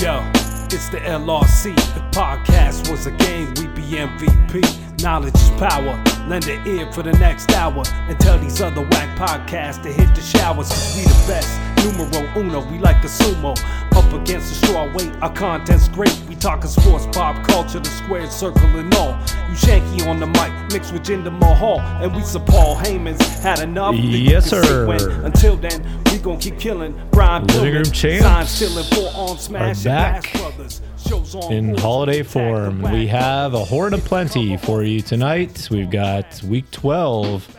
Yo, 0.00 0.22
it's 0.70 0.88
the 0.90 0.98
LRC. 0.98 1.72
If 1.72 2.02
podcast 2.12 2.88
was 2.88 3.06
a 3.06 3.10
game, 3.10 3.48
we'd 3.54 3.74
be 3.74 3.82
MVP. 3.82 5.02
Knowledge 5.02 5.34
is 5.34 5.50
power. 5.58 6.00
Lend 6.28 6.46
an 6.46 6.64
ear 6.68 6.90
for 6.92 7.02
the 7.02 7.10
next 7.14 7.50
hour. 7.50 7.82
And 8.08 8.16
tell 8.20 8.38
these 8.38 8.62
other 8.62 8.82
whack 8.82 9.18
podcasts 9.18 9.82
to 9.82 9.92
hit 9.92 10.14
the 10.14 10.20
showers. 10.20 10.68
Cause 10.68 10.96
we 10.96 11.02
the 11.02 11.24
best. 11.26 11.50
Numero 11.84 12.30
uno, 12.36 12.70
we 12.70 12.78
like 12.78 13.02
a 13.02 13.08
sumo. 13.08 13.58
Up 13.98 14.12
against 14.12 14.48
the 14.48 14.66
straw 14.66 14.94
weight, 14.94 15.10
our 15.22 15.32
content's 15.32 15.88
great. 15.88 16.16
We 16.28 16.36
talking 16.36 16.70
sports, 16.70 17.08
pop 17.10 17.44
culture, 17.48 17.80
the 17.80 17.88
squared 17.88 18.30
circle 18.30 18.62
and 18.78 18.94
all. 18.94 19.10
You 19.48 19.56
shanky 19.56 20.06
on 20.06 20.20
the 20.20 20.26
mic, 20.28 20.52
mixed 20.72 20.92
with 20.92 21.02
Jinder 21.02 21.36
Mahal. 21.36 21.80
And 21.80 22.14
we 22.14 22.22
some 22.22 22.44
Paul 22.44 22.76
Heyman's. 22.76 23.20
Had 23.42 23.58
enough. 23.58 23.96
Yes, 23.96 24.50
sir. 24.50 24.88
Until 25.24 25.56
then, 25.56 25.84
we 26.12 26.18
gon' 26.18 26.38
keep 26.38 26.60
killing. 26.60 26.94
Brian 27.10 27.44
Living 27.48 27.74
room 27.74 27.84
champs 27.86 28.52
stealing, 28.52 28.84
on 29.16 29.36
smash, 29.36 29.78
and 29.78 29.84
back 29.84 30.22
Bass 30.22 30.40
Brothers. 30.40 30.80
Shows 31.04 31.34
on 31.34 31.52
in 31.52 31.76
holiday 31.76 32.22
form. 32.22 32.82
We 32.82 33.08
have 33.08 33.54
a 33.54 33.64
horde 33.64 33.94
of 33.94 34.04
plenty 34.04 34.56
for 34.58 34.84
you 34.84 35.00
tonight. 35.00 35.66
We've 35.72 35.90
got 35.90 36.40
week 36.44 36.70
12 36.70 37.57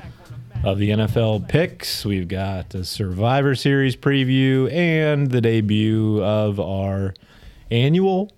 of 0.63 0.77
the 0.77 0.90
NFL 0.90 1.48
picks. 1.48 2.05
We've 2.05 2.27
got 2.27 2.73
a 2.76 2.84
Survivor 2.84 3.55
Series 3.55 3.95
preview 3.95 4.72
and 4.72 5.31
the 5.31 5.41
debut 5.41 6.22
of 6.23 6.59
our 6.59 7.13
annual, 7.72 8.31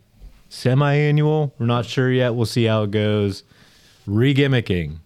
semi 0.49 0.93
annual. 0.93 1.53
We're 1.57 1.65
not 1.65 1.85
sure 1.85 2.11
yet. 2.11 2.35
We'll 2.35 2.45
see 2.45 2.65
how 2.65 2.83
it 2.83 2.91
goes. 2.91 3.43
Regimmicking. 4.07 4.97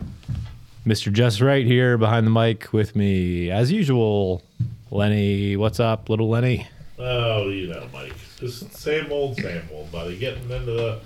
Mr. 0.85 1.11
Just 1.11 1.41
Right 1.41 1.65
here 1.65 1.97
behind 1.97 2.27
the 2.27 2.31
mic 2.31 2.71
with 2.71 2.95
me, 2.95 3.49
as 3.49 3.71
usual. 3.71 4.43
Lenny, 4.91 5.57
what's 5.57 5.79
up, 5.79 6.09
little 6.09 6.29
Lenny? 6.29 6.67
Oh, 6.99 7.49
you 7.49 7.67
know, 7.67 7.87
Mike. 7.91 8.13
Just 8.39 8.73
same 8.73 9.11
old, 9.11 9.37
same 9.37 9.63
old, 9.73 9.91
buddy. 9.91 10.17
Getting 10.17 10.43
into 10.43 10.71
the 10.71 10.99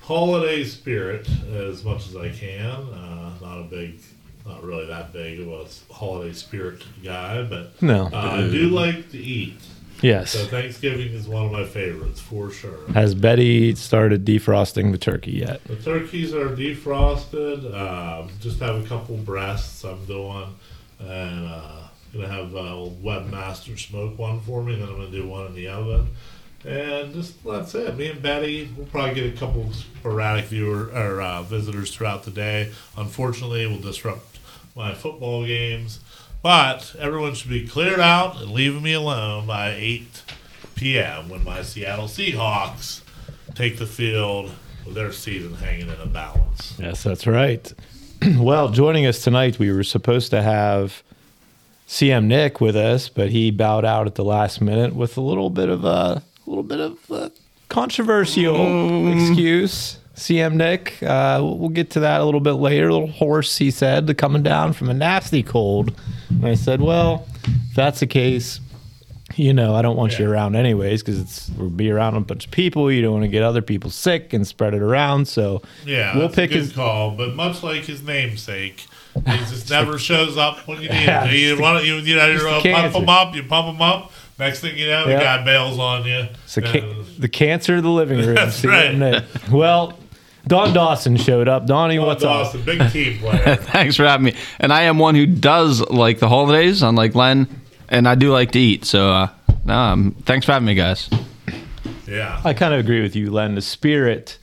holiday 0.00 0.64
spirit 0.64 1.28
as 1.52 1.84
much 1.84 2.08
as 2.08 2.16
I 2.16 2.30
can. 2.30 2.70
Uh, 2.70 3.32
not 3.42 3.60
a 3.60 3.64
big, 3.64 4.00
not 4.46 4.62
really 4.62 4.86
that 4.86 5.12
big 5.12 5.40
of 5.40 5.48
a 5.48 5.66
holiday 5.92 6.32
spirit 6.32 6.82
guy, 7.02 7.42
but 7.42 7.80
No. 7.82 8.06
uh, 8.12 8.16
I 8.16 8.40
do 8.48 8.68
like 8.68 9.10
to 9.10 9.18
eat. 9.18 9.58
Yes. 10.02 10.32
So 10.32 10.44
Thanksgiving 10.44 11.12
is 11.12 11.26
one 11.26 11.46
of 11.46 11.52
my 11.52 11.64
favorites 11.64 12.20
for 12.20 12.50
sure. 12.50 12.86
Has 12.92 13.14
Betty 13.14 13.74
started 13.74 14.24
defrosting 14.26 14.92
the 14.92 14.98
turkey 14.98 15.32
yet? 15.32 15.64
The 15.64 15.76
turkeys 15.76 16.34
are 16.34 16.50
defrosted. 16.50 17.74
Um, 17.74 18.28
just 18.40 18.60
have 18.60 18.76
a 18.84 18.86
couple 18.86 19.16
breasts 19.16 19.84
I'm 19.84 20.04
doing, 20.04 20.54
and 21.00 21.46
uh, 21.48 21.88
gonna 22.12 22.28
have 22.28 22.54
uh, 22.54 22.90
Webmaster 23.02 23.78
smoke 23.78 24.18
one 24.18 24.40
for 24.40 24.62
me. 24.62 24.74
Then 24.76 24.88
I'm 24.88 24.96
gonna 24.96 25.10
do 25.10 25.26
one 25.26 25.46
in 25.46 25.54
the 25.54 25.68
oven, 25.68 26.08
and 26.64 27.14
just 27.14 27.42
that's 27.42 27.74
it. 27.74 27.96
Me 27.96 28.08
and 28.08 28.20
Betty, 28.20 28.68
we'll 28.76 28.86
probably 28.88 29.14
get 29.14 29.34
a 29.34 29.36
couple 29.38 29.72
sporadic 29.72 30.44
viewer 30.44 30.90
or 30.94 31.22
uh, 31.22 31.42
visitors 31.42 31.94
throughout 31.94 32.24
the 32.24 32.30
day. 32.30 32.70
Unfortunately, 32.98 33.66
we'll 33.66 33.80
disrupt 33.80 34.35
my 34.76 34.92
football 34.92 35.46
games, 35.46 36.00
but 36.42 36.94
everyone 36.98 37.34
should 37.34 37.50
be 37.50 37.66
cleared 37.66 37.98
out 37.98 38.40
and 38.40 38.52
leaving 38.52 38.82
me 38.82 38.92
alone 38.92 39.46
by 39.46 39.70
8 39.70 40.22
p.m. 40.74 41.30
when 41.30 41.42
my 41.42 41.62
Seattle 41.62 42.04
Seahawks 42.04 43.00
take 43.54 43.78
the 43.78 43.86
field 43.86 44.52
with 44.84 44.94
their 44.94 45.12
season 45.12 45.54
hanging 45.54 45.88
in 45.88 46.00
a 46.00 46.06
balance. 46.06 46.76
Yes, 46.78 47.02
that's 47.02 47.26
right. 47.26 47.72
well, 48.36 48.68
joining 48.68 49.06
us 49.06 49.24
tonight, 49.24 49.58
we 49.58 49.72
were 49.72 49.82
supposed 49.82 50.30
to 50.30 50.42
have 50.42 51.02
CM 51.88 52.26
Nick 52.26 52.60
with 52.60 52.76
us, 52.76 53.08
but 53.08 53.30
he 53.30 53.50
bowed 53.50 53.86
out 53.86 54.06
at 54.06 54.14
the 54.14 54.24
last 54.24 54.60
minute 54.60 54.94
with 54.94 55.16
a 55.16 55.22
little 55.22 55.48
bit 55.48 55.70
of 55.70 55.84
a, 55.84 55.88
a 55.88 56.22
little 56.44 56.62
bit 56.62 56.80
of 56.80 56.98
a 57.10 57.32
controversial 57.68 58.56
mm. 58.56 59.28
excuse. 59.28 59.98
CM 60.16 60.54
Nick, 60.54 61.02
uh, 61.02 61.40
we'll 61.42 61.68
get 61.68 61.90
to 61.90 62.00
that 62.00 62.20
a 62.20 62.24
little 62.24 62.40
bit 62.40 62.52
later. 62.54 62.88
A 62.88 62.92
little 62.92 63.08
hoarse, 63.10 63.56
he 63.58 63.70
said, 63.70 64.16
coming 64.16 64.42
down 64.42 64.72
from 64.72 64.88
a 64.88 64.94
nasty 64.94 65.42
cold. 65.42 65.94
And 66.30 66.46
I 66.46 66.54
said, 66.54 66.80
well, 66.80 67.26
if 67.44 67.74
that's 67.74 68.00
the 68.00 68.06
case, 68.06 68.60
you 69.34 69.52
know, 69.52 69.74
I 69.74 69.82
don't 69.82 69.96
want 69.96 70.18
you 70.18 70.30
around 70.30 70.56
anyways 70.56 71.02
because 71.02 71.20
it's 71.20 71.50
we'll 71.50 71.68
be 71.68 71.90
around 71.90 72.14
a 72.16 72.20
bunch 72.20 72.46
of 72.46 72.50
people. 72.50 72.90
You 72.90 73.02
don't 73.02 73.12
want 73.12 73.24
to 73.24 73.28
get 73.28 73.42
other 73.42 73.60
people 73.60 73.90
sick 73.90 74.32
and 74.32 74.46
spread 74.46 74.72
it 74.72 74.80
around. 74.80 75.28
So 75.28 75.60
Yeah, 75.84 76.16
we'll 76.16 76.30
pick 76.30 76.50
his. 76.50 76.72
call. 76.72 77.10
But 77.10 77.34
much 77.34 77.62
like 77.62 77.82
his 77.84 78.02
namesake, 78.02 78.86
he 79.14 79.36
just 79.38 79.68
never 79.70 79.98
shows 79.98 80.38
up 80.38 80.66
when 80.66 80.80
you 80.80 80.88
need 80.88 80.94
Yeah, 81.04 81.26
him. 81.26 81.34
You 81.56 81.60
want 81.60 81.84
you, 81.84 81.96
you 81.96 82.16
know, 82.16 82.26
you 82.28 82.38
the 82.38 82.72
pump 82.72 82.94
him 82.94 83.08
up, 83.10 83.34
you 83.34 83.42
pump 83.42 83.74
him 83.74 83.82
up. 83.82 84.12
Next 84.38 84.60
thing 84.60 84.76
you 84.78 84.86
know, 84.88 85.04
the 85.06 85.12
Yeah. 85.12 85.38
guy 85.38 85.44
bails 85.44 85.78
on 85.78 86.06
you. 86.06 86.28
The, 86.54 86.62
ca- 86.62 87.04
the 87.18 87.28
cancer 87.28 87.76
of 87.76 87.82
the 87.82 87.90
living 87.90 88.18
room. 88.18 88.34
That's 88.36 88.64
right. 88.64 89.22
Well, 89.50 89.98
Don 90.48 90.72
Dawson 90.72 91.16
showed 91.16 91.48
up. 91.48 91.66
Donnie, 91.66 91.98
Oh, 91.98 92.06
what's 92.06 92.22
up? 92.22 92.44
Dawson, 92.52 92.62
big 92.62 92.90
team 92.90 93.18
player. 93.20 93.56
Thanks 93.56 93.96
for 93.96 94.04
having 94.04 94.26
me. 94.26 94.34
And 94.60 94.72
I 94.72 94.82
am 94.82 94.98
one 94.98 95.14
who 95.14 95.26
does 95.26 95.80
like 95.90 96.20
the 96.20 96.28
holidays, 96.28 96.82
unlike 96.82 97.14
Len, 97.14 97.48
and 97.88 98.06
I 98.08 98.14
do 98.14 98.30
like 98.30 98.52
to 98.52 98.58
eat. 98.58 98.84
So, 98.84 99.10
uh, 99.10 99.28
no, 99.64 99.74
um, 99.74 100.16
thanks 100.24 100.46
for 100.46 100.52
having 100.52 100.66
me, 100.66 100.74
guys. 100.74 101.10
yeah, 102.06 102.40
I 102.44 102.54
kind 102.54 102.72
of 102.74 102.80
agree 102.80 103.02
with 103.02 103.16
you, 103.16 103.30
Len. 103.32 103.56
The 103.56 103.60
spirit, 103.62 104.38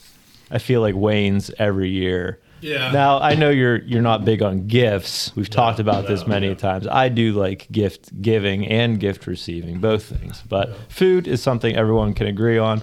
I 0.51 0.57
feel 0.57 0.81
like 0.81 0.95
wanes 0.95 1.49
every 1.57 1.89
year. 1.89 2.39
yeah. 2.59 2.91
Now 2.91 3.19
I 3.19 3.35
know 3.35 3.49
you're 3.49 3.77
you're 3.83 4.01
not 4.01 4.25
big 4.25 4.41
on 4.41 4.67
gifts. 4.67 5.33
We've 5.37 5.49
talked 5.49 5.79
about 5.79 6.07
this 6.07 6.27
many 6.27 6.49
yeah. 6.49 6.55
times. 6.55 6.85
I 6.87 7.07
do 7.07 7.31
like 7.31 7.67
gift 7.71 8.21
giving 8.21 8.67
and 8.67 8.99
gift 8.99 9.25
receiving, 9.27 9.79
both 9.79 10.03
things. 10.03 10.43
But 10.49 10.75
food 10.91 11.27
is 11.29 11.41
something 11.41 11.75
everyone 11.77 12.13
can 12.13 12.27
agree 12.27 12.57
on. 12.57 12.81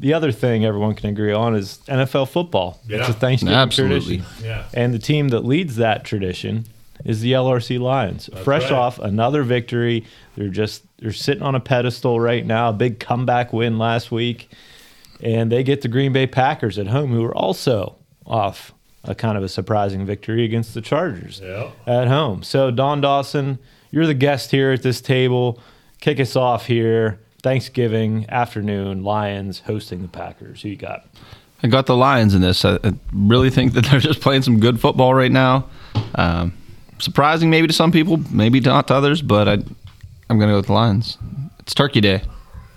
The 0.00 0.14
other 0.14 0.30
thing 0.30 0.64
everyone 0.64 0.94
can 0.94 1.10
agree 1.10 1.32
on 1.32 1.56
is 1.56 1.80
NFL 1.88 2.28
football. 2.28 2.80
It's 2.88 3.08
a 3.08 3.12
Thanksgiving 3.12 3.54
Absolutely. 3.56 4.18
tradition. 4.18 4.44
yeah. 4.44 4.64
And 4.72 4.94
the 4.94 4.98
team 5.00 5.28
that 5.30 5.44
leads 5.44 5.76
that 5.76 6.04
tradition 6.04 6.66
is 7.04 7.20
the 7.20 7.32
LRC 7.32 7.80
Lions. 7.80 8.30
Fresh 8.44 8.64
right. 8.64 8.72
off 8.72 8.98
another 9.00 9.42
victory. 9.42 10.04
They're 10.36 10.48
just 10.50 10.84
they're 10.98 11.12
sitting 11.12 11.42
on 11.42 11.54
a 11.56 11.60
pedestal 11.60 12.20
right 12.20 12.46
now. 12.46 12.68
A 12.68 12.72
big 12.72 13.00
comeback 13.00 13.52
win 13.52 13.78
last 13.78 14.10
week. 14.12 14.48
And 15.20 15.50
they 15.50 15.64
get 15.64 15.82
the 15.82 15.88
Green 15.88 16.12
Bay 16.12 16.28
Packers 16.28 16.78
at 16.78 16.86
home, 16.88 17.10
who 17.12 17.24
are 17.24 17.34
also 17.34 17.96
off 18.24 18.72
a 19.02 19.14
kind 19.16 19.36
of 19.36 19.42
a 19.42 19.48
surprising 19.48 20.06
victory 20.06 20.44
against 20.44 20.74
the 20.74 20.80
Chargers 20.80 21.40
Yeah. 21.42 21.70
at 21.86 22.06
home. 22.08 22.42
So 22.44 22.70
Don 22.70 23.00
Dawson, 23.00 23.58
you're 23.90 24.06
the 24.06 24.14
guest 24.14 24.52
here 24.52 24.70
at 24.70 24.82
this 24.82 25.00
table. 25.00 25.58
Kick 26.00 26.20
us 26.20 26.36
off 26.36 26.66
here. 26.66 27.18
Thanksgiving 27.42 28.26
afternoon, 28.28 29.04
Lions 29.04 29.60
hosting 29.60 30.02
the 30.02 30.08
Packers. 30.08 30.62
Who 30.62 30.70
you 30.70 30.76
got? 30.76 31.06
I 31.62 31.68
got 31.68 31.86
the 31.86 31.96
Lions 31.96 32.34
in 32.34 32.40
this. 32.40 32.64
I, 32.64 32.76
I 32.84 32.92
really 33.12 33.50
think 33.50 33.72
that 33.74 33.84
they're 33.90 34.00
just 34.00 34.20
playing 34.20 34.42
some 34.42 34.60
good 34.60 34.80
football 34.80 35.14
right 35.14 35.32
now. 35.32 35.68
Um, 36.14 36.52
surprising 36.98 37.50
maybe 37.50 37.66
to 37.66 37.72
some 37.72 37.92
people, 37.92 38.18
maybe 38.30 38.60
not 38.60 38.88
to 38.88 38.94
others, 38.94 39.22
but 39.22 39.48
I, 39.48 39.52
I'm 39.52 40.38
going 40.38 40.48
to 40.48 40.52
go 40.52 40.56
with 40.56 40.66
the 40.66 40.72
Lions. 40.72 41.18
It's 41.60 41.74
Turkey 41.74 42.00
Day. 42.00 42.22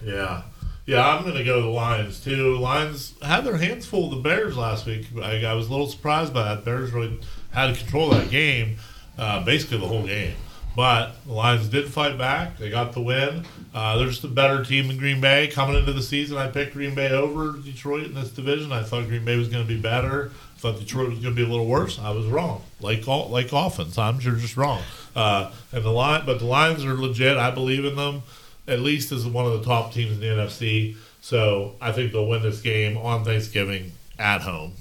Yeah. 0.03 0.43
Yeah, 0.85 1.07
I'm 1.07 1.23
going 1.23 1.37
to 1.37 1.43
go 1.43 1.57
with 1.57 1.65
the 1.65 1.71
Lions 1.71 2.23
too. 2.23 2.57
Lions 2.57 3.13
had 3.21 3.45
their 3.45 3.57
hands 3.57 3.85
full 3.85 4.05
of 4.05 4.11
the 4.11 4.21
Bears 4.29 4.57
last 4.57 4.85
week. 4.85 5.07
I, 5.21 5.43
I 5.45 5.53
was 5.53 5.67
a 5.67 5.71
little 5.71 5.87
surprised 5.87 6.33
by 6.33 6.43
that. 6.43 6.65
Bears 6.65 6.91
really 6.91 7.19
had 7.51 7.75
control 7.77 8.11
of 8.11 8.19
that 8.19 8.29
game, 8.31 8.77
uh, 9.17 9.43
basically 9.43 9.77
the 9.77 9.87
whole 9.87 10.05
game. 10.05 10.33
But 10.75 11.15
the 11.25 11.33
Lions 11.33 11.67
did 11.67 11.91
fight 11.91 12.17
back. 12.17 12.57
They 12.57 12.69
got 12.69 12.93
the 12.93 13.01
win. 13.01 13.45
Uh, 13.73 13.97
they're 13.97 14.07
just 14.07 14.23
a 14.23 14.29
better 14.29 14.63
team 14.63 14.87
than 14.87 14.97
Green 14.97 15.19
Bay. 15.19 15.47
Coming 15.47 15.75
into 15.75 15.91
the 15.91 16.01
season, 16.01 16.37
I 16.37 16.47
picked 16.47 16.73
Green 16.73 16.95
Bay 16.95 17.11
over 17.11 17.57
Detroit 17.57 18.05
in 18.05 18.13
this 18.13 18.31
division. 18.31 18.71
I 18.71 18.83
thought 18.83 19.07
Green 19.07 19.25
Bay 19.25 19.35
was 19.35 19.49
going 19.49 19.65
to 19.65 19.67
be 19.67 19.79
better. 19.79 20.31
I 20.55 20.59
thought 20.59 20.79
Detroit 20.79 21.09
was 21.09 21.19
going 21.19 21.35
to 21.35 21.35
be 21.35 21.43
a 21.43 21.49
little 21.49 21.67
worse. 21.67 21.99
I 21.99 22.11
was 22.11 22.25
wrong. 22.27 22.63
Like 22.79 23.05
all, 23.07 23.29
like 23.29 23.51
often, 23.51 23.91
times 23.91 24.23
you're 24.23 24.35
just 24.35 24.55
wrong. 24.55 24.81
Uh, 25.13 25.51
and 25.73 25.83
the 25.83 25.91
line, 25.91 26.23
but 26.25 26.39
the 26.39 26.45
Lions 26.45 26.85
are 26.85 26.93
legit. 26.93 27.35
I 27.35 27.51
believe 27.51 27.83
in 27.83 27.95
them 27.95 28.23
at 28.67 28.79
least 28.79 29.11
as 29.11 29.25
one 29.25 29.45
of 29.45 29.53
the 29.53 29.65
top 29.65 29.91
teams 29.91 30.13
in 30.13 30.19
the 30.19 30.27
NFC. 30.27 30.95
So 31.21 31.75
I 31.81 31.91
think 31.91 32.11
they'll 32.11 32.27
win 32.27 32.41
this 32.41 32.61
game 32.61 32.97
on 32.97 33.23
Thanksgiving 33.23 33.91
at 34.17 34.41
home. 34.41 34.73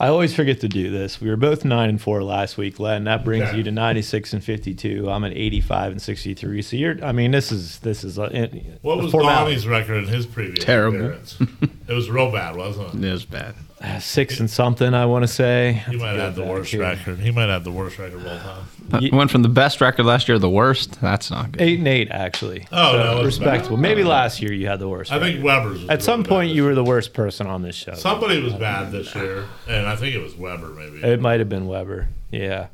I 0.00 0.08
always 0.08 0.34
forget 0.34 0.60
to 0.60 0.68
do 0.68 0.90
this. 0.90 1.20
We 1.20 1.30
were 1.30 1.36
both 1.36 1.64
nine 1.64 1.88
and 1.88 2.00
four 2.00 2.22
last 2.24 2.56
week, 2.58 2.80
Len. 2.80 3.04
That 3.04 3.24
brings 3.24 3.48
Okay. 3.48 3.58
you 3.58 3.62
to 3.62 3.70
ninety 3.70 4.02
six 4.02 4.32
and 4.32 4.42
fifty 4.42 4.74
two. 4.74 5.08
I'm 5.08 5.22
at 5.24 5.32
eighty 5.32 5.60
five 5.60 5.92
and 5.92 6.02
sixty 6.02 6.34
three. 6.34 6.62
So 6.62 6.76
you're. 6.76 7.02
I 7.04 7.12
mean, 7.12 7.30
this 7.30 7.52
is 7.52 7.78
this 7.78 8.02
is 8.02 8.18
a, 8.18 8.50
What 8.82 8.98
was 8.98 9.12
formality. 9.12 9.52
Donnie's 9.52 9.66
record 9.68 9.98
in 10.04 10.06
his 10.08 10.26
previous 10.26 10.64
Terrible. 10.64 11.16
appearance? 11.84 11.90
it 11.90 11.94
was 11.94 12.10
real 12.10 12.30
bad, 12.32 12.56
wasn't 12.56 12.94
it? 12.94 13.04
It 13.08 13.12
was 13.12 13.24
bad. 13.24 13.54
Uh, 13.80 13.98
six 13.98 14.40
and 14.40 14.48
something. 14.50 14.94
I 14.94 15.04
want 15.04 15.24
to 15.24 15.28
say. 15.28 15.82
He 15.90 15.96
might 15.96 16.14
have 16.16 16.34
the 16.34 16.44
worst 16.44 16.72
record. 16.72 17.18
He 17.18 17.30
might 17.30 17.48
have 17.50 17.64
the 17.64 17.70
worst 17.72 17.98
record 17.98 18.20
of 18.20 18.26
all 18.26 18.38
time. 18.38 19.02
Ye- 19.02 19.10
Went 19.10 19.30
from 19.30 19.42
the 19.42 19.48
best 19.50 19.80
record 19.82 20.04
last 20.06 20.26
year 20.26 20.36
to 20.36 20.38
the 20.38 20.48
worst. 20.48 21.00
That's 21.02 21.30
not 21.30 21.52
good. 21.52 21.60
Eight 21.60 21.78
and 21.80 21.88
eight, 21.88 22.08
actually. 22.10 22.66
Oh, 22.72 22.92
So, 22.92 22.98
no, 23.18 23.24
respectable. 23.24 23.76
bad. 23.76 23.82
Maybe 23.82 24.02
last 24.04 24.40
year 24.40 24.52
you 24.54 24.68
had 24.68 24.78
the 24.78 24.88
worst. 24.88 25.12
I 25.12 25.18
think. 25.18 25.44
Weber's. 25.44 25.80
Was 25.82 25.90
at 25.90 26.02
some 26.02 26.20
really 26.20 26.28
point 26.28 26.50
you 26.50 26.62
this 26.62 26.68
were 26.70 26.74
the 26.74 26.84
worst 26.84 27.12
person 27.12 27.46
on 27.46 27.60
this 27.62 27.74
show. 27.76 27.92
Somebody 27.94 28.40
was 28.42 28.54
bad 28.54 28.90
this 28.90 29.14
year, 29.14 29.44
and 29.68 29.86
I 29.86 29.96
think 29.96 30.14
it 30.14 30.22
was 30.22 30.34
Weber. 30.34 30.68
Maybe. 30.70 31.02
It 31.02 31.20
might 31.20 31.40
have 31.40 31.48
been 31.50 31.66
Weber. 31.66 32.08
Yeah. 32.30 32.68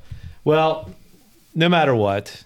Well, 0.45 0.91
no 1.57 1.69
matter 1.69 1.95
what, 1.95 2.45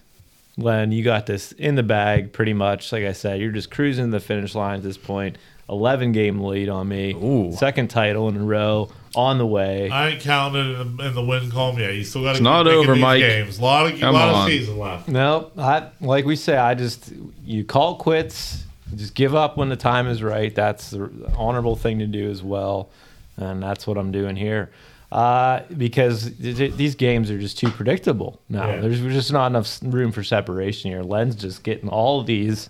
Len, 0.57 0.91
you 0.91 1.03
got 1.03 1.27
this 1.27 1.51
in 1.51 1.75
the 1.75 1.83
bag 1.83 2.33
pretty 2.33 2.53
much. 2.53 2.91
Like 2.91 3.03
I 3.03 3.11
said, 3.11 3.39
you're 3.39 3.51
just 3.51 3.69
cruising 3.69 4.09
the 4.09 4.19
finish 4.19 4.55
line 4.55 4.77
at 4.77 4.83
this 4.83 4.97
point. 4.97 5.37
11 5.69 6.11
game 6.11 6.39
lead 6.41 6.69
on 6.69 6.87
me. 6.87 7.13
Ooh. 7.13 7.51
Second 7.53 7.89
title 7.89 8.29
in 8.29 8.37
a 8.37 8.43
row 8.43 8.89
on 9.15 9.37
the 9.37 9.45
way. 9.45 9.89
I 9.89 10.09
ain't 10.09 10.21
counting 10.21 10.61
in 10.81 10.97
the, 10.97 11.07
in 11.07 11.15
the 11.15 11.23
win 11.23 11.49
column 11.49 11.79
yet. 11.79 11.95
You 11.95 12.03
still 12.03 12.21
got 12.21 12.29
to 12.33 12.37
It's 12.37 12.41
not 12.41 12.67
over, 12.67 12.93
these 12.93 13.01
Mike. 13.01 13.21
Games. 13.21 13.59
A 13.59 13.63
lot 13.63 13.91
of, 13.91 13.99
Come 13.99 14.13
lot 14.13 14.29
of 14.29 14.35
on. 14.35 14.47
season 14.49 14.77
left. 14.77 15.07
No, 15.07 15.51
I 15.57 15.89
like 16.01 16.25
we 16.25 16.35
say. 16.35 16.55
I 16.57 16.75
just 16.75 17.11
you 17.43 17.63
call 17.63 17.95
quits. 17.95 18.63
Just 18.95 19.15
give 19.15 19.33
up 19.33 19.57
when 19.57 19.69
the 19.69 19.75
time 19.75 20.07
is 20.07 20.21
right. 20.21 20.53
That's 20.53 20.91
the 20.91 21.09
honorable 21.35 21.75
thing 21.75 21.99
to 21.99 22.05
do 22.07 22.29
as 22.29 22.43
well, 22.43 22.89
and 23.37 23.61
that's 23.63 23.87
what 23.87 23.97
I'm 23.97 24.11
doing 24.11 24.35
here. 24.35 24.69
Uh, 25.11 25.61
because 25.77 26.31
th- 26.41 26.57
th- 26.57 26.73
these 26.75 26.93
games 26.95 27.31
are 27.31 27.39
just 27.39 27.57
too 27.57 27.69
predictable 27.69 28.39
now. 28.49 28.67
Yeah. 28.67 28.81
There's 28.81 29.01
just 29.01 29.31
not 29.31 29.47
enough 29.47 29.79
room 29.81 30.11
for 30.11 30.23
separation 30.23 30.91
here. 30.91 31.03
Len's 31.03 31.35
just 31.35 31.63
getting 31.63 31.89
all 31.89 32.19
of 32.19 32.27
these 32.27 32.69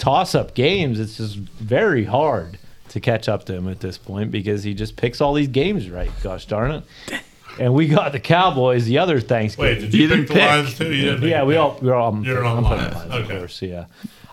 toss-up 0.00 0.54
games. 0.54 0.98
It's 0.98 1.16
just 1.18 1.36
very 1.36 2.04
hard 2.04 2.58
to 2.88 2.98
catch 3.00 3.28
up 3.28 3.44
to 3.44 3.54
him 3.54 3.68
at 3.68 3.78
this 3.80 3.96
point 3.98 4.30
because 4.32 4.64
he 4.64 4.74
just 4.74 4.96
picks 4.96 5.20
all 5.20 5.32
these 5.34 5.48
games 5.48 5.88
right. 5.88 6.10
Gosh 6.22 6.46
darn 6.46 6.70
it! 6.72 7.20
And 7.60 7.74
we 7.74 7.86
got 7.88 8.12
the 8.12 8.18
Cowboys 8.20 8.84
the 8.86 8.98
other 8.98 9.20
Thanksgiving. 9.20 9.74
Wait, 9.76 9.80
did 9.80 9.94
you, 9.94 10.02
You 10.02 10.08
pick 10.08 10.16
didn't 10.16 10.28
the 10.28 10.34
pick. 10.34 10.48
lines 10.48 10.78
too? 10.78 10.92
You 10.94 11.02
didn't 11.12 11.28
Yeah, 11.28 11.44
we 11.44 11.54
the 11.54 11.60
all 11.60 11.78
we're 11.80 11.94
all. 11.94 12.08
I'm, 12.12 12.24
You're 12.24 12.44
I'm 12.44 12.64
on 12.64 12.64
putting 12.64 12.84
Lions. 12.84 12.94
Lions, 12.96 13.14
of 13.14 13.20
Okay. 13.30 13.38
course. 13.38 13.62
Yeah, 13.62 13.84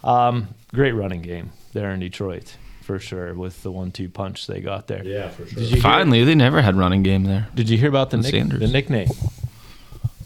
um, 0.04 0.48
great 0.74 0.94
running 0.94 1.22
game 1.22 1.52
there 1.74 1.92
in 1.92 2.00
Detroit 2.00 2.56
for 2.82 3.00
sure 3.00 3.34
with 3.34 3.62
the 3.64 3.72
one-two 3.72 4.08
punch 4.10 4.48
they 4.48 4.62
got 4.62 4.88
there. 4.88 5.04
Yeah, 5.04 5.28
for 5.30 5.46
sure. 5.46 5.60
Did 5.60 5.64
you 5.70 5.74
hear, 5.76 5.82
Finally, 5.82 6.24
they 6.24 6.36
never 6.36 6.62
had 6.62 6.76
running 6.78 7.04
game 7.04 7.26
there. 7.26 7.50
Did 7.54 7.70
you 7.70 7.78
hear 7.78 7.90
about 7.90 8.12
the, 8.12 8.18
And 8.18 8.32
nick, 8.32 8.60
the 8.60 8.68
nickname? 8.68 9.10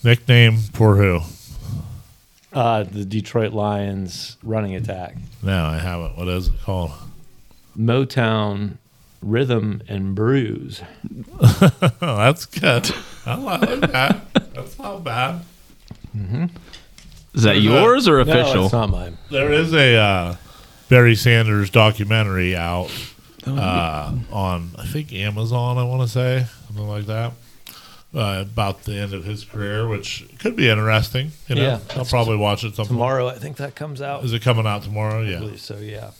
Nickname 0.03 0.57
for 0.57 0.95
who? 0.95 1.19
Uh, 2.53 2.83
the 2.83 3.05
Detroit 3.05 3.53
Lions 3.53 4.35
running 4.43 4.75
attack, 4.75 5.15
No, 5.41 5.65
I 5.65 5.77
haven't. 5.77 6.17
What 6.17 6.27
is 6.27 6.47
it 6.49 6.53
called? 6.63 6.91
Motown 7.77 8.73
Rhythm 9.21 9.81
and 9.87 10.13
Bruise. 10.15 10.81
Oh, 11.39 11.71
that's 12.01 12.45
good. 12.45 12.91
I 13.25 13.35
like 13.35 13.61
that. 13.91 14.33
That's 14.53 14.77
not 14.77 15.03
bad. 15.03 15.41
Mm-hmm. 16.15 16.43
Is 17.33 17.43
that 17.43 17.53
There's 17.53 17.57
a- 17.57 17.61
yours 17.61 18.07
or 18.09 18.23
No, 18.23 18.31
official? 18.31 18.63
it's 18.65 18.73
not 18.73 18.89
mine. 18.89 19.17
There 19.29 19.53
is 19.53 19.73
a 19.73 19.95
uh, 19.95 20.35
Barry 20.89 21.15
Sanders 21.15 21.69
documentary 21.69 22.55
out 22.55 22.89
uh, 23.47 24.13
on, 24.31 24.71
I 24.77 24.85
think, 24.87 25.13
Amazon, 25.13 25.77
I 25.77 25.83
want 25.83 26.01
to 26.01 26.07
say, 26.09 26.45
something 26.67 26.87
like 26.87 27.05
that, 27.05 27.31
uh, 28.13 28.39
about 28.41 28.83
the 28.83 28.95
end 28.95 29.13
of 29.13 29.23
his 29.23 29.43
career, 29.43 29.87
which 29.87 30.25
could 30.39 30.55
be 30.55 30.69
interesting. 30.69 31.31
You 31.47 31.55
know, 31.55 31.61
Yeah, 31.61 31.79
I'll 31.95 32.05
probably 32.05 32.37
watch 32.37 32.63
it 32.63 32.75
some 32.75 32.87
Tomorrow, 32.87 33.27
I 33.27 33.35
think 33.35 33.57
that 33.57 33.75
comes 33.75 34.01
out. 34.01 34.23
Is 34.23 34.33
it 34.33 34.41
coming 34.41 34.65
out 34.67 34.83
tomorrow? 34.83 35.23
I 35.23 35.29
Yeah. 35.29 35.55
so 35.55 35.77
yeah. 35.77 36.11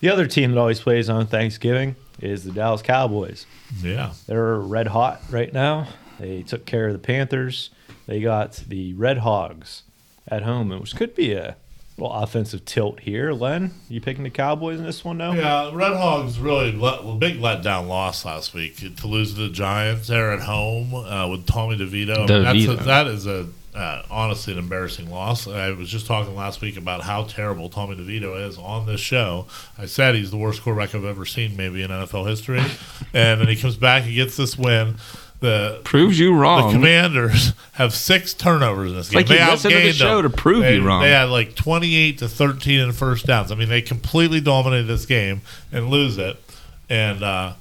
The 0.00 0.08
other 0.10 0.26
team 0.26 0.52
that 0.52 0.58
always 0.58 0.80
plays 0.80 1.08
on 1.08 1.26
Thanksgiving 1.26 1.94
is 2.20 2.44
the 2.44 2.50
Dallas 2.52 2.82
Cowboys. 2.82 3.46
Yeah. 3.80 4.12
They're 4.26 4.58
red 4.58 4.88
hot 4.88 5.22
right 5.30 5.52
now. 5.52 5.88
They 6.18 6.42
took 6.42 6.66
care 6.66 6.88
of 6.88 6.92
the 6.92 6.98
Panthers. 6.98 7.70
They 8.06 8.20
got 8.20 8.64
the 8.68 8.94
Red 8.94 9.18
Hogs 9.18 9.82
at 10.28 10.42
home, 10.42 10.68
which 10.80 10.96
could 10.96 11.14
be 11.14 11.32
a 11.32 11.56
little 12.02 12.22
offensive 12.22 12.64
tilt 12.64 13.00
here. 13.00 13.32
Len, 13.32 13.72
you 13.88 14.00
picking 14.00 14.24
the 14.24 14.30
Cowboys 14.30 14.78
in 14.78 14.84
this 14.84 15.04
one 15.04 15.18
now? 15.18 15.32
Yeah, 15.32 15.70
Red 15.72 15.94
Hogs 15.94 16.38
really 16.38 16.72
let, 16.72 17.04
well, 17.04 17.16
big 17.16 17.38
letdown 17.38 17.88
loss 17.88 18.24
last 18.24 18.54
week 18.54 18.76
to 18.96 19.06
lose 19.06 19.34
to 19.34 19.40
the 19.40 19.48
Giants 19.48 20.08
there 20.08 20.32
at 20.32 20.40
home 20.40 20.94
uh, 20.94 21.28
with 21.28 21.46
Tommy 21.46 21.76
DeVito. 21.76 22.28
I 22.30 22.52
mean, 22.52 22.66
that's 22.66 22.80
a, 22.80 22.84
that 22.84 23.06
is 23.06 23.26
a 23.26 23.48
uh, 23.74 24.02
honestly 24.10 24.52
an 24.52 24.58
embarrassing 24.58 25.10
loss. 25.10 25.48
I 25.48 25.70
was 25.70 25.88
just 25.88 26.06
talking 26.06 26.34
last 26.34 26.60
week 26.60 26.76
about 26.76 27.02
how 27.02 27.24
terrible 27.24 27.70
Tommy 27.70 27.96
DeVito 27.96 28.46
is 28.46 28.58
on 28.58 28.84
this 28.86 29.00
show. 29.00 29.46
I 29.78 29.86
said 29.86 30.14
he's 30.14 30.30
the 30.30 30.36
worst 30.36 30.62
quarterback 30.62 30.94
I've 30.94 31.04
ever 31.04 31.24
seen, 31.24 31.56
maybe 31.56 31.82
in 31.82 31.90
NFL 31.90 32.28
history, 32.28 32.60
and 33.14 33.40
then 33.40 33.48
he 33.48 33.56
comes 33.56 33.76
back 33.76 34.04
and 34.04 34.14
gets 34.14 34.36
this 34.36 34.58
win. 34.58 34.96
The 35.42 35.80
Proves 35.82 36.20
you 36.20 36.34
wrong. 36.34 36.68
the. 36.68 36.72
Commanders 36.74 37.52
have 37.72 37.92
six 37.92 38.32
turnovers 38.32 38.92
in 38.92 38.96
this 38.96 39.10
game. 39.10 39.16
like 39.18 39.26
they 39.26 39.38
to 39.38 39.68
the 39.68 39.92
show 39.92 40.22
them. 40.22 40.30
to 40.30 40.36
prove 40.36 40.62
they, 40.62 40.76
you 40.76 40.86
wrong. 40.86 41.02
They 41.02 41.10
had 41.10 41.30
like 41.30 41.56
28 41.56 42.18
to 42.18 42.28
13 42.28 42.78
in 42.78 42.92
first 42.92 43.26
downs. 43.26 43.50
I 43.50 43.56
mean, 43.56 43.68
they 43.68 43.82
completely 43.82 44.40
dominated 44.40 44.86
this 44.86 45.04
game 45.04 45.40
and 45.72 45.90
lose 45.90 46.16
it. 46.16 46.40
And 46.88 47.24
uh, 47.24 47.54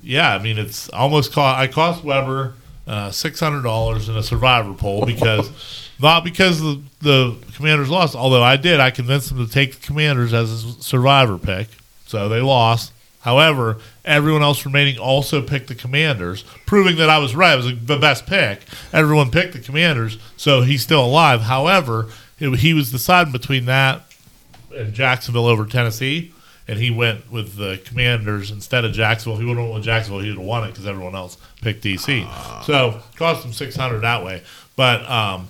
yeah, 0.00 0.32
I 0.32 0.38
mean, 0.38 0.58
it's 0.58 0.88
almost 0.90 1.32
cost. 1.32 1.58
I 1.58 1.66
cost 1.66 2.04
Weber 2.04 2.54
uh, 2.86 3.10
six 3.10 3.40
hundred 3.40 3.62
dollars 3.62 4.08
in 4.08 4.16
a 4.16 4.22
survivor 4.22 4.74
poll 4.74 5.04
because 5.04 5.90
not 6.00 6.22
because 6.22 6.60
the, 6.60 6.80
the 7.00 7.36
Commanders 7.56 7.90
lost. 7.90 8.14
Although 8.14 8.44
I 8.44 8.56
did, 8.56 8.78
I 8.78 8.92
convinced 8.92 9.30
them 9.30 9.44
to 9.44 9.52
take 9.52 9.80
the 9.80 9.86
Commanders 9.86 10.32
as 10.32 10.52
a 10.52 10.72
survivor 10.82 11.36
pick, 11.36 11.66
so 12.06 12.28
they 12.28 12.40
lost. 12.40 12.92
However, 13.24 13.78
everyone 14.04 14.42
else 14.42 14.66
remaining 14.66 14.98
also 14.98 15.40
picked 15.40 15.68
the 15.68 15.74
Commanders, 15.74 16.44
proving 16.66 16.96
that 16.96 17.08
I 17.08 17.16
was 17.16 17.34
right. 17.34 17.54
It 17.54 17.56
was 17.56 17.86
the 17.86 17.96
best 17.96 18.26
pick. 18.26 18.60
Everyone 18.92 19.30
picked 19.30 19.54
the 19.54 19.60
Commanders, 19.60 20.18
so 20.36 20.60
he's 20.60 20.82
still 20.82 21.02
alive. 21.02 21.40
However, 21.40 22.10
it, 22.38 22.58
he 22.58 22.74
was 22.74 22.92
deciding 22.92 23.32
between 23.32 23.64
that 23.64 24.02
and 24.76 24.92
Jacksonville 24.92 25.46
over 25.46 25.64
Tennessee, 25.64 26.34
and 26.68 26.78
he 26.78 26.90
went 26.90 27.32
with 27.32 27.56
the 27.56 27.80
Commanders 27.86 28.50
instead 28.50 28.84
of 28.84 28.92
Jacksonville. 28.92 29.40
He 29.40 29.46
would 29.46 29.56
have 29.56 29.70
with 29.70 29.84
Jacksonville. 29.84 30.20
He 30.20 30.28
would 30.28 30.36
have 30.36 30.46
won 30.46 30.64
it 30.64 30.72
because 30.72 30.86
everyone 30.86 31.14
else 31.14 31.38
picked 31.62 31.82
DC. 31.82 32.64
So 32.64 33.00
cost 33.16 33.42
him 33.42 33.54
six 33.54 33.74
hundred 33.74 34.00
that 34.00 34.22
way. 34.22 34.42
But 34.76 35.08
um, 35.08 35.48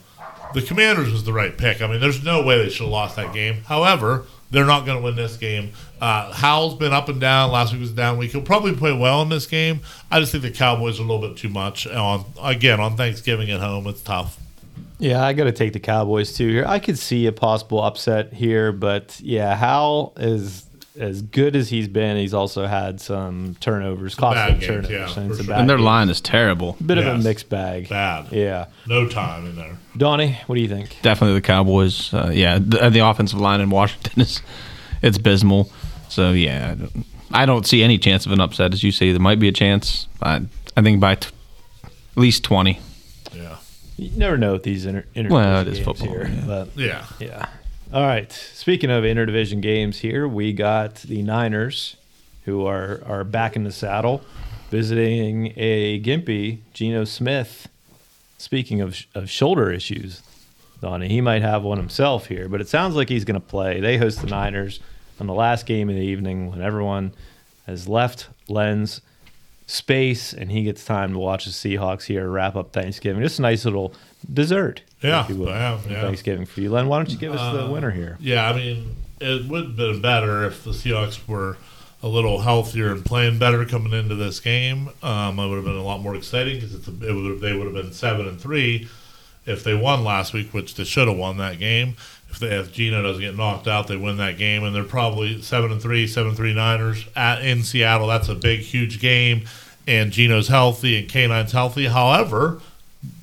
the 0.54 0.62
Commanders 0.62 1.10
was 1.10 1.24
the 1.24 1.32
right 1.32 1.58
pick. 1.58 1.82
I 1.82 1.88
mean, 1.88 2.00
there's 2.00 2.22
no 2.22 2.44
way 2.44 2.58
they 2.58 2.68
should 2.68 2.82
have 2.82 2.92
lost 2.92 3.16
that 3.16 3.34
game. 3.34 3.62
However, 3.64 4.26
they're 4.52 4.64
not 4.64 4.86
going 4.86 4.96
to 4.98 5.04
win 5.04 5.16
this 5.16 5.36
game. 5.36 5.72
Uh, 6.00 6.32
Howell's 6.32 6.74
been 6.74 6.92
up 6.92 7.08
and 7.08 7.20
down. 7.20 7.50
Last 7.50 7.72
week 7.72 7.80
was 7.80 7.92
down 7.92 8.18
week. 8.18 8.32
He'll 8.32 8.42
probably 8.42 8.74
play 8.74 8.92
well 8.92 9.22
in 9.22 9.28
this 9.28 9.46
game. 9.46 9.80
I 10.10 10.20
just 10.20 10.32
think 10.32 10.42
the 10.42 10.50
Cowboys 10.50 10.98
are 10.98 11.02
a 11.02 11.06
little 11.06 11.26
bit 11.28 11.36
too 11.38 11.48
much. 11.48 11.86
On 11.86 12.24
again 12.42 12.80
on 12.80 12.96
Thanksgiving 12.96 13.50
at 13.50 13.60
home, 13.60 13.86
it's 13.86 14.02
tough. 14.02 14.38
Yeah, 14.98 15.24
I 15.24 15.32
got 15.32 15.44
to 15.44 15.52
take 15.52 15.72
the 15.72 15.80
Cowboys 15.80 16.34
too 16.36 16.48
here. 16.48 16.64
I 16.66 16.78
could 16.78 16.98
see 16.98 17.26
a 17.26 17.32
possible 17.32 17.82
upset 17.82 18.32
here, 18.32 18.70
but 18.72 19.18
yeah, 19.20 19.56
Howell 19.56 20.14
is 20.16 20.66
as 20.98 21.22
good 21.22 21.56
as 21.56 21.68
he's 21.68 21.88
been. 21.88 22.16
He's 22.16 22.34
also 22.34 22.66
had 22.66 23.00
some 23.00 23.56
turnovers, 23.60 24.14
costly 24.14 24.36
bad 24.36 24.60
games, 24.60 24.66
turnovers. 24.66 24.90
yeah, 24.90 25.22
and 25.22 25.30
it's 25.30 25.38
for 25.38 25.42
a 25.42 25.44
sure. 25.46 25.52
bad 25.54 25.60
and 25.60 25.70
their 25.70 25.76
game. 25.76 25.86
line 25.86 26.08
is 26.08 26.20
terrible. 26.20 26.76
bit 26.84 26.98
of 26.98 27.06
a 27.06 27.18
mixed 27.18 27.48
bag. 27.48 27.88
Bad. 27.88 28.30
Yeah, 28.30 28.66
No 28.86 29.08
time 29.08 29.46
in 29.46 29.56
there. 29.56 29.76
Donnie, 29.96 30.38
what 30.46 30.54
do 30.54 30.60
you 30.60 30.68
think? 30.68 30.96
Definitely 31.02 31.34
the 31.34 31.46
Cowboys. 31.46 32.12
Uh, 32.14 32.30
yeah, 32.32 32.58
the, 32.58 32.90
the 32.90 33.00
offensive 33.00 33.40
line 33.40 33.60
in 33.60 33.70
Washington 33.70 34.20
is 34.22 34.42
it's 35.02 35.18
abysmal. 35.18 35.70
So 36.14 36.30
yeah, 36.32 36.70
I 36.70 36.74
don't- 36.74 37.06
I 37.32 37.46
don't 37.46 37.66
see 37.66 37.82
any 37.82 37.98
chance 37.98 38.24
of 38.26 38.30
an 38.32 38.40
upset. 38.40 38.72
As 38.72 38.84
you 38.84 38.92
say, 38.92 39.10
there 39.10 39.20
might 39.20 39.40
be 39.40 39.48
a 39.48 39.52
chance. 39.52 40.06
I 40.22 40.42
I 40.76 40.82
think 40.82 41.00
by 41.00 41.16
t- 41.16 41.28
at 41.84 41.90
least 42.16 42.44
twenty. 42.44 42.78
Yeah. 43.34 43.56
You 43.96 44.10
never 44.16 44.36
know 44.38 44.52
with 44.52 44.62
these 44.62 44.86
inter- 44.86 45.04
interdivision 45.16 45.30
Well, 45.30 45.60
it 45.62 45.68
is 45.68 45.80
football, 45.80 46.08
here, 46.08 46.30
yeah. 46.32 46.44
but 46.46 46.68
Yeah. 46.76 47.04
yeah. 47.18 47.46
All 47.92 48.02
right. 48.06 48.30
Speaking 48.54 48.90
of 48.90 49.02
interdivision 49.04 49.60
games, 49.60 49.98
here 49.98 50.26
we 50.28 50.52
got 50.52 50.96
the 50.96 51.22
Niners, 51.22 51.96
who 52.44 52.64
are 52.66 53.00
are 53.06 53.24
back 53.24 53.56
in 53.56 53.64
the 53.64 53.72
saddle, 53.72 54.22
visiting 54.70 55.52
a 55.56 56.00
gimpy 56.00 56.58
Geno 56.74 57.04
Smith. 57.04 57.68
Speaking 58.38 58.80
of 58.80 58.94
sh- 58.94 59.04
of 59.14 59.28
shoulder 59.28 59.72
issues, 59.72 60.22
Donnie, 60.80 61.08
he 61.08 61.20
might 61.20 61.42
have 61.42 61.62
one 61.64 61.78
himself 61.78 62.26
here, 62.26 62.48
but 62.48 62.60
it 62.60 62.68
sounds 62.68 62.94
like 62.94 63.08
he's 63.08 63.24
going 63.24 63.40
to 63.40 63.46
play. 63.46 63.80
They 63.80 63.96
host 63.96 64.20
the 64.20 64.26
Niners 64.28 64.78
on 65.20 65.26
the 65.26 65.34
last 65.34 65.66
game 65.66 65.88
of 65.88 65.94
the 65.94 66.02
evening 66.02 66.50
when 66.50 66.60
everyone 66.62 67.12
has 67.66 67.88
left 67.88 68.28
Lens 68.48 69.00
space 69.66 70.32
and 70.32 70.50
he 70.50 70.62
gets 70.64 70.84
time 70.84 71.12
to 71.12 71.18
watch 71.18 71.46
the 71.46 71.50
Seahawks 71.50 72.04
here 72.04 72.28
wrap 72.28 72.56
up 72.56 72.72
Thanksgiving. 72.72 73.22
Just 73.22 73.38
a 73.38 73.42
nice 73.42 73.64
little 73.64 73.94
dessert. 74.32 74.82
Yeah, 75.02 75.22
if 75.24 75.30
you 75.30 75.36
will, 75.36 75.48
yeah, 75.48 75.78
yeah. 75.88 76.02
Thanksgiving 76.02 76.46
for 76.46 76.60
you. 76.60 76.70
Len, 76.70 76.88
why 76.88 76.98
don't 76.98 77.10
you 77.10 77.18
give 77.18 77.32
us 77.32 77.54
the 77.54 77.64
Uh, 77.66 77.70
winner 77.70 77.90
here? 77.90 78.16
Yeah, 78.20 78.48
I 78.48 78.54
mean, 78.54 78.96
it 79.20 79.46
would 79.46 79.64
have 79.64 79.76
been 79.76 80.00
better 80.02 80.44
if 80.44 80.64
the 80.64 80.70
Seahawks 80.72 81.26
were 81.26 81.56
a 82.02 82.08
little 82.08 82.40
healthier 82.42 82.92
and 82.92 83.04
playing 83.04 83.38
better 83.38 83.64
coming 83.64 83.92
into 83.92 84.14
this 84.14 84.40
game. 84.40 84.90
Um, 85.02 85.38
it 85.38 85.48
would 85.48 85.56
have 85.56 85.64
been 85.64 85.76
a 85.76 85.82
lot 85.82 86.00
more 86.00 86.14
exciting 86.14 86.56
because 86.56 86.74
it 86.74 86.86
would 87.14 87.24
have, 87.30 87.40
they 87.40 87.54
would 87.54 87.64
have 87.64 87.74
been 87.74 87.92
seven 87.92 88.28
and 88.28 88.38
three 88.38 88.88
if 89.46 89.64
they 89.64 89.74
won 89.74 90.04
last 90.04 90.32
week, 90.34 90.52
which 90.52 90.74
they 90.74 90.84
should 90.84 91.08
have 91.08 91.16
won 91.16 91.38
that 91.38 91.58
game. 91.58 91.96
If 92.34 92.40
they, 92.40 92.48
if 92.48 92.72
Geno 92.72 93.00
doesn't 93.00 93.22
get 93.22 93.36
knocked 93.36 93.68
out, 93.68 93.86
they 93.86 93.96
win 93.96 94.16
that 94.16 94.36
game, 94.38 94.64
and 94.64 94.74
they're 94.74 94.82
probably 94.82 95.40
seven 95.40 95.70
and 95.70 95.80
three, 95.80 96.08
seven 96.08 96.34
three 96.34 96.52
Niners 96.52 97.06
at 97.14 97.44
in 97.44 97.62
Seattle. 97.62 98.08
That's 98.08 98.28
a 98.28 98.34
big, 98.34 98.60
huge 98.60 99.00
game, 99.00 99.44
and 99.86 100.10
Geno's 100.10 100.48
healthy 100.48 100.98
and 100.98 101.08
K9's 101.08 101.52
healthy. 101.52 101.86
However, 101.86 102.60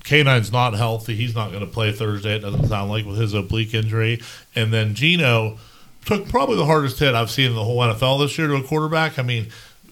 K9's 0.05 0.53
not 0.53 0.75
healthy. 0.75 1.15
He's 1.15 1.35
not 1.35 1.49
going 1.49 1.59
to 1.59 1.71
play 1.71 1.91
Thursday. 1.91 2.37
It 2.37 2.39
doesn't 2.39 2.69
sound 2.69 2.89
like 2.89 3.05
with 3.05 3.17
his 3.17 3.33
oblique 3.33 3.73
injury. 3.73 4.21
And 4.55 4.71
then 4.71 4.95
Geno 4.95 5.57
took 6.05 6.29
probably 6.29 6.55
the 6.55 6.65
hardest 6.65 6.97
hit 6.99 7.13
I've 7.13 7.29
seen 7.29 7.47
in 7.47 7.55
the 7.55 7.65
whole 7.65 7.79
NFL 7.79 8.19
this 8.19 8.37
year 8.37 8.47
to 8.47 8.55
a 8.55 8.63
quarterback. 8.63 9.19
I 9.19 9.23
mean, 9.23 9.47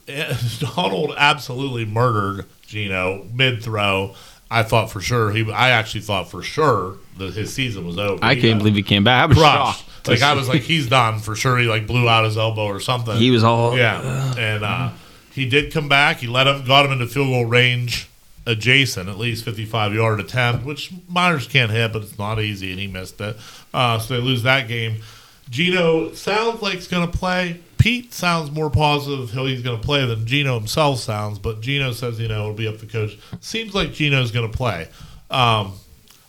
Donald 0.59 1.13
absolutely 1.17 1.83
murdered 1.83 2.45
Geno 2.65 3.25
mid 3.33 3.61
throw. 3.61 4.15
I 4.51 4.63
thought 4.63 4.91
for 4.91 4.99
sure 5.01 5.31
he. 5.31 5.49
I 5.51 5.69
actually 5.69 6.01
thought 6.01 6.29
for 6.29 6.41
sure 6.41 6.97
that 7.17 7.33
his 7.33 7.53
season 7.53 7.85
was 7.85 7.97
over. 7.97 8.23
I 8.23 8.35
He 8.35 8.41
can't 8.41 8.57
believe 8.59 8.75
he 8.75 8.83
came 8.83 9.03
back. 9.03 9.23
I 9.23 9.25
was 9.27 9.37
crushed. 9.37 9.79
shocked. 9.85 10.07
Like 10.07 10.21
I 10.23 10.33
was 10.33 10.47
like, 10.47 10.61
he's 10.61 10.87
done 10.87 11.19
for 11.19 11.35
sure. 11.35 11.57
He 11.59 11.67
like 11.67 11.85
blew 11.85 12.09
out 12.09 12.25
his 12.25 12.37
elbow 12.37 12.65
or 12.65 12.79
something. 12.79 13.15
He 13.17 13.29
was 13.31 13.43
all 13.43 13.77
Yeah, 13.77 14.33
and 14.37 14.63
uh, 14.63 14.89
he 15.33 15.47
did 15.47 15.71
come 15.71 15.87
back. 15.87 16.17
He 16.17 16.27
let 16.27 16.47
him, 16.47 16.65
got 16.65 16.85
him 16.85 16.91
into 16.93 17.05
field 17.05 17.27
goal 17.27 17.45
range, 17.45 18.09
adjacent, 18.47 19.07
at 19.07 19.17
least 19.19 19.45
fifty-five 19.45 19.93
yard 19.93 20.19
attempt, 20.19 20.65
which 20.65 20.91
Myers 21.07 21.45
can't 21.47 21.69
hit, 21.71 21.93
but 21.93 22.01
it's 22.01 22.17
not 22.17 22.39
easy, 22.41 22.71
and 22.71 22.79
he 22.79 22.87
missed 22.87 23.21
it. 23.21 23.37
Uh, 23.73 23.99
so 23.99 24.15
they 24.15 24.21
lose 24.21 24.41
that 24.43 24.67
game. 24.67 25.01
Geno 25.49 26.13
sounds 26.13 26.61
like 26.61 26.75
he's 26.75 26.87
going 26.87 27.09
to 27.09 27.17
play. 27.17 27.59
Pete 27.77 28.13
sounds 28.13 28.51
more 28.51 28.69
positive 28.69 29.31
he's 29.31 29.61
going 29.61 29.79
to 29.79 29.85
play 29.85 30.05
than 30.05 30.25
Geno 30.25 30.59
himself 30.59 30.99
sounds, 30.99 31.39
but 31.39 31.61
Geno 31.61 31.93
says 31.93 32.19
you 32.19 32.27
know 32.27 32.41
it'll 32.41 32.53
be 32.53 32.67
up 32.67 32.79
to 32.79 32.85
coach. 32.85 33.17
Seems 33.39 33.73
like 33.73 33.93
Geno's 33.93 34.31
going 34.31 34.49
to 34.51 34.55
play. 34.55 34.89
Um, 35.31 35.73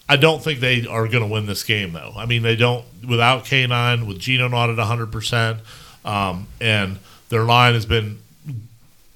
I 0.09 0.17
don't 0.17 0.43
think 0.43 0.61
they 0.61 0.87
are 0.87 1.07
going 1.07 1.23
to 1.23 1.27
win 1.27 1.47
this 1.47 1.62
game, 1.62 1.93
though. 1.93 2.12
I 2.17 2.27
mean, 2.27 2.43
they 2.43 2.57
don't 2.57 2.85
without 3.07 3.45
K9, 3.45 4.07
with 4.07 4.19
Geno 4.19 4.49
not 4.49 4.71
at 4.71 4.77
100%, 4.77 5.59
um, 6.05 6.47
and 6.61 6.99
their 7.29 7.45
line 7.45 7.75
has 7.75 7.87
been 7.87 8.19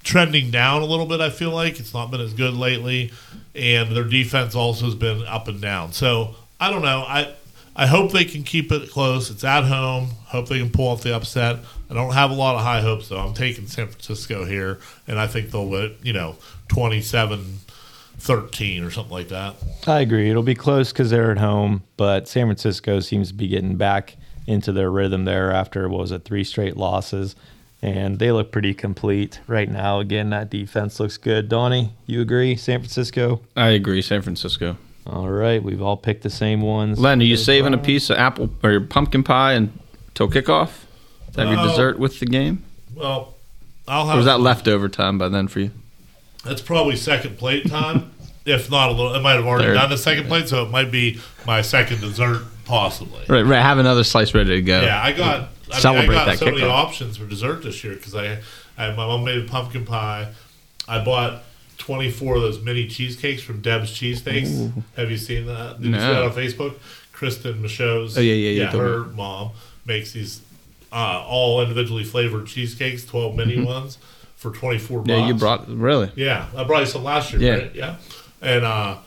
trending 0.03 0.51
down 0.51 0.81
a 0.81 0.85
little 0.85 1.05
bit, 1.05 1.19
I 1.19 1.29
feel 1.29 1.51
like. 1.51 1.79
It's 1.79 1.93
not 1.93 2.11
been 2.11 2.21
as 2.21 2.33
good 2.33 2.53
lately, 2.53 3.11
and 3.53 3.95
their 3.95 4.03
defense 4.03 4.55
also 4.55 4.85
has 4.85 4.95
been 4.95 5.25
up 5.25 5.47
and 5.47 5.59
down. 5.59 5.91
So, 5.91 6.35
I 6.59 6.69
don't 6.69 6.81
know. 6.81 7.01
I 7.01 7.33
I 7.75 7.87
hope 7.87 8.11
they 8.11 8.25
can 8.25 8.43
keep 8.43 8.71
it 8.71 8.89
close. 8.89 9.29
It's 9.29 9.43
at 9.43 9.65
home. 9.65 10.09
Hope 10.27 10.47
they 10.47 10.59
can 10.59 10.69
pull 10.69 10.87
off 10.87 11.03
the 11.03 11.15
upset. 11.15 11.59
I 11.89 11.93
don't 11.93 12.13
have 12.13 12.31
a 12.31 12.35
lot 12.35 12.55
of 12.55 12.61
high 12.61 12.81
hopes, 12.81 13.09
though. 13.09 13.19
I'm 13.19 13.33
taking 13.33 13.67
San 13.67 13.87
Francisco 13.87 14.45
here, 14.45 14.79
and 15.07 15.19
I 15.19 15.27
think 15.27 15.51
they'll 15.51 15.67
win, 15.67 15.95
you 16.01 16.13
know, 16.13 16.37
27 16.69 17.59
13 18.17 18.83
or 18.83 18.91
something 18.91 19.11
like 19.11 19.27
that. 19.27 19.55
I 19.85 19.99
agree. 19.99 20.29
It'll 20.29 20.41
be 20.41 20.55
close 20.55 20.91
because 20.91 21.09
they're 21.09 21.31
at 21.31 21.37
home, 21.37 21.83
but 21.97 22.27
San 22.27 22.47
Francisco 22.47 22.99
seems 22.99 23.27
to 23.27 23.33
be 23.33 23.47
getting 23.47 23.75
back 23.75 24.15
into 24.47 24.71
their 24.71 24.89
rhythm 24.89 25.25
there 25.25 25.51
after 25.51 25.87
what 25.89 25.99
was 25.99 26.11
it 26.11 26.23
three 26.23 26.43
straight 26.43 26.77
losses, 26.77 27.35
and 27.81 28.19
they 28.19 28.31
look 28.31 28.51
pretty 28.51 28.73
complete 28.73 29.41
right 29.47 29.69
now. 29.69 29.99
Again, 29.99 30.29
that 30.29 30.49
defense 30.49 30.99
looks 30.99 31.17
good. 31.17 31.49
Donnie, 31.49 31.93
you 32.05 32.21
agree? 32.21 32.55
San 32.55 32.79
Francisco. 32.79 33.41
I 33.55 33.69
agree. 33.69 34.01
San 34.01 34.21
Francisco. 34.21 34.77
All 35.05 35.29
right, 35.29 35.61
we've 35.61 35.81
all 35.81 35.97
picked 35.97 36.23
the 36.23 36.29
same 36.29 36.61
ones. 36.61 36.97
Len, 36.99 37.19
are 37.21 37.23
you 37.23 37.37
saving 37.37 37.73
a 37.73 37.77
piece 37.77 38.09
of 38.09 38.17
apple 38.17 38.49
or 38.63 38.79
pumpkin 38.81 39.23
pie 39.23 39.53
until 39.53 40.27
kickoff? 40.29 40.69
To 41.33 41.41
have 41.41 41.49
your 41.49 41.57
No. 41.57 41.67
dessert 41.69 41.99
with 41.99 42.19
the 42.19 42.25
game? 42.25 42.63
Well, 42.95 43.33
I'll 43.87 44.03
Or 44.03 44.07
have 44.07 44.17
was 44.17 44.25
that 44.25 44.39
leftover 44.39 44.89
time 44.89 45.17
by 45.17 45.29
then 45.29 45.47
for 45.47 45.59
you? 45.59 45.71
That's 46.43 46.61
probably 46.61 46.95
second 46.95 47.37
plate 47.37 47.69
time, 47.69 48.11
if 48.45 48.71
not 48.71 48.89
a 48.89 48.93
little. 48.93 49.13
It 49.13 49.21
might 49.21 49.33
have 49.33 49.45
already 49.45 49.65
Third. 49.67 49.73
done 49.75 49.89
the 49.89 49.97
second 49.97 50.27
plate, 50.27 50.49
so 50.49 50.63
it 50.65 50.71
might 50.71 50.89
be 50.91 51.19
my 51.45 51.61
second 51.61 52.01
dessert, 52.01 52.43
possibly. 52.65 53.21
Right, 53.29 53.45
right. 53.45 53.61
Have 53.61 53.77
another 53.77 54.03
slice 54.03 54.33
ready 54.33 54.51
to 54.55 54.61
go. 54.61 54.81
Yeah, 54.81 55.01
I 55.03 55.11
got. 55.11 55.49
I 55.71 55.79
Celebrate 55.79 56.09
mean, 56.09 56.17
I 56.17 56.19
got 56.19 56.25
that 56.31 56.39
so 56.39 56.45
many 56.45 56.61
kickoff. 56.61 56.69
options 56.69 57.17
for 57.17 57.25
dessert 57.25 57.63
this 57.63 57.83
year 57.83 57.95
because 57.95 58.13
I, 58.15 58.39
I, 58.77 58.89
my 58.91 59.05
mom 59.05 59.23
made 59.23 59.43
a 59.43 59.47
pumpkin 59.47 59.83
pie. 59.85 60.31
I 60.87 61.03
bought 61.03 61.41
twenty 61.85 62.09
four 62.09 62.35
of 62.35 62.41
those 62.41 62.61
mini 62.61 62.87
cheesecakes 62.87 63.41
from 63.43 63.61
Deb's 63.61 63.91
Cheesecakes. 63.93 64.49
Have 64.97 65.11
you 65.11 65.17
seen 65.17 65.45
that? 65.45 65.79
Did 65.81 65.91
you 65.91 65.93
see 65.93 65.99
No. 65.99 66.13
that 66.13 66.23
on 66.23 66.31
Facebook? 66.31 66.73
Kristen 67.11 67.61
Michaud's. 67.61 68.17
Oh, 68.17 68.21
yeah, 68.21 68.33
yeah, 68.33 68.49
yeah, 68.49 68.63
Yeah, 68.63 68.71
told 68.71 68.83
me. 68.83 68.89
her 68.89 68.99
mom 69.05 69.51
makes 69.85 70.11
these 70.13 70.41
uh, 70.91 71.23
all 71.27 71.61
individually 71.61 72.03
flavored 72.03 72.47
cheesecakes, 72.47 73.05
twelve 73.05 73.35
mini 73.35 73.63
ones 73.63 73.97
for 74.35 74.51
twenty 74.51 74.79
four. 74.79 75.03
Yeah, 75.05 75.27
you 75.27 75.33
brought 75.35 75.69
really. 75.69 76.11
Yeah, 76.15 76.47
I 76.57 76.63
brought 76.63 76.79
you 76.79 76.85
some 76.87 77.03
last 77.03 77.31
year, 77.33 77.41
Yeah. 77.41 77.53
right? 77.53 77.75
Yeah. 77.75 77.95
And 78.41 78.65
uh, 78.65 78.97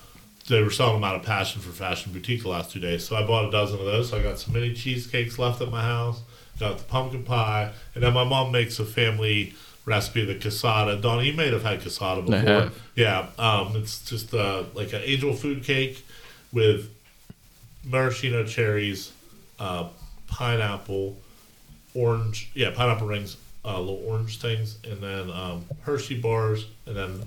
they 0.49 0.62
were 0.62 0.70
selling 0.70 0.94
them 0.94 1.04
out 1.04 1.16
of 1.16 1.23
Passion 1.25 1.61
for 1.61 1.70
Fashion 1.73 2.12
Boutique 2.12 2.42
the 2.42 2.49
last 2.49 2.70
two 2.70 2.80
days. 2.80 3.04
So 3.06 3.16
I 3.16 3.26
bought 3.26 3.47
a 3.47 3.50
dozen 3.50 3.78
of 3.80 3.85
those. 3.87 4.08
So 4.11 4.18
I 4.18 4.23
got 4.23 4.38
some 4.38 4.54
mini 4.54 4.73
cheesecakes 4.73 5.38
left 5.38 5.61
at 5.61 5.70
my 5.70 5.82
house, 5.82 6.23
got 6.61 6.78
the 6.78 6.85
pumpkin 6.85 7.25
pie, 7.25 7.73
and 7.94 8.02
then 8.04 8.14
my 8.14 8.25
mom 8.25 8.52
makes 8.52 8.78
a 8.78 8.85
family 8.85 9.54
recipe, 9.88 10.25
the 10.25 10.35
casada. 10.35 11.00
Donna, 11.00 11.23
you 11.23 11.33
may 11.33 11.50
have 11.50 11.62
had 11.62 11.80
casada 11.80 12.25
before. 12.25 12.71
Yeah. 12.95 13.28
Um, 13.38 13.75
it's 13.76 14.09
just 14.09 14.33
uh, 14.35 14.64
like 14.75 14.92
an 14.92 15.02
angel 15.04 15.33
food 15.33 15.64
cake 15.64 16.04
with 16.52 16.90
maraschino 17.85 18.45
cherries, 18.45 19.12
uh, 19.59 19.88
pineapple, 20.28 21.16
orange, 21.95 22.50
yeah, 22.54 22.71
pineapple 22.71 23.07
rings, 23.07 23.37
uh, 23.64 23.78
little 23.80 24.02
orange 24.07 24.38
things, 24.38 24.78
and 24.85 25.00
then 25.00 25.30
um, 25.30 25.64
Hershey 25.83 26.21
bars, 26.21 26.66
and 26.87 26.95
then 26.97 27.23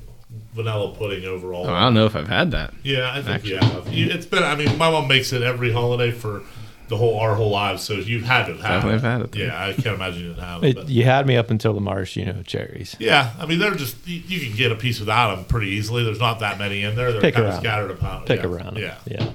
vanilla 0.53 0.93
pudding 0.95 1.25
overall. 1.25 1.67
Oh, 1.67 1.73
I 1.73 1.81
don't 1.81 1.93
know 1.93 2.05
if 2.05 2.15
I've 2.15 2.27
had 2.27 2.51
that. 2.51 2.73
Yeah, 2.83 3.11
I 3.11 3.21
think 3.21 3.27
Actually. 3.29 3.49
you 3.49 3.57
have. 3.57 3.87
It's 4.15 4.25
been. 4.25 4.43
I 4.43 4.55
mean, 4.55 4.77
my 4.77 4.89
mom 4.89 5.07
makes 5.07 5.33
it 5.33 5.41
every 5.41 5.71
holiday 5.71 6.11
for 6.11 6.43
the 6.91 6.97
whole 6.97 7.17
our 7.19 7.35
whole 7.35 7.49
lives, 7.49 7.81
so 7.81 7.93
you've 7.93 8.23
had 8.23 8.47
to 8.47 8.51
have 8.57 8.83
Definitely 8.83 8.89
it. 8.89 9.01
have 9.01 9.21
had 9.21 9.21
it. 9.21 9.35
Yeah, 9.35 9.65
I 9.65 9.73
can't 9.73 9.95
imagine 9.95 10.21
you 10.21 10.27
didn't 10.27 10.43
have 10.43 10.63
it. 10.63 10.67
It, 10.67 10.75
But. 10.75 10.89
you 10.89 11.05
had 11.05 11.25
me 11.25 11.37
up 11.37 11.49
until 11.49 11.73
the 11.73 11.79
maraschino 11.79 12.43
cherries. 12.43 12.95
Yeah, 12.99 13.33
I 13.39 13.45
mean 13.45 13.57
they're 13.59 13.73
just 13.73 13.95
you, 14.07 14.19
you 14.27 14.45
can 14.45 14.55
get 14.55 14.71
a 14.71 14.75
piece 14.75 14.99
without 14.99 15.33
them 15.33 15.45
pretty 15.45 15.69
easily. 15.69 16.03
There's 16.03 16.19
not 16.19 16.39
that 16.41 16.59
many 16.59 16.83
in 16.83 16.95
there. 16.95 17.13
They're 17.13 17.21
Pick 17.21 17.35
kind 17.35 17.47
of 17.47 17.55
scattered 17.55 17.91
about. 17.91 18.25
Pick 18.27 18.41
yeah. 18.41 18.47
around. 18.47 18.77
'em. 18.77 18.83
Yeah. 18.83 18.97
yeah. 19.07 19.31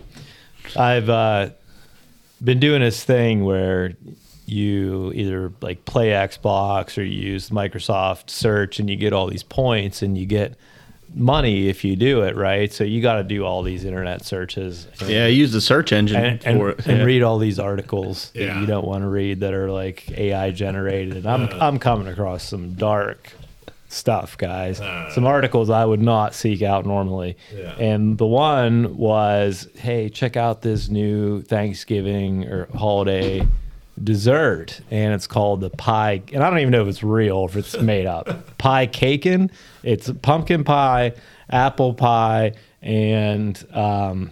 I've 0.76 1.08
uh, 1.08 1.50
been 2.44 2.60
doing 2.60 2.82
this 2.82 3.02
thing 3.02 3.44
where 3.44 3.94
you 4.44 5.12
either 5.14 5.52
like 5.62 5.84
play 5.86 6.08
Xbox 6.08 6.98
or 6.98 7.02
you 7.02 7.32
use 7.32 7.50
Microsoft 7.50 8.30
Search 8.30 8.78
and 8.78 8.88
you 8.90 8.96
get 8.96 9.12
all 9.12 9.26
these 9.26 9.42
points 9.42 10.02
and 10.02 10.16
you 10.18 10.26
get 10.26 10.54
money 11.16 11.68
if 11.68 11.82
you 11.84 11.96
do 11.96 12.22
it 12.22 12.36
right. 12.36 12.72
So 12.72 12.84
you 12.84 13.00
got 13.00 13.14
to 13.16 13.24
do 13.24 13.44
all 13.44 13.62
these 13.62 13.84
internet 13.84 14.24
searches. 14.24 14.86
And, 15.00 15.08
Yeah, 15.10 15.26
use 15.26 15.50
the 15.50 15.60
search 15.62 15.92
engine 15.92 16.22
And, 16.22 16.46
and, 16.46 16.58
for 16.58 16.70
it. 16.70 16.86
and 16.86 16.98
Yeah. 16.98 17.04
read 17.04 17.22
all 17.22 17.38
these 17.38 17.58
articles 17.58 18.30
that 18.34 18.60
you 18.60 18.66
don't 18.66 18.86
want 18.86 19.02
to 19.02 19.08
read 19.08 19.40
that 19.40 19.54
are 19.54 19.70
like 19.70 20.10
AI 20.16 20.50
generated. 20.50 21.26
I'm 21.26 21.48
I'm 21.60 21.78
coming 21.78 22.06
across 22.06 22.44
some 22.44 22.74
dark 22.74 23.32
stuff, 23.88 24.36
guys. 24.36 24.80
Uh. 24.80 25.10
some 25.10 25.24
articles 25.26 25.70
I 25.70 25.84
would 25.86 26.02
not 26.02 26.34
seek 26.34 26.60
out 26.60 26.84
normally. 26.84 27.36
Yeah. 27.56 27.74
And 27.78 28.18
the 28.18 28.26
one 28.26 28.96
was, 28.96 29.68
hey, 29.76 30.10
check 30.10 30.36
out 30.36 30.60
this 30.60 30.88
new 30.90 31.40
Thanksgiving 31.42 32.44
or 32.44 32.66
holiday 32.74 33.46
dessert, 34.02 34.80
and 34.90 35.14
it's 35.14 35.26
called 35.26 35.60
the 35.62 35.70
pie. 35.70 36.20
And 36.32 36.42
I 36.42 36.50
don't 36.50 36.58
even 36.58 36.72
know 36.72 36.82
if 36.82 36.88
it's 36.88 37.02
real, 37.02 37.36
or 37.36 37.48
if 37.48 37.56
it's 37.56 37.80
made 37.80 38.04
up. 38.06 38.58
pie 38.58 38.86
cakin. 38.86 39.50
It's 39.86 40.10
pumpkin 40.22 40.64
pie, 40.64 41.12
apple 41.48 41.94
pie, 41.94 42.52
and 42.82 43.56
um, 43.72 44.30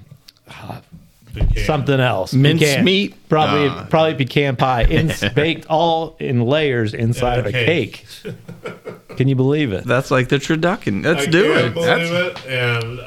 Pecan. 1.32 1.64
something 1.64 2.00
else. 2.00 2.32
Minced 2.34 2.62
Pecan. 2.64 2.84
meat? 2.84 3.14
Probably 3.28 3.68
Ah. 3.68 3.86
probably 3.90 4.14
pecan 4.14 4.56
pie, 4.56 4.82
in, 4.82 5.12
baked 5.34 5.66
all 5.68 6.16
in 6.20 6.42
layers 6.42 6.92
inside 6.94 7.38
of 7.38 7.46
a 7.46 7.48
a 7.48 7.52
cake. 7.52 8.04
cake. 8.22 8.34
Can 9.16 9.28
you 9.28 9.36
believe 9.36 9.72
it? 9.72 9.84
That's 9.84 10.10
like 10.10 10.28
the 10.28 10.36
turducken. 10.36 11.04
Let's 11.04 11.26
I 11.28 11.30
do 11.30 11.52
can't 11.54 11.66
it. 11.66 11.74
Believe 11.74 11.86
That's, 11.86 12.46
it. 12.46 12.50
And 12.50 12.98
ha- 13.00 13.04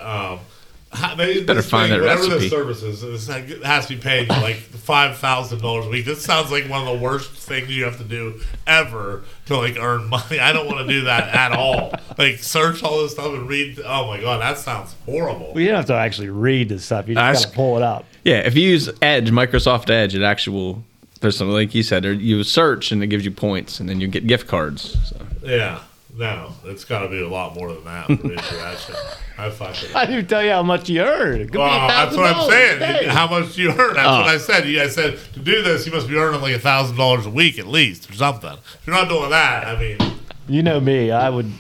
they, 1.18 1.44
Better 1.44 1.62
find 1.62 1.90
thing, 1.92 2.00
that 2.02 2.06
whatever 2.08 2.22
recipe. 2.24 2.40
this 2.40 2.50
service 2.50 2.84
is, 2.84 3.02
this 3.02 3.28
ha- 3.28 3.64
has 3.68 3.86
to 3.88 3.96
be 3.96 4.02
paying 4.02 4.24
you 4.30 4.42
like 4.42 4.56
five 4.56 5.18
thousand 5.18 5.62
dollars 5.62 5.86
a 5.86 5.90
week. 5.90 6.06
This 6.06 6.24
sounds 6.24 6.52
like 6.52 6.68
one 6.70 6.88
of 6.88 6.88
the 6.88 7.04
worst 7.04 7.32
things 7.32 7.70
you 7.70 7.84
have 7.86 7.98
to 7.98 8.04
do 8.04 8.40
ever 8.66 9.24
to 9.48 9.58
like 9.58 9.78
earn 9.78 10.10
money. 10.10 10.40
I 10.40 10.54
don't 10.54 10.68
want 10.68 10.80
to 10.88 10.94
do 10.94 11.02
that 11.06 11.34
at 11.34 11.52
all. 11.52 11.94
Like 12.18 12.38
search 12.40 12.84
all 12.84 13.02
this 13.02 13.12
stuff 13.14 13.28
and 13.34 13.48
read. 13.48 13.80
Oh 13.86 14.08
my 14.08 14.20
god, 14.22 14.42
that 14.42 14.58
sounds 14.58 14.96
horrible. 15.06 15.52
Well, 15.54 15.60
you 15.62 15.68
don't 15.68 15.78
have 15.78 15.86
to 15.88 15.94
actually 15.96 16.30
read 16.30 16.70
the 16.70 16.80
stuff. 16.80 17.08
You 17.08 17.16
just 17.16 17.24
Ask- 17.24 17.44
got 17.48 17.50
to 17.52 17.56
pull 17.56 17.78
it 17.78 17.84
up. 17.84 18.06
yeah, 18.24 18.40
if 18.40 18.56
you 18.56 18.70
use 18.70 18.90
Edge, 19.02 19.30
Microsoft 19.32 19.90
Edge, 19.90 20.16
it 20.16 20.24
actually 20.24 20.56
will. 20.58 20.84
There's 21.20 21.36
something 21.36 21.54
like 21.54 21.74
you 21.74 21.82
said, 21.82 22.06
or 22.06 22.14
you 22.14 22.44
search 22.44 22.92
and 22.92 23.02
it 23.04 23.08
gives 23.08 23.26
you 23.26 23.32
points, 23.32 23.80
and 23.80 23.90
then 23.90 24.00
you 24.00 24.08
get 24.08 24.28
gift 24.28 24.48
cards. 24.48 24.98
So. 25.10 25.16
Yeah. 25.44 25.80
No, 26.18 26.52
it's 26.66 26.84
got 26.84 27.02
to 27.02 27.10
be 27.10 27.22
a 27.22 27.28
lot 27.30 27.54
more 27.54 27.72
than 27.72 27.84
that 27.84 28.06
for 28.08 28.12
me 28.28 28.36
to 28.36 28.42
do. 28.42 28.96
I 29.38 29.50
fucking. 29.52 29.96
I 29.96 30.06
didn't 30.08 30.28
tell 30.28 30.42
you 30.44 30.50
how 30.50 30.64
much 30.64 30.90
you 30.90 31.02
earned. 31.02 31.42
It 31.44 31.52
be 31.52 31.60
Well, 31.60 31.88
that's 31.88 32.16
what 32.18 32.36
I'm 32.36 32.50
saying. 32.50 33.06
a. 33.08 33.12
How 33.14 33.28
much 33.28 33.56
you 33.56 33.70
earn? 33.70 33.94
That's 33.94 34.08
Oh. 34.08 34.20
what 34.22 34.28
I 34.30 34.38
said. 34.40 34.68
You 34.68 34.78
guys 34.80 34.96
said 34.96 35.20
to 35.34 35.40
do 35.40 35.62
this, 35.62 35.86
you 35.86 35.92
must 35.92 36.08
be 36.08 36.16
earning 36.16 36.42
like 36.42 36.56
a 36.56 36.60
thousand 36.60 36.98
dollars 36.98 37.28
a 37.28 37.30
week 37.30 37.60
at 37.60 37.68
least, 37.68 38.10
or 38.10 38.14
something. 38.14 38.50
If 38.54 38.80
you're 38.88 38.96
not 38.96 39.10
doing 39.10 39.30
that, 39.30 39.68
I 39.68 39.80
mean, 39.80 39.98
You 40.48 40.64
know 40.64 40.80
me. 40.80 41.12
I 41.12 41.30
would 41.30 41.52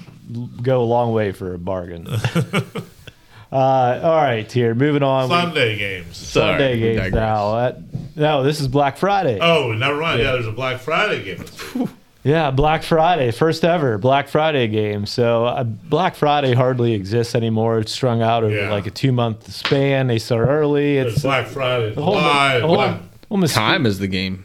go 0.64 0.82
a 0.82 0.86
long 0.86 1.14
way 1.14 1.34
for 1.34 1.54
a 1.54 1.60
bargain. 1.60 2.08
uh, 3.52 3.52
all 3.52 4.16
right, 4.16 4.52
here. 4.52 4.74
Moving 4.74 5.04
on. 5.04 5.30
We- 5.30 5.36
Sunday 5.36 5.78
games. 5.78 6.18
Sunday 6.18 6.80
Sorry, 6.80 6.96
games 7.10 7.14
now. 7.14 7.56
That, 7.58 7.78
no, 8.16 8.44
this 8.44 8.60
is 8.60 8.68
Black 8.68 8.98
Friday. 8.98 9.38
Oh, 9.40 9.72
never 9.74 9.98
mind. 10.02 10.20
Yeah, 10.22 10.32
there's 10.32 10.48
a 10.48 10.52
Black 10.52 10.80
Friday 10.80 11.24
game. 11.24 11.46
this 12.28 12.32
week. 12.32 12.36
Yeah, 12.36 12.52
Black 12.52 12.84
Friday, 12.84 13.32
first 13.32 13.64
ever 13.64 13.98
Black 13.98 14.28
Friday 14.28 14.68
game. 14.68 15.06
So 15.06 15.46
uh, 15.46 15.64
Black 15.64 16.16
Friday 16.16 16.54
hardly 16.54 16.94
exists 16.94 17.36
anymore. 17.36 17.80
It's 17.80 17.92
strung 17.92 18.22
out 18.22 18.44
over 18.44 18.54
Yeah. 18.56 18.72
like 18.72 18.86
a 18.88 18.92
two 18.92 19.12
month 19.12 19.52
span. 19.52 20.08
They 20.08 20.20
start 20.20 20.48
early. 20.48 20.96
There's 20.96 21.14
It's 21.14 21.22
Black 21.24 21.48
Friday. 21.48 21.94
the 21.96 22.02
whole, 22.04 22.16
July, 22.16 22.60
the 22.60 22.68
whole, 22.68 22.76
Black- 22.76 23.02
almost 23.30 23.56
Time 23.56 23.86
is 23.86 24.00
the 24.00 24.08
game. 24.08 24.44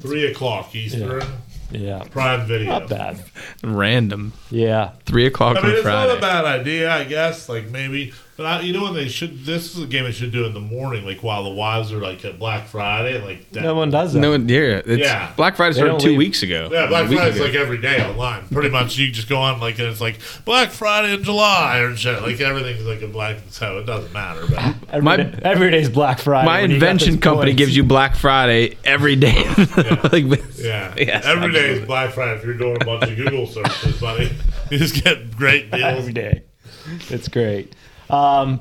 three 0.00 0.26
o'clock 0.26 0.74
Eastern. 0.74 1.22
Yeah, 1.70 2.04
Prime 2.10 2.46
Video. 2.46 2.68
not 2.68 2.88
bad. 2.88 3.20
Random. 3.64 4.32
Yeah, 4.50 4.90
Three 5.06 5.26
o'clock 5.26 5.56
I 5.56 5.60
mean, 5.60 5.70
on 5.70 5.72
it's 5.76 5.82
Friday. 5.82 6.08
not 6.08 6.18
a 6.18 6.20
bad 6.20 6.44
idea, 6.44 6.92
I 6.92 7.02
guess. 7.04 7.48
Like 7.48 7.68
maybe, 7.70 8.12
But 8.36 8.46
I, 8.46 8.60
you 8.62 8.72
know 8.72 8.82
what 8.82 8.94
they 8.94 9.06
should? 9.06 9.44
This 9.44 9.76
is 9.76 9.82
a 9.84 9.86
game 9.86 10.02
they 10.04 10.10
should 10.10 10.32
do 10.32 10.44
in 10.44 10.54
the 10.54 10.60
morning, 10.60 11.04
like 11.06 11.22
while 11.22 11.44
the 11.44 11.50
wives 11.50 11.92
are 11.92 11.98
like 12.00 12.24
at 12.24 12.36
Black 12.36 12.66
Friday, 12.66 13.20
like 13.24 13.48
that. 13.52 13.62
No 13.62 13.76
one 13.76 13.90
does 13.90 14.12
that. 14.12 14.18
No, 14.18 14.32
one- 14.32 14.48
yeah, 14.48 14.82
it's, 14.84 14.88
Yeah. 15.02 15.32
Black 15.36 15.54
Friday 15.54 15.74
They 15.74 15.80
started 15.80 16.00
two 16.00 16.08
leave- 16.08 16.18
weeks 16.18 16.42
ago. 16.42 16.68
Yeah, 16.72 16.88
Black 16.88 17.06
Friday's 17.06 17.38
like 17.38 17.54
every 17.54 17.78
day 17.78 18.04
online. 18.04 18.48
Pretty 18.48 18.70
much, 18.70 18.96
you 18.98 19.12
just 19.12 19.28
go 19.28 19.36
on 19.36 19.60
like 19.60 19.78
and 19.78 19.86
it's 19.86 20.00
like 20.00 20.18
Black 20.44 20.70
Friday 20.70 21.14
in 21.14 21.22
July 21.22 21.78
or 21.78 21.94
shit. 21.94 22.22
Like 22.22 22.40
everything's 22.40 22.84
like 22.84 23.02
a 23.02 23.06
black, 23.06 23.36
so 23.50 23.78
it 23.78 23.84
doesn't 23.86 24.12
matter. 24.12 24.44
But 24.48 24.74
Every, 24.88 25.02
My- 25.02 25.16
day- 25.16 25.38
every 25.44 25.70
day's 25.70 25.88
Black 25.88 26.18
Friday. 26.18 26.44
My 26.46 26.62
when 26.62 26.70
you 26.72 26.80
got 26.80 26.86
invention 26.90 27.18
company 27.20 27.52
points. 27.52 27.58
gives 27.58 27.76
you 27.76 27.84
Black 27.84 28.16
Friday 28.16 28.76
every 28.84 29.14
day. 29.14 29.44
like, 30.12 30.24
yeah, 30.58 30.92
Yes, 30.98 31.24
every 31.24 31.52
day 31.52 31.58
absolutely. 31.60 31.60
is 31.60 31.86
Black 31.86 32.10
Friday. 32.12 32.32
If 32.40 32.44
you're 32.44 32.54
doing 32.54 32.78
a 32.82 32.84
bunch 32.84 33.04
of 33.04 33.16
Google 33.16 33.46
searches, 33.46 34.00
buddy, 34.00 34.24
you 34.72 34.78
just 34.78 35.04
get 35.04 35.36
great 35.36 35.70
deals. 35.70 35.84
every 35.84 36.12
day. 36.12 36.42
It's 37.10 37.28
great. 37.28 37.74
Um, 38.10 38.60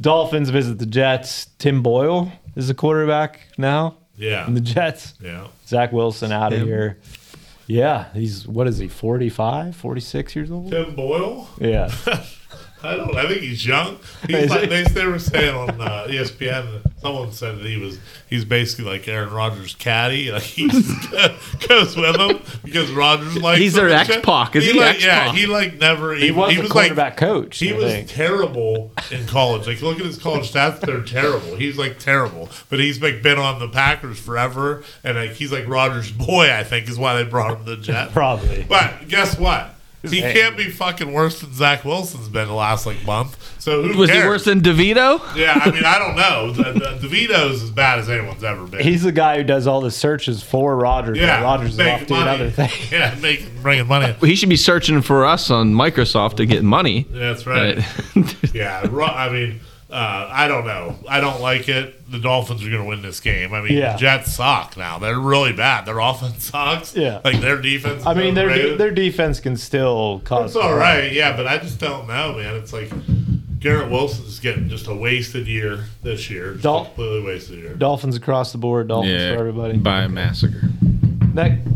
Dolphins 0.00 0.50
visit 0.50 0.78
the 0.78 0.86
Jets. 0.86 1.46
Tim 1.58 1.82
Boyle 1.82 2.32
is 2.56 2.68
the 2.68 2.74
quarterback 2.74 3.40
now 3.58 3.96
Yeah, 4.16 4.46
in 4.46 4.54
the 4.54 4.60
Jets. 4.60 5.14
yeah. 5.20 5.46
Zach 5.66 5.92
Wilson 5.92 6.32
out 6.32 6.52
of 6.52 6.62
here. 6.62 6.98
Yeah, 7.66 8.12
he's 8.14 8.48
what 8.48 8.66
is 8.66 8.78
he? 8.78 8.88
45, 8.88 9.76
46 9.76 10.34
years 10.36 10.50
old? 10.50 10.70
Tim 10.72 10.94
Boyle. 10.96 11.48
Yeah. 11.60 11.92
I 12.82 12.96
don't. 12.96 13.14
I 13.16 13.26
think 13.28 13.42
he's 13.42 13.64
young. 13.66 13.98
He's 14.26 14.48
like 14.50 14.68
they, 14.70 14.82
they 14.84 15.06
were 15.06 15.18
saying 15.18 15.54
on 15.54 15.80
uh, 15.80 16.06
ESPN. 16.08 16.82
Someone 17.00 17.32
said 17.32 17.58
that 17.58 17.66
he 17.66 17.76
was. 17.78 17.98
He's 18.28 18.44
basically 18.44 18.84
like 18.90 19.06
Aaron 19.08 19.32
Rodgers' 19.32 19.74
caddy. 19.74 20.30
Like 20.30 20.42
he 20.44 20.68
just 20.68 21.10
goes 21.68 21.96
with 21.96 22.16
him 22.16 22.40
because 22.64 22.90
Rodgers 22.90 23.36
likes. 23.36 23.58
He's 23.60 23.76
him 23.76 23.86
their 23.88 23.96
and 23.98 24.06
shit. 24.06 24.16
X-Pac. 24.18 24.56
Is 24.56 24.64
he 24.66 24.72
like, 24.72 25.02
Yeah, 25.02 25.22
X-Pac? 25.28 25.34
he 25.36 25.46
like 25.46 25.74
never. 25.78 26.14
He 26.14 26.30
was 26.30 26.54
the 26.54 26.62
like 26.62 26.70
quarterback 26.70 27.16
coach. 27.16 27.58
he 27.58 27.72
I 27.72 27.76
was 27.76 27.92
think. 27.92 28.08
terrible 28.08 28.92
in 29.10 29.26
college. 29.26 29.66
Like, 29.66 29.80
look 29.82 29.98
at 29.98 30.04
his 30.06 30.18
college 30.18 30.50
stats; 30.52 30.80
they're 30.80 31.02
terrible. 31.02 31.56
He's 31.56 31.76
like 31.78 31.98
terrible, 31.98 32.48
but 32.68 32.78
he's 32.78 33.00
like 33.02 33.22
been 33.22 33.38
on 33.38 33.58
the 33.58 33.68
Packers 33.68 34.18
forever, 34.18 34.84
and 35.04 35.16
like 35.16 35.32
he's 35.32 35.52
like 35.52 35.66
Rodgers' 35.68 36.10
boy. 36.12 36.50
I 36.52 36.64
think 36.64 36.88
is 36.88 36.98
why 36.98 37.22
they 37.22 37.28
brought 37.28 37.58
him 37.58 37.64
to 37.64 37.76
the 37.76 37.82
Jets. 37.82 38.12
Probably. 38.14 38.64
But 38.68 39.08
guess 39.08 39.38
what? 39.38 39.74
He 40.02 40.20
Hey. 40.22 40.32
can't 40.32 40.56
be 40.56 40.70
fucking 40.70 41.12
worse 41.12 41.40
than 41.40 41.52
Zach 41.52 41.84
Wilson's 41.84 42.28
been 42.30 42.48
the 42.48 42.54
last 42.54 42.86
like 42.86 43.04
month. 43.04 43.36
So 43.60 43.82
who 43.82 43.98
was 43.98 44.08
cares? 44.10 44.22
he 44.22 44.28
worse 44.28 44.44
than 44.44 44.60
DeVito? 44.62 45.20
Yeah, 45.36 45.60
I 45.62 45.70
mean, 45.70 45.84
I 45.84 45.98
don't 45.98 46.16
know. 46.16 46.50
The, 46.52 46.72
the, 46.72 47.06
DeVito's 47.06 47.62
as 47.62 47.70
bad 47.70 47.98
as 47.98 48.08
anyone's 48.08 48.42
ever 48.42 48.64
been. 48.66 48.80
He's 48.82 49.02
the 49.02 49.12
guy 49.12 49.36
who 49.36 49.44
does 49.44 49.66
all 49.66 49.82
the 49.82 49.90
searches 49.90 50.42
for 50.42 50.74
Rodgers. 50.76 51.18
yeah, 51.18 51.42
Rodgers 51.42 51.74
is 51.78 51.80
off 51.80 52.06
doing 52.06 52.20
money. 52.20 52.30
other 52.30 52.50
things. 52.50 52.72
Yeah, 52.92 53.14
making 53.20 53.50
bringing 53.60 53.86
money. 53.86 54.14
in. 54.18 54.26
He 54.26 54.36
should 54.36 54.48
be 54.48 54.56
searching 54.56 55.02
for 55.02 55.26
us 55.26 55.50
on 55.50 55.74
Microsoft 55.74 56.36
to 56.36 56.46
get 56.46 56.64
money. 56.64 57.06
That's 57.10 57.46
right. 57.46 57.84
But- 58.14 58.54
Yeah, 58.54 58.86
Ro- 58.90 59.04
I 59.06 59.28
mean, 59.30 59.60
uh, 59.92 60.28
I 60.32 60.46
don't 60.48 60.64
know. 60.66 60.96
I 61.08 61.20
don't 61.20 61.40
like 61.40 61.68
it. 61.68 62.10
The 62.10 62.18
Dolphins 62.18 62.64
are 62.64 62.70
going 62.70 62.82
to 62.82 62.88
win 62.88 63.02
this 63.02 63.20
game. 63.20 63.52
I 63.54 63.60
mean, 63.60 63.76
Yeah. 63.76 63.92
the 63.92 63.98
Jets 63.98 64.32
suck 64.34 64.76
now. 64.76 64.98
They're 64.98 65.18
really 65.18 65.52
bad. 65.52 65.84
Their 65.86 65.98
offense 65.98 66.44
sucks. 66.44 66.94
Yeah. 66.96 67.20
like 67.24 67.40
their 67.40 67.60
defense. 67.60 68.06
I 68.06 68.14
mean, 68.14 68.34
their 68.34 68.46
overrated. 68.50 68.78
their 68.78 68.90
defense 68.90 69.40
can 69.40 69.56
still 69.56 70.20
cause. 70.24 70.54
It's 70.54 70.64
all 70.64 70.74
right, 70.74 71.12
yeah, 71.12 71.36
but 71.36 71.46
I 71.46 71.58
just 71.58 71.78
don't 71.80 72.06
know, 72.08 72.34
man. 72.36 72.56
It's 72.56 72.72
like 72.72 72.90
Garrett 73.60 73.90
Wilson's 73.90 74.38
getting 74.40 74.68
just 74.68 74.86
a 74.88 74.94
wasted 74.94 75.46
year 75.46 75.84
this 76.02 76.30
year. 76.30 76.52
Just 76.52 76.62
Dol- 76.62 76.84
completely 76.86 77.22
wasted 77.22 77.58
year. 77.58 77.74
Dolphins 77.74 78.16
across 78.16 78.52
the 78.52 78.58
board. 78.58 78.88
Dolphins 78.88 79.34
for 79.34 79.38
everybody. 79.38 79.76
by 79.76 80.02
a 80.02 80.08
massacre. 80.08 80.62
Next. 81.34 81.68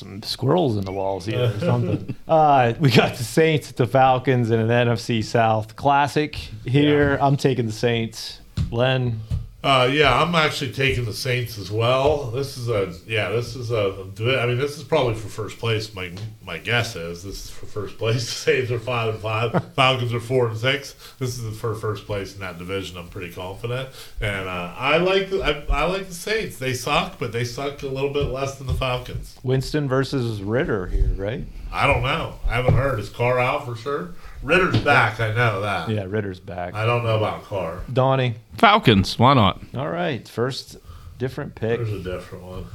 Some 0.00 0.22
squirrels 0.22 0.78
in 0.78 0.86
the 0.86 0.92
walls 0.92 1.26
here 1.26 1.52
or 1.54 1.58
something. 1.60 2.16
uh, 2.26 2.72
we 2.80 2.90
got 2.90 3.16
the 3.16 3.22
Saints, 3.22 3.70
the 3.72 3.86
Falcons, 3.86 4.48
and 4.48 4.62
an 4.70 4.88
NFC 4.88 5.22
South 5.22 5.76
classic 5.76 6.36
here. 6.64 7.18
I'm 7.20 7.36
taking 7.36 7.66
the 7.66 7.72
Saints. 7.72 8.40
Len, 8.70 9.20
Uh, 9.62 9.90
yeah, 9.92 10.22
I'm 10.22 10.34
actually 10.34 10.72
taking 10.72 11.04
the 11.04 11.12
Saints 11.12 11.58
as 11.58 11.70
well. 11.70 12.30
This 12.30 12.56
is 12.56 12.70
a 12.70 12.94
yeah, 13.06 13.28
this 13.28 13.54
is 13.56 13.70
a. 13.70 14.06
I 14.18 14.46
mean, 14.46 14.56
this 14.56 14.78
is 14.78 14.84
probably 14.84 15.14
for 15.14 15.28
first 15.28 15.58
place. 15.58 15.94
My 15.94 16.10
my 16.42 16.56
guess 16.56 16.96
is 16.96 17.22
this 17.22 17.44
is 17.44 17.50
for 17.50 17.66
first 17.66 17.98
place. 17.98 18.10
The 18.30 18.52
Saints 18.52 18.70
are 18.70 18.78
five 18.78 19.14
and 19.14 19.22
five. 19.22 19.72
Falcons 19.74 20.14
are 20.14 20.20
four 20.20 20.48
and 20.48 20.56
six. 20.56 20.94
This 21.18 21.38
is 21.38 21.58
for 21.58 21.74
first 21.74 22.06
place 22.06 22.34
in 22.34 22.40
that 22.40 22.56
division. 22.56 22.96
I'm 22.96 23.08
pretty 23.08 23.32
confident, 23.34 23.90
and 24.20 24.48
uh, 24.48 24.74
I 24.76 24.96
like 24.96 25.28
the 25.28 25.42
I, 25.42 25.82
I 25.82 25.84
like 25.84 26.08
the 26.08 26.14
Saints. 26.14 26.56
They 26.58 26.72
suck, 26.72 27.18
but 27.18 27.32
they 27.32 27.44
suck 27.44 27.82
a 27.82 27.86
little 27.86 28.12
bit 28.12 28.28
less 28.28 28.56
than 28.56 28.66
the 28.66 28.74
Falcons. 28.74 29.36
Winston 29.42 29.88
versus 29.88 30.42
Ridder 30.42 30.86
here, 30.86 31.10
right? 31.16 31.44
I 31.70 31.86
don't 31.86 32.02
know. 32.02 32.36
I 32.46 32.54
haven't 32.54 32.74
heard. 32.74 32.98
Is 32.98 33.10
Carr 33.10 33.38
out 33.38 33.66
for 33.66 33.76
sure? 33.76 34.14
Ridder's 34.42 34.80
back. 34.80 35.20
I 35.20 35.34
know 35.34 35.60
that. 35.60 35.88
Yeah, 35.90 36.04
Ridder's 36.04 36.40
back. 36.40 36.74
I 36.74 36.86
don't 36.86 37.04
know 37.04 37.16
about 37.16 37.44
Carr. 37.44 37.80
Donnie. 37.92 38.36
Falcons, 38.56 39.18
why 39.18 39.34
not? 39.34 39.60
All 39.74 39.88
right, 39.88 40.26
first 40.26 40.78
different 41.18 41.54
pick. 41.54 41.78
There's 41.78 41.92
a 41.92 42.02
different 42.02 42.44
one. 42.44 42.66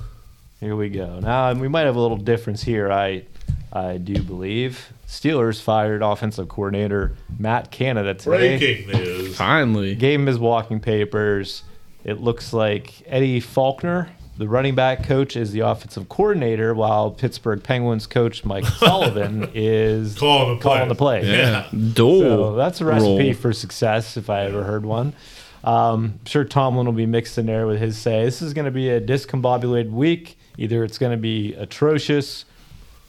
Here 0.60 0.76
we 0.76 0.90
go. 0.90 1.20
Now 1.20 1.54
we 1.54 1.68
might 1.68 1.82
have 1.82 1.96
a 1.96 2.00
little 2.00 2.18
difference 2.18 2.64
here. 2.64 2.92
I, 2.92 3.24
I 3.74 3.98
do 3.98 4.22
believe 4.22 4.94
Steelers 5.08 5.62
fired 5.62 6.02
offensive 6.02 6.48
coordinator 6.48 7.16
Matt 7.38 7.72
Canada 7.72 8.14
today. 8.14 8.58
Breaking 8.58 8.88
news. 8.88 9.36
Finally. 9.36 9.96
Gave 9.96 10.20
him 10.20 10.28
his 10.28 10.40
walking 10.40 10.80
papers. 10.80 11.64
It 12.04 12.22
looks 12.22 12.54
like 12.54 12.94
Eddie 13.08 13.40
Faulkner, 13.40 14.10
the 14.38 14.48
running 14.48 14.76
back 14.76 15.04
coach, 15.04 15.36
is 15.36 15.52
the 15.52 15.62
offensive 15.62 16.10
coordinator, 16.10 16.74
while 16.74 17.12
Pittsburgh 17.12 17.64
Penguins 17.64 18.06
coach 18.08 18.44
Mike 18.44 18.66
Sullivan 18.80 19.50
is 19.54 20.18
Calling 20.18 20.58
the 20.58 20.62
calling 20.62 20.80
play. 20.82 20.88
the 20.90 20.96
play. 20.96 21.38
Yeah. 21.38 21.68
Dole. 21.94 22.20
So 22.22 22.56
that's 22.56 22.82
a 22.82 22.86
recipe 22.86 23.24
roll. 23.30 23.34
for 23.34 23.54
success 23.54 24.18
if 24.18 24.30
I 24.30 24.42
ever 24.46 24.64
heard 24.64 24.86
one. 24.86 25.14
Um, 25.64 26.20
I'm 26.20 26.26
sure 26.26 26.44
Tomlin 26.44 26.86
will 26.86 26.94
be 26.94 27.06
mixed 27.08 27.38
in 27.38 27.46
there 27.48 27.66
with 27.66 27.80
his 27.82 27.98
say. 27.98 28.24
This 28.24 28.42
is 28.42 28.54
going 28.54 28.66
to 28.66 28.72
be 28.72 28.90
a 28.90 29.02
discombobulated 29.02 29.90
week. 29.92 30.38
Either 30.58 30.84
it's 30.84 30.98
going 30.98 31.12
to 31.12 31.18
be 31.18 31.54
atrocious 31.56 32.46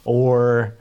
or 0.05 0.75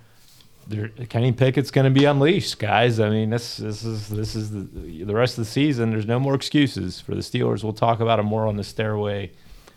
there, 0.68 0.88
Kenny 1.10 1.32
Pickett's 1.32 1.72
going 1.72 1.86
to 1.86 1.92
be 2.00 2.06
unleashed, 2.06 2.60
guys. 2.60 3.00
I 3.00 3.10
mean, 3.10 3.30
this 3.30 3.58
this 3.58 3.84
is 3.84 4.08
this 4.08 4.36
is 4.36 4.52
the, 4.52 5.04
the 5.04 5.14
rest 5.14 5.38
of 5.38 5.44
the 5.46 5.52
season. 5.52 5.92
There's 5.92 6.08
no 6.08 6.20
more 6.20 6.34
excuses 6.34 7.02
for 7.02 7.14
the 7.14 7.22
Steelers. 7.22 7.64
We'll 7.64 7.74
talk 7.74 8.00
about 8.00 8.20
it 8.20 8.24
more 8.24 8.48
on 8.48 8.56
the 8.56 8.64
stairway 8.64 9.32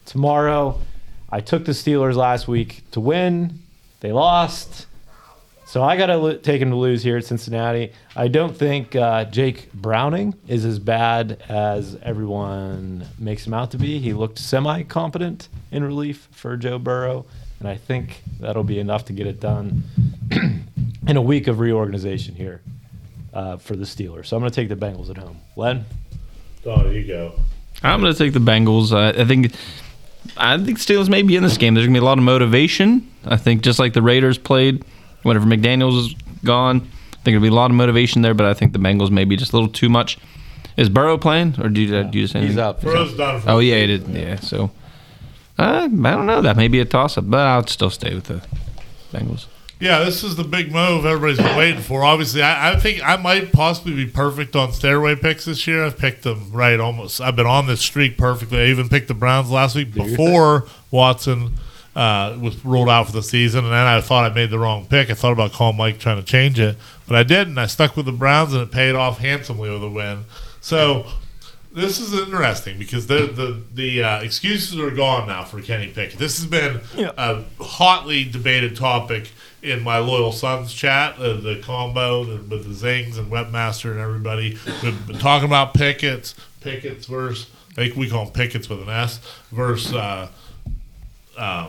tomorrow. 0.08 0.80
I 1.30 1.40
took 1.40 1.64
the 1.64 1.72
Steelers 1.72 2.16
last 2.16 2.48
week 2.48 2.82
to 2.92 3.00
win. 3.00 3.60
They 4.00 4.12
lost. 4.12 4.86
So 5.66 5.82
I 5.82 5.98
got 5.98 6.06
to 6.06 6.16
lo- 6.16 6.36
take 6.36 6.62
him 6.62 6.70
to 6.70 6.76
lose 6.76 7.02
here 7.02 7.18
at 7.18 7.26
Cincinnati. 7.26 7.92
I 8.16 8.28
don't 8.28 8.56
think 8.56 8.96
uh, 8.96 9.26
Jake 9.26 9.70
Browning 9.74 10.34
is 10.48 10.64
as 10.64 10.78
bad 10.78 11.42
as 11.48 11.96
everyone 12.02 13.06
makes 13.18 13.46
him 13.46 13.52
out 13.52 13.72
to 13.72 13.76
be. 13.76 13.98
He 13.98 14.14
looked 14.14 14.38
semi 14.38 14.82
competent 14.84 15.48
in 15.70 15.84
relief 15.84 16.26
for 16.32 16.56
Joe 16.56 16.78
Burrow, 16.78 17.26
and 17.60 17.68
I 17.68 17.76
think 17.76 18.22
that'll 18.40 18.64
be 18.64 18.78
enough 18.78 19.04
to 19.06 19.12
get 19.12 19.26
it 19.26 19.40
done 19.40 19.82
in 21.06 21.16
a 21.18 21.22
week 21.22 21.48
of 21.48 21.60
reorganization 21.60 22.34
here 22.34 22.62
uh, 23.34 23.58
for 23.58 23.76
the 23.76 23.84
Steelers. 23.84 24.26
So 24.26 24.36
I'm 24.36 24.40
going 24.40 24.50
to 24.50 24.56
take 24.56 24.70
the 24.70 24.76
Bengals 24.86 25.10
at 25.10 25.18
home. 25.18 25.36
Len? 25.54 25.84
Oh, 26.64 26.88
you 26.88 27.06
go. 27.06 27.34
I'm 27.82 28.00
going 28.00 28.12
to 28.12 28.18
take 28.18 28.32
the 28.32 28.38
Bengals. 28.38 28.96
I, 28.96 29.20
I 29.20 29.26
think 29.26 29.52
I 30.36 30.56
think 30.58 30.78
Steelers 30.78 31.08
may 31.08 31.22
be 31.22 31.36
in 31.36 31.42
this 31.42 31.56
game. 31.56 31.74
There's 31.74 31.86
going 31.86 31.94
to 31.94 32.00
be 32.00 32.02
a 32.02 32.06
lot 32.06 32.18
of 32.18 32.24
motivation. 32.24 33.08
I 33.24 33.36
think 33.36 33.62
just 33.62 33.78
like 33.78 33.92
the 33.92 34.02
Raiders 34.02 34.38
played 34.38 34.84
whenever 35.22 35.46
McDaniels 35.46 35.98
is 36.06 36.14
gone, 36.44 36.76
I 36.78 37.14
think 37.16 37.24
there'll 37.24 37.42
be 37.42 37.48
a 37.48 37.52
lot 37.52 37.70
of 37.70 37.76
motivation 37.76 38.22
there, 38.22 38.34
but 38.34 38.46
I 38.46 38.54
think 38.54 38.72
the 38.72 38.78
Bengals 38.78 39.10
may 39.10 39.24
be 39.24 39.36
just 39.36 39.52
a 39.52 39.56
little 39.56 39.70
too 39.72 39.88
much. 39.88 40.18
Is 40.76 40.88
Burrow 40.88 41.18
playing, 41.18 41.56
or 41.60 41.68
do 41.68 41.80
you, 41.80 42.04
do 42.04 42.18
you 42.18 42.26
just 42.26 42.34
He's 42.36 42.56
out. 42.56 42.80
For 42.80 42.86
Burrow's 42.86 43.16
done 43.16 43.40
for 43.40 43.50
Oh 43.50 43.58
yeah, 43.58 43.74
it 43.76 43.88
season. 43.98 44.12
did. 44.12 44.22
Yeah, 44.22 44.36
so 44.36 44.70
uh, 45.58 45.84
I 45.84 45.88
don't 45.88 46.26
know. 46.26 46.40
That 46.40 46.56
may 46.56 46.68
be 46.68 46.78
a 46.78 46.84
toss 46.84 47.18
up, 47.18 47.28
but 47.28 47.40
I'll 47.40 47.66
still 47.66 47.90
stay 47.90 48.14
with 48.14 48.24
the 48.24 48.42
Bengals. 49.12 49.46
Yeah, 49.80 50.00
this 50.04 50.24
is 50.24 50.34
the 50.34 50.42
big 50.42 50.72
move 50.72 51.06
everybody's 51.06 51.38
been 51.38 51.56
waiting 51.56 51.80
for. 51.80 52.02
Obviously, 52.02 52.42
I, 52.42 52.72
I 52.72 52.76
think 52.76 53.00
I 53.06 53.16
might 53.16 53.52
possibly 53.52 53.94
be 53.94 54.06
perfect 54.06 54.56
on 54.56 54.72
stairway 54.72 55.14
picks 55.14 55.44
this 55.44 55.66
year. 55.68 55.84
I've 55.84 55.96
picked 55.96 56.22
them 56.22 56.50
right 56.50 56.80
almost. 56.80 57.20
I've 57.20 57.36
been 57.36 57.46
on 57.46 57.66
this 57.66 57.80
streak 57.80 58.18
perfectly. 58.18 58.58
I 58.58 58.66
even 58.66 58.88
picked 58.88 59.06
the 59.06 59.14
Browns 59.14 59.50
last 59.50 59.76
week 59.76 59.94
before 59.94 60.66
Watson 60.90 61.52
uh, 61.94 62.36
was 62.40 62.64
ruled 62.64 62.88
out 62.88 63.06
for 63.06 63.12
the 63.12 63.22
season, 63.22 63.64
and 63.64 63.72
then 63.72 63.86
I 63.86 64.00
thought 64.00 64.28
I 64.28 64.34
made 64.34 64.50
the 64.50 64.58
wrong 64.58 64.84
pick. 64.84 65.10
I 65.10 65.14
thought 65.14 65.32
about 65.32 65.52
calling 65.52 65.76
Mike 65.76 66.00
trying 66.00 66.18
to 66.18 66.24
change 66.24 66.58
it, 66.58 66.76
but 67.06 67.16
I 67.16 67.22
didn't. 67.22 67.56
I 67.56 67.66
stuck 67.66 67.96
with 67.96 68.06
the 68.06 68.12
Browns, 68.12 68.54
and 68.54 68.62
it 68.62 68.72
paid 68.72 68.96
off 68.96 69.18
handsomely 69.18 69.70
with 69.70 69.84
a 69.84 69.90
win. 69.90 70.24
So 70.60 71.06
this 71.72 72.00
is 72.00 72.12
interesting 72.14 72.78
because 72.78 73.06
the 73.06 73.26
the 73.26 73.62
the 73.74 74.02
uh, 74.02 74.20
excuses 74.22 74.78
are 74.78 74.90
gone 74.90 75.28
now 75.28 75.44
for 75.44 75.60
Kenny 75.60 75.88
Pickett. 75.88 76.18
This 76.18 76.38
has 76.38 76.46
been 76.46 76.80
Yeah. 76.96 77.10
a 77.16 77.42
hotly 77.60 78.24
debated 78.24 78.76
topic 78.76 79.30
in 79.62 79.82
my 79.82 79.98
loyal 79.98 80.32
sons 80.32 80.72
chat, 80.72 81.16
uh, 81.18 81.34
the 81.34 81.60
combo 81.62 82.24
the, 82.24 82.36
with 82.42 82.66
the 82.66 82.72
Zings 82.74 83.18
and 83.18 83.30
Webmaster 83.30 83.90
and 83.90 84.00
everybody. 84.00 84.56
We've 84.82 85.06
been 85.06 85.18
talking 85.18 85.46
about 85.46 85.74
Pickett's 85.74 86.34
Pickett's 86.60 87.06
versus 87.06 87.46
I 87.72 87.74
think 87.82 87.96
we 87.96 88.08
call 88.10 88.24
them 88.24 88.32
Pickett's 88.34 88.68
with 88.68 88.82
an 88.82 88.88
S 88.88 89.20
versus 89.52 89.94
uh, 89.94 90.28
um, 91.36 91.68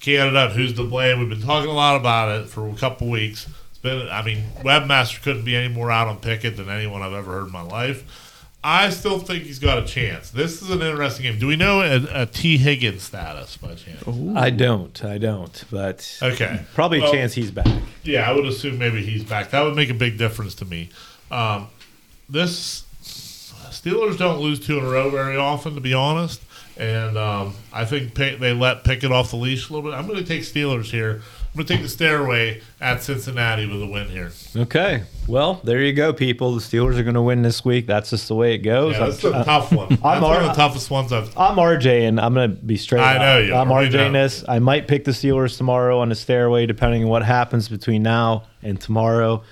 Canada 0.00 0.50
who's 0.50 0.72
to 0.74 0.84
blame. 0.88 1.18
We've 1.18 1.28
been 1.28 1.42
talking 1.42 1.70
a 1.70 1.74
lot 1.74 1.96
about 1.96 2.40
it 2.40 2.48
for 2.48 2.68
a 2.68 2.74
couple 2.74 3.08
weeks. 3.08 3.48
It's 3.70 3.78
been. 3.78 4.08
I 4.08 4.22
mean, 4.22 4.44
Webmaster 4.60 5.22
couldn't 5.22 5.44
be 5.44 5.56
any 5.56 5.72
more 5.72 5.90
out 5.90 6.08
on 6.08 6.18
Pickett 6.18 6.56
than 6.56 6.68
anyone 6.68 7.02
I've 7.02 7.12
ever 7.12 7.32
heard 7.32 7.46
in 7.46 7.52
my 7.52 7.62
life. 7.62 8.29
I 8.62 8.90
still 8.90 9.18
think 9.18 9.44
he's 9.44 9.58
got 9.58 9.78
a 9.78 9.86
chance. 9.86 10.30
This 10.30 10.60
is 10.60 10.68
an 10.70 10.82
interesting 10.82 11.24
game. 11.24 11.38
Do 11.38 11.46
we 11.46 11.56
know 11.56 11.80
a, 11.80 12.22
a 12.22 12.26
Tee 12.26 12.58
Higgins 12.58 13.02
status 13.02 13.56
by 13.56 13.74
chance? 13.74 14.06
I 14.36 14.50
don't. 14.50 15.02
I 15.02 15.16
don't. 15.16 15.64
But 15.70 16.18
Okay, 16.22 16.60
probably 16.74 17.02
a 17.02 17.10
chance 17.10 17.32
he's 17.32 17.50
back. 17.50 17.66
Yeah, 18.02 18.28
I 18.28 18.34
would 18.34 18.44
assume 18.44 18.76
maybe 18.78 19.02
he's 19.02 19.24
back. 19.24 19.50
That 19.50 19.62
would 19.62 19.76
make 19.76 19.88
a 19.88 19.94
big 19.94 20.18
difference 20.18 20.54
to 20.56 20.66
me. 20.66 20.90
Um, 21.30 21.68
this 22.28 22.84
Steelers 23.02 24.18
don't 24.18 24.40
lose 24.40 24.64
two 24.64 24.78
in 24.78 24.84
a 24.84 24.88
row 24.88 25.08
very 25.08 25.36
often, 25.38 25.74
to 25.74 25.80
be 25.80 25.94
honest. 25.94 26.42
And 26.76 27.16
um, 27.16 27.54
I 27.72 27.84
think 27.84 28.14
they 28.14 28.52
let 28.52 28.84
Pickett 28.84 29.10
off 29.12 29.30
the 29.30 29.36
leash 29.36 29.68
a 29.68 29.72
little 29.72 29.90
bit. 29.90 29.96
I'm 29.96 30.06
going 30.06 30.18
to 30.18 30.24
take 30.24 30.42
Steelers 30.42 30.90
here. 30.90 31.22
I'm 31.52 31.56
going 31.56 31.66
to 31.66 31.74
take 31.74 31.82
the 31.82 31.88
stairway 31.88 32.60
at 32.80 33.02
Cincinnati 33.02 33.66
with 33.66 33.82
a 33.82 33.86
win 33.86 34.08
here. 34.08 34.30
Okay. 34.56 35.02
Well, 35.26 35.54
there 35.64 35.82
you 35.82 35.92
go, 35.92 36.12
people. 36.12 36.54
The 36.54 36.60
Steelers 36.60 36.96
are 36.96 37.02
going 37.02 37.14
to 37.16 37.22
win 37.22 37.42
this 37.42 37.64
week. 37.64 37.88
That's 37.88 38.10
just 38.10 38.28
the 38.28 38.36
way 38.36 38.54
it 38.54 38.58
goes. 38.58 38.92
Yeah, 38.92 39.06
that's 39.08 39.24
I'm, 39.24 39.34
a 39.34 39.44
tough 39.44 39.72
one. 39.72 39.88
That's 39.88 40.00
one 40.02 40.22
ar- 40.22 40.40
of 40.42 40.46
the 40.46 40.52
toughest 40.52 40.90
ones 40.92 41.12
I've. 41.12 41.36
I'm 41.36 41.56
RJ, 41.56 42.06
and 42.08 42.20
I'm 42.20 42.34
going 42.34 42.50
to 42.50 42.56
be 42.56 42.76
straight. 42.76 43.00
I 43.00 43.18
know 43.18 43.38
you 43.38 43.52
I'm 43.54 43.72
are. 43.72 43.82
RJ 43.82 43.92
know. 43.94 44.06
in 44.06 44.12
this. 44.12 44.44
I 44.48 44.60
might 44.60 44.86
pick 44.86 45.04
the 45.04 45.10
Steelers 45.10 45.56
tomorrow 45.56 45.98
on 45.98 46.10
the 46.10 46.14
stairway, 46.14 46.66
depending 46.66 47.02
on 47.02 47.08
what 47.08 47.24
happens 47.24 47.68
between 47.68 48.04
now 48.04 48.44
and 48.62 48.80
tomorrow. 48.80 49.42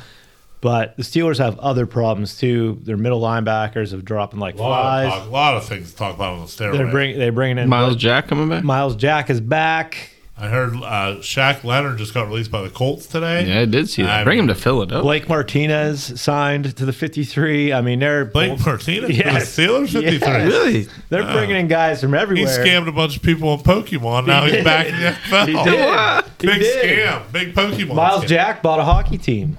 But 0.61 0.97
the 0.97 1.03
Steelers 1.03 1.39
have 1.39 1.59
other 1.59 1.85
problems 1.87 2.37
too. 2.39 2.79
Their 2.83 2.97
middle 2.97 3.21
linebackers 3.21 3.91
have 3.91 4.05
dropping 4.05 4.39
like 4.39 4.55
A 4.55 4.59
lot, 4.59 5.05
of 5.05 5.11
flies. 5.11 5.19
talk, 5.21 5.29
a 5.29 5.33
lot 5.33 5.57
of 5.57 5.65
things 5.67 5.91
to 5.91 5.97
talk 5.97 6.15
about 6.15 6.35
on 6.35 6.41
the 6.43 6.49
stairway. 6.49 6.79
They're 6.79 6.91
bring 6.91 7.19
they're 7.19 7.33
bringing 7.33 7.59
in 7.59 7.69
Myles 7.69 7.97
Jack 7.97 8.29
coming 8.29 8.49
back. 8.49 8.63
Myles 8.63 8.95
Jack 8.95 9.31
is 9.31 9.41
back. 9.41 10.11
I 10.41 10.47
heard 10.49 10.75
uh, 10.75 11.17
Shaq 11.21 11.65
Leonard 11.65 11.99
just 11.99 12.15
got 12.15 12.29
released 12.29 12.51
by 12.53 12.63
the 12.63 12.71
Colts 12.71 13.07
today. 13.07 13.47
Yeah, 13.49 13.61
I 13.63 13.65
did 13.65 13.89
see 13.89 14.03
that. 14.03 14.21
I 14.21 14.25
Bring 14.25 14.39
him 14.39 14.47
to 14.47 14.55
Philadelphia. 14.55 15.03
Blake 15.03 15.29
Martinez 15.29 16.21
signed 16.21 16.77
to 16.77 16.87
the 16.87 16.93
53. 16.93 17.73
I 17.73 17.81
mean, 17.81 17.99
they're 17.99 18.25
Blake 18.25 18.65
Martinez 18.65 19.17
Yes. 19.19 19.55
for 19.57 19.61
the 19.63 19.67
Steelers 19.69 19.93
53. 19.93 20.19
Yes. 20.21 20.47
really? 20.53 20.87
they're 21.09 21.25
bringing 21.33 21.57
in 21.57 21.67
guys 21.67 22.01
from 22.01 22.15
everywhere. 22.15 22.63
He 22.65 22.71
scammed 22.71 22.87
a 22.87 22.93
bunch 22.93 23.17
of 23.17 23.23
people 23.23 23.49
on 23.49 23.59
Pokemon. 23.61 24.27
Now 24.27 24.45
he's 24.47 24.63
back 24.63 24.87
in 24.87 24.93
the 25.01 25.11
NFL. 25.11 25.47
He 25.49 25.53
did. 25.71 26.25
He 26.41 26.47
Big 26.47 26.61
did. 26.61 26.99
scam. 27.09 27.33
Big 27.33 27.55
Pokemon. 27.55 27.95
Myles 27.97 28.25
scam. 28.25 28.29
Jack 28.29 28.63
bought 28.63 28.79
a 28.79 28.85
hockey 28.85 29.19
team. 29.19 29.57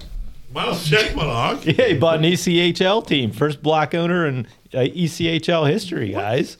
Myles 0.54 0.84
Jack 0.84 1.14
won 1.14 1.26
a 1.26 1.32
hockey. 1.34 1.72
Yeah, 1.78 1.88
he 1.88 1.98
bought 1.98 2.16
an 2.16 2.22
ECHL 2.24 3.06
team, 3.06 3.32
first 3.32 3.62
black 3.62 3.94
owner 3.94 4.26
in 4.26 4.46
uh, 4.72 4.78
ECHL 4.78 5.70
history, 5.70 6.12
guys. 6.12 6.56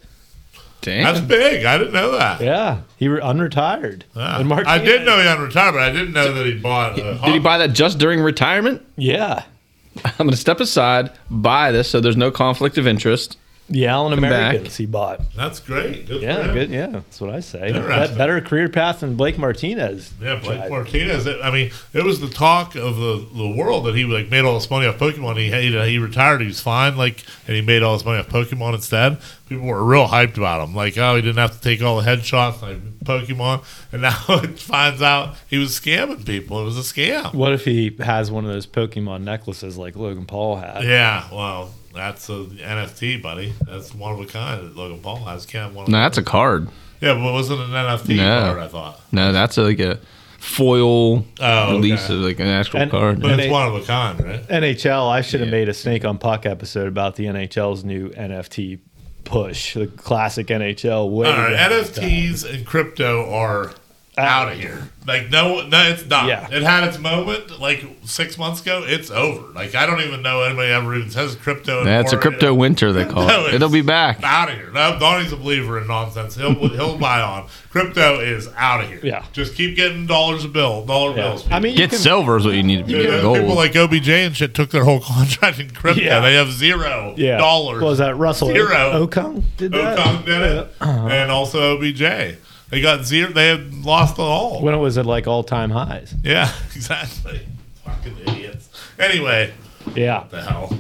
Damn. 0.83 1.05
That's 1.05 1.21
big. 1.21 1.65
I 1.65 1.77
didn't 1.79 1.93
know 1.93 2.13
that. 2.13 2.41
Yeah, 2.41 2.81
he 2.97 3.09
re- 3.09 3.21
unretired. 3.21 4.03
Ah. 4.17 4.39
And 4.41 4.53
I 4.53 4.57
Martinez- 4.63 4.83
did 4.89 5.05
know 5.05 5.19
he 5.19 5.25
unretired, 5.25 5.73
but 5.73 5.83
I 5.83 5.91
didn't 5.93 6.13
know 6.13 6.33
that 6.33 6.47
he 6.47 6.55
bought. 6.55 6.99
A 6.99 7.19
Did 7.25 7.33
he 7.35 7.39
buy 7.39 7.59
that 7.59 7.73
just 7.73 7.99
during 7.99 8.21
retirement? 8.21 8.83
Yeah, 8.97 9.45
I'm 10.05 10.13
going 10.19 10.31
to 10.31 10.37
step 10.37 10.61
aside, 10.61 11.11
buy 11.31 11.71
this, 11.73 11.89
so 11.91 12.01
there's 12.01 12.17
no 12.17 12.31
conflict 12.31 12.79
of 12.79 12.87
interest. 12.87 13.37
The 13.71 13.87
Allen 13.87 14.13
Come 14.13 14.23
back. 14.23 14.31
Americans 14.33 14.77
he 14.77 14.85
bought. 14.87 15.21
That's 15.35 15.61
great. 15.61 16.07
Good 16.09 16.23
Yeah, 16.23 16.53
good. 16.53 16.71
Yeah, 16.71 16.89
that's 16.89 17.21
what 17.21 17.31
I 17.31 17.41
say. 17.41 17.69
Interesting. 17.69 18.15
Be- 18.15 18.19
better 18.19 18.41
career 18.41 18.69
path 18.69 19.01
than 19.01 19.15
Blake 19.17 19.39
Martinez. 19.39 20.13
Yeah, 20.21 20.35
Blake 20.37 20.59
Tried. 20.59 20.71
Martinez. 20.71 21.27
it- 21.27 21.41
I 21.43 21.51
mean, 21.51 21.71
it 21.93 22.05
was 22.05 22.21
the 22.21 22.29
talk 22.29 22.75
of 22.75 22.97
the, 22.97 23.27
the 23.35 23.49
world 23.49 23.87
that 23.87 23.95
he 23.95 24.05
like 24.05 24.29
made 24.29 24.45
all 24.45 24.55
this 24.55 24.69
money 24.71 24.87
off 24.87 24.99
Pokemon. 24.99 25.37
He 25.39 25.51
he, 25.51 25.91
he 25.91 25.99
retired. 25.99 26.41
He 26.41 26.47
was 26.49 26.61
fine. 26.61 26.97
Like, 26.97 27.25
and 27.47 27.57
he 27.57 27.63
made 27.63 27.83
all 27.83 27.95
this 27.97 28.05
money 28.05 28.19
off 28.19 28.29
Pokemon 28.29 28.75
instead. 28.75 29.19
People 29.49 29.67
were 29.67 29.83
real 29.85 30.07
hyped 30.07 30.37
about 30.37 30.63
him. 30.69 30.77
Like, 30.77 30.97
oh, 30.99 31.17
he 31.17 31.23
didn't 31.23 31.39
have 31.39 31.53
to 31.57 31.61
take 31.61 31.83
all 31.83 32.01
the 32.01 32.07
headshots 32.07 32.63
like 32.63 32.79
Pokemon. 33.05 33.65
And 33.93 34.03
now 34.03 34.23
it 34.29 34.61
finds 34.61 35.03
out 35.03 35.35
he 35.49 35.59
was 35.59 35.71
scamming 35.81 36.25
people. 36.25 36.61
It 36.61 36.65
was 36.65 36.79
a 36.79 36.83
scam. 36.83 37.35
What 37.35 37.53
if 37.53 37.65
he 37.65 37.97
has 37.99 38.31
one 38.31 38.45
of 38.45 38.53
those 38.53 38.65
Pokemon 38.65 39.23
necklaces 39.23 39.77
like 39.77 39.97
Logan 39.97 40.27
Paul 40.27 40.59
had? 40.59 40.85
Yeah, 40.85 41.27
well, 41.33 41.75
that's 41.95 42.29
a 42.29 42.45
NFT, 42.45 43.21
buddy. 43.23 43.53
That's 43.67 43.95
one 43.95 44.13
of 44.15 44.21
a 44.21 44.27
kind 44.27 44.63
that 44.63 44.77
Logan 44.77 45.01
Paul 45.01 45.25
has. 45.25 45.47
Can't 45.47 45.75
one. 45.75 45.85
Of 45.85 45.89
No, 45.91 45.99
that's 45.99 46.19
a 46.19 46.23
card. 46.23 46.69
yeah, 47.01 47.15
but 47.15 47.29
it 47.29 47.33
wasn't 47.33 47.61
an 47.61 47.71
NFT 47.71 48.17
No. 48.17 48.41
card. 48.43 48.59
I 48.59 48.69
thought, 48.69 49.01
No, 49.13 49.33
that's 49.33 49.59
a, 49.59 49.63
like 49.63 49.81
a 49.81 49.99
foil 50.39 51.25
Oh, 51.41 51.73
release 51.73 52.05
okay. 52.07 52.15
of 52.15 52.21
like 52.21 52.41
an 52.41 52.47
actual 52.47 52.81
And- 52.81 52.91
card. 52.91 53.21
but 53.21 53.33
And 53.33 53.41
it's 53.41 53.51
one 53.53 53.67
of 53.67 53.75
a 53.75 53.83
kind, 53.83 54.23
right? 54.25 54.49
NHL, 54.49 55.09
I 55.09 55.21
should 55.21 55.41
have 55.41 55.49
Yeah. 55.49 55.59
made 55.59 55.69
a 55.69 55.75
Snake 55.75 56.05
on 56.05 56.19
Puck 56.19 56.47
episode 56.47 56.89
about 56.89 57.17
the 57.17 57.27
NHL's 57.27 57.85
new 57.85 58.11
NFT 58.17 58.79
push, 59.25 59.75
the 59.75 59.87
classic 59.87 60.47
NHL 60.51 61.11
way. 61.11 61.29
All 61.31 61.37
right, 61.37 61.53
ahead 61.53 61.71
time. 61.95 62.05
NFTs 62.05 62.45
and 62.45 62.65
crypto 62.67 63.31
are 63.31 63.73
out 64.21 64.49
of 64.49 64.55
uh, 64.55 64.61
here. 64.61 64.91
Like 65.07 65.31
no, 65.31 65.67
no, 65.67 65.83
it's 65.89 66.07
not. 66.07 66.27
Yeah. 66.27 66.47
It 66.53 66.63
had 66.63 66.85
its 66.85 66.99
moment 66.99 67.59
like 67.59 67.85
six 68.05 68.37
months 68.37 68.61
ago. 68.61 68.85
It's 68.87 69.11
over. 69.11 69.51
Like 69.53 69.75
I 69.75 69.87
don't 69.87 70.03
even 70.03 70.21
know 70.23 70.43
anybody 70.43 70.71
ever 70.71 70.95
even 70.95 71.11
says 71.11 71.35
crypto. 71.37 71.85
Yeah, 71.85 72.01
it's 72.01 72.13
a 72.13 72.17
anymore. 72.17 72.21
crypto 72.21 72.55
winter, 72.55 72.93
they 72.93 73.07
call 73.07 73.27
No, 73.27 73.47
it. 73.47 73.55
It'll 73.55 73.71
be 73.71 73.81
back. 73.81 74.21
Out 74.23 74.51
of 74.51 74.57
here. 74.57 74.71
No, 74.71 74.99
Donnie's 74.99 75.33
a 75.33 75.37
believer 75.37 75.81
in 75.81 75.87
nonsense. 75.87 76.37
He'll 76.37 76.55
he'll 76.55 76.99
buy 76.99 77.23
on. 77.23 77.49
Crypto 77.71 78.21
is 78.21 78.49
out 78.57 78.83
of 78.85 78.89
here. 78.89 79.01
Yeah. 79.03 79.25
Just 79.33 79.55
keep 79.55 79.75
getting 79.75 80.07
dollars 80.07 80.45
a 80.45 80.49
bill, 80.49 80.85
dollar 80.85 81.11
Yeah. 81.17 81.29
bills. 81.29 81.49
I 81.51 81.61
mean, 81.61 81.77
Get 81.77 81.91
can, 81.91 81.99
silver 81.99 82.37
is 82.37 82.45
what 82.45 82.55
you 82.55 82.63
need 82.63 82.79
to 82.79 82.85
be. 82.85 82.93
Yeah, 82.93 83.23
get 83.23 83.23
People 83.23 83.55
like 83.55 83.75
OBJ 83.75 84.09
and 84.11 84.37
shit 84.37 84.55
took 84.55 84.71
their 84.71 84.85
whole 84.85 85.01
contract 85.05 85.59
in 85.61 85.71
crypto. 85.71 86.03
Yeah. 86.03 86.21
They 86.21 86.35
have 86.35 86.53
zero 86.53 87.15
yeah. 87.17 87.39
dollars. 87.39 87.81
What 87.83 87.89
was 87.89 87.99
that 87.99 88.17
Russell 88.17 88.49
Zero. 88.49 89.07
Okung 89.07 89.45
did 89.57 89.73
that? 89.73 89.99
Okung 89.99 90.27
did 90.27 90.43
it, 90.43 90.75
uh-huh. 90.81 91.09
and 91.09 91.31
also 91.31 91.79
OBJ. 91.79 92.37
They 92.71 92.81
got 92.81 93.05
zero. 93.05 93.33
They 93.33 93.49
had 93.49 93.75
lost 93.85 94.19
it 94.19 94.23
all. 94.23 94.63
when 94.63 94.75
it 94.75 94.79
was 94.79 94.97
at 94.99 95.07
like 95.07 95.27
all 95.27 95.43
time 95.43 95.71
highs. 95.71 96.15
Yeah, 96.23 96.53
exactly. 96.75 97.41
Fucking 97.85 98.17
idiots. 98.27 98.69
Anyway, 98.99 99.53
Yeah. 99.95 100.21
what 100.21 100.31
the 100.31 100.43
hell? 100.43 100.79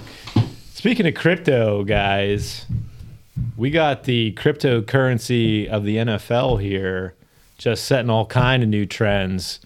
Speaking 0.75 1.07
of 1.07 1.15
crypto, 1.15 1.85
guys, 1.85 2.67
we 3.57 3.71
got 3.71 4.05
the 4.05 4.33
cryptocurrency 4.33 5.67
of 5.69 5.85
the 5.85 5.97
NFL 5.97 6.61
here, 6.61 7.15
just 7.59 7.85
setting 7.85 8.09
all 8.11 8.25
kind 8.27 8.63
of 8.63 8.69
new 8.69 8.87
trends, 8.87 9.61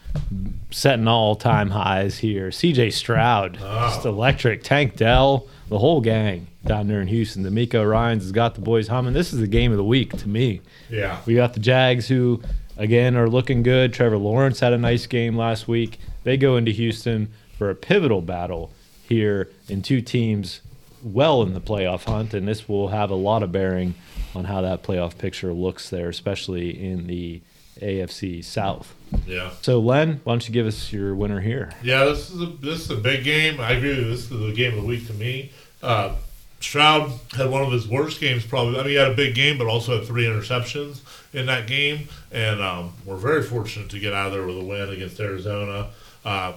setting 0.70 1.06
all 1.06 1.36
time 1.36 1.70
highs 1.70 2.18
here. 2.18 2.48
CJ 2.48 2.92
Stroud, 2.92 3.58
oh. 3.62 3.88
just 3.88 4.04
electric. 4.06 4.62
Tank 4.64 4.96
Dell, 4.96 5.46
the 5.74 5.80
whole 5.80 6.00
gang 6.00 6.46
down 6.64 6.86
there 6.86 7.00
in 7.00 7.08
Houston. 7.08 7.42
DeMeco 7.42 7.84
Ryans 7.90 8.22
has 8.22 8.30
got 8.30 8.54
the 8.54 8.60
boys 8.60 8.86
humming. 8.86 9.12
This 9.12 9.32
is 9.32 9.40
the 9.40 9.48
game 9.48 9.72
of 9.72 9.76
the 9.76 9.82
week 9.82 10.16
to 10.18 10.28
me. 10.28 10.60
Yeah. 10.88 11.18
We 11.26 11.34
got 11.34 11.54
the 11.54 11.58
Jags 11.58 12.06
who, 12.06 12.40
again, 12.76 13.16
are 13.16 13.28
looking 13.28 13.64
good. 13.64 13.92
Trevor 13.92 14.16
Lawrence 14.16 14.60
had 14.60 14.72
a 14.72 14.78
nice 14.78 15.08
game 15.08 15.36
last 15.36 15.66
week. 15.66 15.98
They 16.22 16.36
go 16.36 16.56
into 16.56 16.70
Houston 16.70 17.32
for 17.58 17.70
a 17.70 17.74
pivotal 17.74 18.22
battle 18.22 18.70
here 19.08 19.50
in 19.68 19.82
two 19.82 20.00
teams 20.00 20.60
well 21.02 21.42
in 21.42 21.54
the 21.54 21.60
playoff 21.60 22.04
hunt, 22.04 22.34
and 22.34 22.46
this 22.46 22.68
will 22.68 22.86
have 22.86 23.10
a 23.10 23.16
lot 23.16 23.42
of 23.42 23.50
bearing 23.50 23.96
on 24.32 24.44
how 24.44 24.60
that 24.60 24.84
playoff 24.84 25.18
picture 25.18 25.52
looks 25.52 25.90
there, 25.90 26.08
especially 26.08 26.70
in 26.70 27.08
the 27.08 27.42
AFC 27.80 28.44
South. 28.44 28.94
Yeah. 29.26 29.50
So, 29.62 29.80
Len, 29.80 30.20
why 30.24 30.32
don't 30.32 30.46
you 30.46 30.54
give 30.54 30.66
us 30.66 30.92
your 30.92 31.14
winner 31.14 31.40
here? 31.40 31.72
Yeah, 31.82 32.04
this 32.04 32.30
is 32.30 32.40
a 32.40 32.46
this 32.46 32.80
is 32.80 32.90
a 32.90 32.96
big 32.96 33.24
game. 33.24 33.60
I 33.60 33.72
agree. 33.72 33.94
This 34.04 34.22
is 34.22 34.30
the 34.30 34.52
game 34.52 34.74
of 34.76 34.82
the 34.82 34.86
week 34.86 35.06
to 35.08 35.14
me. 35.14 35.52
Uh, 35.84 36.14
Stroud 36.60 37.12
had 37.36 37.50
one 37.50 37.62
of 37.62 37.70
his 37.70 37.86
worst 37.86 38.20
games, 38.20 38.44
probably. 38.44 38.76
I 38.76 38.82
mean, 38.82 38.90
he 38.90 38.94
had 38.94 39.10
a 39.10 39.14
big 39.14 39.34
game, 39.34 39.58
but 39.58 39.66
also 39.66 39.98
had 39.98 40.06
three 40.06 40.24
interceptions 40.24 41.00
in 41.34 41.46
that 41.46 41.66
game, 41.66 42.08
and 42.32 42.62
um, 42.62 42.94
we're 43.04 43.16
very 43.16 43.42
fortunate 43.42 43.90
to 43.90 43.98
get 43.98 44.14
out 44.14 44.28
of 44.28 44.32
there 44.32 44.46
with 44.46 44.56
a 44.56 44.64
win 44.64 44.88
against 44.88 45.20
Arizona. 45.20 45.90
Uh, 46.24 46.54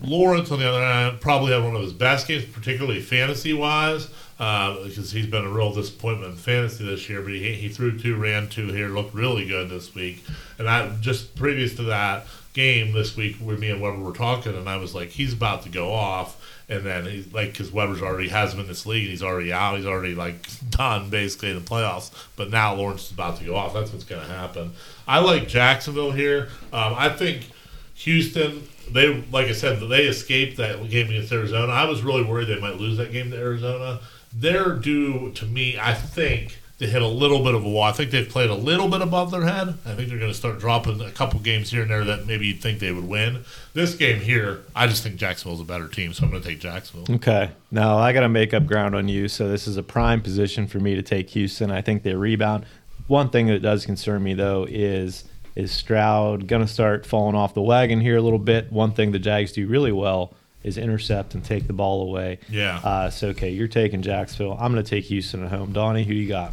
Lawrence, 0.00 0.50
on 0.50 0.58
the 0.58 0.68
other 0.68 0.82
hand, 0.82 1.20
probably 1.20 1.52
had 1.52 1.62
one 1.62 1.76
of 1.76 1.82
his 1.82 1.92
best 1.92 2.28
games, 2.28 2.44
particularly 2.46 3.00
fantasy 3.00 3.52
wise, 3.52 4.08
uh, 4.38 4.82
because 4.84 5.10
he's 5.10 5.26
been 5.26 5.44
a 5.44 5.50
real 5.50 5.72
disappointment 5.72 6.32
in 6.32 6.36
fantasy 6.36 6.84
this 6.84 7.08
year. 7.08 7.20
But 7.20 7.32
he, 7.32 7.52
he 7.54 7.68
threw 7.68 7.98
two, 7.98 8.16
ran 8.16 8.48
two 8.48 8.68
here, 8.68 8.88
looked 8.88 9.14
really 9.14 9.46
good 9.46 9.68
this 9.68 9.94
week. 9.94 10.24
And 10.58 10.68
I 10.68 10.94
just 11.00 11.34
previous 11.36 11.74
to 11.76 11.84
that 11.84 12.26
game 12.52 12.92
this 12.92 13.16
week, 13.16 13.36
where 13.36 13.56
me 13.56 13.70
and 13.70 13.80
Weber 13.80 13.98
were 13.98 14.12
talking, 14.12 14.54
and 14.54 14.68
I 14.68 14.76
was 14.76 14.94
like, 14.94 15.10
he's 15.10 15.32
about 15.32 15.62
to 15.62 15.68
go 15.68 15.92
off. 15.92 16.45
And 16.68 16.84
then 16.84 17.06
he's 17.06 17.32
like, 17.32 17.52
because 17.52 17.70
Weber's 17.70 18.02
already 18.02 18.28
has 18.28 18.52
him 18.52 18.58
in 18.58 18.66
this 18.66 18.86
league, 18.86 19.04
and 19.04 19.10
he's 19.10 19.22
already 19.22 19.52
out. 19.52 19.76
He's 19.76 19.86
already 19.86 20.16
like 20.16 20.34
done 20.68 21.10
basically 21.10 21.50
in 21.50 21.56
the 21.56 21.60
playoffs. 21.60 22.10
But 22.34 22.50
now 22.50 22.74
Lawrence 22.74 23.06
is 23.06 23.12
about 23.12 23.38
to 23.38 23.44
go 23.44 23.54
off. 23.54 23.72
That's 23.72 23.92
what's 23.92 24.04
going 24.04 24.26
to 24.26 24.32
happen. 24.32 24.72
I 25.06 25.20
like 25.20 25.46
Jacksonville 25.46 26.10
here. 26.10 26.48
Um, 26.72 26.94
I 26.96 27.08
think 27.08 27.50
Houston, 27.94 28.66
they 28.90 29.22
like 29.30 29.46
I 29.46 29.52
said, 29.52 29.80
they 29.80 30.06
escaped 30.06 30.56
that 30.56 30.88
game 30.90 31.08
against 31.08 31.32
Arizona. 31.32 31.72
I 31.72 31.84
was 31.84 32.02
really 32.02 32.24
worried 32.24 32.48
they 32.48 32.60
might 32.60 32.78
lose 32.78 32.96
that 32.98 33.12
game 33.12 33.30
to 33.30 33.36
Arizona. 33.36 34.00
They're 34.32 34.74
due 34.74 35.30
to 35.32 35.46
me, 35.46 35.78
I 35.80 35.94
think, 35.94 36.58
to 36.78 36.86
hit 36.86 37.00
a 37.00 37.08
little 37.08 37.42
bit 37.42 37.54
of 37.54 37.64
a 37.64 37.68
wall. 37.68 37.84
I 37.84 37.92
think 37.92 38.10
they've 38.10 38.28
played 38.28 38.50
a 38.50 38.54
little 38.54 38.88
bit 38.88 39.00
above 39.00 39.30
their 39.30 39.44
head. 39.44 39.68
I 39.86 39.94
think 39.94 40.10
they're 40.10 40.18
going 40.18 40.30
to 40.30 40.36
start 40.36 40.58
dropping 40.58 41.00
a 41.00 41.10
couple 41.10 41.40
games 41.40 41.70
here 41.70 41.82
and 41.82 41.90
there 41.90 42.04
that 42.04 42.26
maybe 42.26 42.48
you'd 42.48 42.60
think 42.60 42.80
they 42.80 42.92
would 42.92 43.08
win. 43.08 43.44
This 43.72 43.94
game 43.94 44.20
here, 44.20 44.62
I 44.74 44.86
just 44.86 45.02
think 45.02 45.16
Jacksonville's 45.16 45.60
a 45.60 45.64
better 45.64 45.88
team, 45.88 46.12
so 46.12 46.24
I'm 46.24 46.30
going 46.30 46.42
to 46.42 46.48
take 46.48 46.60
Jacksonville. 46.60 47.16
Okay. 47.16 47.50
Now 47.70 47.96
I 47.96 48.12
got 48.12 48.20
to 48.20 48.28
make 48.28 48.52
up 48.52 48.66
ground 48.66 48.94
on 48.94 49.08
you. 49.08 49.26
So 49.28 49.48
this 49.48 49.66
is 49.66 49.78
a 49.78 49.82
prime 49.82 50.20
position 50.20 50.66
for 50.66 50.78
me 50.78 50.94
to 50.94 51.02
take 51.02 51.30
Houston. 51.30 51.70
I 51.70 51.80
think 51.80 52.02
they 52.02 52.14
rebound. 52.14 52.66
One 53.06 53.30
thing 53.30 53.46
that 53.46 53.62
does 53.62 53.86
concern 53.86 54.22
me 54.22 54.34
though 54.34 54.66
is 54.68 55.24
Is 55.54 55.72
Stroud 55.72 56.46
going 56.46 56.60
to 56.60 56.68
start 56.68 57.06
falling 57.06 57.34
off 57.34 57.54
the 57.54 57.62
wagon 57.62 58.02
here 58.02 58.18
a 58.18 58.22
little 58.22 58.38
bit? 58.38 58.70
One 58.70 58.92
thing 58.92 59.12
the 59.12 59.18
Jags 59.18 59.52
do 59.52 59.66
really 59.66 59.92
well 59.92 60.34
is 60.66 60.76
intercept 60.76 61.34
and 61.34 61.44
take 61.44 61.66
the 61.66 61.72
ball 61.72 62.02
away. 62.02 62.38
Yeah. 62.50 62.78
Uh, 62.82 63.08
so, 63.08 63.28
okay, 63.28 63.50
you're 63.50 63.68
taking 63.68 64.02
Jacksonville. 64.02 64.56
I'm 64.60 64.72
going 64.72 64.84
to 64.84 64.88
take 64.90 65.04
Houston 65.04 65.44
at 65.44 65.50
home. 65.50 65.72
Donnie, 65.72 66.04
who 66.04 66.12
you 66.12 66.28
got? 66.28 66.52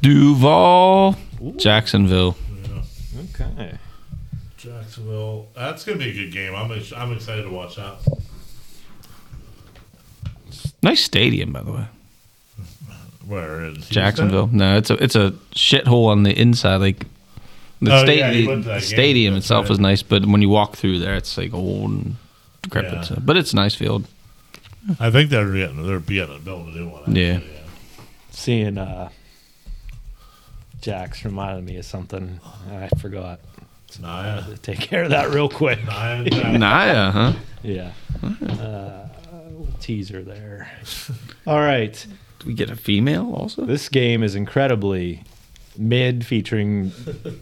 Duval, 0.00 1.16
Jacksonville. 1.56 2.36
Okay. 3.34 3.72
Jacksonville. 4.58 5.48
That's 5.54 5.84
gonna 5.84 5.98
be 5.98 6.10
a 6.10 6.12
good 6.14 6.32
game. 6.32 6.54
I'm 6.54 6.70
ex- 6.72 6.92
I'm 6.92 7.12
excited 7.12 7.42
to 7.42 7.50
watch 7.50 7.76
that. 7.76 7.96
Nice 10.82 11.00
stadium, 11.02 11.52
by 11.52 11.62
the 11.62 11.72
way. 11.72 11.84
Where 13.26 13.64
in 13.64 13.74
Houston? 13.76 13.92
Jacksonville. 13.94 14.48
No, 14.52 14.76
it's 14.76 14.90
a 14.90 15.02
it's 15.02 15.16
a 15.16 15.30
shithole 15.54 16.08
on 16.08 16.22
the 16.22 16.38
inside. 16.38 16.76
Like 16.76 17.06
the, 17.80 17.94
Oh, 17.94 18.04
sta- 18.04 18.16
yeah, 18.16 18.30
you 18.30 18.42
the 18.42 18.48
went 18.48 18.64
game. 18.66 18.80
stadium 18.80 19.34
itself 19.36 19.64
right. 19.64 19.72
is 19.72 19.78
nice, 19.78 20.02
but 20.02 20.26
when 20.26 20.40
you 20.42 20.48
walk 20.48 20.76
through 20.76 20.98
there, 20.98 21.14
it's 21.14 21.36
like 21.38 21.52
old 21.54 21.90
and 21.90 22.16
decrepit. 22.64 22.92
Yeah. 22.92 23.00
so- 23.02 23.18
But 23.24 23.36
it's 23.36 23.52
a 23.52 23.56
nice 23.56 23.74
field. 23.74 24.06
I 25.00 25.10
think 25.10 25.30
they're 25.30 25.50
getting 25.52 25.86
they're 25.86 25.98
getting 26.00 26.40
building 26.40 26.74
a 26.74 26.78
new 26.78 26.88
one. 26.88 27.16
Yeah. 27.16 27.36
actually, 27.36 27.50
Seeing 28.30 28.76
uh, 28.76 29.08
Jax 30.80 31.24
reminded 31.24 31.64
me 31.64 31.76
of 31.78 31.84
something. 31.84 32.40
I 32.70 32.88
forgot. 33.00 33.40
Naya. 34.00 34.42
to 34.42 34.58
Take 34.58 34.80
care 34.80 35.04
of 35.04 35.10
that 35.10 35.30
real 35.30 35.48
quick. 35.48 35.82
Naya. 35.86 36.24
and 36.32 36.60
Naya, 36.60 37.10
huh? 37.12 37.32
Yeah. 37.62 37.92
Uh, 38.22 39.06
teaser 39.80 40.22
there. 40.22 40.68
All 41.46 41.60
right. 41.60 42.04
Do 42.40 42.46
we 42.46 42.54
get 42.54 42.70
a 42.70 42.76
female 42.76 43.32
also? 43.34 43.64
This 43.64 43.88
game 43.88 44.22
is 44.24 44.34
incredibly 44.34 45.22
mid, 45.78 46.26
featuring 46.26 46.92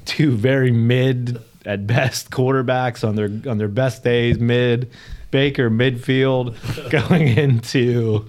two 0.05 0.33
very 0.37 0.71
mid 0.71 1.41
at 1.65 1.87
best 1.87 2.31
quarterbacks 2.33 3.07
on 3.07 3.17
their 3.17 3.31
on 3.51 3.59
their 3.59 3.69
best 3.69 4.05
days. 4.05 4.39
Mid, 4.39 4.91
Baker 5.31 5.71
midfield 5.71 6.55
going 6.91 7.29
into 7.29 8.27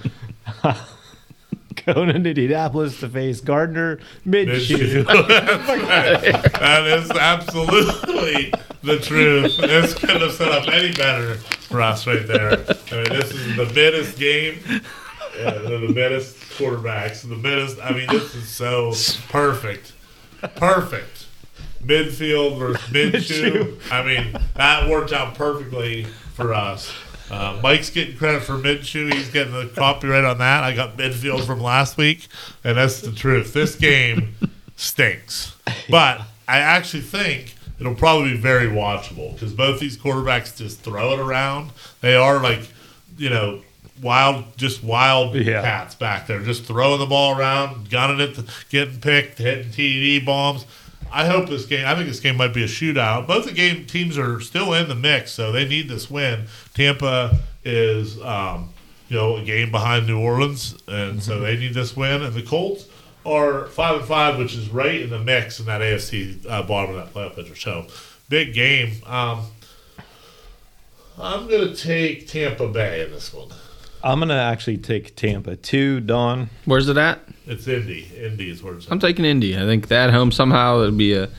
going 1.86 2.10
into 2.10 2.30
Indianapolis 2.30 3.00
to 3.02 3.10
face 3.10 3.42
Gardner 3.42 4.00
mid 4.26 4.62
shoe. 4.62 5.04
that 5.04 6.86
is 6.88 7.12
absolutely 7.12 8.54
the 8.84 9.00
truth. 9.00 9.58
This 9.58 9.94
couldn't 9.94 10.22
have 10.22 10.34
set 10.34 10.52
up 10.52 10.68
any 10.68 10.92
better 10.94 11.36
for 11.36 11.82
us 11.82 12.06
right 12.06 12.26
there. 12.28 12.52
I 12.52 12.96
mean, 12.96 13.10
this 13.10 13.32
is 13.32 13.56
the 13.56 13.66
middest 13.74 14.20
game. 14.20 14.60
Yeah, 15.38 15.52
the 15.52 15.80
middest 15.80 16.38
quarterbacks. 16.58 17.28
The 17.28 17.36
middest. 17.36 17.80
I 17.82 17.92
mean, 17.92 18.08
this 18.08 18.36
is 18.36 18.48
so 18.48 18.94
perfect. 19.30 19.94
Perfect. 20.56 21.23
Midfield 21.86 22.58
versus 22.58 22.92
mid 22.92 23.24
shoe. 23.24 23.78
I 23.92 24.04
mean, 24.04 24.38
that 24.56 24.90
worked 24.90 25.12
out 25.14 25.36
perfectly 25.36 26.06
for 26.34 26.54
us. 26.54 26.92
Uh, 27.32 27.60
Mike's 27.64 27.90
getting 27.90 28.16
credit 28.18 28.44
for 28.44 28.58
mid 28.58 28.86
shoe. 28.86 29.08
He's 29.08 29.30
getting 29.30 29.54
the 29.54 29.68
copyright 29.76 30.24
on 30.24 30.38
that. 30.40 30.64
I 30.64 30.76
got 30.76 30.98
midfield 30.98 31.46
from 31.46 31.60
last 31.62 31.98
week, 31.98 32.28
and 32.64 32.78
that's 32.78 33.02
the 33.02 33.12
truth. 33.12 33.54
This 33.54 33.76
game 33.76 34.36
stinks, 34.76 35.56
but 35.90 36.22
I 36.48 36.60
actually 36.60 37.02
think 37.02 37.56
it'll 37.80 37.96
probably 37.96 38.32
be 38.32 38.38
very 38.38 38.68
watchable 38.68 39.34
because 39.34 39.54
both 39.54 39.80
these 39.80 39.98
quarterbacks 39.98 40.56
just 40.58 40.82
throw 40.82 41.14
it 41.14 41.20
around. 41.20 41.72
They 42.02 42.16
are 42.16 42.42
like, 42.42 42.68
you 43.18 43.30
know, 43.30 43.62
wild, 44.02 44.56
just 44.58 44.84
wild 44.84 45.34
Yeah. 45.36 45.62
cats 45.62 45.96
back 45.96 46.28
there, 46.28 46.40
just 46.42 46.66
throwing 46.66 47.00
the 47.00 47.06
ball 47.06 47.38
around, 47.40 47.90
gunning 47.90 48.20
it, 48.20 48.38
getting 48.70 49.00
picked, 49.00 49.38
hitting 49.40 49.72
TD 49.72 50.24
bombs. 50.26 50.66
I 51.14 51.28
hope 51.28 51.48
this 51.48 51.68
game. 51.68 51.86
I 51.86 51.94
think 51.94 52.08
this 52.08 52.20
game 52.20 52.38
might 52.38 52.56
be 52.56 52.64
a 52.64 52.68
shootout. 52.68 53.28
Both 53.28 53.46
the 53.46 53.52
game 53.52 53.86
teams 53.86 54.18
are 54.18 54.42
still 54.42 54.74
in 54.74 54.90
the 54.90 54.96
mix, 54.96 55.32
so 55.32 55.52
they 55.52 55.68
need 55.68 55.88
this 55.88 56.10
win. 56.10 56.48
Tampa 56.74 57.38
is, 57.64 58.20
um, 58.22 58.70
you 59.10 59.18
know, 59.18 59.38
a 59.38 59.44
game 59.44 59.70
behind 59.70 60.08
New 60.08 60.20
Orleans, 60.20 60.76
and 60.88 61.22
so 61.22 61.40
they 61.40 61.56
need 61.56 61.76
this 61.76 61.96
win. 61.96 62.24
And 62.24 62.34
the 62.34 62.42
Colts 62.42 62.88
are 63.26 63.68
five 63.68 64.00
and 64.00 64.06
five, 64.06 64.40
which 64.40 64.56
is 64.56 64.70
right 64.70 65.02
in 65.02 65.12
the 65.12 65.20
mix 65.20 65.60
in 65.60 65.68
that 65.68 65.82
AFC 65.82 66.44
uh, 66.50 66.64
bottom 66.64 66.96
of 66.96 67.06
that 67.06 67.14
playoff 67.14 67.36
picture. 67.36 67.56
So 67.56 67.86
big 68.28 68.56
game. 68.56 68.94
Um, 69.06 69.46
I'm 71.20 71.48
gonna 71.48 71.76
take 71.76 72.28
Tampa 72.28 72.68
Bay 72.68 73.06
in 73.06 73.12
this 73.12 73.32
one. 73.32 73.50
I'm 74.04 74.20
gonna 74.20 74.34
actually 74.36 74.78
take 74.78 75.16
Tampa 75.16 75.56
two. 75.56 76.00
Don. 76.02 76.50
Where's 76.66 76.90
it 76.90 76.98
at? 76.98 77.20
It's 77.48 77.68
Indy. 77.68 78.08
Indy 78.18 78.50
is 78.50 78.62
where 78.64 78.76
it's. 78.76 78.90
I'm 78.92 79.00
taking 79.00 79.26
Indy. 79.26 79.56
I 79.58 79.62
think 79.62 79.88
that 79.88 80.10
home 80.12 80.32
somehow 80.32 80.80
it'll 80.82 80.92
be 80.98 81.14
a 81.14 81.30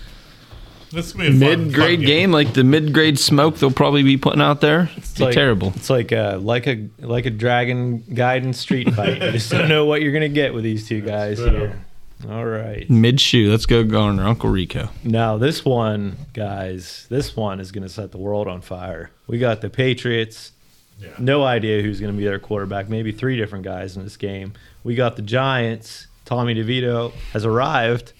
This 0.92 1.06
is 1.06 1.12
gonna 1.12 1.30
be 1.30 1.36
a 1.36 1.40
fun- 1.56 1.64
mid 1.66 1.74
grade 1.74 1.98
fun 2.00 2.06
game. 2.06 2.32
like 2.32 2.54
the 2.54 2.64
mid 2.64 2.92
grade 2.92 3.18
smoke 3.18 3.56
they'll 3.56 3.70
probably 3.70 4.02
be 4.02 4.16
putting 4.16 4.40
out 4.40 4.60
there. 4.60 4.90
It's 4.96 5.18
like- 5.20 5.34
terrible. 5.34 5.72
It's 5.76 5.90
like 5.90 6.12
a 6.12 6.38
like 6.40 6.66
a 6.66 6.88
like 7.00 7.26
a 7.26 7.30
dragon 7.30 8.02
guide 8.14 8.44
and 8.44 8.54
street 8.56 8.92
fight. 8.94 9.22
You 9.22 9.32
just 9.32 9.50
don't 9.50 9.68
know 9.68 9.84
what 9.86 10.02
you're 10.02 10.12
gonna 10.12 10.28
get 10.28 10.54
with 10.54 10.64
these 10.64 10.88
two 10.88 11.00
guys 11.00 11.38
true. 11.38 11.50
here. 11.50 11.84
All 12.30 12.46
right. 12.46 12.88
Mid 12.88 13.20
shoe. 13.20 13.50
Let's 13.50 13.66
go 13.66 13.84
Garner. 13.84 14.24
Uncle 14.24 14.48
Rico. 14.48 14.88
Now 15.04 15.36
this 15.36 15.62
one, 15.66 16.16
guys, 16.32 17.06
this 17.10 17.36
one 17.36 17.60
is 17.60 17.70
gonna 17.72 17.90
set 17.90 18.12
the 18.12 18.18
world 18.18 18.48
on 18.48 18.62
fire. 18.62 19.10
We 19.26 19.38
got 19.38 19.60
the 19.60 19.68
Patriots. 19.68 20.52
Yeah. 20.98 21.10
No 21.18 21.44
idea 21.44 21.82
who's 21.82 22.00
gonna 22.00 22.12
be 22.12 22.24
their 22.24 22.38
quarterback. 22.38 22.88
Maybe 22.88 23.12
three 23.12 23.36
different 23.36 23.64
guys 23.64 23.96
in 23.96 24.04
this 24.04 24.16
game. 24.16 24.54
We 24.82 24.94
got 24.94 25.16
the 25.16 25.22
Giants. 25.22 26.06
Tommy 26.24 26.54
DeVito 26.54 27.12
has 27.32 27.44
arrived. 27.44 28.12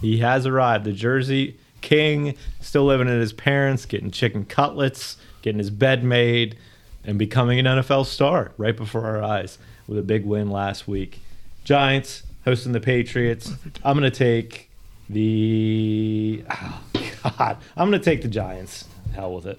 He 0.00 0.18
has 0.18 0.46
arrived. 0.46 0.84
The 0.84 0.92
Jersey 0.92 1.56
King, 1.80 2.34
still 2.60 2.84
living 2.86 3.08
at 3.08 3.20
his 3.20 3.32
parents, 3.32 3.86
getting 3.86 4.10
chicken 4.10 4.44
cutlets, 4.44 5.16
getting 5.42 5.58
his 5.58 5.70
bed 5.70 6.02
made, 6.02 6.56
and 7.04 7.18
becoming 7.18 7.58
an 7.58 7.66
NFL 7.66 8.06
star 8.06 8.52
right 8.56 8.76
before 8.76 9.04
our 9.04 9.22
eyes 9.22 9.58
with 9.86 9.98
a 9.98 10.02
big 10.02 10.24
win 10.24 10.50
last 10.50 10.88
week. 10.88 11.20
Giants 11.62 12.22
hosting 12.44 12.72
the 12.72 12.80
Patriots. 12.80 13.52
I'm 13.84 13.98
going 13.98 14.10
to 14.10 14.16
take 14.16 14.70
the. 15.08 16.44
Oh, 16.50 16.80
God. 17.38 17.58
I'm 17.76 17.90
going 17.90 18.00
to 18.00 18.04
take 18.04 18.22
the 18.22 18.28
Giants. 18.28 18.86
Hell 19.14 19.34
with 19.34 19.46
it. 19.46 19.58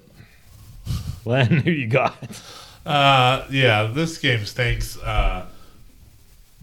Len, 1.25 1.47
who 1.47 1.71
you 1.71 1.87
got? 1.87 2.15
Uh, 2.85 3.45
yeah, 3.49 3.83
this 3.85 4.17
game 4.17 4.45
stinks. 4.45 4.97
Uh, 4.97 5.47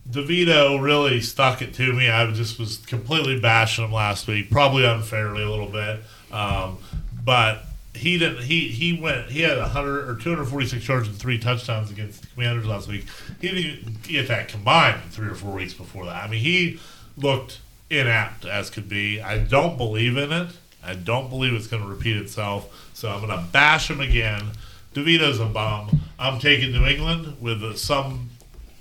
DeVito 0.08 0.80
really 0.80 1.20
stuck 1.20 1.62
it 1.62 1.74
to 1.74 1.92
me. 1.92 2.08
I 2.08 2.30
just 2.32 2.58
was 2.58 2.78
completely 2.78 3.40
bashing 3.40 3.84
him 3.84 3.92
last 3.92 4.26
week, 4.26 4.50
probably 4.50 4.84
unfairly 4.84 5.42
a 5.42 5.50
little 5.50 5.68
bit. 5.68 6.00
Um, 6.30 6.78
but 7.24 7.64
he 7.94 8.18
didn't. 8.18 8.42
He 8.42 8.68
he 8.68 8.92
went. 8.92 9.30
He 9.30 9.42
had 9.42 9.58
100 9.58 10.08
or 10.08 10.16
246 10.16 10.86
yards 10.86 11.08
and 11.08 11.16
three 11.16 11.38
touchdowns 11.38 11.90
against 11.90 12.20
the 12.22 12.26
Commanders 12.28 12.66
last 12.66 12.88
week. 12.88 13.06
He 13.40 13.48
didn't 13.48 14.02
get 14.02 14.28
that 14.28 14.48
combined 14.48 15.02
three 15.10 15.28
or 15.28 15.34
four 15.34 15.52
weeks 15.52 15.74
before 15.74 16.06
that. 16.06 16.24
I 16.24 16.28
mean, 16.28 16.40
he 16.40 16.80
looked 17.16 17.60
inept 17.90 18.44
as 18.44 18.70
could 18.70 18.88
be. 18.88 19.20
I 19.20 19.38
don't 19.38 19.76
believe 19.76 20.16
in 20.16 20.32
it. 20.32 20.48
I 20.84 20.94
don't 20.94 21.28
believe 21.28 21.52
it's 21.54 21.66
going 21.66 21.82
to 21.82 21.88
repeat 21.88 22.16
itself. 22.16 22.90
So 22.94 23.08
I'm 23.10 23.24
going 23.26 23.38
to 23.38 23.44
bash 23.52 23.90
him 23.90 24.00
again. 24.00 24.50
DeVito's 24.94 25.40
a 25.40 25.46
bum. 25.46 26.00
I'm 26.18 26.38
taking 26.38 26.72
New 26.72 26.84
England 26.84 27.36
with 27.40 27.62
uh, 27.62 27.74
some 27.76 28.30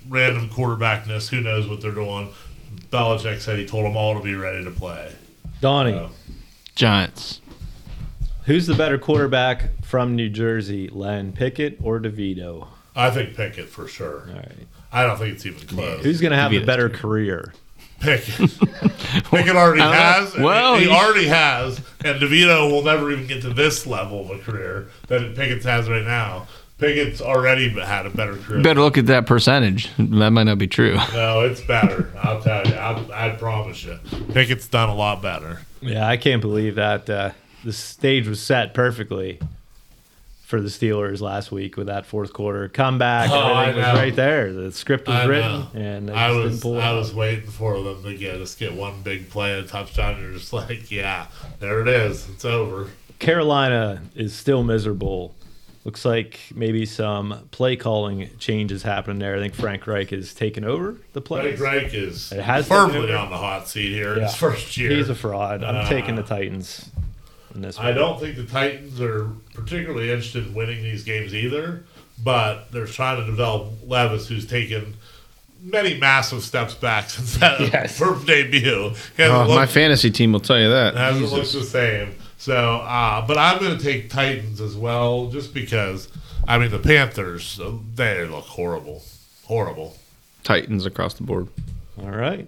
random 0.09 0.49
quarterbackness. 0.49 1.29
Who 1.29 1.41
knows 1.41 1.67
what 1.67 1.81
they're 1.81 1.91
doing? 1.91 2.29
Belichick 2.91 3.39
said 3.39 3.57
he 3.59 3.65
told 3.65 3.85
them 3.85 3.95
all 3.95 4.15
to 4.17 4.23
be 4.23 4.35
ready 4.35 4.63
to 4.63 4.71
play. 4.71 5.13
Donnie, 5.61 5.91
So, 5.93 6.09
Giants. 6.75 7.39
who's 8.45 8.67
the 8.67 8.73
better 8.73 8.97
quarterback 8.97 9.83
from 9.83 10.15
New 10.15 10.29
Jersey, 10.29 10.89
Len 10.89 11.31
Pickett 11.33 11.77
or 11.81 11.99
DeVito? 11.99 12.67
I 12.95 13.09
think 13.11 13.35
Pickett 13.35 13.69
for 13.69 13.87
sure. 13.87 14.27
All 14.29 14.35
right. 14.35 14.67
I 14.91 15.03
don't 15.03 15.17
think 15.17 15.35
it's 15.35 15.45
even 15.45 15.65
close. 15.67 16.03
Who's 16.03 16.19
going 16.19 16.31
to 16.31 16.37
have 16.37 16.51
the 16.51 16.65
better 16.65 16.89
good. 16.89 16.97
career? 16.99 17.53
Pickett? 18.01 18.49
Pickett 19.25 19.55
already 19.55 19.81
I 19.81 19.85
don't 19.85 19.91
know. 19.91 20.31
has. 20.31 20.37
Well, 20.37 20.75
he, 20.77 20.85
he- 20.85 20.91
already 20.91 21.27
has, 21.27 21.77
and 22.03 22.19
DeVito 22.19 22.69
will 22.71 22.83
never 22.83 23.11
even 23.11 23.27
get 23.27 23.41
to 23.43 23.53
this 23.53 23.85
level 23.87 24.21
of 24.29 24.39
a 24.39 24.43
career 24.43 24.89
that 25.07 25.35
Pickett 25.35 25.63
has 25.63 25.87
right 25.89 26.03
now. 26.05 26.47
Pickett's 26.79 27.21
already 27.21 27.69
had 27.69 28.07
a 28.07 28.09
better 28.09 28.35
career. 28.37 28.63
Better 28.63 28.81
look 28.81 28.97
at 28.97 29.05
that 29.05 29.27
percentage. 29.27 29.89
That 29.99 30.31
might 30.31 30.43
not 30.45 30.57
be 30.57 30.67
true. 30.67 30.97
No, 31.13 31.41
it's 31.41 31.61
better. 31.61 32.11
I'll 32.23 32.41
tell 32.41 32.65
you. 32.65 32.73
I, 32.73 33.27
I 33.27 33.35
promise 33.35 33.83
you. 33.83 33.99
Pickett's 34.33 34.67
done 34.67 34.89
a 34.89 34.95
lot 34.95 35.21
better. 35.21 35.61
Yeah, 35.81 36.07
I 36.07 36.17
can't 36.17 36.41
believe 36.41 36.75
that 36.75 37.07
uh, 37.07 37.31
the 37.63 37.71
stage 37.71 38.27
was 38.27 38.41
set 38.41 38.73
perfectly 38.73 39.39
for 40.51 40.61
the 40.61 40.67
Steelers 40.69 41.21
last 41.21 41.51
week 41.51 41.77
with 41.77 41.87
that 41.87 42.05
fourth 42.05 42.33
quarter 42.33 42.67
comeback. 42.69 43.31
Oh, 43.31 43.35
I 43.39 43.71
know. 43.71 43.93
right 43.95 44.15
there. 44.15 44.51
The 44.53 44.71
script 44.71 45.07
was 45.07 45.15
I 45.15 45.25
written, 45.25 45.51
know. 45.61 45.67
and 45.73 46.11
I 46.11 46.31
was 46.31 46.63
I 46.63 46.91
was 46.93 47.13
waiting 47.15 47.49
for 47.49 47.81
them 47.81 48.03
to 48.03 48.15
get 48.15 48.35
us 48.39 48.53
get 48.53 48.73
one 48.73 49.01
big 49.01 49.29
play 49.29 49.57
and 49.57 49.65
a 49.65 49.67
touchdown. 49.67 50.21
You're 50.21 50.33
just 50.33 50.51
like, 50.61 50.91
yeah, 50.91 51.27
there 51.59 51.81
it 51.81 51.87
is. 51.87 52.29
It's 52.29 52.45
over. 52.45 52.89
Carolina 53.17 54.01
is 54.13 54.35
still 54.35 54.61
miserable. 54.63 55.33
Looks 55.83 56.05
like 56.05 56.39
maybe 56.53 56.85
some 56.85 57.47
play 57.49 57.75
calling 57.75 58.29
changes 58.37 58.83
happening 58.83 59.17
there. 59.17 59.35
I 59.35 59.39
think 59.39 59.55
Frank 59.55 59.87
Reich 59.87 60.11
has 60.11 60.31
taken 60.35 60.63
over 60.63 60.97
the 61.13 61.21
play. 61.21 61.55
Frank 61.55 61.59
Reich 61.85 61.93
is 61.95 62.31
It 62.31 62.41
has 62.41 62.67
firmly 62.67 63.11
on 63.13 63.31
the 63.31 63.37
hot 63.37 63.67
seat 63.67 63.91
here 63.91 64.13
in 64.13 64.19
Yeah. 64.19 64.25
his 64.27 64.35
first 64.35 64.77
year. 64.77 64.91
He's 64.91 65.09
a 65.09 65.15
fraud. 65.15 65.63
I'm 65.63 65.77
Uh, 65.77 65.89
taking 65.89 66.15
the 66.17 66.21
Titans. 66.21 66.90
In 67.55 67.61
this 67.61 67.77
I 67.79 67.85
one. 67.87 67.95
don't 67.95 68.19
think 68.19 68.35
the 68.35 68.45
Titans 68.45 68.99
are 69.01 69.27
particularly 69.53 70.09
interested 70.11 70.47
in 70.47 70.53
winning 70.53 70.83
these 70.83 71.03
games 71.03 71.33
either, 71.33 71.83
but 72.23 72.71
they're 72.71 72.85
trying 72.85 73.19
to 73.19 73.25
develop 73.25 73.69
Levis, 73.85 74.27
who's 74.27 74.45
taken 74.47 74.93
many 75.63 75.97
massive 75.99 76.41
steps 76.43 76.73
back 76.73 77.09
since 77.09 77.37
that 77.37 77.59
Yes. 77.73 77.97
first 77.99 78.25
debut. 78.25 78.89
He 79.15 79.21
hasn't 79.21 79.49
Oh, 79.51 79.55
my 79.55 79.65
fantasy 79.67 80.09
team 80.11 80.31
will 80.33 80.39
tell 80.39 80.59
you 80.59 80.69
that. 80.69 80.95
hasn't 80.95 81.31
looked 81.31 81.51
the 81.53 81.63
same. 81.63 82.15
So, 82.37 82.55
uh, 82.77 83.25
but 83.27 83.37
I'm 83.37 83.59
going 83.59 83.77
to 83.77 83.83
take 83.83 84.09
Titans 84.09 84.59
as 84.61 84.75
well, 84.75 85.27
just 85.27 85.53
because. 85.53 86.07
I 86.47 86.57
mean, 86.57 86.71
the 86.71 86.79
Panthers 86.79 87.59
they 87.95 88.25
look 88.25 88.45
horrible, 88.45 89.03
horrible. 89.43 89.95
Titans 90.43 90.87
across 90.87 91.13
the 91.13 91.21
board. 91.21 91.47
All 92.01 92.09
right. 92.09 92.47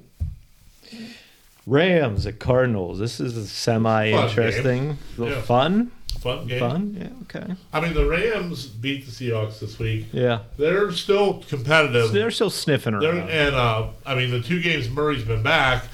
Rams 1.66 2.26
at 2.26 2.40
Cardinals. 2.40 3.00
This 3.00 3.20
is 3.20 3.38
a 3.38 3.48
semi 3.48 4.10
interesting. 4.10 4.98
Yeah. 5.18 5.42
Fun? 5.42 5.92
Fun 6.20 6.48
game. 6.48 6.60
Fun? 6.60 6.98
Yeah, 7.00 7.40
okay. 7.40 7.54
I 7.74 7.82
mean, 7.82 7.94
the 7.94 8.06
Rams 8.08 8.68
beat 8.68 9.06
the 9.06 9.12
Seahawks 9.12 9.60
this 9.60 9.78
week. 9.80 10.08
Yeah. 10.12 10.40
They're 10.58 10.92
still 10.92 11.44
competitive. 11.50 12.12
They're 12.12 12.32
still 12.32 12.50
sniffing 12.50 12.98
They're, 13.00 13.16
around. 13.16 13.30
and 13.30 13.56
uh, 13.56 13.88
I 14.06 14.16
mean, 14.16 14.32
the 14.32 14.42
two 14.42 14.62
games 14.62 14.90
Murray's 14.90 15.24
been 15.24 15.44
back, 15.44 15.86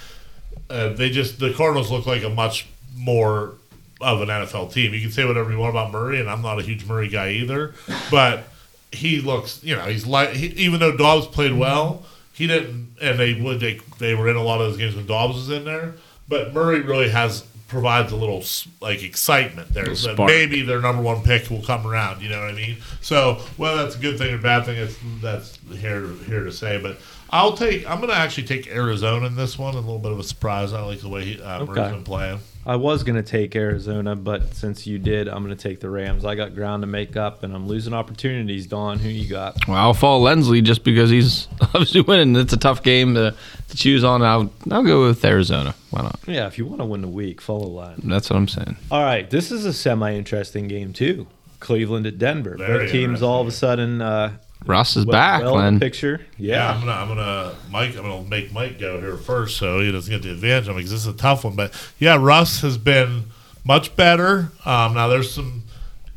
uh, 0.70 0.90
they 0.90 1.10
just 1.10 1.40
the 1.40 1.54
Cardinals 1.54 1.90
look 1.90 2.06
like 2.06 2.24
a 2.24 2.30
much 2.30 2.68
more 2.96 3.56
of 4.02 4.22
an 4.22 4.28
NFL 4.30 4.72
team. 4.72 4.94
You 4.94 5.02
can 5.02 5.12
say 5.12 5.26
whatever 5.26 5.52
you 5.52 5.58
want 5.58 5.72
about 5.72 5.92
Murray, 5.92 6.20
and 6.20 6.30
I'm 6.30 6.42
not 6.42 6.60
a 6.60 6.62
huge 6.62 6.86
Murray 6.86 7.08
guy 7.10 7.32
either, 7.32 7.74
but 8.12 8.44
he 8.92 9.22
looks, 9.22 9.64
you 9.64 9.76
know, 9.76 9.84
he's 9.84 10.06
like 10.06 10.30
he, 10.32 10.48
even 10.48 10.80
though 10.80 10.96
Dobbs 10.96 11.28
played 11.28 11.54
well, 11.54 12.04
he 12.40 12.48
didn't, 12.48 12.96
and 13.02 13.20
they 13.20 13.34
would 13.34 13.60
they 13.60 13.82
they 13.98 14.16
were 14.16 14.30
in 14.30 14.38
a 14.38 14.42
lot 14.42 14.62
of 14.62 14.70
those 14.70 14.78
games 14.78 14.96
when 14.96 15.06
Dobbs 15.06 15.36
was 15.36 15.50
in 15.50 15.66
there, 15.66 15.96
but 16.30 16.54
Murray 16.54 16.80
really 16.80 17.10
has 17.10 17.42
provides 17.68 18.14
a 18.14 18.16
little 18.16 18.42
like 18.80 19.04
excitement 19.04 19.74
there. 19.74 19.94
Spark. 19.94 20.30
maybe 20.30 20.62
their 20.62 20.80
number 20.80 21.04
one 21.04 21.22
pick 21.22 21.50
will 21.50 21.62
come 21.62 21.86
around. 21.86 22.22
You 22.22 22.30
know 22.30 22.40
what 22.40 22.50
I 22.50 22.54
mean? 22.54 22.78
So 23.02 23.36
whether 23.58 23.84
that's 23.84 23.98
a 23.98 24.00
good 24.00 24.18
thing 24.18 24.34
or 24.34 24.38
bad 24.38 24.64
thing, 24.64 24.78
it's, 24.78 24.98
that's 25.22 25.60
here 25.70 26.08
here 26.28 26.46
to 26.46 26.52
say. 26.54 26.82
But 26.82 26.98
I'll 27.32 27.54
take. 27.54 27.90
I'm 27.90 27.98
going 27.98 28.10
to 28.10 28.16
actually 28.16 28.48
take 28.48 28.68
Arizona 28.68 29.28
in 29.28 29.36
this 29.36 29.58
one. 29.58 29.74
A 29.76 29.80
little 29.80 30.00
bit 30.00 30.12
of 30.12 30.20
a 30.20 30.24
surprise. 30.24 30.74
I 30.74 30.82
like 30.82 31.00
the 31.02 31.10
way 31.10 31.26
he, 31.26 31.42
uh, 31.42 31.66
Murray's 31.66 31.78
Okay. 31.78 31.92
been 31.92 32.04
playing. 32.04 32.40
I 32.66 32.76
was 32.76 33.04
going 33.04 33.16
to 33.16 33.24
take 33.24 33.56
Arizona, 33.56 34.16
but 34.16 34.54
since 34.54 34.86
you 34.86 35.00
did, 35.00 35.28
I'm 35.28 35.44
going 35.44 35.56
to 35.56 35.62
take 35.62 35.80
the 35.80 35.90
Rams. 35.90 36.26
I 36.26 36.36
got 36.36 36.54
ground 36.54 36.84
to 36.84 36.88
make 36.88 37.16
up, 37.16 37.42
and 37.44 37.56
I'm 37.56 37.68
losing 37.68 37.94
opportunities. 37.94 38.68
Don, 38.68 39.00
who 39.00 39.10
you 39.10 39.28
got? 39.30 39.56
Well, 39.68 39.78
I'll 39.78 39.94
follow 39.94 40.24
Lensley 40.30 40.62
just 40.62 40.84
because 40.84 41.10
he's 41.10 41.48
obviously 41.62 42.02
winning. 42.02 42.36
It's 42.36 42.54
a 42.54 42.58
tough 42.58 42.84
game 42.84 43.16
to, 43.16 43.34
to 43.70 43.78
choose 43.78 44.04
on. 44.04 44.22
I'll 44.22 44.52
I'll 44.70 44.84
go 44.84 45.06
with 45.08 45.24
Arizona. 45.24 45.74
Why 45.90 46.02
not? 46.04 46.20
Yeah, 46.28 46.48
if 46.48 46.58
you 46.58 46.66
want 46.66 46.80
to 46.82 46.86
win 46.86 47.02
the 47.02 47.08
week, 47.08 47.42
follow 47.42 47.68
line. 47.68 48.02
That's 48.04 48.30
what 48.30 48.36
I'm 48.36 48.48
saying. 48.48 48.76
All 48.92 49.04
right, 49.04 49.28
this 49.30 49.52
is 49.52 49.66
a 49.66 49.74
semi-interesting 49.74 50.68
game 50.68 50.94
too. 50.94 51.28
Cleveland 51.62 52.06
at 52.08 52.18
Denver. 52.20 52.56
Very 52.58 52.84
Both 52.86 52.92
teams 52.92 53.22
all 53.24 53.42
of 53.42 53.48
a 53.48 53.52
sudden 53.52 54.02
uh, 54.02 54.34
Russ 54.70 54.96
is 54.96 55.06
well, 55.06 55.14
back, 55.14 55.42
well 55.42 55.58
in 55.58 55.64
Len. 55.64 55.74
the 55.74 55.80
picture. 55.80 56.22
Yeah, 56.38 56.56
Yeah, 56.56 56.74
I'm 56.74 56.80
gonna, 56.82 56.92
I'm 56.92 57.08
gonna, 57.08 57.56
Mike, 57.72 57.98
I'm 57.98 58.04
gonna 58.04 58.30
make 58.30 58.54
Mike 58.54 58.80
go 58.80 59.00
here 59.00 59.18
first, 59.18 59.58
so 59.58 59.80
he 59.80 59.92
doesn't 59.92 60.12
get 60.12 60.22
the 60.22 60.32
advantage 60.32 60.70
on 60.70 60.76
me 60.76 60.82
because 60.82 60.92
this 60.92 61.02
is 61.02 61.08
a 61.08 61.18
tough 61.18 61.44
one. 61.44 61.56
But 61.56 61.74
yeah, 61.98 62.18
Russ 62.20 62.62
has 62.62 62.78
been 62.78 63.24
much 63.66 63.96
better. 63.96 64.52
Um, 64.66 64.94
now 64.94 65.08
there's 65.08 65.34
some 65.34 65.64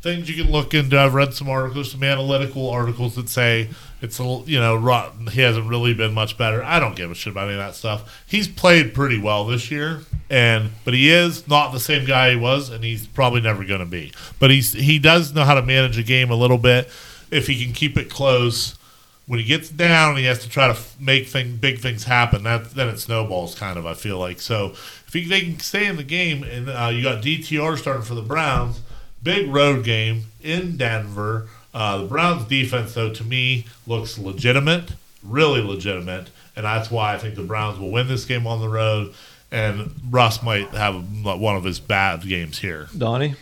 things 0.01 0.29
you 0.29 0.41
can 0.41 0.51
look 0.51 0.75
into. 0.75 0.99
I've 0.99 1.15
read 1.15 1.33
some 1.33 1.49
articles, 1.49 1.91
some 1.91 2.03
analytical 2.03 2.69
articles 2.69 3.15
that 3.15 3.27
say 3.27 3.69
it's 4.03 4.19
a, 4.19 4.43
you 4.45 4.59
know, 4.59 4.75
rotten. 4.75 5.27
He 5.27 5.41
hasn't 5.41 5.67
really 5.67 5.95
been 5.95 6.13
much 6.13 6.37
better. 6.37 6.63
I 6.63 6.79
don't 6.79 6.95
give 6.95 7.09
a 7.09 7.15
shit 7.15 7.31
about 7.31 7.45
any 7.47 7.53
of 7.53 7.65
that 7.65 7.73
stuff. 7.73 8.23
He's 8.27 8.47
played 8.47 8.93
pretty 8.93 9.19
well 9.19 9.45
this 9.45 9.71
year, 9.71 10.01
and 10.29 10.69
but 10.85 10.93
he 10.93 11.09
is 11.09 11.47
not 11.47 11.71
the 11.71 11.79
same 11.79 12.05
guy 12.05 12.29
he 12.31 12.35
was, 12.35 12.69
and 12.69 12.83
he's 12.83 13.07
probably 13.07 13.41
never 13.41 13.63
going 13.65 13.79
to 13.79 13.87
be. 13.87 14.13
But 14.37 14.51
he's 14.51 14.73
he 14.73 14.99
does 14.99 15.33
know 15.33 15.43
how 15.43 15.55
to 15.55 15.63
manage 15.63 15.97
a 15.97 16.03
game 16.03 16.29
a 16.29 16.35
little 16.35 16.59
bit 16.59 16.87
if 17.31 17.47
he 17.47 17.63
can 17.63 17.73
keep 17.73 17.97
it 17.97 18.09
close 18.09 18.77
when 19.25 19.39
he 19.39 19.45
gets 19.45 19.69
down, 19.69 20.17
he 20.17 20.25
has 20.25 20.39
to 20.39 20.49
try 20.49 20.67
to 20.67 20.77
make 20.99 21.27
thing, 21.27 21.55
big 21.55 21.79
things 21.79 22.03
happen. 22.03 22.43
That 22.43 22.71
then 22.71 22.89
it 22.89 22.99
snowballs, 22.99 23.55
kind 23.55 23.77
of. 23.77 23.85
I 23.85 23.93
feel 23.93 24.19
like 24.19 24.41
so. 24.41 24.71
If 25.07 25.13
he, 25.13 25.25
they 25.25 25.41
can 25.41 25.59
stay 25.59 25.85
in 25.85 25.95
the 25.95 26.03
game, 26.03 26.43
and 26.43 26.69
uh, 26.69 26.89
you 26.93 27.03
got 27.03 27.23
DTR 27.23 27.77
starting 27.77 28.03
for 28.03 28.15
the 28.15 28.21
Browns, 28.21 28.81
big 29.21 29.47
road 29.53 29.85
game 29.85 30.25
in 30.41 30.75
Denver. 30.75 31.47
Uh, 31.73 31.99
the 31.99 32.05
Browns 32.05 32.47
defense, 32.47 32.93
though, 32.93 33.13
to 33.13 33.23
me 33.23 33.65
looks 33.87 34.17
legitimate, 34.17 34.91
really 35.23 35.61
legitimate, 35.61 36.29
and 36.55 36.65
that's 36.65 36.91
why 36.91 37.13
I 37.13 37.17
think 37.17 37.35
the 37.35 37.43
Browns 37.43 37.79
will 37.79 37.91
win 37.91 38.07
this 38.07 38.25
game 38.25 38.45
on 38.45 38.59
the 38.59 38.69
road. 38.69 39.13
And 39.51 39.93
Russ 40.09 40.41
might 40.41 40.69
have 40.69 40.95
one 41.23 41.55
of 41.55 41.63
his 41.63 41.79
bad 41.79 42.23
games 42.23 42.57
here. 42.57 42.87
Donnie. 42.97 43.35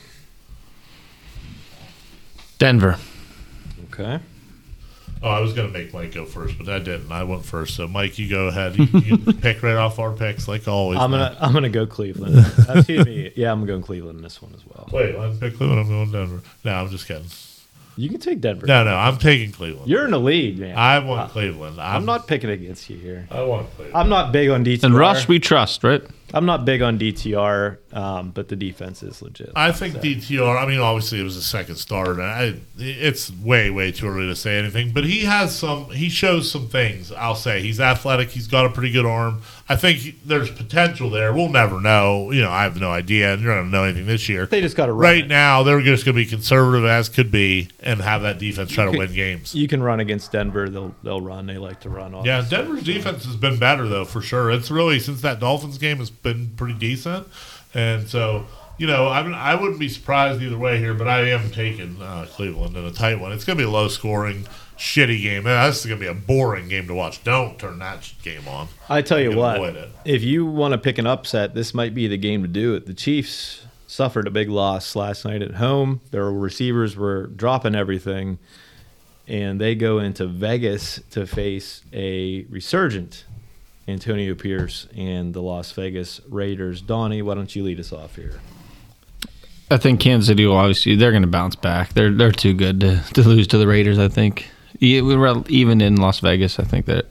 Denver. 2.59 2.99
Okay. 4.01 4.23
Oh, 5.23 5.29
I 5.29 5.39
was 5.39 5.53
going 5.53 5.71
to 5.71 5.77
make 5.77 5.93
Mike 5.93 6.13
go 6.13 6.25
first, 6.25 6.57
but 6.57 6.67
I 6.67 6.79
didn't. 6.79 7.11
I 7.11 7.23
went 7.23 7.45
first. 7.45 7.75
So, 7.75 7.87
Mike, 7.87 8.17
you 8.17 8.27
go 8.27 8.47
ahead. 8.47 8.75
You, 8.75 8.87
you 9.01 9.17
pick 9.33 9.61
right 9.61 9.75
off 9.75 9.99
our 9.99 10.11
picks, 10.11 10.47
like 10.47 10.67
always. 10.67 10.97
I'm 10.97 11.11
gonna 11.11 11.37
I'm 11.39 11.53
gonna 11.53 11.69
go 11.69 11.85
Cleveland. 11.85 12.37
Uh, 12.37 12.73
excuse 12.77 13.05
me. 13.05 13.31
Yeah, 13.35 13.51
I'm 13.51 13.65
going 13.65 13.81
Cleveland 13.83 14.17
in 14.17 14.23
this 14.23 14.41
one 14.41 14.53
as 14.53 14.65
well. 14.65 14.89
Wait, 14.91 15.15
I'm 15.15 15.37
pick 15.37 15.57
Cleveland. 15.57 15.81
I'm 15.81 15.87
going 15.87 16.11
Denver. 16.11 16.41
No, 16.65 16.73
I'm 16.73 16.89
just 16.89 17.07
kidding. 17.07 17.27
You 17.97 18.09
can 18.09 18.19
take 18.19 18.41
Denver. 18.41 18.65
No, 18.65 18.83
no, 18.83 18.95
I'm 18.95 19.17
taking 19.17 19.51
Cleveland. 19.51 19.89
You're 19.89 20.05
in 20.05 20.11
the 20.11 20.19
lead, 20.19 20.57
man. 20.57 20.75
I 20.75 20.99
want 20.99 21.21
ah. 21.21 21.27
Cleveland. 21.27 21.79
I'm, 21.79 21.97
I'm 21.97 22.05
not 22.05 22.27
picking 22.27 22.49
against 22.49 22.89
you 22.89 22.97
here. 22.97 23.27
I 23.29 23.43
want 23.43 23.69
Cleveland. 23.75 23.95
I'm 23.95 24.09
not 24.09 24.31
big 24.31 24.49
on 24.49 24.65
DTR. 24.65 24.83
And 24.85 24.95
Russ, 24.95 25.27
we 25.27 25.39
trust, 25.39 25.83
right? 25.83 26.01
I'm 26.33 26.45
not 26.45 26.65
big 26.65 26.81
on 26.81 26.97
DTR, 26.97 27.77
um, 27.95 28.31
but 28.31 28.47
the 28.47 28.55
defense 28.55 29.03
is 29.03 29.21
legit. 29.21 29.51
I 29.55 29.71
think 29.71 29.95
DTR. 29.95 30.57
I 30.61 30.65
mean, 30.65 30.79
obviously 30.79 31.19
it 31.19 31.23
was 31.23 31.37
a 31.37 31.41
second 31.41 31.75
start. 31.75 32.07
and 32.09 32.21
I, 32.23 32.55
it's 32.77 33.31
way, 33.31 33.69
way 33.69 33.91
too 33.91 34.07
early 34.07 34.27
to 34.27 34.35
say 34.35 34.57
anything. 34.57 34.91
But 34.91 35.03
he 35.05 35.21
has 35.25 35.55
some. 35.55 35.89
He 35.91 36.09
shows 36.09 36.49
some 36.51 36.67
things. 36.67 37.11
I'll 37.11 37.35
say 37.35 37.61
he's 37.61 37.79
athletic. 37.79 38.29
He's 38.29 38.47
got 38.47 38.65
a 38.65 38.69
pretty 38.69 38.91
good 38.91 39.05
arm. 39.05 39.41
I 39.67 39.75
think 39.75 39.99
he- 39.99 40.15
there's 40.25 40.51
potential 40.51 41.09
there. 41.09 41.33
We'll 41.33 41.49
never 41.49 41.79
know. 41.79 42.31
You 42.31 42.41
know, 42.41 42.49
I 42.51 42.63
have 42.63 42.79
no 42.79 42.91
idea. 42.91 43.33
And 43.33 43.41
you're 43.41 43.53
not 43.53 43.61
gonna 43.61 43.71
know 43.71 43.83
anything 43.83 44.05
this 44.05 44.27
year. 44.29 44.45
They 44.45 44.61
just 44.61 44.75
got 44.75 44.87
to 44.87 44.93
run. 44.93 45.01
Right 45.01 45.23
it. 45.25 45.27
now, 45.27 45.63
they're 45.63 45.81
just 45.81 46.05
going 46.05 46.15
to 46.15 46.21
be 46.23 46.25
conservative 46.25 46.85
as 46.85 47.09
could 47.09 47.31
be 47.31 47.69
and 47.79 48.01
have 48.01 48.21
that 48.23 48.37
defense 48.39 48.71
try 48.71 48.85
to 48.89 48.97
win 48.97 49.13
games. 49.13 49.53
You 49.55 49.67
can 49.67 49.81
run 49.81 49.99
against 49.99 50.31
Denver. 50.31 50.69
They'll 50.69 50.95
they'll 51.03 51.21
run. 51.21 51.45
They 51.45 51.57
like 51.57 51.79
to 51.81 51.89
run. 51.89 52.13
Off. 52.13 52.25
Yeah, 52.25 52.45
Denver's 52.47 52.83
defense 52.83 53.25
has 53.25 53.35
been 53.35 53.57
better 53.59 53.87
though, 53.87 54.05
for 54.05 54.21
sure. 54.21 54.51
It's 54.51 54.71
really 54.71 54.99
since 54.99 55.21
that 55.21 55.39
Dolphins 55.39 55.77
game 55.77 55.97
has 55.97 56.09
been 56.21 56.49
pretty 56.55 56.73
decent, 56.73 57.27
and 57.73 58.07
so 58.07 58.45
you 58.77 58.87
know 58.87 59.07
I 59.07 59.21
I 59.31 59.55
wouldn't 59.55 59.79
be 59.79 59.89
surprised 59.89 60.41
either 60.41 60.57
way 60.57 60.77
here, 60.79 60.93
but 60.93 61.07
I 61.07 61.29
am 61.29 61.51
taking 61.51 62.01
uh, 62.01 62.25
Cleveland 62.29 62.75
in 62.75 62.85
a 62.85 62.91
tight 62.91 63.19
one. 63.19 63.31
It's 63.31 63.43
going 63.45 63.57
to 63.57 63.63
be 63.63 63.67
a 63.67 63.71
low 63.71 63.87
scoring, 63.87 64.45
shitty 64.77 65.21
game. 65.21 65.45
Uh, 65.45 65.67
This 65.67 65.79
is 65.81 65.85
going 65.85 65.99
to 65.99 66.05
be 66.05 66.09
a 66.09 66.13
boring 66.13 66.67
game 66.67 66.87
to 66.87 66.93
watch. 66.93 67.23
Don't 67.23 67.57
turn 67.59 67.79
that 67.79 68.11
game 68.23 68.47
on. 68.47 68.67
I 68.89 69.01
tell 69.01 69.19
you 69.19 69.29
can 69.29 69.37
what, 69.39 69.55
avoid 69.57 69.75
it. 69.75 69.89
if 70.05 70.23
you 70.23 70.45
want 70.45 70.71
to 70.73 70.77
pick 70.77 70.97
an 70.97 71.07
upset, 71.07 71.53
this 71.53 71.73
might 71.73 71.93
be 71.93 72.07
the 72.07 72.17
game 72.17 72.41
to 72.41 72.47
do 72.47 72.75
it. 72.75 72.85
The 72.85 72.93
Chiefs 72.93 73.65
suffered 73.87 74.25
a 74.25 74.31
big 74.31 74.49
loss 74.49 74.95
last 74.95 75.25
night 75.25 75.41
at 75.41 75.55
home. 75.55 75.99
Their 76.11 76.31
receivers 76.31 76.95
were 76.95 77.27
dropping 77.27 77.75
everything, 77.75 78.39
and 79.27 79.59
they 79.59 79.75
go 79.75 79.99
into 79.99 80.25
Vegas 80.27 81.01
to 81.11 81.27
face 81.27 81.83
a 81.93 82.43
resurgent 82.49 83.25
Antonio 83.87 84.35
Pierce 84.35 84.87
and 84.95 85.33
the 85.33 85.41
Las 85.41 85.71
Vegas 85.71 86.21
Raiders. 86.29 86.81
Donnie, 86.81 87.21
why 87.21 87.35
don't 87.35 87.55
you 87.55 87.63
lead 87.63 87.79
us 87.79 87.91
off 87.91 88.15
here? 88.15 88.39
I 89.69 89.77
think 89.77 89.99
Kansas 90.01 90.27
City 90.27 90.45
will 90.45 90.57
obviously 90.57 90.95
they're 90.95 91.11
going 91.11 91.23
to 91.23 91.27
bounce 91.27 91.55
back. 91.55 91.93
They're 91.93 92.11
they're 92.11 92.31
too 92.31 92.53
good 92.53 92.81
to, 92.81 93.01
to 93.13 93.21
lose 93.21 93.47
to 93.47 93.57
the 93.57 93.67
Raiders. 93.67 93.97
I 93.97 94.09
think 94.09 94.49
we 94.81 95.01
were 95.01 95.43
even 95.47 95.79
in 95.79 95.95
Las 95.95 96.19
Vegas. 96.19 96.59
I 96.59 96.63
think 96.63 96.87
that 96.87 97.05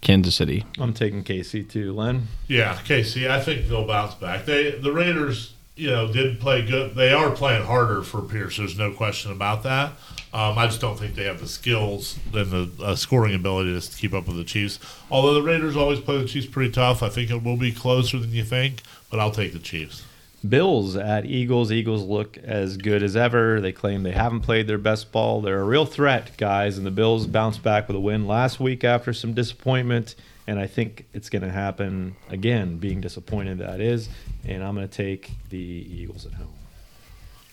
Kansas 0.00 0.36
City. 0.36 0.64
I'm 0.78 0.92
taking 0.92 1.24
KC 1.24 1.68
too. 1.68 1.92
Len, 1.92 2.28
Yeah, 2.46 2.74
KC. 2.84 3.30
I 3.30 3.40
think 3.40 3.68
they'll 3.68 3.86
bounce 3.86 4.14
back. 4.14 4.44
They 4.44 4.72
the 4.72 4.92
Raiders, 4.92 5.54
you 5.76 5.88
know, 5.90 6.12
did 6.12 6.40
play 6.40 6.64
good. 6.64 6.94
They 6.94 7.12
are 7.12 7.30
playing 7.30 7.64
harder 7.64 8.02
for 8.02 8.20
Pierce. 8.20 8.58
There's 8.58 8.78
no 8.78 8.92
question 8.92 9.32
about 9.32 9.62
that. 9.62 9.92
Um, 10.32 10.58
I 10.58 10.66
just 10.66 10.80
don't 10.80 10.98
think 10.98 11.14
they 11.14 11.24
have 11.24 11.40
the 11.40 11.48
skills 11.48 12.18
and 12.34 12.50
the 12.50 12.70
uh, 12.84 12.94
scoring 12.94 13.34
ability 13.34 13.80
to 13.80 13.96
keep 13.96 14.12
up 14.12 14.26
with 14.26 14.36
the 14.36 14.44
Chiefs. 14.44 14.78
Although 15.10 15.34
the 15.34 15.42
Raiders 15.42 15.74
always 15.74 16.00
play 16.00 16.18
the 16.18 16.28
Chiefs 16.28 16.46
pretty 16.46 16.70
tough, 16.70 17.02
I 17.02 17.08
think 17.08 17.30
it 17.30 17.42
will 17.42 17.56
be 17.56 17.72
closer 17.72 18.18
than 18.18 18.32
you 18.32 18.44
think. 18.44 18.82
But 19.10 19.20
I'll 19.20 19.30
take 19.30 19.54
the 19.54 19.58
Chiefs. 19.58 20.04
Bills 20.46 20.96
at 20.96 21.24
Eagles. 21.24 21.72
Eagles 21.72 22.04
look 22.04 22.36
as 22.38 22.76
good 22.76 23.02
as 23.02 23.16
ever. 23.16 23.60
They 23.60 23.72
claim 23.72 24.02
they 24.02 24.12
haven't 24.12 24.40
played 24.40 24.66
their 24.66 24.78
best 24.78 25.10
ball. 25.10 25.40
They're 25.40 25.60
a 25.60 25.64
real 25.64 25.86
threat, 25.86 26.36
guys, 26.36 26.76
and 26.76 26.86
the 26.86 26.90
Bills 26.92 27.26
bounced 27.26 27.62
back 27.62 27.88
with 27.88 27.96
a 27.96 28.00
win 28.00 28.26
last 28.26 28.60
week 28.60 28.84
after 28.84 29.12
some 29.12 29.32
disappointment. 29.32 30.14
And 30.46 30.58
I 30.58 30.66
think 30.66 31.06
it's 31.12 31.28
going 31.28 31.42
to 31.42 31.50
happen 31.50 32.16
again, 32.28 32.78
being 32.78 33.00
disappointed 33.00 33.58
that 33.58 33.80
is. 33.80 34.08
And 34.46 34.62
I'm 34.62 34.74
going 34.74 34.88
to 34.88 34.94
take 34.94 35.32
the 35.48 35.58
Eagles 35.58 36.24
at 36.24 36.34
home. 36.34 36.54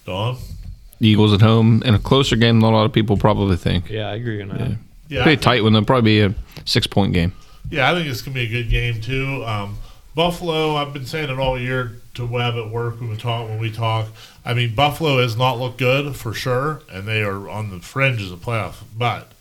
Dawn. 0.05 0.37
Eagles 0.99 1.33
at 1.33 1.41
home 1.41 1.81
in 1.83 1.93
a 1.93 1.99
closer 1.99 2.35
game 2.35 2.59
than 2.59 2.69
a 2.71 2.75
lot 2.75 2.85
of 2.85 2.93
people 2.93 3.17
probably 3.17 3.57
think. 3.57 3.89
Yeah, 3.89 4.09
I 4.09 4.15
agree 4.15 4.41
on 4.41 4.49
that. 4.49 4.59
Yeah. 4.59 4.75
Yeah, 5.07 5.23
Pretty 5.23 5.41
tight 5.41 5.61
one. 5.63 5.73
They'll 5.73 5.85
probably 5.85 6.19
be 6.19 6.21
a 6.21 6.35
six 6.65 6.87
point 6.87 7.13
game. 7.13 7.33
Yeah, 7.69 7.91
I 7.91 7.93
think 7.93 8.07
it's 8.07 8.21
gonna 8.21 8.33
be 8.35 8.41
a 8.43 8.47
good 8.49 8.69
game 8.69 9.01
too. 9.01 9.43
Um, 9.45 9.77
Buffalo, 10.15 10.75
I've 10.75 10.93
been 10.93 11.05
saying 11.05 11.29
it 11.29 11.37
all 11.39 11.59
year 11.59 12.01
to 12.15 12.25
Webb 12.25 12.55
at 12.55 12.69
work 12.71 12.99
when 12.99 13.09
we 13.09 13.17
talk. 13.17 13.47
When 13.47 13.59
we 13.59 13.71
talk, 13.71 14.07
I 14.43 14.53
mean 14.53 14.73
Buffalo 14.73 15.19
has 15.21 15.37
not 15.37 15.59
looked 15.59 15.77
good 15.77 16.15
for 16.15 16.33
sure, 16.33 16.81
and 16.91 17.07
they 17.07 17.21
are 17.21 17.47
on 17.49 17.69
the 17.69 17.79
fringes 17.81 18.31
of 18.31 18.39
playoff. 18.39 18.77
But 18.97 19.31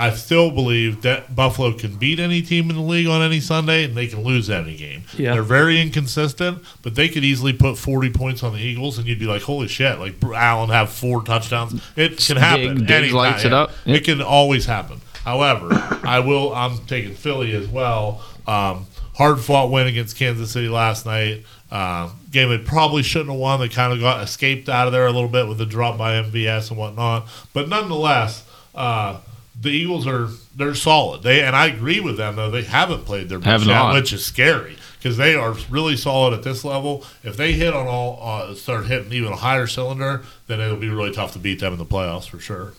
I 0.00 0.14
still 0.14 0.50
believe 0.50 1.02
that 1.02 1.36
Buffalo 1.36 1.72
can 1.72 1.96
beat 1.96 2.18
any 2.18 2.40
team 2.40 2.70
in 2.70 2.76
the 2.76 2.82
league 2.82 3.06
on 3.06 3.20
any 3.20 3.38
Sunday, 3.38 3.84
and 3.84 3.94
they 3.94 4.06
can 4.06 4.22
lose 4.24 4.48
any 4.48 4.74
game. 4.74 5.02
Yeah. 5.16 5.34
They're 5.34 5.42
very 5.42 5.78
inconsistent, 5.78 6.64
but 6.80 6.94
they 6.94 7.08
could 7.10 7.22
easily 7.22 7.52
put 7.52 7.76
40 7.76 8.10
points 8.10 8.42
on 8.42 8.54
the 8.54 8.60
Eagles, 8.60 8.96
and 8.96 9.06
you'd 9.06 9.18
be 9.18 9.26
like, 9.26 9.42
"Holy 9.42 9.68
shit!" 9.68 9.98
Like 9.98 10.14
Allen 10.24 10.70
have 10.70 10.88
four 10.88 11.22
touchdowns. 11.22 11.82
It 11.96 12.16
can 12.16 12.38
happen. 12.38 12.78
Diggs 12.78 12.90
anytime, 12.90 13.16
lights 13.16 13.44
it 13.44 13.52
up. 13.52 13.72
Yep. 13.84 13.96
It 13.96 14.04
can 14.04 14.22
always 14.22 14.64
happen. 14.64 15.02
However, 15.22 15.68
I 16.02 16.20
will. 16.20 16.54
I'm 16.54 16.78
taking 16.86 17.14
Philly 17.14 17.52
as 17.54 17.68
well. 17.68 18.22
Um, 18.46 18.86
hard 19.16 19.38
fought 19.38 19.70
win 19.70 19.86
against 19.86 20.16
Kansas 20.16 20.50
City 20.50 20.70
last 20.70 21.04
night. 21.04 21.44
Uh, 21.70 22.08
game 22.30 22.48
they 22.48 22.56
probably 22.56 23.02
shouldn't 23.02 23.30
have 23.30 23.38
won. 23.38 23.60
They 23.60 23.68
kind 23.68 23.92
of 23.92 24.00
got 24.00 24.22
escaped 24.22 24.70
out 24.70 24.86
of 24.86 24.94
there 24.94 25.06
a 25.06 25.12
little 25.12 25.28
bit 25.28 25.46
with 25.46 25.58
the 25.58 25.66
drop 25.66 25.98
by 25.98 26.14
MVS 26.14 26.70
and 26.70 26.78
whatnot. 26.78 27.28
But 27.52 27.68
nonetheless, 27.68 28.44
uh, 28.74 29.18
the 29.60 29.70
Eagles 29.70 30.06
are 30.06 30.28
they're 30.56 30.74
solid. 30.74 31.22
They 31.22 31.42
and 31.42 31.54
I 31.54 31.66
agree 31.66 32.00
with 32.00 32.16
them 32.16 32.36
though. 32.36 32.50
They 32.50 32.62
haven't 32.62 33.04
played 33.04 33.28
their 33.28 33.38
Have 33.40 33.60
best 33.60 33.66
yet, 33.66 33.74
not. 33.74 33.94
which 33.94 34.12
is 34.12 34.24
scary 34.24 34.76
because 34.98 35.16
they 35.16 35.34
are 35.34 35.54
really 35.68 35.96
solid 35.96 36.34
at 36.34 36.42
this 36.42 36.64
level. 36.64 37.04
If 37.22 37.36
they 37.36 37.52
hit 37.52 37.74
on 37.74 37.86
all 37.86 38.18
uh, 38.22 38.54
start 38.54 38.86
hitting 38.86 39.12
even 39.12 39.32
a 39.32 39.36
higher 39.36 39.66
cylinder, 39.66 40.22
then 40.46 40.60
it'll 40.60 40.76
be 40.76 40.88
really 40.88 41.12
tough 41.12 41.32
to 41.34 41.38
beat 41.38 41.60
them 41.60 41.72
in 41.74 41.78
the 41.78 41.86
playoffs 41.86 42.28
for 42.28 42.38
sure. 42.38 42.72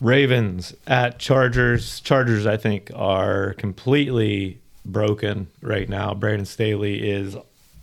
Ravens 0.00 0.74
at 0.86 1.18
Chargers. 1.18 2.00
Chargers, 2.00 2.46
I 2.46 2.56
think, 2.56 2.90
are 2.94 3.54
completely 3.54 4.58
broken 4.84 5.48
right 5.60 5.88
now. 5.88 6.14
Brandon 6.14 6.46
Staley 6.46 7.10
is 7.10 7.36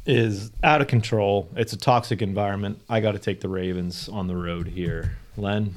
is 0.06 0.52
out 0.64 0.82
of 0.82 0.88
control. 0.88 1.50
It's 1.56 1.74
a 1.74 1.78
toxic 1.78 2.22
environment. 2.22 2.80
I 2.88 3.00
got 3.00 3.14
to 3.14 3.20
take 3.20 3.42
the 3.42 3.50
Ravens 3.50 4.08
on 4.08 4.28
the 4.28 4.36
road 4.36 4.68
here. 4.68 5.18
Len, 5.36 5.74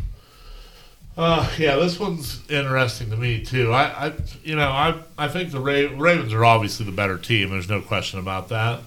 Uh, 1.19 1.51
yeah, 1.59 1.75
this 1.75 1.99
one's 1.99 2.49
interesting 2.49 3.11
to 3.11 3.17
me 3.17 3.45
too. 3.45 3.73
I, 3.73 4.07
I 4.07 4.13
you 4.45 4.55
know, 4.55 4.69
I, 4.69 5.03
I 5.19 5.27
think 5.27 5.51
the 5.51 5.59
Ra- 5.59 5.91
Ravens 6.01 6.33
are 6.33 6.45
obviously 6.45 6.87
the 6.87 6.93
better 6.93 7.19
team. 7.19 7.51
There's 7.51 7.69
no 7.69 7.81
question 7.81 8.21
about 8.21 8.51
that. 8.51 8.81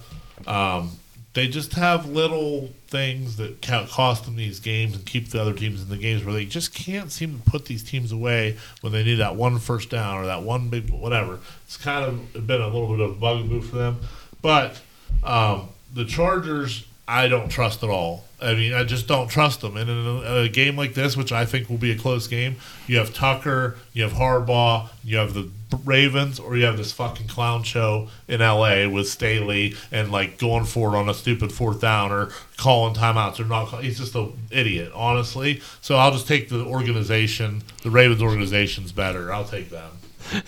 Um, 0.46 0.92
they 1.34 1.46
just 1.46 1.74
have 1.74 2.08
little 2.08 2.70
things 2.86 3.36
that 3.36 3.60
cost 3.90 4.24
them 4.24 4.36
these 4.36 4.60
games 4.60 4.94
and 4.94 5.04
keep 5.04 5.28
the 5.28 5.42
other 5.42 5.52
teams 5.52 5.82
in 5.82 5.90
the 5.90 5.98
games 5.98 6.24
where 6.24 6.32
they 6.32 6.46
just 6.46 6.74
can't 6.74 7.12
seem 7.12 7.38
to 7.38 7.50
put 7.50 7.66
these 7.66 7.82
teams 7.82 8.12
away 8.12 8.56
when 8.80 8.94
they 8.94 9.04
need 9.04 9.16
that 9.16 9.36
one 9.36 9.58
first 9.58 9.90
down 9.90 10.16
or 10.16 10.24
that 10.24 10.42
one 10.42 10.70
big 10.70 10.88
whatever. 10.88 11.38
It's 11.66 11.76
kind 11.76 12.04
of 12.34 12.46
been 12.46 12.62
a 12.62 12.66
little 12.66 12.88
bit 12.88 13.00
of 13.00 13.10
a 13.10 13.14
bugaboo 13.14 13.60
for 13.60 13.76
them, 13.76 14.00
but 14.40 14.80
um, 15.22 15.68
the 15.92 16.06
Chargers, 16.06 16.86
I 17.06 17.28
don't 17.28 17.50
trust 17.50 17.82
at 17.82 17.90
all. 17.90 18.24
I 18.42 18.54
mean, 18.54 18.74
I 18.74 18.84
just 18.84 19.06
don't 19.06 19.28
trust 19.28 19.60
them. 19.60 19.76
And 19.76 19.88
in 19.88 20.06
a, 20.06 20.42
a 20.42 20.48
game 20.48 20.76
like 20.76 20.94
this, 20.94 21.16
which 21.16 21.32
I 21.32 21.44
think 21.44 21.68
will 21.68 21.78
be 21.78 21.92
a 21.92 21.98
close 21.98 22.26
game, 22.26 22.56
you 22.86 22.98
have 22.98 23.14
Tucker, 23.14 23.76
you 23.92 24.02
have 24.02 24.12
Harbaugh, 24.12 24.88
you 25.04 25.16
have 25.16 25.34
the 25.34 25.48
Ravens, 25.84 26.38
or 26.38 26.56
you 26.56 26.64
have 26.64 26.76
this 26.76 26.92
fucking 26.92 27.28
clown 27.28 27.62
show 27.62 28.08
in 28.28 28.40
LA 28.40 28.88
with 28.88 29.08
Staley 29.08 29.74
and 29.90 30.10
like 30.10 30.38
going 30.38 30.64
for 30.64 30.94
it 30.94 30.98
on 30.98 31.08
a 31.08 31.14
stupid 31.14 31.52
fourth 31.52 31.80
down 31.80 32.12
or 32.12 32.30
calling 32.56 32.94
timeouts 32.94 33.40
or 33.40 33.44
not. 33.44 33.68
Call, 33.68 33.80
he's 33.80 33.98
just 33.98 34.14
an 34.14 34.32
idiot, 34.50 34.92
honestly. 34.94 35.60
So 35.80 35.96
I'll 35.96 36.12
just 36.12 36.28
take 36.28 36.48
the 36.48 36.64
organization. 36.64 37.62
The 37.82 37.90
Ravens 37.90 38.22
organization's 38.22 38.92
better. 38.92 39.32
I'll 39.32 39.44
take 39.44 39.70
them. 39.70 39.92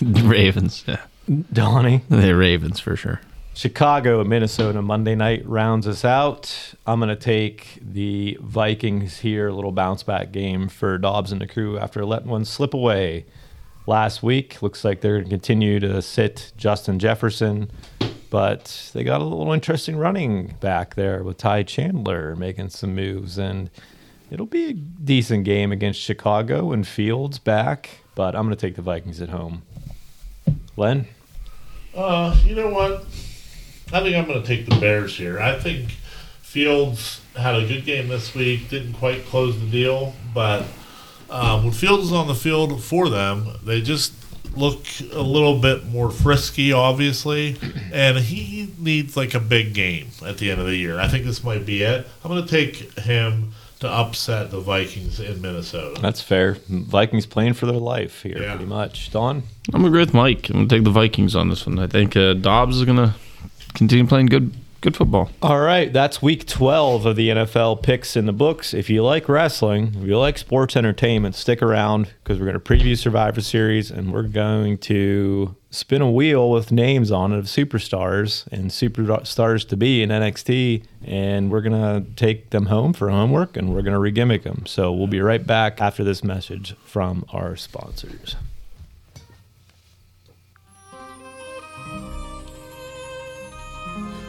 Ravens. 0.28 0.84
Yeah. 0.86 1.00
Donnie, 1.52 2.02
They're 2.08 2.36
Ravens 2.36 2.80
for 2.80 2.96
sure. 2.96 3.20
Chicago 3.54 4.20
and 4.20 4.28
Minnesota 4.28 4.82
Monday 4.82 5.14
night 5.14 5.46
rounds 5.46 5.86
us 5.86 6.04
out. 6.04 6.74
I'm 6.88 6.98
going 6.98 7.08
to 7.08 7.16
take 7.16 7.78
the 7.80 8.36
Vikings 8.40 9.20
here, 9.20 9.46
a 9.46 9.54
little 9.54 9.70
bounce 9.70 10.02
back 10.02 10.32
game 10.32 10.68
for 10.68 10.98
Dobbs 10.98 11.30
and 11.30 11.40
the 11.40 11.46
crew 11.46 11.78
after 11.78 12.04
letting 12.04 12.28
one 12.28 12.44
slip 12.44 12.74
away 12.74 13.26
last 13.86 14.24
week. 14.24 14.60
Looks 14.60 14.84
like 14.84 15.00
they're 15.00 15.18
going 15.18 15.24
to 15.24 15.30
continue 15.30 15.78
to 15.78 16.02
sit 16.02 16.52
Justin 16.56 16.98
Jefferson, 16.98 17.70
but 18.28 18.90
they 18.92 19.04
got 19.04 19.22
a 19.22 19.24
little 19.24 19.52
interesting 19.52 19.96
running 19.96 20.56
back 20.58 20.96
there 20.96 21.22
with 21.22 21.38
Ty 21.38 21.62
Chandler 21.62 22.34
making 22.34 22.70
some 22.70 22.92
moves, 22.96 23.38
and 23.38 23.70
it'll 24.32 24.46
be 24.46 24.70
a 24.70 24.72
decent 24.72 25.44
game 25.44 25.70
against 25.70 26.00
Chicago 26.00 26.72
and 26.72 26.84
Fields 26.84 27.38
back, 27.38 28.00
but 28.16 28.34
I'm 28.34 28.46
going 28.46 28.56
to 28.56 28.60
take 28.60 28.74
the 28.74 28.82
Vikings 28.82 29.20
at 29.20 29.28
home. 29.28 29.62
Len? 30.76 31.06
Uh, 31.94 32.36
you 32.44 32.56
know 32.56 32.70
what? 32.70 33.06
I 33.92 34.00
think 34.00 34.16
I'm 34.16 34.26
going 34.26 34.40
to 34.42 34.46
take 34.46 34.66
the 34.66 34.76
Bears 34.80 35.16
here. 35.16 35.38
I 35.40 35.58
think 35.58 35.90
Fields 36.42 37.20
had 37.36 37.54
a 37.56 37.66
good 37.66 37.84
game 37.84 38.08
this 38.08 38.34
week. 38.34 38.68
Didn't 38.70 38.94
quite 38.94 39.24
close 39.26 39.58
the 39.58 39.66
deal, 39.66 40.14
but 40.32 40.64
um, 41.30 41.64
when 41.64 41.72
Fields 41.72 42.04
is 42.04 42.12
on 42.12 42.26
the 42.28 42.34
field 42.34 42.82
for 42.82 43.08
them, 43.08 43.46
they 43.64 43.80
just 43.80 44.12
look 44.56 44.84
a 45.12 45.20
little 45.20 45.58
bit 45.58 45.84
more 45.86 46.10
frisky, 46.10 46.72
obviously. 46.72 47.56
And 47.92 48.18
he 48.18 48.72
needs 48.78 49.16
like 49.16 49.34
a 49.34 49.40
big 49.40 49.74
game 49.74 50.08
at 50.24 50.38
the 50.38 50.50
end 50.50 50.60
of 50.60 50.66
the 50.66 50.76
year. 50.76 50.98
I 50.98 51.08
think 51.08 51.24
this 51.24 51.42
might 51.44 51.66
be 51.66 51.82
it. 51.82 52.06
I'm 52.24 52.30
going 52.30 52.44
to 52.44 52.48
take 52.50 52.76
him 53.00 53.52
to 53.80 53.88
upset 53.88 54.50
the 54.52 54.60
Vikings 54.60 55.18
in 55.20 55.42
Minnesota. 55.42 56.00
That's 56.00 56.20
fair. 56.22 56.56
Vikings 56.68 57.26
playing 57.26 57.54
for 57.54 57.66
their 57.66 57.74
life 57.76 58.22
here, 58.22 58.40
Yeah. 58.40 58.50
pretty 58.54 58.66
much. 58.66 59.10
Don? 59.10 59.38
I'm 59.72 59.80
gonna 59.82 59.88
agree 59.88 60.00
with 60.00 60.14
Mike. 60.14 60.48
I'm 60.48 60.54
gonna 60.56 60.68
take 60.68 60.84
the 60.84 60.90
Vikings 60.90 61.34
on 61.34 61.48
this 61.50 61.66
one. 61.66 61.78
I 61.78 61.86
think 61.88 62.16
uh, 62.16 62.34
Dobbs 62.34 62.76
is 62.78 62.84
gonna 62.84 63.14
continue 63.74 64.06
playing 64.06 64.26
good 64.26 64.54
good 64.84 64.94
football. 64.94 65.30
All 65.40 65.60
right, 65.60 65.90
that's 65.90 66.20
week 66.20 66.46
12 66.46 67.06
of 67.06 67.16
the 67.16 67.30
NFL 67.30 67.82
picks 67.82 68.16
in 68.16 68.26
the 68.26 68.34
books. 68.34 68.74
If 68.74 68.90
you 68.90 69.02
like 69.02 69.30
wrestling, 69.30 69.94
if 69.96 70.06
you 70.06 70.18
like 70.18 70.36
sports 70.36 70.76
entertainment, 70.76 71.34
stick 71.36 71.62
around 71.62 72.12
because 72.22 72.38
we're 72.38 72.44
going 72.44 72.60
to 72.60 72.60
preview 72.60 72.96
Survivor 72.96 73.40
Series 73.40 73.90
and 73.90 74.12
we're 74.12 74.24
going 74.24 74.76
to 74.78 75.56
spin 75.70 76.02
a 76.02 76.10
wheel 76.10 76.50
with 76.50 76.70
names 76.70 77.10
on 77.10 77.32
it 77.32 77.38
of 77.38 77.46
superstars 77.46 78.46
and 78.48 78.70
superstars 78.70 79.66
to 79.68 79.76
be 79.76 80.02
in 80.02 80.10
NXT. 80.10 80.84
And 81.02 81.50
we're 81.50 81.62
going 81.62 81.80
to 81.80 82.06
take 82.14 82.50
them 82.50 82.66
home 82.66 82.92
for 82.92 83.08
homework 83.08 83.56
and 83.56 83.74
we're 83.74 83.82
going 83.82 83.94
to 83.94 83.98
regimmick 83.98 84.42
them. 84.42 84.66
So 84.66 84.92
we'll 84.92 85.06
be 85.06 85.22
right 85.22 85.46
back 85.46 85.80
after 85.80 86.04
this 86.04 86.22
message 86.22 86.76
from 86.84 87.24
our 87.32 87.56
sponsors. 87.56 88.36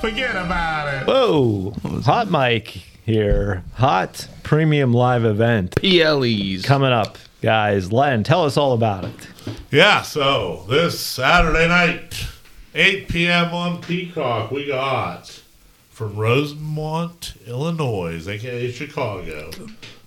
Forget 0.00 0.30
about 0.34 0.94
it. 0.94 1.06
Whoa, 1.06 1.72
Hot 2.04 2.30
mic 2.30 2.68
here. 3.04 3.62
Hot 3.74 4.26
premium 4.42 4.94
live 4.94 5.24
event 5.26 5.76
PLEs. 5.76 6.64
coming 6.64 6.90
up, 6.92 7.18
guys. 7.42 7.92
Len, 7.92 8.24
tell 8.24 8.44
us 8.46 8.56
all 8.56 8.72
about 8.72 9.04
it. 9.04 9.28
Yeah, 9.70 10.00
so 10.02 10.64
this 10.70 10.98
Saturday 10.98 11.68
night, 11.68 12.26
8 12.74 13.08
p.m. 13.08 13.52
on 13.52 13.82
Peacock, 13.82 14.50
we 14.50 14.66
got 14.66 15.42
from 15.90 16.16
Rosemont, 16.16 17.34
Illinois, 17.46 18.26
aka 18.26 18.70
Chicago. 18.72 19.50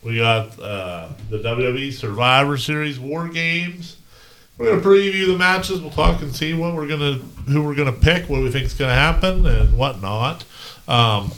We 0.01 0.17
got 0.17 0.59
uh, 0.59 1.09
the 1.29 1.37
WWE 1.37 1.93
Survivor 1.93 2.57
Series 2.57 2.99
War 2.99 3.27
Games. 3.29 3.97
We're 4.57 4.69
gonna 4.69 4.81
preview 4.81 5.27
the 5.27 5.37
matches. 5.37 5.81
We'll 5.81 5.91
talk 5.91 6.21
and 6.21 6.35
see 6.35 6.53
what 6.53 6.75
we're 6.75 6.87
gonna, 6.87 7.13
who 7.47 7.63
we're 7.63 7.75
gonna 7.75 7.91
pick, 7.91 8.29
what 8.29 8.41
we 8.41 8.51
think 8.51 8.65
is 8.65 8.73
gonna 8.73 8.93
happen, 8.93 9.45
and 9.45 9.77
whatnot. 9.77 10.45
Um, 10.87 11.31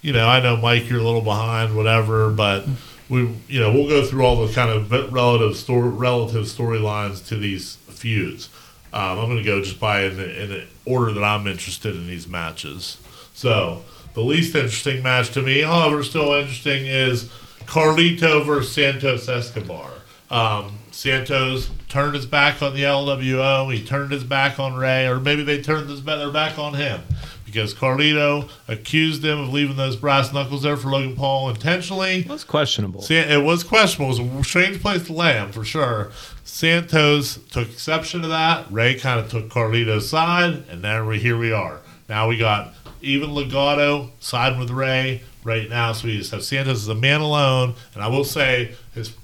you 0.00 0.12
know, 0.12 0.28
I 0.28 0.40
know 0.40 0.56
Mike, 0.56 0.88
you're 0.88 1.00
a 1.00 1.04
little 1.04 1.20
behind, 1.20 1.76
whatever, 1.76 2.30
but 2.30 2.66
we, 3.08 3.34
you 3.48 3.60
know, 3.60 3.72
we'll 3.72 3.88
go 3.88 4.04
through 4.04 4.24
all 4.24 4.46
the 4.46 4.52
kind 4.52 4.70
of 4.70 5.12
relative 5.12 5.56
story, 5.56 5.88
relative 5.88 6.44
storylines 6.44 7.26
to 7.28 7.36
these 7.36 7.76
feuds. 7.88 8.48
Um, 8.92 9.18
I'm 9.18 9.26
going 9.26 9.38
to 9.38 9.42
go 9.42 9.62
just 9.62 9.80
by 9.80 10.04
in 10.04 10.16
the, 10.16 10.42
in 10.42 10.48
the 10.50 10.64
order 10.86 11.12
that 11.12 11.24
I'm 11.24 11.46
interested 11.46 11.94
in 11.94 12.06
these 12.06 12.26
matches. 12.28 12.98
So 13.34 13.82
the 14.14 14.22
least 14.22 14.54
interesting 14.54 15.02
match 15.02 15.30
to 15.32 15.42
me, 15.42 15.60
however, 15.62 16.02
still 16.02 16.32
interesting 16.32 16.86
is 16.86 17.24
Carlito 17.66 18.44
versus 18.44 18.72
Santos 18.72 19.28
Escobar. 19.28 19.90
Um, 20.30 20.77
Santos 20.98 21.70
turned 21.88 22.16
his 22.16 22.26
back 22.26 22.60
on 22.60 22.74
the 22.74 22.82
LWO. 22.82 23.72
He 23.72 23.84
turned 23.84 24.10
his 24.10 24.24
back 24.24 24.58
on 24.58 24.74
Ray, 24.74 25.06
or 25.06 25.20
maybe 25.20 25.44
they 25.44 25.62
turned 25.62 25.88
his, 25.88 26.02
their 26.02 26.32
back 26.32 26.58
on 26.58 26.74
him 26.74 27.02
because 27.44 27.72
Carlito 27.72 28.50
accused 28.66 29.22
them 29.22 29.38
of 29.38 29.52
leaving 29.52 29.76
those 29.76 29.94
brass 29.94 30.32
knuckles 30.32 30.64
there 30.64 30.76
for 30.76 30.88
Logan 30.88 31.14
Paul 31.14 31.50
intentionally. 31.50 32.22
That's 32.22 32.42
questionable. 32.42 33.00
See, 33.02 33.14
it 33.14 33.44
was 33.44 33.62
questionable. 33.62 34.18
It 34.18 34.24
was 34.24 34.40
a 34.40 34.48
strange 34.48 34.82
place 34.82 35.06
to 35.06 35.12
land 35.12 35.54
for 35.54 35.64
sure. 35.64 36.10
Santos 36.42 37.36
took 37.48 37.70
exception 37.70 38.22
to 38.22 38.28
that. 38.28 38.66
Ray 38.68 38.96
kind 38.96 39.20
of 39.20 39.30
took 39.30 39.50
Carlito's 39.50 40.08
side, 40.08 40.64
and 40.68 40.82
then 40.82 41.06
we 41.06 41.20
here 41.20 41.38
we 41.38 41.52
are. 41.52 41.80
Now 42.08 42.26
we 42.26 42.36
got 42.36 42.74
even 43.02 43.30
Legado 43.30 44.10
siding 44.18 44.58
with 44.58 44.70
Ray 44.70 45.22
right 45.44 45.70
now. 45.70 45.92
So 45.92 46.08
we 46.08 46.18
just 46.18 46.32
have 46.32 46.42
Santos 46.42 46.78
as 46.78 46.88
a 46.88 46.94
man 46.96 47.20
alone, 47.20 47.76
and 47.94 48.02
I 48.02 48.08
will 48.08 48.24
say 48.24 48.74
his 48.94 49.14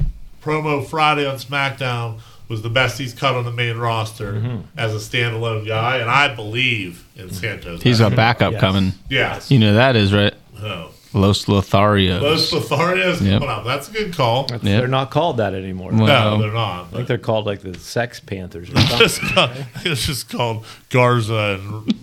promo 0.44 0.86
Friday 0.86 1.26
on 1.26 1.36
SmackDown 1.36 2.20
was 2.48 2.60
the 2.62 2.68
best 2.68 2.98
he's 2.98 3.14
cut 3.14 3.34
on 3.34 3.44
the 3.44 3.50
main 3.50 3.78
roster 3.78 4.34
Mm-hmm. 4.34 4.58
as 4.78 4.92
a 4.94 4.98
standalone 4.98 5.66
guy, 5.66 5.96
and 5.98 6.10
I 6.10 6.34
believe 6.34 7.06
in 7.16 7.30
Santos. 7.32 7.82
He's 7.82 7.98
got 8.00 8.14
backup 8.14 8.52
Yes. 8.52 8.60
coming. 8.60 8.92
yes. 9.08 9.50
You 9.50 9.58
know 9.58 9.74
that 9.74 9.96
is 9.96 10.12
right. 10.12 10.34
Oh. 10.62 10.90
Los 11.14 11.44
Lotharios. 11.46 12.20
Los 12.20 12.50
Lotharios 12.50 13.20
Yep. 13.22 13.34
coming 13.40 13.48
up. 13.48 13.64
That's 13.64 13.88
a 13.88 13.92
good 13.92 14.14
call. 14.14 14.46
Yep. 14.50 14.60
They're 14.62 14.88
not 14.88 15.10
called 15.10 15.36
that 15.38 15.54
anymore. 15.54 15.92
Well, 15.92 16.36
No, 16.36 16.42
they're 16.42 16.52
not. 16.52 16.88
I 16.92 16.96
think 16.96 17.08
they're 17.08 17.18
called 17.18 17.46
like 17.46 17.60
the 17.60 17.78
Sex 17.78 18.18
Panthers 18.20 18.68
or 18.68 18.72
It's 18.76 19.14
something. 19.34 19.66
it's 19.84 20.04
just 20.06 20.28
called 20.28 20.66
Garza 20.90 21.60
and 21.60 21.94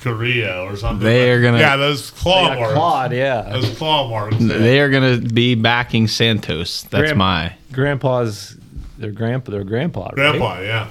Korea 0.00 0.62
or 0.62 0.76
something. 0.76 1.04
They 1.04 1.30
are 1.30 1.42
gonna- 1.42 1.58
Yeah, 1.58 1.76
those 1.76 2.10
claw 2.10 2.48
Yeah, 2.48 2.54
marks. 2.56 2.72
Claude, 2.74 3.12
yeah. 3.12 3.42
Those 3.52 3.70
claw 3.76 4.08
marks. 4.08 4.36
They 4.38 4.80
are 4.80 4.88
going 4.90 5.20
to 5.20 5.28
be 5.34 5.54
backing 5.54 6.08
Santos. 6.08 6.82
That's 6.90 7.02
Graham- 7.12 7.18
my. 7.18 7.52
Grandpa's 7.72 8.56
their 8.98 9.10
grandpa 9.12 9.52
their 9.52 9.64
grandpa, 9.64 10.04
right? 10.04 10.14
Grandpa, 10.14 10.60
yeah. 10.60 10.86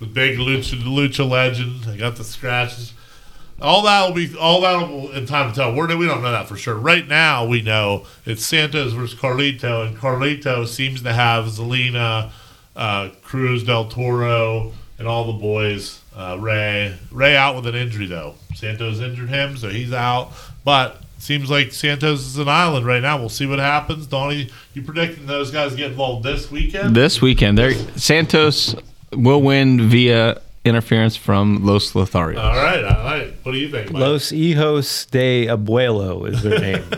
The 0.00 0.06
big 0.06 0.38
lucha, 0.38 0.80
lucha 0.82 1.28
legend. 1.28 1.86
I 1.88 1.96
got 1.96 2.16
the 2.16 2.24
scratches. 2.24 2.92
All 3.60 3.82
that 3.82 4.06
will 4.08 4.14
be 4.14 4.34
all 4.36 4.60
that 4.62 4.88
will 4.88 5.12
in 5.12 5.26
time 5.26 5.50
to 5.50 5.54
tell. 5.54 5.72
We're, 5.74 5.86
we 5.96 6.06
don't 6.06 6.22
know 6.22 6.32
that 6.32 6.48
for 6.48 6.56
sure. 6.56 6.74
Right 6.74 7.06
now, 7.06 7.44
we 7.46 7.62
know 7.62 8.04
it's 8.26 8.44
Santos 8.44 8.92
versus 8.92 9.16
Carlito, 9.18 9.86
and 9.86 9.96
Carlito 9.96 10.66
seems 10.66 11.02
to 11.02 11.12
have 11.12 11.44
Zelina, 11.44 12.30
uh, 12.74 13.10
Cruz 13.22 13.62
del 13.62 13.84
Toro, 13.84 14.72
and 15.02 15.08
all 15.08 15.24
the 15.24 15.38
boys. 15.38 16.00
Uh, 16.14 16.36
Ray, 16.38 16.96
Ray 17.10 17.36
out 17.36 17.56
with 17.56 17.66
an 17.66 17.74
injury 17.74 18.06
though. 18.06 18.36
Santos 18.54 19.00
injured 19.00 19.30
him, 19.30 19.56
so 19.56 19.68
he's 19.68 19.92
out. 19.92 20.30
But 20.64 21.02
seems 21.18 21.50
like 21.50 21.72
Santos 21.72 22.20
is 22.20 22.38
an 22.38 22.48
island 22.48 22.86
right 22.86 23.02
now. 23.02 23.18
We'll 23.18 23.28
see 23.28 23.46
what 23.46 23.58
happens. 23.58 24.06
Donnie, 24.06 24.48
you 24.74 24.82
predicting 24.82 25.26
those 25.26 25.50
guys 25.50 25.74
get 25.74 25.90
involved 25.90 26.24
this 26.24 26.52
weekend? 26.52 26.94
This 26.94 27.20
weekend, 27.20 27.58
they're, 27.58 27.74
Santos 27.98 28.76
will 29.12 29.42
win 29.42 29.88
via 29.88 30.40
interference 30.64 31.16
from 31.16 31.66
Los 31.66 31.94
Lotharios. 31.94 32.38
All 32.38 32.54
right, 32.54 32.84
all 32.84 33.04
right. 33.04 33.34
What 33.42 33.52
do 33.52 33.58
you 33.58 33.70
think? 33.70 33.90
Mike? 33.90 34.00
Los 34.00 34.30
Hijos 34.30 35.10
de 35.10 35.48
Abuelo 35.48 36.32
is 36.32 36.44
their 36.44 36.60
name 36.60 36.76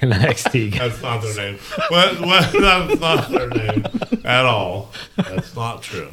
in 0.00 0.10
NXT. 0.10 0.78
That's 0.78 1.02
not 1.02 1.22
their 1.22 1.34
name. 1.34 1.58
What, 1.88 2.20
what, 2.20 2.52
that's 2.60 3.00
not 3.00 3.30
their 3.30 3.48
name 3.48 3.84
at 4.24 4.44
all. 4.44 4.92
That's 5.16 5.56
not 5.56 5.82
true. 5.82 6.12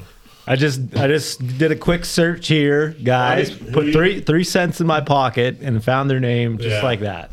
I 0.50 0.56
just 0.56 0.82
I 0.98 1.08
just 1.08 1.60
did 1.60 1.72
a 1.72 1.76
quick 1.76 2.04
search 2.06 2.48
here, 2.48 2.90
guys. 3.04 3.54
Right. 3.62 3.72
Put 3.72 3.94
three 3.94 4.20
three 4.20 4.44
cents 4.44 4.82
in 4.82 4.88
my 4.88 5.00
pocket 5.00 5.58
and 5.62 5.82
found 5.84 6.10
their 6.10 6.20
name 6.20 6.58
just 6.58 6.70
Yeah. 6.78 6.82
like 6.82 7.02
that. 7.02 7.30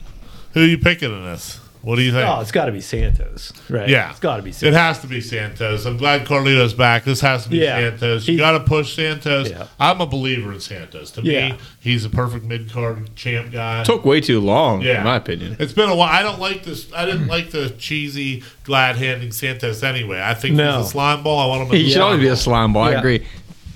Who 0.52 0.62
are 0.62 0.66
you 0.66 0.76
picking 0.78 1.10
in 1.12 1.24
this? 1.24 1.58
What 1.86 1.94
do 1.94 2.02
you 2.02 2.10
think? 2.10 2.28
Oh, 2.28 2.40
it's 2.40 2.50
got 2.50 2.64
to 2.64 2.72
be 2.72 2.80
Santos, 2.80 3.52
right? 3.70 3.88
yeah, 3.88 4.10
it's 4.10 4.18
got 4.18 4.38
to 4.38 4.42
be 4.42 4.50
Santos. 4.50 4.74
It 4.74 4.76
has 4.76 4.98
to 5.02 5.06
be 5.06 5.20
Santos. 5.20 5.84
I'm 5.86 5.96
glad 5.96 6.26
Carlito's 6.26 6.74
back. 6.74 7.04
This 7.04 7.20
has 7.20 7.44
to 7.44 7.48
be 7.50 7.58
Yeah. 7.58 7.78
Santos. 7.78 8.26
You 8.26 8.36
got 8.38 8.58
to 8.58 8.60
push 8.60 8.96
Santos. 8.96 9.50
Yeah. 9.50 9.68
I'm 9.78 10.00
a 10.00 10.06
believer 10.06 10.52
in 10.52 10.58
Santos. 10.58 11.12
To 11.12 11.22
Yeah. 11.22 11.50
me, 11.50 11.58
he's 11.78 12.04
a 12.04 12.10
perfect 12.10 12.44
mid 12.44 12.72
card 12.72 13.14
champ 13.14 13.52
guy. 13.52 13.84
Took 13.84 14.04
way 14.04 14.20
too 14.20 14.40
long, 14.40 14.82
Yeah. 14.82 14.98
in 14.98 15.04
my 15.04 15.14
opinion. 15.14 15.54
It's 15.60 15.72
been 15.72 15.88
a 15.88 15.94
while. 15.94 16.10
I 16.12 16.22
don't 16.24 16.40
like 16.40 16.64
this. 16.64 16.88
I 16.92 17.06
didn't 17.06 17.28
like 17.28 17.52
the 17.52 17.70
cheesy 17.78 18.42
glad 18.64 18.96
handing 18.96 19.30
Santos 19.30 19.84
anyway. 19.84 20.20
I 20.20 20.34
think 20.34 20.56
No. 20.56 20.78
he's 20.78 20.86
a 20.88 20.90
slime 20.90 21.22
ball. 21.22 21.38
I 21.38 21.46
want 21.46 21.68
him. 21.68 21.74
as 21.76 21.80
He 21.80 21.90
should 21.92 22.00
always 22.02 22.18
be 22.20 22.26
a 22.26 22.34
slime 22.34 22.72
ball. 22.72 22.82
I 22.82 22.94
agree. 22.94 23.22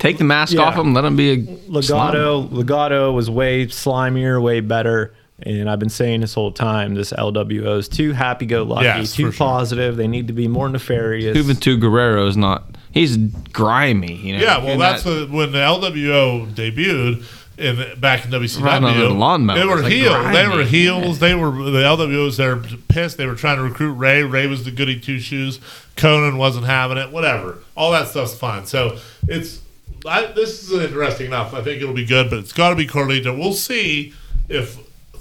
Take 0.00 0.18
the 0.18 0.24
mask 0.24 0.54
Yeah. 0.54 0.62
off 0.62 0.74
him. 0.74 0.94
Let 0.94 1.04
him 1.04 1.14
be 1.14 1.30
a 1.30 1.82
slime. 1.82 2.12
Legado 2.14 2.48
Legado 2.50 3.12
was 3.14 3.30
way 3.30 3.66
slimier, 3.66 4.42
way 4.42 4.58
better. 4.58 5.12
And 5.42 5.70
I've 5.70 5.78
been 5.78 5.88
saying 5.88 6.20
this 6.20 6.34
whole 6.34 6.52
time, 6.52 6.94
this 6.94 7.12
LWO 7.12 7.78
is 7.78 7.88
too 7.88 8.12
happy-go-lucky, 8.12 8.84
Yes, 8.84 9.14
too 9.14 9.26
for 9.26 9.32
sure. 9.32 9.38
positive. 9.46 9.96
They 9.96 10.08
need 10.08 10.26
to 10.26 10.32
be 10.32 10.48
more 10.48 10.68
nefarious. 10.68 11.36
Juventud 11.36 11.80
Guerrera 11.80 12.28
is 12.28 12.36
not. 12.36 12.64
He's 12.92 13.16
grimy. 13.16 14.14
You 14.14 14.36
know. 14.38 14.42
Yeah, 14.42 14.58
well, 14.58 14.68
And 14.72 14.80
that's 14.80 15.02
that- 15.04 15.28
the, 15.30 15.34
when 15.36 15.52
the 15.52 15.58
LWO 15.58 16.46
debuted 16.54 17.24
in 17.56 18.00
back 18.00 18.24
in 18.24 18.30
WCW. 18.30 18.62
Riding 18.62 18.84
on 18.88 18.98
the 18.98 19.08
lawnmower. 19.10 19.58
They 19.58 19.66
were 19.66 19.82
like 19.82 19.92
heels. 19.92 20.32
they 20.32 20.48
were 20.48 20.64
heels. 20.64 21.18
They 21.18 21.34
were 21.34 21.50
the 21.50 21.82
LWO 21.82 22.24
was 22.24 22.36
there 22.38 22.56
pissed. 22.88 23.16
They 23.18 23.26
were 23.26 23.34
trying 23.34 23.58
to 23.58 23.62
recruit 23.62 23.92
Ray. 23.92 24.22
Ray 24.22 24.46
was 24.46 24.64
the 24.64 24.70
goody 24.70 24.98
two 24.98 25.18
shoes. 25.20 25.58
Konnan 25.96 26.38
wasn't 26.38 26.64
having 26.66 26.96
it. 26.96 27.10
Whatever. 27.12 27.58
All 27.76 27.92
that 27.92 28.08
stuff's 28.08 28.34
fine. 28.34 28.64
So 28.66 28.96
it's 29.28 29.60
I, 30.06 30.26
this 30.32 30.62
is 30.62 30.72
interesting 30.72 31.26
enough. 31.26 31.52
I 31.52 31.62
think 31.62 31.82
it'll 31.82 31.94
be 31.94 32.06
good, 32.06 32.30
but 32.30 32.38
it's 32.38 32.54
got 32.54 32.70
to 32.70 32.76
be 32.76 32.86
Carlito. 32.86 33.38
We'll 33.38 33.52
see 33.52 34.14
if 34.48 34.78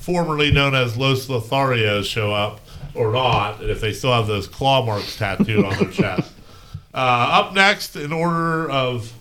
formerly 0.09 0.51
known 0.51 0.73
as 0.73 0.97
Los 0.97 1.27
Lotharios 1.27 2.03
show 2.03 2.33
up 2.33 2.61
or 2.95 3.11
not, 3.11 3.61
and 3.61 3.69
if 3.69 3.79
they 3.79 3.93
still 3.93 4.11
have 4.11 4.25
those 4.25 4.47
claw 4.47 4.83
marks 4.83 5.15
tattooed 5.15 5.63
on 5.63 5.77
their 5.77 5.91
chest. 5.91 6.33
Uh, 6.91 7.29
up 7.33 7.53
next, 7.53 7.95
in 7.95 8.11
order 8.11 8.67
of 8.67 9.13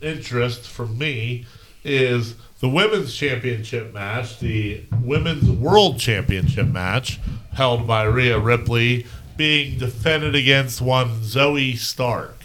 interest 0.00 0.62
for 0.62 0.86
me, 0.86 1.44
is 1.82 2.36
the 2.60 2.68
women's 2.68 3.12
championship 3.12 3.92
match, 3.92 4.38
the 4.38 4.84
women's 5.02 5.50
world 5.50 5.98
championship 5.98 6.68
match, 6.68 7.18
held 7.52 7.84
by 7.84 8.04
Rhea 8.04 8.38
Ripley, 8.38 9.06
being 9.36 9.76
defended 9.76 10.36
against 10.36 10.80
one 10.80 11.20
Zoey 11.22 11.76
Stark. 11.76 12.36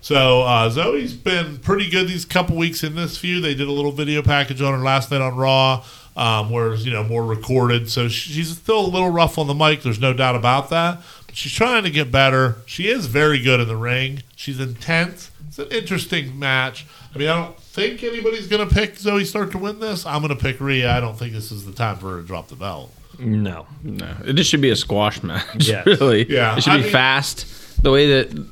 So 0.00 0.42
uh, 0.42 0.68
Zoey's 0.68 1.14
been 1.14 1.58
pretty 1.58 1.88
good 1.88 2.08
these 2.08 2.24
couple 2.24 2.56
weeks 2.56 2.82
in 2.82 2.96
this 2.96 3.16
feud. 3.16 3.44
They 3.44 3.54
did 3.54 3.68
a 3.68 3.72
little 3.72 3.92
video 3.92 4.20
package 4.20 4.60
on 4.60 4.76
her 4.76 4.84
last 4.84 5.12
night 5.12 5.20
on 5.20 5.36
Raw, 5.36 5.84
um, 6.16 6.50
where 6.50 6.74
you 6.74 6.92
know 6.92 7.04
more 7.04 7.24
recorded. 7.24 7.90
So 7.90 8.08
she's 8.08 8.56
still 8.56 8.80
a 8.80 8.88
little 8.88 9.10
rough 9.10 9.38
on 9.38 9.46
the 9.46 9.54
mic. 9.54 9.82
There's 9.82 10.00
no 10.00 10.12
doubt 10.12 10.36
about 10.36 10.70
that. 10.70 11.00
But 11.26 11.36
she's 11.36 11.52
trying 11.52 11.84
to 11.84 11.90
get 11.90 12.10
better. 12.12 12.56
She 12.66 12.88
is 12.88 13.06
very 13.06 13.40
good 13.42 13.60
in 13.60 13.68
the 13.68 13.76
ring. 13.76 14.22
She's 14.36 14.60
intense. 14.60 15.30
It's 15.48 15.58
an 15.58 15.68
interesting 15.70 16.38
match. 16.38 16.86
I 17.14 17.18
mean, 17.18 17.28
I 17.28 17.36
don't 17.44 17.58
think 17.60 18.02
anybody's 18.02 18.48
going 18.48 18.68
to 18.68 18.74
pick 18.74 18.96
Zoey 18.96 19.24
Stark 19.24 19.52
to 19.52 19.58
win 19.58 19.78
this. 19.78 20.04
I'm 20.04 20.20
going 20.20 20.36
to 20.36 20.40
pick 20.42 20.60
Rhea. 20.60 20.90
I 20.90 20.98
don't 20.98 21.16
think 21.16 21.32
this 21.32 21.52
is 21.52 21.64
the 21.64 21.72
time 21.72 21.96
for 21.96 22.16
her 22.16 22.20
to 22.22 22.26
drop 22.26 22.48
the 22.48 22.56
belt. 22.56 22.92
no, 23.20 23.66
No, 23.84 24.12
This 24.24 24.48
should 24.48 24.60
be 24.60 24.70
a 24.70 24.76
squash 24.76 25.22
match. 25.22 25.44
Yes. 25.68 25.86
Really. 25.86 26.28
Yeah, 26.28 26.56
It 26.56 26.62
should 26.64 26.72
I 26.72 26.76
be 26.78 26.82
mean- 26.82 26.92
fast. 26.92 27.82
The 27.84 27.92
way 27.92 28.22
that 28.22 28.46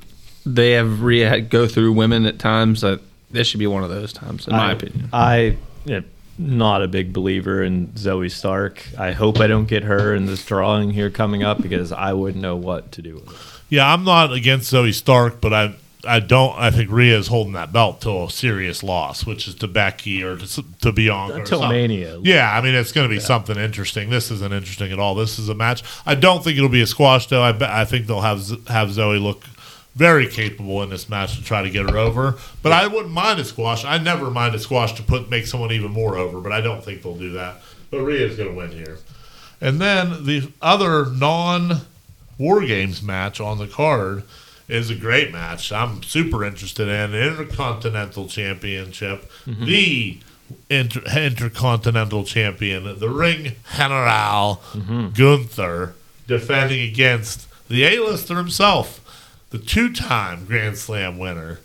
they 0.46 0.72
have 0.72 1.02
Rhea 1.02 1.40
go 1.40 1.66
through 1.66 1.92
women 1.92 2.24
at 2.26 2.38
times, 2.38 2.82
that 2.82 3.00
this 3.32 3.48
should 3.48 3.58
be 3.60 3.66
one 3.66 3.82
of 3.82 3.90
those 3.90 4.12
times, 4.12 4.46
in 4.46 4.52
my 4.54 4.70
opinion. 4.72 5.08
I 5.12 5.56
yeah, 5.84 6.00
not 6.38 6.82
a 6.82 6.88
big 6.88 7.12
believer 7.12 7.62
in 7.62 7.88
Zoey 7.88 8.30
Stark. 8.30 8.86
I 8.98 9.12
hope 9.12 9.40
I 9.40 9.46
don't 9.46 9.66
get 9.66 9.84
her 9.84 10.14
in 10.14 10.26
this 10.26 10.44
drawing 10.44 10.90
here 10.90 11.10
coming 11.10 11.42
up 11.42 11.62
because 11.62 11.92
I 11.92 12.12
wouldn't 12.12 12.42
know 12.42 12.56
what 12.56 12.92
to 12.92 13.02
do 13.02 13.14
with 13.14 13.28
it. 13.28 13.36
Yeah, 13.68 13.92
I'm 13.92 14.04
not 14.04 14.32
against 14.32 14.72
Zoey 14.72 14.92
Stark, 14.92 15.40
but 15.40 15.52
I 15.52 15.74
I 16.06 16.18
don't. 16.18 16.58
I 16.58 16.70
think 16.70 16.90
Rhea 16.90 17.16
is 17.16 17.28
holding 17.28 17.52
that 17.52 17.72
belt 17.72 18.00
till 18.00 18.24
a 18.24 18.30
serious 18.30 18.82
loss, 18.82 19.24
which 19.24 19.46
is 19.46 19.54
to 19.56 19.68
Becky 19.68 20.22
or 20.24 20.36
to, 20.36 20.64
to 20.80 20.92
Bianca. 20.92 21.36
Until. 21.36 21.68
Mania. 21.68 22.18
Yeah, 22.22 22.52
I 22.52 22.60
mean 22.60 22.74
it's 22.74 22.92
going 22.92 23.08
to 23.08 23.14
be 23.14 23.20
something 23.20 23.56
interesting. 23.56 24.10
This 24.10 24.30
isn't 24.30 24.52
interesting 24.52 24.92
at 24.92 24.98
all. 24.98 25.14
This 25.14 25.38
is 25.38 25.48
a 25.48 25.54
match. 25.54 25.82
I 26.04 26.14
don't 26.14 26.42
think 26.42 26.56
it'll 26.56 26.68
be 26.68 26.82
a 26.82 26.86
squash 26.86 27.28
though. 27.28 27.42
I 27.42 27.82
I 27.82 27.84
think 27.84 28.06
they'll 28.06 28.20
have 28.20 28.40
have 28.68 28.88
Zoey 28.88 29.22
look 29.22 29.44
very 29.94 30.26
capable 30.26 30.82
in 30.82 30.90
this 30.90 31.08
match 31.08 31.36
to 31.36 31.44
try 31.44 31.62
to 31.62 31.70
get 31.70 31.88
her 31.88 31.98
over. 31.98 32.36
But 32.62 32.72
I 32.72 32.86
wouldn't 32.86 33.12
mind 33.12 33.40
a 33.40 33.44
squash. 33.44 33.84
I 33.84 33.98
never 33.98 34.30
mind 34.30 34.54
a 34.54 34.58
squash 34.58 34.94
to 34.94 35.02
put 35.02 35.30
make 35.30 35.46
someone 35.46 35.72
even 35.72 35.90
more 35.90 36.16
over. 36.16 36.40
But 36.40 36.52
I 36.52 36.60
don't 36.60 36.84
think 36.84 37.02
they'll 37.02 37.16
do 37.16 37.32
that. 37.32 37.60
But 37.90 38.02
Rhea's 38.02 38.36
going 38.36 38.48
to 38.50 38.54
win 38.54 38.72
here. 38.72 38.98
And 39.60 39.80
then 39.80 40.24
the 40.24 40.50
other 40.60 41.06
non 41.06 41.82
War 42.38 42.64
Games 42.64 43.02
match 43.02 43.40
on 43.40 43.58
the 43.58 43.68
card 43.68 44.24
is 44.68 44.90
a 44.90 44.94
great 44.94 45.32
match. 45.32 45.70
I'm 45.70 46.02
super 46.02 46.44
interested 46.44 46.88
in 46.88 47.12
the 47.12 47.28
Intercontinental 47.28 48.26
Championship, 48.26 49.30
mm-hmm. 49.44 49.64
the 49.64 50.18
inter- 50.70 51.02
Intercontinental 51.14 52.24
Champion, 52.24 52.98
the 52.98 53.08
Ring 53.08 53.52
General 53.76 54.62
mm-hmm. 54.72 55.08
Gunther, 55.10 55.94
defending 56.26 56.80
against 56.88 57.46
the 57.68 57.84
A-lister 57.84 58.36
himself, 58.36 59.01
the 59.52 59.58
two-time 59.58 60.46
Grand 60.46 60.78
Slam 60.78 61.18
winner, 61.18 61.60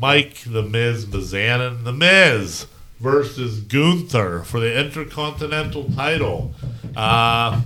Mike 0.00 0.38
the 0.46 0.62
Miz 0.62 1.04
Mizanin, 1.06 1.82
the 1.84 1.92
Miz 1.92 2.66
versus 3.00 3.60
Gunther 3.60 4.44
for 4.44 4.60
the 4.60 4.78
Intercontinental 4.80 5.90
title. 5.92 6.54
Uh, 6.96 7.60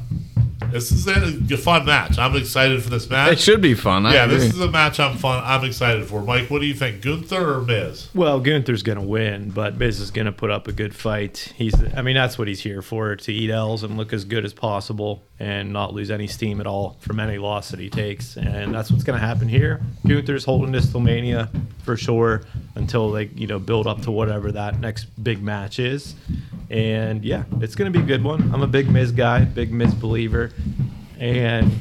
This 0.70 0.92
is 0.92 1.06
a, 1.06 1.54
a 1.54 1.56
fun 1.56 1.84
match. 1.86 2.18
I'm 2.18 2.36
excited 2.36 2.82
for 2.82 2.90
this 2.90 3.08
match. 3.10 3.32
It 3.32 3.40
should 3.40 3.60
be 3.60 3.74
fun. 3.74 4.06
I 4.06 4.14
yeah, 4.14 4.24
agree. 4.24 4.36
this 4.36 4.54
is 4.54 4.60
a 4.60 4.70
match 4.70 5.00
I'm 5.00 5.16
fun. 5.16 5.42
I'm 5.44 5.64
excited 5.64 6.06
for. 6.06 6.22
Mike, 6.22 6.48
what 6.48 6.60
do 6.60 6.66
you 6.66 6.74
think, 6.74 7.02
Gunther 7.02 7.56
or 7.56 7.60
Miz? 7.62 8.08
Well, 8.14 8.40
Gunther's 8.40 8.82
going 8.82 8.98
to 8.98 9.04
win, 9.04 9.50
but 9.50 9.76
Miz 9.76 10.00
is 10.00 10.10
going 10.10 10.26
to 10.26 10.32
put 10.32 10.50
up 10.50 10.68
a 10.68 10.72
good 10.72 10.94
fight. 10.94 11.52
He's, 11.56 11.74
I 11.94 12.02
mean, 12.02 12.14
that's 12.14 12.38
what 12.38 12.46
he's 12.46 12.60
here 12.60 12.82
for 12.82 13.16
to 13.16 13.32
eat 13.32 13.50
L's 13.50 13.82
and 13.82 13.96
look 13.96 14.12
as 14.12 14.24
good 14.24 14.44
as 14.44 14.52
possible 14.52 15.22
and 15.40 15.72
not 15.72 15.94
lose 15.94 16.10
any 16.10 16.26
steam 16.26 16.60
at 16.60 16.66
all 16.66 16.98
from 17.00 17.18
any 17.18 17.38
loss 17.38 17.70
that 17.70 17.80
he 17.80 17.88
takes. 17.88 18.36
And 18.36 18.74
that's 18.74 18.90
what's 18.90 19.02
going 19.02 19.18
to 19.18 19.26
happen 19.26 19.48
here. 19.48 19.80
Gunther's 20.06 20.44
holding 20.44 20.70
this 20.70 20.90
till 20.90 21.00
Mania 21.00 21.48
for 21.82 21.96
sure 21.96 22.42
until 22.74 23.10
they, 23.10 23.24
you 23.34 23.46
know, 23.46 23.58
build 23.58 23.86
up 23.86 24.02
to 24.02 24.10
whatever 24.10 24.52
that 24.52 24.80
next 24.80 25.06
big 25.24 25.42
match 25.42 25.78
is. 25.78 26.14
And 26.68 27.24
yeah, 27.24 27.44
it's 27.60 27.74
going 27.74 27.90
to 27.90 27.98
be 27.98 28.04
a 28.04 28.06
good 28.06 28.22
one. 28.22 28.52
I'm 28.54 28.62
a 28.62 28.66
big 28.66 28.90
Miz 28.90 29.12
guy, 29.12 29.44
big 29.46 29.72
Miz 29.72 29.94
believer, 29.94 30.52
and 31.18 31.72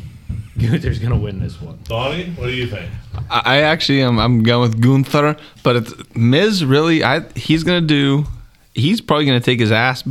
Gunther's 0.58 1.00
going 1.00 1.12
to 1.12 1.20
win 1.20 1.40
this 1.40 1.62
one. 1.62 1.80
Donnie, 1.84 2.32
what 2.32 2.46
do 2.46 2.54
you 2.54 2.66
think? 2.68 2.90
I 3.30 3.62
actually 3.62 4.02
am. 4.02 4.20
I'm 4.20 4.42
going 4.42 4.72
with 4.72 4.82
Gunther, 4.82 5.36
but 5.64 5.76
it's 5.76 5.94
Miz. 6.16 6.64
Really, 6.64 7.04
I 7.04 7.22
he's 7.36 7.64
gonna 7.64 7.82
do. 7.82 8.26
He's 8.74 9.02
probably 9.02 9.26
gonna 9.26 9.40
take 9.40 9.60
his 9.60 9.72
ass 9.72 10.04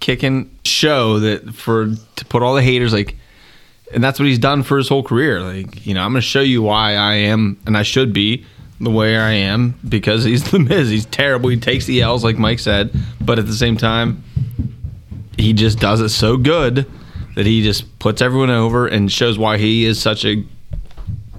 kicking 0.00 0.50
show 0.64 1.18
that 1.20 1.54
for 1.54 1.94
to 2.16 2.24
put 2.26 2.42
all 2.42 2.54
the 2.54 2.62
haters 2.62 2.92
like, 2.92 3.16
and 3.92 4.02
that's 4.02 4.18
what 4.18 4.26
he's 4.26 4.38
done 4.38 4.62
for 4.62 4.78
his 4.78 4.88
whole 4.88 5.02
career. 5.02 5.40
Like 5.40 5.86
you 5.86 5.94
know, 5.94 6.02
I'm 6.02 6.12
gonna 6.12 6.20
show 6.22 6.40
you 6.40 6.62
why 6.62 6.94
I 6.94 7.14
am 7.14 7.58
and 7.66 7.76
I 7.76 7.82
should 7.82 8.12
be 8.12 8.44
the 8.80 8.90
way 8.90 9.16
I 9.16 9.32
am 9.32 9.78
because 9.88 10.24
he's 10.24 10.42
the 10.50 10.58
Miz. 10.58 10.88
He's 10.88 11.06
terrible. 11.06 11.50
He 11.50 11.58
takes 11.58 11.86
the 11.86 12.02
L's 12.02 12.24
like 12.24 12.38
Mike 12.38 12.58
said, 12.58 12.92
but 13.20 13.38
at 13.38 13.46
the 13.46 13.54
same 13.54 13.76
time, 13.76 14.24
he 15.36 15.52
just 15.52 15.78
does 15.78 16.00
it 16.00 16.08
so 16.08 16.36
good 16.36 16.86
that 17.36 17.46
he 17.46 17.62
just 17.62 17.98
puts 17.98 18.20
everyone 18.20 18.50
over 18.50 18.86
and 18.86 19.10
shows 19.10 19.38
why 19.38 19.58
he 19.58 19.84
is 19.84 20.00
such 20.00 20.24
a 20.24 20.44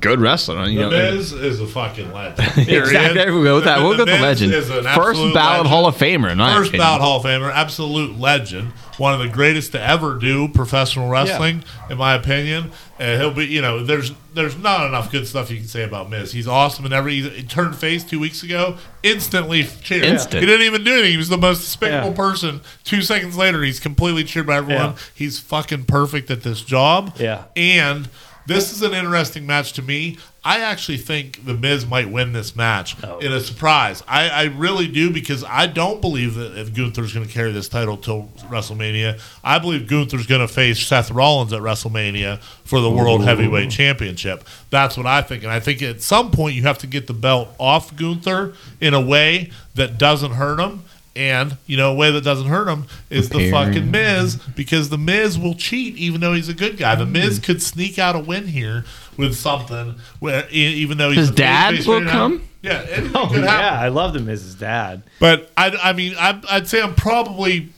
good 0.02 0.20
wrestler. 0.20 0.66
You 0.66 0.80
The 0.80 0.90
know, 0.90 1.12
Miz 1.16 1.32
is 1.32 1.60
a 1.62 1.68
fucking 1.68 2.12
legend. 2.12 2.40
Exactly. 2.70 3.32
We'll 3.32 3.44
go 3.44 3.56
with 3.56 3.64
that. 3.66 3.78
The- 3.78 3.84
We'll 3.84 3.94
go 3.98 4.04
with 4.06 4.14
the 4.14 4.20
legend. 4.22 4.54
is 4.54 4.70
an 4.70 4.84
First 4.84 4.98
absolute 4.98 5.34
ballot 5.34 5.52
legend. 5.60 5.68
Hall 5.70 5.86
of 5.88 5.96
Famer, 5.96 6.32
in 6.32 6.38
my 6.38 6.54
First 6.56 6.70
opinion. 6.70 6.88
ballot 6.88 7.02
Hall 7.02 7.18
of 7.20 7.24
Famer, 7.26 7.52
absolute 7.54 8.20
legend, 8.20 8.70
one 8.98 9.14
of 9.14 9.20
the 9.20 9.30
greatest 9.30 9.72
to 9.74 9.82
ever 9.82 10.16
do 10.18 10.48
professional 10.50 11.10
wrestling, 11.10 11.64
in 11.90 11.98
my 11.98 12.14
opinion. 12.16 12.72
And 13.00 13.20
he'll 13.20 13.34
be, 13.34 13.46
you 13.46 13.62
know, 13.62 13.84
there's 13.84 14.12
there's 14.34 14.56
not 14.58 14.86
enough 14.86 15.12
good 15.12 15.28
stuff 15.28 15.50
you 15.50 15.58
can 15.58 15.68
say 15.68 15.84
about 15.84 16.10
Miz. 16.10 16.32
He's 16.32 16.48
awesome 16.48 16.86
and 16.86 16.94
every 16.94 17.16
he 17.22 17.44
turned 17.44 17.76
face 17.76 18.04
two 18.04 18.20
weeks 18.20 18.44
ago, 18.44 18.78
instantly 19.04 19.64
cheered. 19.64 20.04
Instant. 20.06 20.42
He 20.42 20.46
didn't 20.46 20.66
even 20.68 20.84
do 20.84 20.94
anything. 20.94 21.12
He 21.12 21.18
was 21.18 21.30
the 21.30 21.38
most 21.38 21.60
despicable 21.62 22.10
Yeah. 22.12 22.16
person. 22.16 22.62
Two 22.84 23.02
seconds 23.02 23.36
later, 23.36 23.64
he's 23.64 23.80
completely 23.80 24.24
cheered 24.24 24.46
by 24.48 24.58
everyone. 24.58 24.92
Yeah. 24.92 24.98
He's 25.16 25.40
fucking 25.40 25.86
perfect 25.86 26.30
at 26.30 26.44
this 26.44 26.62
job. 26.62 27.16
Yeah. 27.20 27.46
And 27.56 28.08
this 28.48 28.72
is 28.72 28.82
an 28.82 28.94
interesting 28.94 29.46
match 29.46 29.74
to 29.74 29.82
me. 29.82 30.18
I 30.44 30.62
actually 30.62 30.98
think 30.98 31.46
The 31.46 31.54
Miz 31.54 31.86
might 31.86 32.10
win 32.10 32.34
this 32.34 32.56
match 32.56 32.96
Oh. 33.04 33.20
in 33.20 33.32
a 33.32 33.40
surprise. 33.40 34.02
I, 34.08 34.28
I 34.30 34.44
really 34.46 34.88
do 34.88 35.12
because 35.12 35.44
I 35.44 35.68
don't 35.68 36.02
believe 36.02 36.34
that 36.34 36.58
if 36.58 36.74
Gunther's 36.74 37.14
going 37.14 37.28
to 37.28 37.32
carry 37.32 37.52
this 37.52 37.70
title 37.70 37.96
till 37.96 38.30
WrestleMania. 38.50 39.22
I 39.44 39.60
believe 39.60 39.88
Gunther's 39.88 40.26
going 40.26 40.42
to 40.42 40.48
face 40.48 40.80
Seth 40.80 41.12
Rollins 41.12 41.54
at 41.54 41.62
WrestleMania 41.62 42.42
for 42.64 42.80
the 42.80 42.90
World 42.90 43.24
Heavyweight 43.24 43.70
Championship. 43.70 44.44
That's 44.72 44.98
what 44.98 45.06
I 45.06 45.22
think. 45.22 45.44
And 45.44 45.52
I 45.52 45.60
think 45.60 45.84
at 45.84 46.02
some 46.02 46.32
point 46.32 46.56
you 46.56 46.64
have 46.64 46.80
to 46.80 46.88
get 46.88 47.06
the 47.06 47.14
belt 47.14 47.50
off 47.60 47.96
Gunther 47.96 48.54
in 48.80 48.96
a 48.96 49.02
way 49.02 49.52
that 49.76 50.00
doesn't 50.00 50.32
hurt 50.32 50.60
him. 50.60 50.84
And, 51.14 51.58
you 51.68 51.76
know, 51.76 51.92
a 51.92 51.96
way 51.96 52.10
that 52.12 52.24
doesn't 52.24 52.48
hurt 52.48 52.70
him 52.70 52.86
is 53.10 53.28
the 53.28 53.40
Preparing. 53.40 53.74
fucking 53.74 53.92
Miz 53.92 54.38
because 54.56 54.88
the 54.90 54.98
Miz 54.98 55.38
will 55.38 55.56
cheat 55.56 55.98
even 55.98 56.22
though 56.22 56.34
he's 56.34 56.48
a 56.48 56.54
good 56.54 56.78
guy. 56.78 56.96
The 56.96 57.06
Miz 57.06 57.38
Mm. 57.40 57.44
could 57.44 57.62
sneak 57.62 58.00
out 58.00 58.16
a 58.16 58.20
win 58.20 58.48
here 58.48 58.86
with 59.18 59.36
something 59.36 59.96
where 60.20 60.48
e- 60.50 60.56
even 60.76 60.98
though 60.98 61.10
he's 61.10 61.18
His 61.20 61.30
a 61.32 61.34
dad 61.34 61.74
babyface 61.76 61.88
will 61.88 61.96
right 61.96 62.04
now- 62.06 62.12
come? 62.12 62.42
Yeah, 62.62 62.86
anything 62.92 63.12
Oh, 63.16 63.28
could 63.28 63.44
yeah. 63.44 63.78
I 63.82 63.90
love 63.90 64.16
him 64.16 64.30
as 64.30 64.42
his 64.44 64.56
dad. 64.56 65.02
But 65.20 65.52
I, 65.58 65.72
I 65.84 65.92
mean, 65.94 66.16
I'd, 66.18 66.46
I'd 66.46 66.68
say 66.70 66.82
I'm 66.82 66.96
probably, 66.96 67.70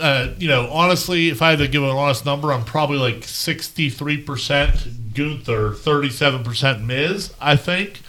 uh, 0.00 0.28
you 0.38 0.48
know, 0.48 0.68
honestly, 0.70 1.28
if 1.28 1.42
I 1.42 1.50
had 1.50 1.58
to 1.60 1.68
give 1.68 1.84
an 1.84 1.90
honest 1.90 2.24
number, 2.26 2.52
I'm 2.52 2.64
probably 2.64 2.96
like 2.98 3.20
63% 3.20 5.14
Gunther, 5.14 5.70
37% 5.72 6.84
Miz, 6.84 7.34
I 7.40 7.54
think. 7.56 8.00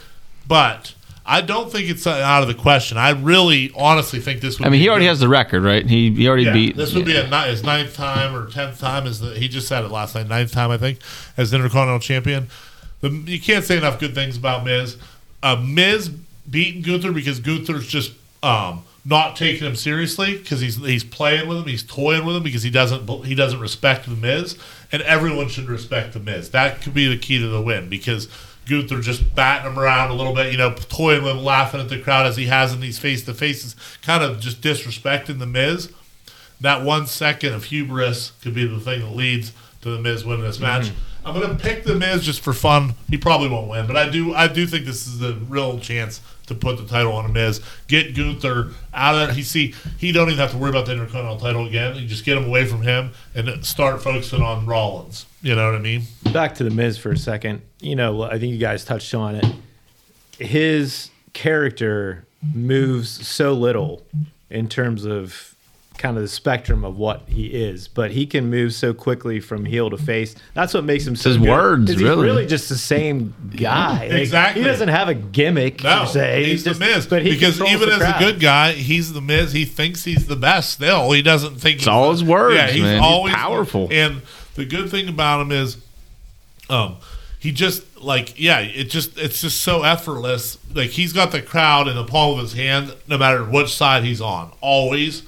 But 0.48 0.94
I 1.26 1.42
don't 1.42 1.72
think 1.72 1.90
it's 1.90 2.08
out 2.08 2.42
of 2.42 2.48
the 2.48 2.56
question. 2.56 2.98
I 2.98 3.12
really, 3.12 3.72
honestly 3.76 4.20
think 4.20 4.42
this 4.42 4.58
would 4.58 4.68
I 4.68 4.72
mean, 4.72 4.82
he 4.82 4.90
already 4.90 5.06
good. 5.06 5.10
has 5.10 5.20
the 5.20 5.28
record, 5.30 5.64
right? 5.64 5.86
He 5.86 6.12
he 6.12 6.28
already 6.28 6.44
Yeah, 6.46 6.54
beat. 6.54 6.76
this 6.76 6.96
would 6.96 7.06
be 7.06 7.16
a, 7.16 7.26
his 7.46 7.64
ninth 7.64 7.94
time 7.96 8.36
or 8.36 8.50
tenth 8.50 8.80
time. 8.80 9.06
Is 9.06 9.20
the, 9.20 9.36
he 9.38 9.48
just 9.48 9.68
said 9.68 9.84
it 9.84 9.92
last 9.92 10.16
night? 10.16 10.28
Ninth 10.28 10.52
time, 10.52 10.72
I 10.72 10.78
think, 10.78 11.00
as 11.38 11.54
Intercontinental 11.54 12.00
Champion. 12.00 12.48
The, 13.02 13.10
you 13.10 13.40
can't 13.40 13.64
say 13.64 13.78
enough 13.78 14.00
good 14.00 14.16
things 14.16 14.36
about 14.36 14.66
Miz. 14.66 14.98
Uh, 15.44 15.56
Miz 15.64 16.10
beating 16.10 16.82
Gunther 16.82 17.12
because 17.12 17.40
Gunther's 17.40 17.88
just 17.88 18.14
um, 18.42 18.84
not 19.06 19.36
taking 19.36 19.66
him 19.66 19.76
seriously 19.76 20.38
because 20.38 20.60
he's 20.60 20.78
he's 20.78 21.04
playing 21.04 21.48
with 21.48 21.60
him, 21.60 21.66
he's 21.66 21.84
toying 21.84 22.26
with 22.26 22.36
him 22.36 22.44
because 22.44 22.64
he 22.64 22.72
doesn't 22.72 23.08
he 23.26 23.36
doesn't 23.36 23.60
respect 23.60 24.06
the 24.06 24.16
Miz, 24.16 24.58
and 24.92 25.04
everyone 25.04 25.50
should 25.50 25.70
respect 25.70 26.14
the 26.14 26.20
Miz. 26.20 26.50
That 26.50 26.82
could 26.82 26.96
be 26.96 27.08
the 27.08 27.18
key 27.18 27.38
to 27.38 27.48
the 27.48 27.62
win 27.62 27.90
because. 27.90 28.28
Gunther 28.72 29.02
just 29.02 29.36
batting 29.36 29.72
him 29.72 29.78
around 29.78 30.12
a 30.12 30.14
little 30.14 30.34
bit, 30.34 30.52
you 30.52 30.58
know, 30.58 30.74
toying 30.74 31.24
with 31.24 31.36
him, 31.36 31.44
laughing 31.44 31.82
at 31.82 31.90
the 31.90 32.00
crowd 32.00 32.26
as 32.26 32.38
he 32.38 32.46
has 32.46 32.74
in 32.74 32.80
these 32.80 32.98
face 32.98 33.24
to 33.26 33.34
faces, 33.34 33.76
kind 34.02 34.24
of 34.24 34.40
just 34.40 34.62
disrespecting 34.62 35.40
the 35.40 35.46
Miz 35.46 35.92
that 36.62 36.84
one 36.84 37.08
second 37.08 37.54
of 37.54 37.66
hubris 37.66 38.32
could 38.42 38.54
be 38.54 38.66
the 38.66 38.80
thing 38.80 39.02
that 39.02 39.16
leads 39.16 39.52
to 39.82 39.90
the 39.90 40.00
Miz 40.00 40.24
winning 40.24 40.46
this 40.46 40.60
match. 40.60 40.86
Mm-hmm. 40.86 41.28
I'm 41.28 41.40
gonna 41.40 41.56
pick 41.56 41.84
the 41.84 41.96
Miz 41.96 42.24
just 42.24 42.42
for 42.42 42.54
fun. 42.54 42.96
He 43.10 43.18
probably 43.18 43.50
won't 43.50 43.68
win, 43.68 43.86
but 43.86 43.98
I 43.98 44.10
do 44.10 44.34
I 44.34 44.48
do 44.48 44.66
think 44.66 44.86
this 44.86 45.06
is 45.06 45.22
a 45.22 45.34
real 45.34 45.80
chance 45.80 46.22
to 46.48 46.56
put 46.56 46.78
the 46.78 46.86
title 46.86 47.14
on 47.14 47.26
a 47.26 47.30
Miz. 47.30 47.62
Get 47.88 48.16
Gunther 48.16 48.72
out 48.94 49.16
of 49.16 49.28
there. 49.28 49.36
He 49.36 49.44
see 49.44 49.76
he 49.98 50.12
don't 50.12 50.30
even 50.30 50.40
have 50.40 50.52
to 50.52 50.58
worry 50.58 50.70
about 50.70 50.86
the 50.88 50.94
Intercontinental 50.94 51.40
title 51.40 51.68
again. 51.68 51.96
You 51.96 52.08
just 52.08 52.26
get 52.26 52.38
him 52.38 52.46
away 52.46 52.66
from 52.66 52.82
him 52.82 53.12
and 53.36 53.64
start 53.66 54.02
focusing 54.02 54.42
on 54.42 54.66
Rollins. 54.66 55.26
You 55.42 55.56
know 55.56 55.66
what 55.72 55.76
I 55.76 55.80
mean? 55.80 56.04
Back 56.34 56.56
to 56.56 56.64
the 56.64 56.70
Miz 56.70 56.98
for 56.98 57.12
a 57.12 57.18
second. 57.18 57.62
You 57.80 57.96
know, 57.96 58.22
I 58.24 58.38
think 58.40 58.54
you 58.54 58.60
guys 58.60 58.86
touched 58.86 59.14
on 59.16 59.36
it. 59.36 59.46
His 60.38 61.10
character 61.34 62.26
moves 62.54 63.10
so 63.28 63.54
little 63.54 64.04
in 64.50 64.68
terms 64.68 65.06
of 65.06 65.56
kind 65.98 66.18
of 66.18 66.24
the 66.24 66.28
spectrum 66.30 66.84
of 66.84 66.98
what 66.98 67.22
he 67.28 67.48
is, 67.48 67.88
but 67.88 68.10
he 68.12 68.26
can 68.26 68.50
move 68.50 68.74
so 68.74 68.92
quickly 68.92 69.40
from 69.40 69.66
heel 69.66 69.90
to 69.92 69.98
face. 69.98 70.34
That's 70.56 70.74
what 70.74 70.84
makes 70.84 71.06
him 71.06 71.16
so 71.16 71.30
his 71.30 71.38
good, 71.38 71.48
words, 71.50 71.86
'cause 71.92 72.00
he's 72.00 72.04
really. 72.10 72.26
really 72.26 72.48
just 72.48 72.70
the 72.70 72.78
same 72.78 73.36
guy. 73.56 74.08
Like, 74.08 74.12
Exactly. 74.22 74.64
He 74.64 74.68
doesn't 74.68 74.88
have 74.88 75.10
a 75.10 75.14
gimmick 75.14 75.84
No, 75.84 76.00
per 76.02 76.06
se. 76.08 76.46
he's 76.46 76.64
just, 76.64 76.80
the 76.80 76.86
Miz. 76.86 77.06
but 77.06 77.22
he 77.24 77.32
because 77.32 77.62
even 77.62 77.90
the 77.90 77.96
as 77.96 78.02
a 78.02 78.16
good 78.18 78.40
guy, 78.40 78.72
he's 78.72 79.14
the 79.14 79.22
Miz. 79.22 79.54
He 79.54 79.66
thinks 79.66 80.04
he's 80.04 80.26
the 80.26 80.36
best. 80.36 80.72
Still, 80.72 81.12
he 81.12 81.22
doesn't 81.22 81.56
think 81.62 81.80
It's 81.80 81.88
all 81.88 82.12
his 82.12 82.24
words, 82.24 82.56
man. 82.56 82.74
He's 82.74 83.00
always 83.02 83.36
powerful. 83.36 83.88
And 83.92 84.22
the 84.56 84.66
good 84.66 84.90
thing 84.90 85.08
about 85.08 85.42
him 85.42 85.52
is, 85.52 85.78
um, 86.70 86.98
he 87.40 87.52
just 87.52 88.00
like 88.02 88.40
yeah, 88.40 88.60
it 88.60 88.86
just 88.86 89.18
it's 89.18 89.42
just 89.42 89.62
so 89.62 89.84
effortless. 89.84 90.58
Like 90.74 90.92
he's 90.92 91.14
got 91.14 91.32
the 91.32 91.42
crowd 91.42 91.88
in 91.88 91.96
the 91.96 92.06
palm 92.06 92.34
of 92.38 92.40
his 92.46 92.54
hand, 92.54 92.94
no 93.08 93.18
matter 93.18 93.44
which 93.44 93.74
side 93.76 94.04
he's 94.04 94.22
on. 94.22 94.52
Always, 94.62 95.24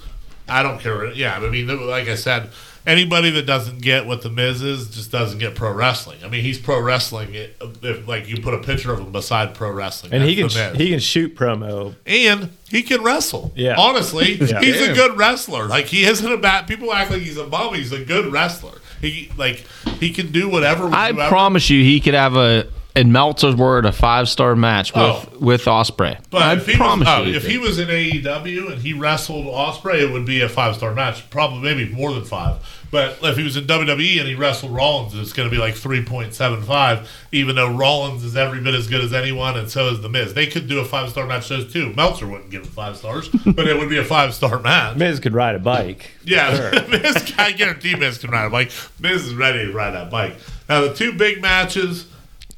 I 0.48 0.62
don't 0.62 0.78
care. 0.80 1.06
Yeah, 1.12 1.36
I 1.36 1.48
mean, 1.50 1.66
like 1.88 2.08
I 2.08 2.14
said. 2.14 2.50
Anybody 2.86 3.30
that 3.30 3.46
doesn't 3.46 3.80
get 3.80 4.04
what 4.04 4.20
the 4.20 4.28
Miz 4.28 4.60
is 4.60 4.94
just 4.94 5.10
doesn't 5.10 5.38
get 5.38 5.54
pro 5.54 5.72
wrestling. 5.72 6.18
I 6.22 6.28
mean, 6.28 6.42
he's 6.42 6.58
pro 6.58 6.78
wrestling. 6.78 7.34
It, 7.34 7.56
if 7.82 8.06
like 8.06 8.28
you 8.28 8.42
put 8.42 8.52
a 8.52 8.58
picture 8.58 8.92
of 8.92 8.98
him 9.00 9.10
beside 9.10 9.54
pro 9.54 9.70
wrestling, 9.72 10.12
and 10.12 10.22
he 10.22 10.36
can 10.36 10.48
that's 10.48 10.76
he 10.76 10.90
can 10.90 10.98
shoot 10.98 11.34
promo. 11.34 11.94
and 12.04 12.50
he 12.68 12.82
can 12.82 13.02
wrestle. 13.02 13.52
Yeah. 13.56 13.76
honestly, 13.78 14.34
Yeah. 14.38 14.60
he's 14.60 14.86
a 14.86 14.92
good 14.92 15.16
wrestler. 15.16 15.66
Like 15.66 15.86
he 15.86 16.04
isn't 16.04 16.30
a 16.30 16.36
bad. 16.36 16.68
People 16.68 16.92
act 16.92 17.10
like 17.10 17.22
he's 17.22 17.38
a 17.38 17.46
bum. 17.46 17.72
He's 17.72 17.90
a 17.92 18.04
good 18.04 18.30
wrestler. 18.30 18.78
He 19.04 19.30
like 19.36 19.64
he 20.00 20.10
can 20.10 20.32
do 20.32 20.48
whatever. 20.48 20.84
with 20.86 20.94
I 20.94 21.12
whoever. 21.12 21.28
promise 21.28 21.68
you, 21.70 21.82
he 21.84 22.00
could 22.00 22.14
have 22.14 22.36
a, 22.36 22.66
in 22.96 23.10
Meltzer's 23.10 23.56
word, 23.56 23.86
a 23.86 23.92
five 23.92 24.28
star 24.28 24.54
match 24.54 24.92
oh. 24.94 25.00
with 25.00 25.34
Oh. 25.34 25.38
with 25.44 25.64
Ospreay. 25.64 26.18
But 26.30 26.42
I 26.42 26.54
if 26.54 26.66
he 26.66 26.76
promise 26.76 27.06
was, 27.06 27.18
oh, 27.18 27.22
you, 27.24 27.34
if 27.34 27.46
he 27.46 27.58
was 27.58 27.78
in 27.78 27.88
AEW 27.88 28.72
and 28.72 28.80
he 28.80 28.92
wrestled 28.92 29.46
Ospreay, 29.46 30.02
it 30.02 30.12
would 30.12 30.24
be 30.24 30.40
a 30.42 30.48
five 30.48 30.76
star 30.76 30.94
match. 30.94 31.28
Probably 31.30 31.60
maybe 31.60 31.92
more 31.92 32.12
than 32.12 32.24
five. 32.24 32.56
But 32.90 33.18
if 33.24 33.36
he 33.36 33.42
was 33.42 33.56
in 33.56 33.64
WWE 33.64 34.20
and 34.20 34.28
he 34.28 34.36
wrestled 34.36 34.72
Rollins, 34.72 35.16
it's 35.16 35.32
going 35.32 35.48
to 35.48 35.54
be 35.54 35.60
like 35.60 35.74
three 35.74 36.04
point 36.04 36.32
seven 36.32 36.62
five. 36.62 37.10
Even 37.32 37.56
though 37.56 37.68
Rollins 37.68 38.22
is 38.22 38.36
every 38.36 38.60
bit 38.60 38.74
as 38.74 38.86
good 38.86 39.02
as 39.02 39.12
anyone, 39.12 39.56
and 39.58 39.68
so 39.68 39.88
is 39.88 40.00
the 40.00 40.08
Miz. 40.08 40.32
They 40.34 40.46
could 40.46 40.68
do 40.68 40.78
a 40.78 40.84
five 40.84 41.10
star 41.10 41.26
match 41.26 41.48
those 41.48 41.72
too. 41.72 41.92
Meltzer 41.94 42.28
wouldn't 42.28 42.50
give 42.50 42.62
it 42.62 42.68
five 42.68 42.96
stars, 42.96 43.28
but 43.46 43.66
it 43.66 43.76
would 43.76 43.88
be 43.88 43.98
a 43.98 44.04
five 44.04 44.32
star 44.32 44.60
match. 44.60 44.96
Miz 44.96 45.18
could 45.18 45.34
ride 45.34 45.56
a 45.56 45.58
bike. 45.58 46.12
Yeah, 46.22 46.54
sure. 46.54 46.88
Miz, 46.88 47.34
I 47.36 47.50
guarantee 47.50 47.96
Miz 47.96 48.18
can 48.18 48.30
ride 48.30 48.46
a 48.46 48.50
bike. 48.50 48.70
Miz 49.00 49.26
is 49.26 49.34
ready 49.34 49.66
to 49.66 49.72
ride 49.72 49.94
that 49.94 50.10
bike. 50.10 50.36
Now, 50.68 50.82
the 50.82 50.94
two 50.94 51.12
big 51.12 51.42
matches 51.42 52.06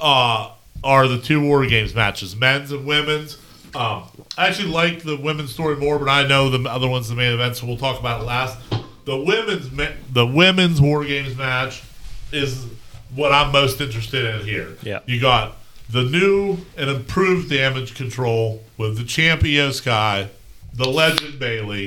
uh, 0.01 0.53
are 0.84 1.09
the 1.09 1.18
two 1.18 1.40
War 1.40 1.66
Games 1.66 1.94
matches, 1.94 2.36
men's 2.36 2.72
and 2.72 2.86
women's. 2.86 3.38
Um, 3.74 4.05
I 4.38 4.49
actually 4.49 4.68
like 4.68 5.03
the 5.03 5.16
women's 5.16 5.53
story 5.53 5.76
more, 5.76 5.99
but 5.99 6.09
I 6.09 6.26
know 6.26 6.49
the 6.49 6.68
other 6.68 6.88
one's 6.88 7.09
the 7.09 7.14
main 7.14 7.32
event, 7.32 7.57
so 7.57 7.66
we'll 7.66 7.76
talk 7.76 7.99
about 8.01 8.22
it 8.22 8.24
last. 8.24 8.59
The 9.05 9.16
women's 9.16 9.70
the 10.12 10.26
women's 10.26 10.80
War 10.80 11.05
Games 11.05 11.36
match 11.36 11.82
is 12.32 12.66
what 13.14 13.32
I'm 13.32 13.53
most 13.53 13.80
interested 13.80 14.24
in 14.24 14.47
here. 14.47 14.76
Yeah. 14.82 15.01
You 15.07 15.20
got 15.20 15.57
the 15.88 16.03
new 16.03 16.59
and 16.76 16.90
improved 16.90 17.51
damage 17.51 17.94
control 17.94 18.64
with 18.76 18.99
the 18.99 19.05
champ 19.05 19.42
Iyo 19.42 19.72
Sky, 19.72 20.28
the 20.74 20.88
legend 20.88 21.38
Bayley. 21.38 21.86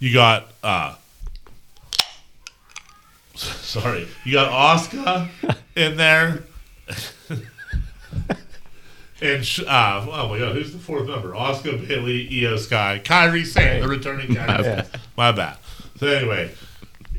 You 0.00 0.12
got 0.12 0.52
uh 0.62 0.94
sorry, 3.34 4.08
you 4.24 4.32
got 4.32 4.50
Oscar 4.50 5.28
in 5.76 5.96
there. 5.96 6.44
and 9.20 9.44
sh- 9.44 9.60
uh, 9.66 10.06
oh 10.10 10.28
my 10.28 10.38
god, 10.38 10.54
who's 10.54 10.72
the 10.72 10.78
fourth 10.78 11.08
member? 11.08 11.34
Oscar 11.34 11.72
Bayley, 11.76 12.28
Iyo 12.28 12.58
Sky, 12.58 13.00
Kairi 13.04 13.44
Sane, 13.46 13.80
the 13.82 13.88
returning 13.88 14.28
Kairi. 14.36 14.62
bad. 14.62 14.88
My 15.16 15.32
bad. 15.32 15.56
So 15.98 16.06
anyway, 16.06 16.52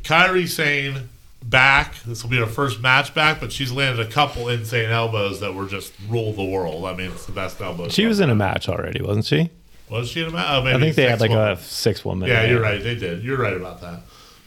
Kairi 0.03 0.47
Sane 0.47 1.09
back. 1.43 1.95
This 2.03 2.24
will 2.24 2.30
be 2.30 2.38
her 2.38 2.45
first 2.45 2.82
match 2.82 3.13
back, 3.15 3.39
but 3.39 3.51
she's 3.51 3.72
landed 3.72 4.05
a 4.05 4.09
couple 4.09 4.47
insane 4.49 4.89
elbows 4.89 5.39
that 5.39 5.53
were 5.53 5.65
just 5.68 5.93
rule 6.07 6.34
the 6.34 6.45
world. 6.45 6.86
I 6.86 6.93
mean, 6.95 7.11
it's 7.11 7.26
the 7.26 7.32
best 7.32 7.59
elbows. 7.61 7.93
She 7.93 8.05
was 8.05 8.20
in 8.20 8.30
a 8.30 8.36
match 8.36 8.70
already, 8.70 9.01
wasn't 9.01 9.26
she? 9.26 9.49
Was 9.89 10.09
she 10.09 10.22
in 10.22 10.28
a 10.28 10.32
match? 10.32 10.45
Oh, 10.49 10.61
maybe 10.63 10.76
I 10.76 10.80
think 10.82 10.95
they 10.95 11.09
had 11.09 11.22
like 11.22 11.30
women. 11.32 11.53
a 11.53 11.57
six 11.57 12.03
one 12.05 12.18
woman. 12.20 12.30
Yeah, 12.30 12.45
you're 12.45 12.61
right. 12.61 12.82
They 12.82 12.95
did. 12.95 13.24
You're 13.24 13.38
right 13.38 13.53
about 13.55 13.82
that. 13.82 14.01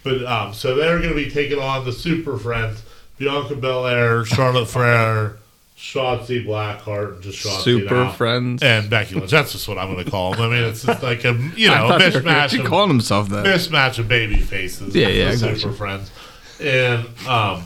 But 0.05 0.25
um, 0.25 0.55
so 0.55 0.77
they're 0.77 0.99
going 0.99 1.11
to 1.11 1.15
be 1.15 1.31
taking 1.31 1.59
on 1.59 1.85
the 1.85 1.93
Super 1.93 2.37
Friends: 2.39 2.83
Bianca 3.21 3.55
Belair, 3.55 4.25
Charlotte 4.25 4.67
Flair, 4.67 5.37
Shotzi 5.79 6.45
Blackheart, 6.45 7.15
and 7.17 7.23
just 7.23 7.45
Shotzi 7.45 7.61
Super 7.63 7.95
now. 8.05 8.13
friends. 8.13 8.63
and 8.63 8.89
Becky 8.89 9.15
Lynch. 9.15 9.31
That's 9.31 9.53
just 9.53 9.69
what 9.69 9.77
I'm 9.79 9.93
going 9.93 10.03
to 10.05 10.11
call 10.11 10.33
them. 10.33 10.41
I 10.41 10.49
mean, 10.49 10.65
it's 10.65 10.83
just 10.85 11.03
like 11.03 11.25
a 11.25 11.35
you 11.55 11.69
know 11.69 11.89
thought 11.89 11.99
they 12.01 12.11
were 12.11 12.21
mishmash 12.23 12.33
actually 12.33 12.61
of 12.61 12.67
calling 12.67 12.89
himself 12.89 13.29
that. 13.29 13.45
mismatch 13.45 13.99
of 13.99 14.09
baby 14.09 14.39
faces. 14.39 14.97
Yeah, 14.97 15.09
yeah, 15.09 15.35
the 15.35 15.47
I 15.47 15.51
got 15.53 15.59
Super. 15.61 15.75
Friends, 15.75 16.11
and 16.61 17.07
um, 17.29 17.65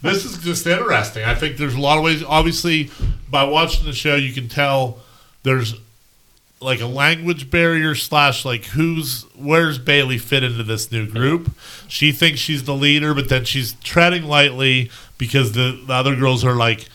this 0.00 0.24
is 0.24 0.38
just 0.38 0.64
interesting. 0.66 1.24
I 1.24 1.34
think 1.34 1.56
there's 1.56 1.74
a 1.74 1.80
lot 1.80 1.98
of 1.98 2.04
ways. 2.04 2.22
Obviously, 2.22 2.90
by 3.28 3.42
watching 3.42 3.84
the 3.86 3.92
show, 3.92 4.14
you 4.14 4.32
can 4.32 4.48
tell 4.48 5.00
there's 5.42 5.74
like 6.60 6.80
a 6.80 6.86
language 6.86 7.50
barrier 7.50 7.94
slash 7.94 8.44
like 8.44 8.64
who's 8.66 9.22
where's 9.36 9.78
Bayley 9.78 10.18
fit 10.18 10.42
into 10.42 10.62
this 10.62 10.90
new 10.90 11.06
group. 11.06 11.50
She 11.88 12.10
thinks 12.12 12.40
she's 12.40 12.64
the 12.64 12.74
leader, 12.74 13.14
but 13.14 13.28
then 13.28 13.44
she's 13.44 13.74
treading 13.84 14.24
lightly 14.24 14.90
because 15.18 15.52
the, 15.52 15.82
the 15.86 15.92
other 15.92 16.16
girls 16.16 16.44
are 16.44 16.54
like 16.54 16.86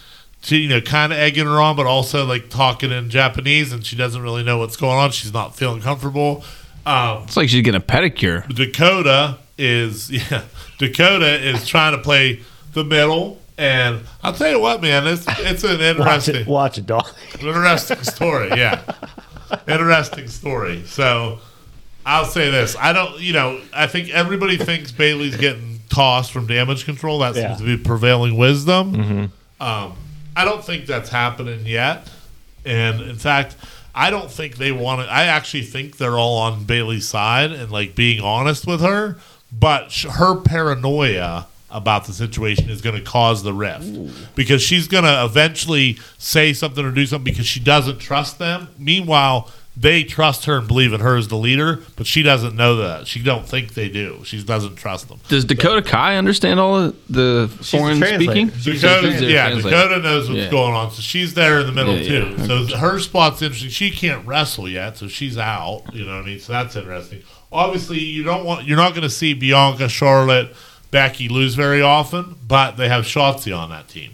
she, 0.41 0.57
you 0.59 0.69
know, 0.69 0.79
kind 0.81 1.11
of 1.11 1.19
egging 1.19 1.45
her 1.45 1.59
on, 1.59 1.75
but 1.75 1.85
also 1.85 2.25
like 2.25 2.49
talking 2.49 2.91
in 2.91 3.09
Japanese, 3.09 3.73
and 3.73 3.85
she 3.85 3.95
doesn't 3.95 4.21
really 4.21 4.43
know 4.43 4.57
what's 4.57 4.77
going 4.77 4.97
on. 4.97 5.11
She's 5.11 5.33
not 5.33 5.55
feeling 5.55 5.81
comfortable. 5.81 6.43
Um, 6.85 7.23
It's 7.23 7.35
like 7.37 7.49
she's 7.49 7.61
getting 7.61 7.79
a 7.81 7.83
pedicure. 7.83 8.47
Dakota 8.53 9.37
is 9.57 10.09
yeah, 10.31 10.43
Dakota 10.77 11.45
is 11.45 11.67
trying 11.67 11.91
to 11.95 12.01
play 12.01 12.41
the 12.73 12.83
middle, 12.85 13.39
and 13.57 14.01
I'll 14.23 14.33
tell 14.33 14.49
you 14.49 14.59
what, 14.59 14.81
man, 14.81 15.05
it's 15.07 15.25
it's 15.39 15.63
an 15.65 15.81
interesting 15.81 16.05
Watch 16.07 16.27
it, 16.29 16.47
watch 16.47 16.77
it, 16.77 16.85
dog. 16.85 17.07
interesting 17.41 18.01
story. 18.03 18.49
Yeah, 18.49 18.81
interesting 19.67 20.27
story. 20.27 20.83
So 20.85 21.39
I'll 22.05 22.25
say 22.25 22.49
this: 22.51 22.75
I 22.79 22.93
don't, 22.93 23.19
you 23.19 23.33
know, 23.33 23.61
I 23.73 23.87
think 23.87 24.09
everybody 24.09 24.57
thinks 24.57 24.91
Bayley's 24.91 25.37
getting 25.37 25.79
tossed 25.89 26.31
from 26.31 26.47
damage 26.47 26.85
control. 26.85 27.19
That 27.19 27.35
Yeah. 27.35 27.49
seems 27.55 27.59
to 27.59 27.77
be 27.77 27.81
prevailing 27.83 28.37
wisdom. 28.37 29.31
Um, 29.59 29.93
I 30.35 30.45
don't 30.45 30.63
think 30.63 30.85
that's 30.85 31.09
happening 31.09 31.65
yet, 31.65 32.07
and 32.65 33.01
in 33.01 33.15
fact. 33.17 33.55
I 33.95 34.11
don't 34.11 34.29
think 34.31 34.57
they 34.57 34.71
want 34.71 35.01
to. 35.01 35.11
I 35.11 35.23
actually 35.23 35.63
think 35.63 35.97
they're 35.97 36.17
all 36.17 36.37
on 36.37 36.63
Bayley's 36.63 37.09
side 37.09 37.51
and 37.51 37.71
like 37.71 37.95
being 37.95 38.21
honest 38.21 38.67
with 38.67 38.81
her, 38.81 39.17
but 39.51 39.91
sh- 39.91 40.05
her 40.05 40.35
paranoia 40.39 41.47
about 41.71 42.05
the 42.05 42.13
situation 42.13 42.69
is 42.69 42.81
going 42.81 42.95
to 42.95 43.01
cause 43.01 43.43
the 43.43 43.53
rift 43.53 44.35
because 44.35 44.61
she's 44.61 44.87
going 44.87 45.03
to 45.03 45.23
eventually 45.25 45.97
say 46.17 46.53
something 46.53 46.83
or 46.85 46.91
do 46.91 47.05
something 47.05 47.31
because 47.31 47.45
she 47.47 47.59
doesn't 47.59 47.99
trust 47.99 48.39
them. 48.39 48.67
Meanwhile, 48.77 49.49
they 49.77 50.03
trust 50.03 50.43
her 50.45 50.57
and 50.57 50.67
believe 50.67 50.91
in 50.91 50.99
her 50.99 51.15
as 51.15 51.29
the 51.29 51.37
leader, 51.37 51.79
but 51.95 52.05
she 52.05 52.21
doesn't 52.21 52.53
know 52.55 52.75
that. 52.77 53.07
She 53.07 53.21
don't 53.23 53.47
think 53.47 53.75
they 53.75 53.87
do. 53.87 54.19
She 54.25 54.43
doesn't 54.43 54.75
trust 54.75 55.07
them. 55.07 55.19
Does 55.29 55.45
Dakota 55.45 55.81
Kai 55.81 56.17
understand 56.17 56.59
all 56.59 56.91
the 57.09 57.49
foreign 57.61 57.97
translator. 57.99 58.23
speaking? 58.23 58.47
Dakota, 58.73 59.11
She's 59.13 59.21
yeah. 59.21 59.49
Dakota 59.51 59.99
knows 59.99 60.27
what's 60.27 60.41
Yeah. 60.41 60.49
going 60.51 60.73
on, 60.73 60.91
so 60.91 61.01
she's 61.01 61.33
there 61.33 61.61
in 61.61 61.67
the 61.67 61.71
middle 61.71 61.95
Yeah, 61.97 62.07
too. 62.25 62.35
yeah. 62.39 62.45
So 62.47 62.77
her 62.77 62.99
spot's 62.99 63.41
interesting. 63.41 63.69
She 63.69 63.89
can't 63.91 64.25
wrestle 64.27 64.67
yet, 64.67 64.97
so 64.97 65.07
she's 65.07 65.37
out. 65.37 65.83
You 65.93 66.03
know 66.05 66.15
what 66.15 66.23
I 66.23 66.25
mean? 66.25 66.39
So 66.41 66.51
that's 66.51 66.75
interesting. 66.75 67.21
Obviously, 67.51 67.99
you 67.99 68.23
don't 68.23 68.43
want 68.43 68.67
you're 68.67 68.75
not 68.77 68.89
going 68.91 69.03
to 69.03 69.09
see 69.09 69.33
Bianca, 69.33 69.87
Charlotte, 69.87 70.53
Becky 70.91 71.29
lose 71.29 71.55
very 71.55 71.81
often, 71.81 72.35
but 72.47 72.71
they 72.77 72.87
have 72.89 73.03
Shotzi 73.05 73.55
on 73.57 73.69
that 73.69 73.87
team. 73.87 74.11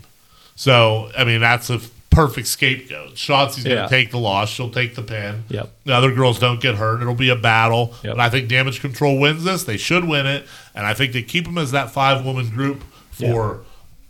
So 0.55 1.09
I 1.17 1.23
mean, 1.23 1.41
that's 1.41 1.69
a 1.69 1.80
perfect 2.09 2.47
scapegoat. 2.47 3.15
Shotzi's 3.15 3.63
going 3.65 3.76
to 3.76 3.82
Yeah. 3.84 3.88
take 3.88 4.09
the 4.11 4.17
loss. 4.19 4.49
She'll 4.49 4.69
take 4.69 4.95
the 4.95 5.01
pin. 5.01 5.43
Yep. 5.49 5.69
The 5.84 5.93
other 5.93 6.11
girls 6.13 6.39
don't 6.39 6.61
get 6.61 6.76
hurt. 6.76 7.01
It'll 7.01 7.13
be 7.13 7.28
a 7.30 7.36
battle. 7.36 7.93
Yep. 8.03 8.15
But 8.15 8.19
I 8.21 8.30
think 8.30 8.47
Damage 8.47 8.80
Control 8.80 9.19
wins 9.19 9.43
this. 9.43 9.65
They 9.65 9.76
should 9.76 10.05
win 10.05 10.26
it. 10.26 10.47
And 10.73 10.86
I 10.86 10.93
think 10.93 11.11
they 11.11 11.21
keep 11.23 11.43
them 11.43 11.57
as 11.57 11.71
that 11.71 11.91
five 11.91 12.23
woman 12.23 12.49
group 12.51 12.84
for 13.11 13.61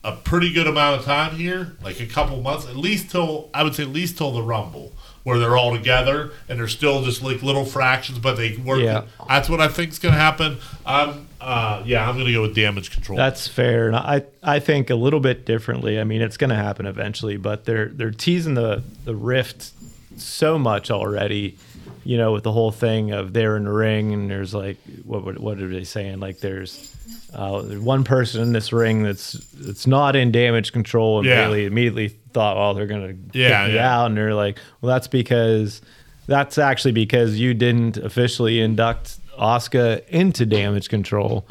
a 0.04 0.12
pretty 0.12 0.54
good 0.54 0.68
amount 0.68 1.00
of 1.00 1.06
time 1.06 1.36
here, 1.36 1.74
like 1.84 2.00
a 2.00 2.06
couple 2.06 2.40
months, 2.44 2.68
at 2.68 2.76
least 2.76 3.10
till, 3.10 3.50
I 3.56 3.64
would 3.64 3.74
say, 3.74 3.82
at 3.82 3.90
least 3.90 4.20
till 4.20 4.32
the 4.32 4.44
Rumble, 4.44 4.94
where 5.24 5.40
they're 5.40 5.58
all 5.58 5.76
together 5.76 6.30
and 6.48 6.60
they're 6.60 6.68
still 6.68 7.04
just 7.04 7.24
like 7.24 7.42
little 7.42 7.66
fractions, 7.66 8.20
but 8.20 8.38
they 8.38 8.56
work. 8.58 8.82
Yeah. 8.82 9.02
That's 9.28 9.50
what 9.50 9.60
I 9.62 9.68
think 9.68 9.90
is 9.94 9.98
going 9.98 10.14
to 10.14 10.22
happen. 10.22 10.58
Um, 10.86 11.26
uh, 11.46 11.84
yeah, 11.86 12.08
I'm 12.10 12.16
going 12.16 12.26
to 12.28 12.34
go 12.34 12.42
with 12.42 12.56
Damage 12.56 12.92
Control. 12.92 13.16
That's 13.18 13.48
fair, 13.48 13.88
and 13.88 13.96
I 13.96 14.24
I 14.44 14.60
think 14.60 14.90
a 14.90 14.96
little 14.96 15.20
bit 15.20 15.46
differently. 15.46 16.00
I 16.00 16.04
mean, 16.04 16.22
it's 16.22 16.38
going 16.38 16.50
to 16.50 16.56
happen 16.56 16.86
eventually, 16.86 17.38
but 17.38 17.66
they're 17.66 17.88
they're 17.90 18.12
teasing 18.12 18.56
the 18.56 18.84
the 19.06 19.16
rift 19.16 19.72
so 20.18 20.58
much 20.58 20.90
already. 20.92 21.58
You 22.04 22.18
know, 22.18 22.34
with 22.34 22.44
the 22.44 22.52
whole 22.52 22.72
thing 22.72 23.12
of 23.12 23.34
they're 23.34 23.58
in 23.58 23.64
the 23.66 23.72
ring, 23.72 24.14
and 24.14 24.30
there's 24.30 24.54
like 24.54 24.78
what 25.04 25.24
what, 25.24 25.40
what 25.40 25.60
are 25.60 25.68
they 25.70 25.84
saying? 25.84 26.20
Like 26.20 26.40
there's. 26.40 26.92
Uh, 27.34 27.62
one 27.64 28.06
person 28.06 28.42
in 28.42 28.54
this 28.54 28.72
ring 28.72 29.04
that's 29.04 29.34
that's 29.56 29.86
not 29.86 30.16
in 30.16 30.32
damage 30.32 30.72
control, 30.72 31.20
and 31.20 31.28
Yeah. 31.28 31.44
Bayley 31.44 31.66
immediately 31.66 32.08
thought, 32.32 32.56
well, 32.56 32.74
they're 32.74 32.88
gonna 32.88 33.14
Yeah, 33.34 33.64
kick 33.64 33.70
me 33.72 33.76
yeah. 33.76 33.94
out," 34.00 34.06
and 34.06 34.16
they're 34.18 34.34
like, 34.34 34.58
"Well, 34.80 34.88
that's 34.94 35.08
because 35.10 35.82
that's 36.28 36.58
actually 36.58 36.94
because 36.94 37.38
you 37.38 37.54
didn't 37.54 37.98
officially 37.98 38.62
induct 38.62 39.18
Oscar 39.38 40.02
into 40.10 40.46
damage 40.46 40.90
control 40.90 41.46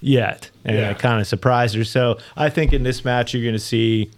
yet, 0.00 0.50
and 0.64 0.76
Yeah. 0.76 0.90
it 0.90 0.98
kind 0.98 1.20
of 1.20 1.26
surprised 1.26 1.74
her. 1.74 1.84
So 1.84 2.18
I 2.36 2.48
think 2.50 2.72
in 2.72 2.82
this 2.82 3.04
match 3.04 3.34
you're 3.34 3.42
going 3.42 3.54
to 3.54 3.58
see 3.58 4.10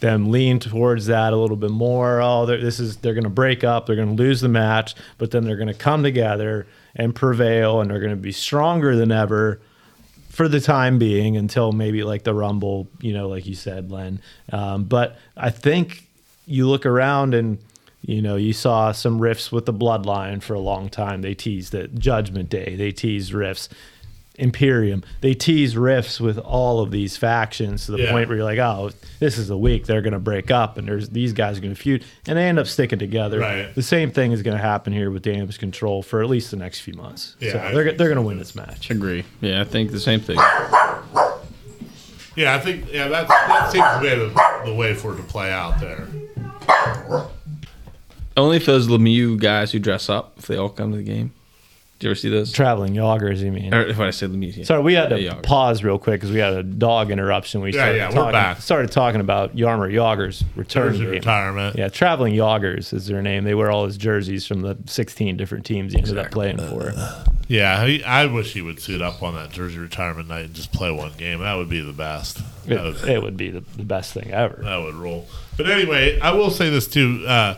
them 0.00 0.30
lean 0.30 0.60
towards 0.60 1.06
that 1.06 1.32
a 1.32 1.36
little 1.36 1.56
bit 1.56 1.70
more. 1.70 2.22
Oh, 2.22 2.46
this 2.46 2.78
is 2.78 2.98
they're 2.98 3.14
going 3.14 3.24
to 3.24 3.30
break 3.30 3.64
up, 3.64 3.86
they're 3.86 3.96
going 3.96 4.16
to 4.16 4.22
lose 4.22 4.40
the 4.40 4.48
match, 4.48 4.94
but 5.18 5.30
then 5.32 5.44
they're 5.44 5.56
going 5.56 5.66
to 5.68 5.74
come 5.74 6.02
together 6.02 6.66
and 6.94 7.14
prevail, 7.14 7.80
and 7.80 7.90
they're 7.90 7.98
going 8.00 8.10
to 8.10 8.16
be 8.16 8.32
stronger 8.32 8.94
than 8.96 9.10
ever 9.12 9.60
for 10.30 10.46
the 10.48 10.60
time 10.60 10.98
being 11.00 11.36
until 11.36 11.72
maybe 11.72 12.04
like 12.04 12.22
the 12.22 12.32
Rumble, 12.32 12.86
you 13.00 13.12
know, 13.12 13.28
like 13.28 13.44
you 13.46 13.54
said, 13.56 13.90
Len. 13.90 14.20
Um, 14.52 14.84
but 14.84 15.18
I 15.36 15.50
think 15.50 16.04
you 16.46 16.68
look 16.68 16.86
around 16.86 17.34
and 17.34 17.58
you 18.02 18.22
know 18.22 18.36
you 18.36 18.52
saw 18.52 18.92
some 18.92 19.18
riffs 19.20 19.50
with 19.52 19.66
the 19.66 19.72
Bloodline 19.74 20.42
for 20.42 20.54
a 20.54 20.60
long 20.60 20.88
time. 20.88 21.22
They 21.22 21.34
teased 21.34 21.74
it. 21.74 21.94
Judgment 21.98 22.48
Day. 22.48 22.74
They 22.76 22.92
teased 22.92 23.32
riffs. 23.32 23.68
Imperium. 24.40 25.02
They 25.20 25.34
tease 25.34 25.74
riffs 25.74 26.20
with 26.20 26.38
all 26.38 26.78
of 26.78 26.92
these 26.92 27.16
factions 27.16 27.86
to 27.86 27.92
the 27.92 28.02
Yeah. 28.02 28.12
point 28.12 28.28
where 28.28 28.36
you're 28.36 28.44
like, 28.44 28.60
oh, 28.60 28.90
this 29.18 29.36
is 29.36 29.48
the 29.48 29.58
week 29.58 29.86
they're 29.86 30.00
going 30.00 30.12
to 30.12 30.20
break 30.20 30.52
up, 30.52 30.78
and 30.78 30.86
there's 30.86 31.08
these 31.08 31.32
guys 31.32 31.58
are 31.58 31.60
going 31.60 31.74
to 31.74 31.80
feud, 31.80 32.04
and 32.28 32.38
they 32.38 32.44
end 32.44 32.56
up 32.56 32.68
sticking 32.68 33.00
together. 33.00 33.40
Right. 33.40 33.74
The 33.74 33.82
same 33.82 34.12
thing 34.12 34.30
is 34.30 34.42
going 34.42 34.56
to 34.56 34.62
happen 34.62 34.92
here 34.92 35.10
with 35.10 35.22
Damage 35.24 35.58
Control 35.58 36.04
for 36.04 36.22
at 36.22 36.28
least 36.30 36.52
the 36.52 36.56
next 36.56 36.80
few 36.82 36.94
months. 36.94 37.34
Yeah, 37.40 37.50
so 37.52 37.58
I 37.58 37.72
they're 37.74 37.84
they're 37.94 38.06
going 38.06 38.14
to 38.14 38.22
win 38.22 38.38
this 38.38 38.54
match. 38.54 38.90
Agree. 38.90 39.24
Yeah, 39.40 39.60
I 39.60 39.64
think 39.64 39.90
the 39.90 39.98
same 39.98 40.20
thing. 40.20 40.36
yeah, 42.36 42.54
I 42.54 42.60
think 42.60 42.92
yeah 42.92 43.08
that 43.08 43.26
that 43.26 43.72
seems 43.72 43.84
to 43.84 44.00
be 44.00 44.08
the, 44.10 44.62
the 44.70 44.74
way 44.74 44.94
for 44.94 45.14
it 45.14 45.16
to 45.16 45.24
play 45.24 45.50
out 45.50 45.80
there. 45.80 46.06
Only 48.38 48.56
if 48.56 48.66
those 48.66 48.88
Lemieux 48.88 49.38
guys 49.38 49.72
who 49.72 49.78
dress 49.78 50.08
up, 50.08 50.34
if 50.38 50.46
they 50.46 50.56
all 50.56 50.68
come 50.68 50.92
to 50.92 50.96
the 50.96 51.02
game. 51.02 51.32
Did 51.98 52.04
you 52.06 52.10
ever 52.12 52.14
see 52.14 52.28
those? 52.28 52.52
Traveling 52.52 52.94
joggers, 52.94 53.38
you 53.38 53.50
mean? 53.50 53.74
Or 53.74 53.82
if 53.82 53.98
I 53.98 54.10
said 54.10 54.30
Lemieux, 54.30 54.56
yeah. 54.56 54.62
Sorry, 54.64 54.80
we 54.80 54.94
had 54.94 55.08
to 55.08 55.20
Yeah, 55.20 55.40
pause 55.42 55.82
real 55.82 55.98
quick 55.98 56.20
because 56.20 56.30
we 56.30 56.38
had 56.38 56.52
a 56.52 56.62
dog 56.62 57.10
interruption. 57.10 57.60
We 57.60 57.70
Yeah, 57.72 57.80
started 57.80 57.96
yeah, 57.96 58.08
we're 58.10 58.14
talking, 58.14 58.32
back. 58.32 58.60
started 58.60 58.92
talking 58.92 59.20
about 59.20 59.56
Jaromir 59.56 59.92
Jagr's 59.92 60.44
return 60.54 60.92
game. 60.92 61.08
retirement. 61.10 61.74
Yeah, 61.76 61.88
Traveling 61.88 62.34
Jagrs 62.34 62.92
is 62.92 63.08
their 63.08 63.20
name. 63.20 63.42
They 63.42 63.54
wear 63.56 63.72
all 63.72 63.84
his 63.84 63.96
jerseys 63.96 64.46
from 64.46 64.60
the 64.60 64.76
16 64.86 65.36
different 65.36 65.66
teams 65.66 65.92
he 65.92 65.98
ended 65.98 66.18
up 66.18 66.30
playing 66.30 66.58
for. 66.58 66.92
Yeah, 67.48 67.84
he, 67.86 68.04
I 68.04 68.26
wish 68.26 68.52
he 68.52 68.62
would 68.62 68.78
suit 68.78 69.02
up 69.02 69.20
on 69.22 69.34
that 69.34 69.50
Jersey 69.50 69.78
retirement 69.78 70.28
night 70.28 70.44
and 70.44 70.54
just 70.54 70.70
play 70.70 70.92
one 70.92 71.12
game. 71.18 71.40
That 71.40 71.54
would 71.54 71.68
be 71.70 71.80
the 71.80 71.94
best. 71.94 72.40
That 72.66 72.84
would, 72.84 72.96
It, 72.96 73.08
it 73.08 73.22
would 73.22 73.36
be 73.36 73.50
the, 73.50 73.64
the 73.76 73.84
best 73.84 74.12
thing 74.14 74.30
ever. 74.32 74.60
that 74.62 74.76
would 74.76 74.94
roll. 74.94 75.26
But 75.56 75.68
anyway, 75.68 76.20
I 76.20 76.30
will 76.32 76.50
say 76.50 76.70
this 76.70 76.86
too. 76.86 77.24
Uh, 77.26 77.56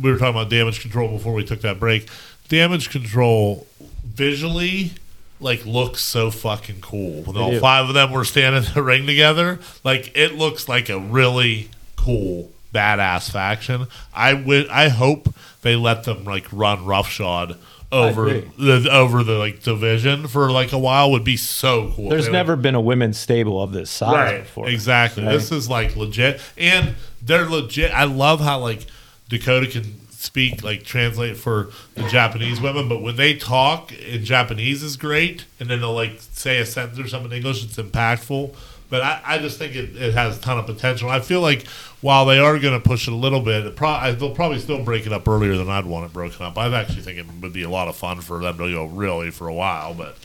we 0.00 0.10
were 0.10 0.18
talking 0.18 0.34
about 0.34 0.50
damage 0.50 0.80
control 0.80 1.10
before 1.10 1.32
we 1.32 1.44
took 1.44 1.60
that 1.62 1.78
break. 1.78 2.08
Damage 2.48 2.90
control 2.90 3.66
visually 4.04 4.92
like 5.40 5.66
looks 5.66 6.02
so 6.02 6.30
fucking 6.30 6.80
cool. 6.80 7.22
When 7.22 7.36
all 7.36 7.50
do. 7.50 7.60
five 7.60 7.88
of 7.88 7.94
them 7.94 8.10
were 8.10 8.24
standing 8.24 8.64
in 8.64 8.74
the 8.74 8.82
ring 8.82 9.06
together, 9.06 9.58
like 9.84 10.16
it 10.16 10.34
looks 10.34 10.68
like 10.68 10.88
a 10.88 10.98
really 10.98 11.70
cool, 11.96 12.50
badass 12.74 13.30
faction. 13.30 13.86
I 14.14 14.34
would, 14.34 14.68
I 14.68 14.88
hope 14.88 15.34
they 15.62 15.76
let 15.76 16.04
them 16.04 16.24
like 16.24 16.46
run 16.52 16.84
roughshod 16.84 17.58
over 17.92 18.30
the 18.58 18.88
over 18.90 19.22
the 19.22 19.34
like 19.38 19.62
division 19.62 20.26
for 20.26 20.50
like 20.50 20.72
a 20.72 20.78
while. 20.78 21.10
Would 21.12 21.24
be 21.24 21.36
so 21.36 21.92
cool. 21.94 22.08
There's 22.08 22.28
never 22.28 22.56
been 22.56 22.74
a 22.74 22.80
women's 22.80 23.18
stable 23.18 23.62
of 23.62 23.72
this 23.72 23.90
size 23.90 24.12
right 24.12 24.40
before. 24.40 24.68
exactly. 24.68 25.24
Right. 25.24 25.32
This 25.32 25.52
is 25.52 25.68
like 25.68 25.96
legit, 25.96 26.40
and 26.56 26.94
they're 27.22 27.48
legit. 27.48 27.92
I 27.92 28.04
love 28.04 28.40
how 28.40 28.60
like 28.60 28.86
Dakota 29.28 29.66
can 29.66 30.00
speak 30.10 30.62
like 30.64 30.82
translate 30.82 31.36
for 31.36 31.68
the 31.94 32.08
Japanese 32.08 32.60
women, 32.60 32.88
but 32.88 33.02
when 33.02 33.16
they 33.16 33.34
talk 33.34 33.92
in 33.92 34.24
Japanese 34.24 34.82
is 34.82 34.96
great, 34.96 35.44
and 35.60 35.68
then 35.68 35.80
they'll 35.80 35.92
like 35.94 36.18
say 36.20 36.58
a 36.58 36.66
sentence 36.66 36.98
or 36.98 37.06
something 37.08 37.30
in 37.30 37.36
English, 37.38 37.64
it's 37.64 37.76
impactful. 37.76 38.54
But 38.88 39.02
I, 39.02 39.20
I 39.24 39.38
just 39.38 39.58
think 39.58 39.74
it, 39.74 39.96
it 39.96 40.14
has 40.14 40.38
a 40.38 40.40
ton 40.40 40.58
of 40.58 40.66
potential. 40.66 41.10
I 41.10 41.18
feel 41.18 41.40
like 41.40 41.66
while 42.02 42.24
they 42.24 42.38
are 42.38 42.56
going 42.60 42.80
to 42.80 42.88
push 42.88 43.08
it 43.08 43.12
a 43.12 43.16
little 43.16 43.40
bit, 43.40 43.66
it 43.66 43.74
pro- 43.74 43.88
I- 43.90 44.12
they'll 44.12 44.30
probably 44.34 44.60
still 44.60 44.84
break 44.84 45.06
it 45.06 45.12
up 45.12 45.26
earlier 45.26 45.56
than 45.56 45.68
I'd 45.68 45.86
want 45.86 46.06
it 46.06 46.12
broken 46.12 46.46
up. 46.46 46.56
I 46.56 46.72
actually 46.72 47.02
think 47.02 47.18
it 47.18 47.26
would 47.42 47.52
be 47.52 47.64
a 47.64 47.68
lot 47.68 47.88
of 47.88 47.96
fun 47.96 48.20
for 48.20 48.38
them 48.40 48.56
to 48.58 48.70
go 48.72 48.84
really 48.86 49.32
for 49.32 49.48
a 49.48 49.52
while. 49.54 49.92
But 49.92 50.16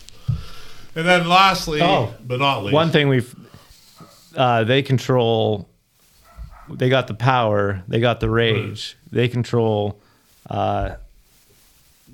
and 0.96 1.08
then 1.08 1.28
lastly, 1.28 1.82
Oh, 1.82 2.14
but 2.26 2.40
not 2.40 2.64
least, 2.64 2.74
One 2.76 2.92
thing 2.92 3.10
we've 3.10 3.36
uh, 4.36 4.64
they 4.64 4.84
control. 4.84 5.68
They 6.76 6.90
got 6.90 7.08
the 7.08 7.14
power. 7.14 7.84
They 7.88 8.00
got 8.00 8.20
the 8.20 8.30
rage. 8.30 8.98
They 9.12 9.28
control 9.28 10.00
uh, 10.50 10.96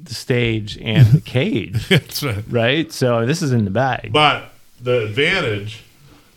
the 0.03 0.13
stage 0.13 0.77
and 0.77 1.07
the 1.07 1.21
cage. 1.25 1.87
That's 1.89 2.23
right. 2.23 2.43
right. 2.49 2.91
So 2.91 3.25
this 3.25 3.41
is 3.41 3.51
in 3.51 3.65
the 3.65 3.71
bag. 3.71 4.11
But 4.11 4.51
the 4.81 5.05
advantage 5.05 5.83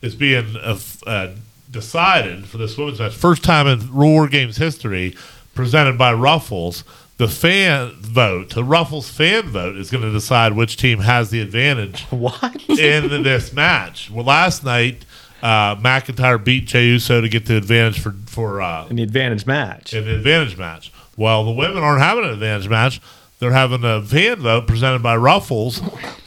is 0.03 0.15
being 0.15 0.57
uh, 0.57 0.79
uh, 1.07 1.29
decided 1.71 2.47
for 2.47 2.59
this 2.59 2.77
women's 2.77 2.99
match. 2.99 3.15
First 3.15 3.45
time 3.45 3.67
in 3.67 3.95
War 3.95 4.29
Games 4.29 4.57
history, 4.57 5.17
presented 5.55 5.99
by 5.99 6.13
Ruffles. 6.13 6.85
The 7.19 7.29
fan 7.29 7.91
vote, 7.97 8.55
the 8.55 8.65
Ruffles 8.65 9.11
fan 9.11 9.43
vote, 9.51 9.77
is 9.77 9.91
going 9.91 10.03
to 10.03 10.11
decide 10.11 10.55
which 10.55 10.79
team 10.79 11.01
has 11.01 11.29
the 11.29 11.43
advantage 11.43 12.05
what? 12.11 12.67
in 12.71 13.23
this 13.23 13.53
match. 13.53 14.11
Well, 14.11 14.25
last 14.25 14.65
night, 14.65 15.05
uh, 15.43 15.77
McIntyre 15.77 16.43
beat 16.43 16.67
Jey 16.67 16.87
Uso 16.87 17.21
to 17.21 17.29
get 17.29 17.47
the 17.47 17.57
advantage 17.57 18.01
for 18.01 18.13
for 18.27 18.61
uh, 18.63 18.87
In 18.89 18.97
the 18.97 19.03
advantage 19.03 19.47
match. 19.47 19.93
an 19.93 20.09
advantage 20.09 20.57
match. 20.57 20.93
Well, 21.17 21.45
the 21.45 21.53
women 21.53 21.83
aren't 21.83 22.03
having 22.03 22.25
an 22.25 22.31
advantage 22.31 22.69
match. 22.69 23.01
They're 23.39 23.53
having 23.53 23.85
a 23.85 24.03
fan 24.03 24.37
vote 24.41 24.67
presented 24.67 25.03
by 25.03 25.17
Ruffles 25.17 25.81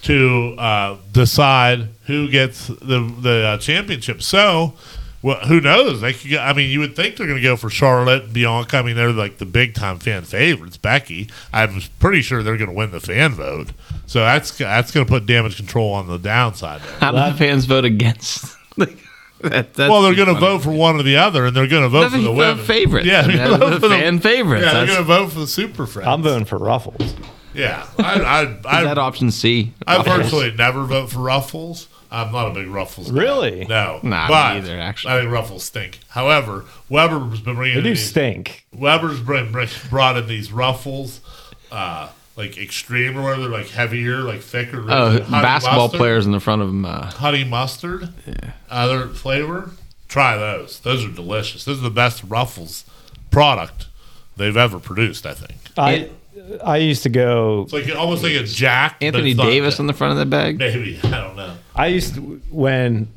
to 0.03 0.55
uh, 0.57 0.97
decide 1.11 1.89
who 2.05 2.27
gets 2.29 2.67
the 2.67 2.99
the 3.21 3.45
uh, 3.49 3.57
championship. 3.59 4.23
So, 4.23 4.73
well, 5.21 5.37
who 5.45 5.61
knows? 5.61 6.01
They 6.01 6.13
could. 6.13 6.33
I 6.37 6.53
mean, 6.53 6.71
you 6.71 6.79
would 6.79 6.95
think 6.95 7.15
they're 7.17 7.27
going 7.27 7.37
to 7.37 7.43
go 7.43 7.55
for 7.55 7.69
Charlotte 7.69 8.23
and 8.23 8.33
Bianca. 8.33 8.77
I 8.77 8.81
mean, 8.81 8.95
they're 8.95 9.11
like 9.11 9.37
the 9.37 9.45
big 9.45 9.75
time 9.75 9.99
fan 9.99 10.23
favorites. 10.23 10.77
Becky, 10.77 11.29
I'm 11.53 11.81
pretty 11.99 12.23
sure 12.23 12.41
they're 12.41 12.57
going 12.57 12.69
to 12.71 12.75
win 12.75 12.89
the 12.89 12.99
fan 12.99 13.33
vote. 13.33 13.67
So 14.07 14.21
that's 14.21 14.57
that's 14.57 14.91
going 14.91 15.05
to 15.05 15.09
put 15.09 15.27
damage 15.27 15.55
control 15.55 15.93
on 15.93 16.07
the 16.07 16.17
downside. 16.17 16.81
There. 16.81 16.97
How 16.99 17.11
do 17.11 17.31
the 17.31 17.37
fans 17.37 17.65
vote 17.65 17.85
against? 17.85 18.57
that, 19.49 19.73
that's 19.73 19.89
Well, 19.89 20.01
they're 20.01 20.15
going 20.15 20.33
to 20.33 20.39
vote 20.39 20.59
for 20.63 20.71
one 20.71 20.95
or 20.95 21.03
the 21.03 21.17
other, 21.17 21.45
and 21.45 21.55
they're 21.55 21.67
going 21.67 21.83
to 21.83 21.89
vote 21.89 22.11
for 22.11 22.17
the 22.17 22.23
the 22.23 22.31
women 22.31 22.65
favorites. 22.65 23.05
Yeah, 23.07 23.21
they're 23.23 23.35
Yeah, 23.35 23.45
gonna 23.47 23.57
vote 23.57 23.69
the 23.71 23.79
for 23.79 23.87
the- 23.89 23.95
fan 23.95 24.19
favorites. 24.19 24.65
Yeah, 24.65 24.73
they're 24.73 24.85
going 24.87 24.97
to 24.99 25.03
vote 25.03 25.31
for 25.31 25.39
the 25.39 25.47
super 25.47 25.85
friends. 25.85 26.07
I'm 26.07 26.21
voting 26.23 26.45
for 26.45 26.57
Ruffles. 26.57 27.15
Yeah, 27.53 27.85
I, 27.99 28.19
I, 28.21 28.43
Is 28.45 28.61
that 28.63 28.97
I, 28.97 29.01
option 29.01 29.29
C? 29.29 29.73
I 29.85 29.97
Ruffles. 29.97 30.15
personally 30.17 30.51
never 30.57 30.85
vote 30.85 31.11
for 31.11 31.19
Ruffles. 31.19 31.87
I'm 32.09 32.31
not 32.31 32.47
a 32.47 32.53
big 32.53 32.67
Ruffles. 32.67 33.11
guy. 33.11 33.19
Really? 33.21 33.65
No. 33.65 33.99
Nah, 34.01 34.23
me 34.25 34.29
but 34.29 34.57
either, 34.57 34.79
actually. 34.79 35.13
I 35.13 35.19
think 35.21 35.31
Ruffles 35.31 35.63
stink. 35.63 35.99
However, 36.09 36.65
Weber's 36.89 37.41
been 37.41 37.55
bringing 37.55 37.75
They 37.75 37.79
in 37.79 37.83
do 37.83 37.89
these, 37.91 38.07
stink. 38.09 38.65
Weber's 38.73 39.19
bring, 39.19 39.51
bring, 39.51 39.67
brought 39.89 40.17
in 40.17 40.27
these 40.27 40.51
Ruffles, 40.51 41.21
uh, 41.71 42.09
like 42.35 42.57
extreme 42.57 43.17
or 43.17 43.23
whatever, 43.23 43.49
like 43.49 43.67
heavier, 43.69 44.17
like 44.21 44.41
thicker. 44.41 44.83
Oh, 44.89 45.11
honey 45.11 45.25
basketball 45.29 45.83
mustard. 45.85 45.97
players 45.99 46.25
in 46.25 46.31
the 46.31 46.39
front 46.39 46.61
of 46.61 46.67
them. 46.67 46.85
Uh, 46.85 47.11
honey 47.11 47.43
mustard, 47.43 48.09
yeah. 48.25 48.51
other 48.69 49.07
flavor. 49.07 49.71
Try 50.07 50.37
those. 50.37 50.79
Those 50.79 51.05
are 51.05 51.09
delicious. 51.09 51.65
Those 51.65 51.79
are 51.79 51.83
the 51.83 51.89
best 51.89 52.23
Ruffles 52.27 52.85
product 53.31 53.87
they've 54.37 54.55
ever 54.57 54.79
produced. 54.79 55.25
I 55.25 55.33
think 55.33 55.57
I 55.77 56.09
I 56.63 56.77
used 56.77 57.03
to 57.03 57.09
go. 57.09 57.63
it's 57.63 57.73
like 57.73 57.95
almost 57.95 58.23
like 58.23 58.33
a 58.33 58.43
Jack. 58.43 58.97
Anthony 59.01 59.33
Davis 59.33 59.75
Jack. 59.75 59.79
in 59.81 59.87
the 59.87 59.93
front 59.93 60.11
of 60.11 60.17
that 60.17 60.29
bag. 60.29 60.57
Maybe 60.59 60.99
I 61.03 61.09
don't 61.09 61.35
know. 61.35 61.55
I 61.75 61.87
used 61.87 62.15
to 62.15 62.21
when 62.51 63.07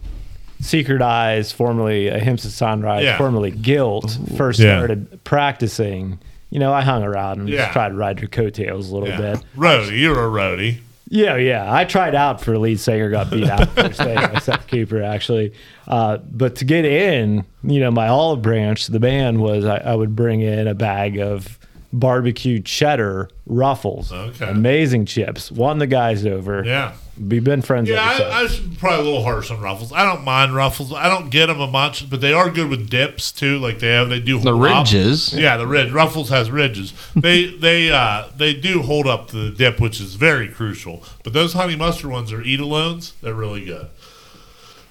Secret 0.61 1.03
Eyes, 1.03 1.53
formerly 1.53 2.09
Ahimsa 2.09 2.51
Sunrise, 2.51 3.05
Yeah. 3.05 3.19
formerly 3.19 3.51
Guilt, 3.51 4.19
first 4.37 4.59
Yeah. 4.59 4.79
started 4.79 5.23
practicing. 5.25 6.19
You 6.51 6.59
know, 6.61 6.72
I 6.72 6.82
hung 6.82 7.03
around 7.03 7.40
and 7.40 7.49
Yeah. 7.49 7.59
just 7.62 7.72
tried 7.72 7.88
to 7.90 7.94
ride 7.97 8.20
your 8.20 8.28
coattails 8.28 8.90
a 8.90 8.94
little 8.94 9.09
Yeah. 9.09 9.32
bit. 9.34 9.44
Roadie, 9.57 9.99
you're 10.01 10.14
a 10.26 10.30
roadie. 10.30 10.78
Yeah, 11.09 11.36
yeah. 11.36 11.72
I 11.72 11.84
tried 11.84 12.14
out 12.16 12.40
for 12.40 12.59
lead 12.59 12.80
singer, 12.80 13.11
got 13.11 13.30
beat 13.30 13.49
out 13.49 13.68
first 13.70 13.99
day 14.03 14.14
by 14.16 14.38
Seth 14.40 14.66
Cooper, 14.66 15.03
actually. 15.03 15.53
Uh, 15.86 16.18
but 16.30 16.57
to 16.57 16.64
get 16.64 16.84
in, 16.84 17.44
you 17.62 17.78
know, 17.80 17.90
my 17.92 18.09
olive 18.09 18.42
branch, 18.42 18.88
the 18.88 18.99
band 18.99 19.40
was 19.40 19.64
I, 19.64 19.76
I 19.78 19.94
would 19.94 20.16
bring 20.16 20.40
in 20.40 20.66
a 20.66 20.74
bag 20.74 21.18
of 21.18 21.59
barbecue 21.99 22.61
cheddar 22.61 23.28
ruffles. 23.47 24.12
Okay. 24.12 24.49
Amazing 24.51 25.07
chips. 25.07 25.51
Won 25.51 25.78
the 25.78 25.86
guys 25.86 26.26
over. 26.26 26.62
Yeah. 26.64 26.94
We've 27.18 27.42
been 27.42 27.62
friends 27.62 27.88
Yeah. 27.88 28.03
I, 28.03 28.42
I 28.42 28.47
should 28.47 28.78
probably 28.78 29.01
a 29.01 29.05
little 29.05 29.22
harsh 29.24 29.51
on 29.51 29.59
Ruffles. 29.61 29.90
I 29.90 30.05
don't 30.05 30.22
mind 30.22 30.55
Ruffles. 30.55 30.92
I 30.92 31.09
don't 31.09 31.30
get 31.30 31.47
them 31.47 31.61
a 31.61 31.66
much, 31.66 32.11
but 32.11 32.20
they 32.20 32.34
are 32.34 32.51
good 32.51 32.68
with 32.68 32.90
dips 32.90 33.32
too. 33.32 33.59
Like 33.59 33.78
they 33.78 33.88
have, 33.94 34.11
they 34.11 34.20
do 34.20 34.38
The 34.38 34.51
hold 34.55 34.64
up. 34.66 34.84
ridges. 34.84 35.32
Yeah, 35.32 35.57
the 35.57 35.66
ridge. 35.66 35.90
Ruffles 35.92 36.28
has 36.28 36.51
ridges. 36.51 36.92
They 37.14 37.47
they 37.57 37.90
uh 37.90 38.26
they 38.36 38.53
do 38.53 38.82
hold 38.82 39.07
up 39.07 39.28
to 39.28 39.36
the 39.36 39.51
dip, 39.57 39.80
which 39.80 39.99
is 39.99 40.14
very 40.16 40.47
crucial. 40.49 41.03
But 41.24 41.32
those 41.32 41.55
honey 41.55 41.74
mustard 41.74 42.11
ones 42.11 42.32
are 42.34 42.42
eat 42.42 42.61
alones. 42.61 43.12
They're 43.22 43.32
really 43.32 43.64
good. 43.64 43.86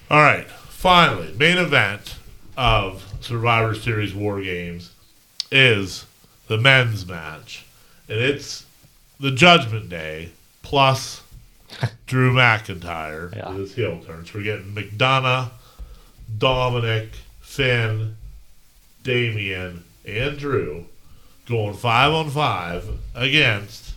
All 0.09 0.21
right, 0.21 0.47
finally, 0.49 1.31
main 1.37 1.59
event 1.59 2.15
of 2.57 3.03
Survivor 3.21 3.75
Series 3.75 4.15
War 4.15 4.41
Games 4.41 4.91
is 5.51 6.05
the 6.47 6.57
men's 6.57 7.05
match, 7.07 7.65
and 8.09 8.19
it's 8.19 8.65
the 9.19 9.31
Judgment 9.31 9.89
Day 9.89 10.29
plus 10.61 11.21
Drew 12.07 12.33
McIntyre 12.33 13.35
Yeah. 13.35 13.49
with 13.49 13.59
his 13.59 13.75
heel 13.75 14.01
turns. 14.05 14.33
We're 14.33 14.43
getting 14.43 14.73
McDonagh, 14.75 15.49
Dominic, 16.37 17.09
Finn, 17.41 18.15
Damien, 19.03 19.83
and 20.07 20.37
Drew 20.37 20.85
going 21.47 21.75
five 21.75 22.11
on 22.11 22.29
five 22.29 22.87
against 23.13 23.93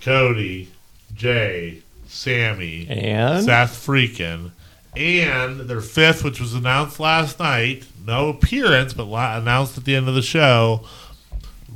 Cody, 0.00 0.68
Jey, 1.14 1.82
Sammy, 2.06 2.86
and 2.88 3.44
Seth 3.44 3.84
Freakin, 3.86 4.52
and 4.96 5.60
their 5.60 5.80
fifth, 5.80 6.24
which 6.24 6.40
was 6.40 6.54
announced 6.54 6.98
last 7.00 7.38
night, 7.38 7.84
no 8.06 8.28
appearance, 8.30 8.94
but 8.94 9.04
la- 9.04 9.36
announced 9.36 9.76
at 9.76 9.84
the 9.84 9.94
end 9.96 10.08
of 10.08 10.14
the 10.14 10.22
show. 10.22 10.84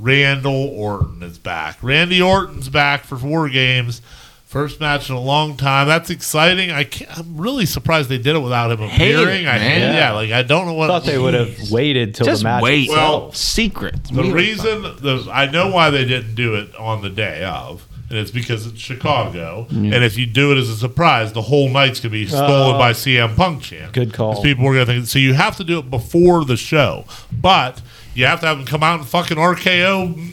Randall 0.03 0.67
Orton 0.75 1.23
is 1.23 1.37
back. 1.37 1.77
Randy 1.81 2.21
Orton's 2.21 2.67
back 2.69 3.05
for 3.05 3.17
four 3.17 3.47
games. 3.47 4.01
First 4.45 4.79
match 4.79 5.09
in 5.09 5.15
a 5.15 5.19
long 5.19 5.57
time. 5.57 5.87
That's 5.87 6.09
exciting. 6.11 6.69
I 6.71 6.83
can't, 6.83 7.17
I'm 7.17 7.37
really 7.37 7.65
surprised 7.65 8.09
they 8.09 8.17
did 8.19 8.35
it 8.35 8.39
without 8.39 8.69
him 8.71 8.79
Hate 8.79 9.11
it, 9.11 9.15
appearing. 9.15 9.47
I 9.47 9.57
hate, 9.57 9.79
man. 9.79 9.95
yeah, 9.95 10.11
like 10.11 10.31
I 10.31 10.43
don't 10.43 10.67
know 10.67 10.73
what. 10.73 10.91
I 10.91 10.99
thought 10.99 11.05
they 11.07 11.17
would 11.17 11.33
have 11.33 11.71
waited 11.71 12.13
till 12.13 12.25
Just 12.25 12.41
the 12.41 12.49
match 12.49 12.61
wait. 12.61 12.89
Well. 12.89 13.31
Secret. 13.31 14.03
The 14.11 14.23
reason 14.31 14.81
the 14.83 15.27
I 15.33 15.49
know 15.49 15.71
why 15.71 15.89
they 15.89 16.05
didn't 16.05 16.35
do 16.35 16.53
it 16.55 16.75
on 16.75 17.01
the 17.01 17.09
day 17.09 17.43
of, 17.45 17.87
and 18.09 18.17
it's 18.19 18.29
because 18.29 18.67
it's 18.67 18.79
Chicago. 18.79 19.65
And 19.71 19.91
if 20.03 20.17
you 20.19 20.27
do 20.27 20.51
it 20.51 20.57
as 20.59 20.69
a 20.69 20.75
surprise, 20.75 21.33
the 21.33 21.41
whole 21.41 21.69
night's 21.69 21.99
gonna 21.99 22.11
be 22.11 22.27
stolen 22.27 22.75
Uh, 22.75 22.77
by 22.77 22.91
CM 22.91 23.35
Punk 23.35 23.63
champ. 23.63 23.91
good 23.93 24.13
call. 24.13 24.39
People 24.43 24.67
are 24.67 24.73
gonna 24.73 24.85
think 24.85 25.07
so. 25.07 25.17
You 25.17 25.33
have 25.33 25.55
to 25.57 25.63
do 25.63 25.79
it 25.79 25.89
before 25.89 26.45
the 26.45 26.57
show, 26.57 27.05
but 27.31 27.81
you 28.15 28.25
have 28.25 28.39
to 28.41 28.47
have 28.47 28.57
them 28.57 28.65
come 28.65 28.83
out 28.83 28.99
and 28.99 29.07
fucking 29.07 29.37
RKO 29.37 30.29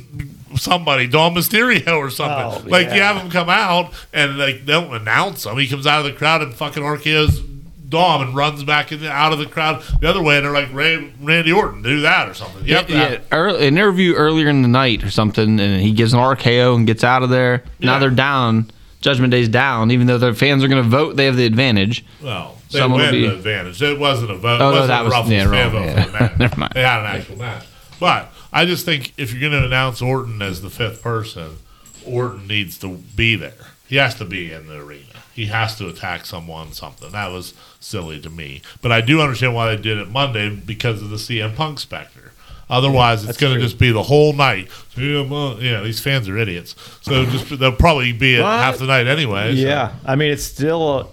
somebody, 0.58 1.06
Dom 1.06 1.34
Mysterio 1.34 1.96
or 1.96 2.10
something. 2.10 2.66
Oh, 2.66 2.68
like 2.70 2.86
you 2.92 3.00
have 3.00 3.16
him 3.16 3.30
come 3.30 3.48
out 3.48 3.92
and 4.12 4.36
like 4.36 4.64
they 4.66 4.72
don't 4.72 4.94
announce 4.94 5.46
him. 5.46 5.56
He 5.58 5.68
comes 5.68 5.86
out 5.86 6.04
of 6.04 6.12
the 6.12 6.18
crowd 6.18 6.42
and 6.42 6.52
fucking 6.54 6.82
RKO's. 6.82 7.42
Dom 7.88 8.22
and 8.22 8.36
runs 8.36 8.62
back 8.62 8.92
in, 8.92 9.04
out 9.04 9.32
of 9.32 9.40
the 9.40 9.46
crowd 9.46 9.82
the 10.00 10.08
other 10.08 10.22
way, 10.22 10.36
and 10.36 10.46
they're 10.46 10.52
like, 10.52 10.72
Ray, 10.72 11.12
Randy 11.20 11.50
Orton, 11.50 11.82
do 11.82 12.02
that 12.02 12.28
or 12.28 12.34
something. 12.34 12.64
You 12.64 12.74
Yeah, 12.74 12.80
have 12.82 12.90
yeah. 12.90 13.18
Early, 13.32 13.66
an 13.66 13.74
interview 13.76 14.14
earlier 14.14 14.48
in 14.48 14.62
the 14.62 14.68
night 14.68 15.02
or 15.02 15.10
something, 15.10 15.58
and 15.58 15.80
he 15.82 15.90
gives 15.90 16.12
an 16.12 16.20
RKO 16.20 16.76
and 16.76 16.86
gets 16.86 17.02
out 17.02 17.24
of 17.24 17.30
there. 17.30 17.64
Now 17.80 17.98
they're 17.98 18.10
down. 18.10 18.70
Judgment 19.00 19.32
Day's 19.32 19.48
down, 19.48 19.90
even 19.90 20.06
though 20.06 20.18
their 20.18 20.34
fans 20.34 20.62
are 20.62 20.68
going 20.68 20.80
to 20.84 20.88
vote. 20.88 21.16
They 21.16 21.24
have 21.24 21.34
the 21.36 21.46
advantage. 21.46 22.04
Well, 22.22 22.58
they 22.70 22.78
Someone 22.78 23.00
win 23.00 23.10
be- 23.10 23.26
the 23.26 23.34
advantage. 23.34 23.82
It 23.82 23.98
wasn't 23.98 24.30
a 24.30 24.36
vote. 24.36 24.60
Oh, 24.60 24.68
it 24.68 24.72
no, 24.72 24.80
wasn't 24.82 24.88
that 24.88 25.00
a 25.00 25.04
was- 25.06 25.12
Ruffles 25.12 25.32
yeah, 25.32 25.50
fan 25.50 25.50
wrong, 25.50 25.72
vote 25.72 25.84
yeah. 25.86 26.04
for 26.04 26.10
the 26.12 26.18
match. 26.20 26.32
Never 26.38 26.56
mind. 26.60 26.72
They 26.76 26.82
had 26.82 27.00
an 27.00 27.06
actual 27.06 27.36
match. 27.38 27.64
But 28.00 28.32
I 28.52 28.64
just 28.64 28.84
think 28.84 29.12
if 29.16 29.30
you're 29.32 29.40
going 29.48 29.60
to 29.60 29.66
announce 29.66 30.00
Orton 30.02 30.40
as 30.42 30.62
the 30.62 30.70
fifth 30.70 31.02
person, 31.02 31.58
Orton 32.04 32.46
needs 32.46 32.78
to 32.78 32.88
be 33.14 33.36
there. 33.36 33.52
He 33.86 33.96
has 33.96 34.14
to 34.16 34.24
be 34.24 34.52
in 34.52 34.66
the 34.66 34.78
arena. 34.78 35.04
He 35.34 35.46
has 35.46 35.76
to 35.76 35.88
attack 35.88 36.24
someone, 36.26 36.72
something. 36.72 37.10
That 37.12 37.30
was 37.30 37.54
silly 37.78 38.20
to 38.20 38.30
me. 38.30 38.62
But 38.82 38.90
I 38.92 39.00
do 39.00 39.20
understand 39.20 39.54
why 39.54 39.74
they 39.74 39.80
did 39.80 39.98
it 39.98 40.08
Monday 40.10 40.50
because 40.50 41.02
of 41.02 41.10
the 41.10 41.16
CM 41.16 41.54
Punk 41.54 41.78
specter. 41.78 42.32
Otherwise, 42.68 43.24
it's 43.28 43.36
going 43.38 43.54
to 43.56 43.60
just 43.60 43.78
be 43.78 43.90
the 43.90 44.02
whole 44.04 44.32
night. 44.32 44.68
Yeah, 44.96 45.80
these 45.82 46.00
fans 46.00 46.28
are 46.28 46.36
idiots. 46.38 46.76
So 47.00 47.24
just 47.26 47.58
they'll 47.58 47.72
probably 47.72 48.12
be 48.12 48.36
at 48.36 48.42
half 48.42 48.78
the 48.78 48.86
night 48.86 49.06
anyway. 49.08 49.54
so- 49.56 49.60
Yeah, 49.66 49.92
I 50.04 50.14
mean 50.14 50.30
it's 50.30 50.44
still 50.44 51.00
a, 51.00 51.06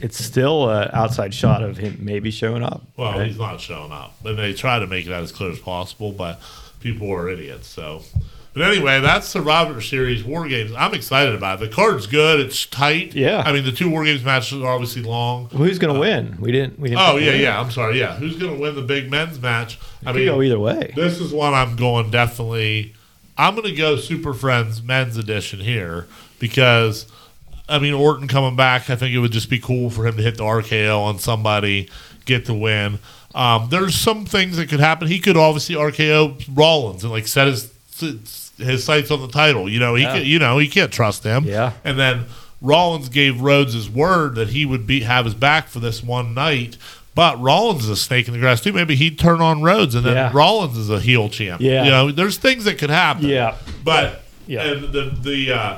it's 0.00 0.22
still 0.22 0.70
an 0.70 0.90
outside 0.92 1.34
shot 1.34 1.62
of 1.62 1.76
him 1.76 1.98
maybe 2.00 2.30
showing 2.30 2.62
up. 2.62 2.82
Well, 2.96 3.18
right? 3.18 3.26
he's 3.26 3.38
not 3.38 3.60
showing 3.60 3.92
up, 3.92 4.14
and 4.24 4.38
they 4.38 4.52
try 4.52 4.78
to 4.78 4.86
make 4.86 5.06
it 5.06 5.12
as 5.12 5.32
clear 5.32 5.50
as 5.50 5.58
possible, 5.58 6.12
but 6.12 6.40
people 6.80 7.10
are 7.12 7.28
idiots. 7.28 7.66
So, 7.66 8.02
but 8.52 8.62
anyway, 8.62 9.00
that's 9.00 9.26
the 9.26 9.38
Survivor 9.40 9.80
Series 9.80 10.22
War 10.22 10.46
Games. 10.46 10.72
I'm 10.76 10.94
excited 10.94 11.34
about 11.34 11.60
it. 11.60 11.68
The 11.70 11.74
card's 11.74 12.06
good. 12.06 12.40
It's 12.40 12.66
tight. 12.66 13.14
Yeah. 13.14 13.42
I 13.44 13.52
mean, 13.52 13.64
the 13.64 13.72
two 13.72 13.90
War 13.90 14.04
Games 14.04 14.22
matches 14.24 14.60
are 14.62 14.68
obviously 14.68 15.02
long. 15.02 15.48
Well, 15.52 15.64
Who's 15.64 15.78
going 15.78 15.92
to 15.94 15.98
uh, 15.98 16.02
win? 16.02 16.36
We 16.40 16.52
didn't. 16.52 16.78
We 16.78 16.90
didn't. 16.90 17.00
Oh 17.02 17.16
yeah, 17.16 17.32
yeah. 17.32 17.60
I'm 17.60 17.70
sorry. 17.70 17.98
Yeah, 17.98 18.14
who's 18.16 18.36
going 18.36 18.54
to 18.54 18.60
win 18.60 18.74
the 18.74 18.82
big 18.82 19.10
men's 19.10 19.40
match? 19.40 19.78
I 20.02 20.12
Could 20.12 20.16
mean, 20.16 20.26
go 20.26 20.42
either 20.42 20.58
way. 20.58 20.92
this 20.94 21.20
is 21.20 21.32
one 21.32 21.54
I'm 21.54 21.76
going 21.76 22.10
definitely. 22.10 22.94
I'm 23.36 23.56
going 23.56 23.66
to 23.66 23.74
go 23.74 23.96
Super 23.96 24.32
Friends 24.32 24.80
Men's 24.80 25.16
Edition 25.16 25.58
here 25.58 26.06
because, 26.38 27.06
I 27.68 27.78
mean, 27.78 27.94
Orton 27.94 28.28
coming 28.28 28.56
back. 28.56 28.90
I 28.90 28.96
think 28.96 29.14
it 29.14 29.18
would 29.18 29.32
just 29.32 29.48
be 29.48 29.58
cool 29.58 29.88
for 29.90 30.06
him 30.06 30.16
to 30.16 30.22
hit 30.22 30.36
the 30.36 30.44
RKO 30.44 31.00
on 31.02 31.18
somebody, 31.18 31.88
get 32.26 32.44
the 32.44 32.54
win. 32.54 32.98
Um, 33.34 33.68
there's 33.70 33.94
some 33.94 34.26
things 34.26 34.56
that 34.58 34.68
could 34.68 34.80
happen. 34.80 35.08
He 35.08 35.18
could 35.18 35.36
obviously 35.36 35.74
RKO 35.74 36.44
Rollins 36.54 37.02
and 37.04 37.12
like 37.12 37.26
set 37.26 37.46
his 37.48 37.72
his 38.58 38.84
sights 38.84 39.10
on 39.10 39.20
the 39.20 39.28
title. 39.28 39.68
You 39.68 39.80
know, 39.80 39.94
he 39.94 40.04
could, 40.04 40.26
you 40.26 40.38
know 40.38 40.58
he 40.58 40.68
can't 40.68 40.92
trust 40.92 41.24
him. 41.24 41.44
Yeah. 41.44 41.72
And 41.84 41.98
then 41.98 42.26
Rollins 42.60 43.08
gave 43.08 43.40
Rhodes 43.40 43.72
his 43.74 43.88
word 43.90 44.36
that 44.36 44.50
he 44.50 44.64
would 44.66 44.86
be 44.86 45.00
have 45.00 45.24
his 45.24 45.34
back 45.34 45.68
for 45.68 45.80
this 45.80 46.02
one 46.02 46.34
night. 46.34 46.76
But 47.14 47.40
Rollins 47.40 47.84
is 47.84 47.90
a 47.90 47.96
snake 47.96 48.26
in 48.26 48.34
the 48.34 48.40
grass 48.40 48.60
too. 48.60 48.72
Maybe 48.72 48.96
he'd 48.96 49.18
turn 49.18 49.40
on 49.40 49.62
Rhodes, 49.62 49.94
and 49.94 50.04
then 50.04 50.14
Yeah. 50.14 50.30
Rollins 50.34 50.76
is 50.76 50.90
a 50.90 50.98
heel 51.00 51.28
champ. 51.28 51.60
Yeah. 51.60 51.84
you 51.84 51.90
know, 51.90 52.10
there's 52.10 52.36
things 52.38 52.64
that 52.64 52.76
could 52.78 52.90
happen. 52.90 53.26
Yeah. 53.28 53.56
but 53.84 54.22
Yeah. 54.46 54.62
and 54.64 54.92
the 54.92 55.16
the 55.20 55.52
uh, 55.52 55.76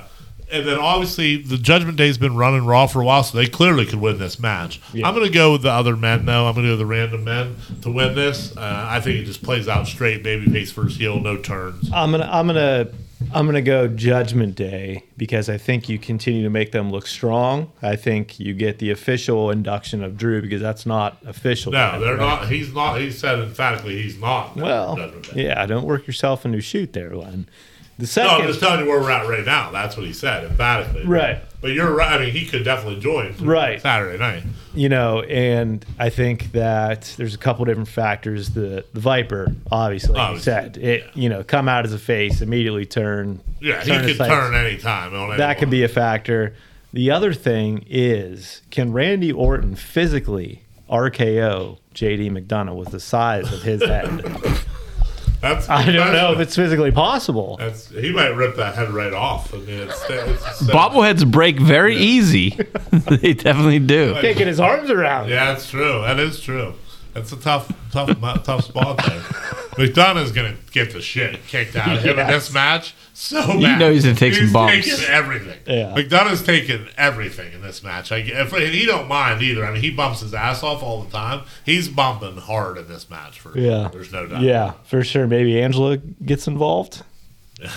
and 0.50 0.66
then 0.66 0.78
obviously 0.78 1.36
the 1.36 1.56
Judgment 1.58 1.96
Day's 1.96 2.18
been 2.18 2.36
running 2.36 2.64
Raw 2.66 2.86
for 2.86 3.00
a 3.00 3.04
while, 3.04 3.22
so 3.24 3.36
they 3.36 3.46
clearly 3.46 3.86
could 3.86 4.00
win 4.00 4.18
this 4.18 4.38
match. 4.38 4.80
Yeah. 4.92 5.06
I'm 5.08 5.14
going 5.14 5.26
to 5.26 5.32
go 5.32 5.52
with 5.52 5.62
the 5.62 5.70
other 5.72 5.96
men. 5.96 6.24
though. 6.26 6.46
I'm 6.46 6.54
going 6.54 6.64
to 6.64 6.68
go 6.68 6.72
with 6.72 6.80
the 6.80 6.86
random 6.86 7.24
men 7.24 7.56
to 7.82 7.90
win 7.90 8.14
this. 8.14 8.56
Uh, 8.56 8.86
I 8.88 9.00
think 9.00 9.18
it 9.20 9.24
just 9.24 9.42
plays 9.42 9.68
out 9.68 9.86
straight, 9.86 10.22
babyface 10.22 10.72
versus 10.72 10.96
heel, 10.96 11.18
no 11.20 11.36
turns. 11.36 11.90
I'm 11.92 12.10
gonna. 12.12 12.28
I'm 12.30 12.46
gonna. 12.46 12.88
I'm 13.32 13.46
gonna 13.46 13.62
go 13.62 13.88
Judgment 13.88 14.54
Day 14.54 15.02
because 15.16 15.48
I 15.48 15.56
think 15.56 15.88
you 15.88 15.98
continue 15.98 16.42
to 16.44 16.50
make 16.50 16.70
them 16.72 16.90
look 16.90 17.06
strong. 17.06 17.72
I 17.82 17.96
think 17.96 18.38
you 18.38 18.52
get 18.52 18.78
the 18.78 18.90
official 18.90 19.50
induction 19.50 20.04
of 20.04 20.16
Drew 20.18 20.42
because 20.42 20.60
that's 20.60 20.84
not 20.86 21.16
official. 21.26 21.72
No, 21.72 21.92
yet, 21.92 21.98
they're 21.98 22.16
right? 22.16 22.40
not. 22.42 22.48
He's 22.48 22.72
not. 22.74 23.00
He 23.00 23.10
said 23.10 23.38
emphatically 23.40 24.00
he's 24.02 24.18
not. 24.20 24.54
Well, 24.54 24.96
Judgment 24.96 25.34
Day. 25.34 25.44
yeah. 25.46 25.64
Don't 25.66 25.86
work 25.86 26.06
yourself 26.06 26.44
into 26.44 26.58
a 26.58 26.60
shoot 26.60 26.92
there, 26.92 27.16
Len. 27.16 27.48
The 27.98 28.12
No, 28.22 28.28
I'm 28.28 28.46
just 28.46 28.60
telling 28.60 28.80
you 28.80 28.86
where 28.90 29.00
we're 29.00 29.10
at 29.10 29.26
right 29.26 29.44
now. 29.44 29.70
That's 29.70 29.96
what 29.96 30.04
he 30.06 30.12
said 30.12 30.44
emphatically. 30.44 31.04
Right. 31.06 31.38
But 31.62 31.72
you're 31.72 31.92
right. 31.94 32.20
I 32.20 32.24
mean, 32.24 32.32
he 32.32 32.44
could 32.44 32.62
definitely 32.64 33.00
join. 33.00 33.32
for 33.32 33.44
Right. 33.44 33.80
Saturday 33.80 34.18
night. 34.18 34.42
you 34.74 34.88
know, 34.90 35.22
and 35.22 35.84
I 35.98 36.10
think 36.10 36.52
that 36.52 37.14
there's 37.16 37.34
a 37.34 37.38
couple 37.38 37.64
different 37.64 37.88
factors. 37.88 38.50
The 38.50 38.84
the 38.92 39.00
Viper, 39.00 39.48
obviously, 39.72 40.18
Obviously, 40.18 40.44
said, 40.52 40.76
it 40.76 41.04
you 41.14 41.28
know 41.30 41.42
come 41.42 41.68
out 41.68 41.86
as 41.86 41.94
a 41.94 41.98
face, 41.98 42.42
immediately 42.42 42.84
turn. 42.84 43.40
Yeah, 43.60 43.82
he 43.82 43.90
could 44.06 44.16
sights. 44.16 44.30
turn 44.30 44.54
any 44.54 44.76
time. 44.76 45.14
on 45.14 45.38
That 45.38 45.58
could 45.58 45.70
be 45.70 45.82
a 45.82 45.88
factor. 45.88 46.54
The 46.92 47.10
other 47.10 47.32
thing 47.32 47.84
is, 47.88 48.60
can 48.70 48.92
Randy 48.92 49.32
Orton 49.32 49.74
physically 49.74 50.62
RKO 50.90 51.78
JD 51.94 52.30
McDonagh 52.30 52.76
with 52.76 52.90
the 52.90 53.00
size 53.00 53.50
of 53.52 53.62
his 53.62 53.82
head? 53.82 54.22
That's. 55.40 55.68
I 55.68 55.84
don't 55.84 56.12
know 56.12 56.32
if 56.32 56.40
it's 56.40 56.56
physically 56.56 56.90
possible. 56.92 57.56
That's 57.58 57.88
he 57.88 58.12
might 58.12 58.28
rip 58.30 58.56
that 58.56 58.74
head 58.74 58.90
right 58.90 59.12
off. 59.12 59.52
I 59.54 59.58
mean, 59.58 59.80
it's, 59.80 60.04
it's 60.08 60.62
Bobbleheads 60.62 61.30
break 61.30 61.60
very 61.60 61.96
easy. 61.96 62.50
they 62.90 63.34
definitely 63.34 63.78
do. 63.78 64.14
Can't 64.20 64.36
get 64.36 64.46
his 64.46 64.60
arms 64.60 64.90
around. 64.90 65.28
Yeah, 65.28 65.46
that's 65.52 65.68
true. 65.70 66.02
That 66.02 66.18
is 66.18 66.40
true. 66.40 66.74
That's 67.16 67.32
a 67.32 67.36
tough, 67.38 67.72
tough, 67.92 68.10
tough 68.44 68.64
spot 68.64 68.98
there. 68.98 69.20
McDonagh's 69.78 70.32
gonna 70.32 70.54
get 70.70 70.92
the 70.92 71.00
shit 71.00 71.46
kicked 71.46 71.74
out 71.74 71.96
of 71.96 72.02
him 72.02 72.18
in 72.18 72.26
this 72.26 72.52
match. 72.52 72.94
So 73.14 73.54
mad. 73.54 73.78
know 73.78 73.90
he's 73.90 74.04
gonna 74.04 74.14
take 74.16 74.34
some 74.34 74.52
bumps. 74.52 74.74
Taking 74.86 75.04
everything. 75.06 75.58
Yeah. 75.66 75.94
McDonagh's 75.96 76.42
taking 76.42 76.86
everything 76.98 77.54
in 77.54 77.62
this 77.62 77.82
match. 77.82 78.12
I, 78.12 78.18
if, 78.18 78.52
and 78.52 78.62
he 78.74 78.84
don't 78.84 79.08
mind 79.08 79.40
either. 79.40 79.64
I 79.64 79.72
mean, 79.72 79.80
he 79.80 79.90
bumps 79.90 80.20
his 80.20 80.34
ass 80.34 80.62
off 80.62 80.82
all 80.82 81.02
the 81.04 81.10
time. 81.10 81.44
He's 81.64 81.88
bumping 81.88 82.36
hard 82.36 82.76
in 82.76 82.86
this 82.86 83.08
match. 83.08 83.40
For 83.40 83.58
Yeah. 83.58 83.88
there's 83.90 84.12
no 84.12 84.26
doubt. 84.26 84.42
Yeah, 84.42 84.72
for 84.84 85.02
sure. 85.02 85.26
Maybe 85.26 85.58
Angela 85.60 85.96
gets 85.96 86.46
involved. 86.46 87.02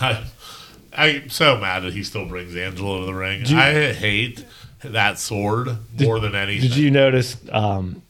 I, 0.01 0.23
I'm 0.93 1.29
so 1.29 1.57
mad 1.57 1.83
that 1.83 1.93
he 1.93 2.03
still 2.03 2.25
brings 2.25 2.53
Angela 2.57 2.99
to 2.99 3.05
the 3.05 3.13
ring. 3.13 3.45
you- 3.45 3.57
I 3.57 3.93
hate 3.93 4.43
that 4.83 5.17
sword 5.19 5.69
more 5.97 6.19
than 6.19 6.35
anything. 6.35 6.67
Did 6.69 6.77
you 6.77 6.91
notice 6.91 7.37
um, 7.51 8.01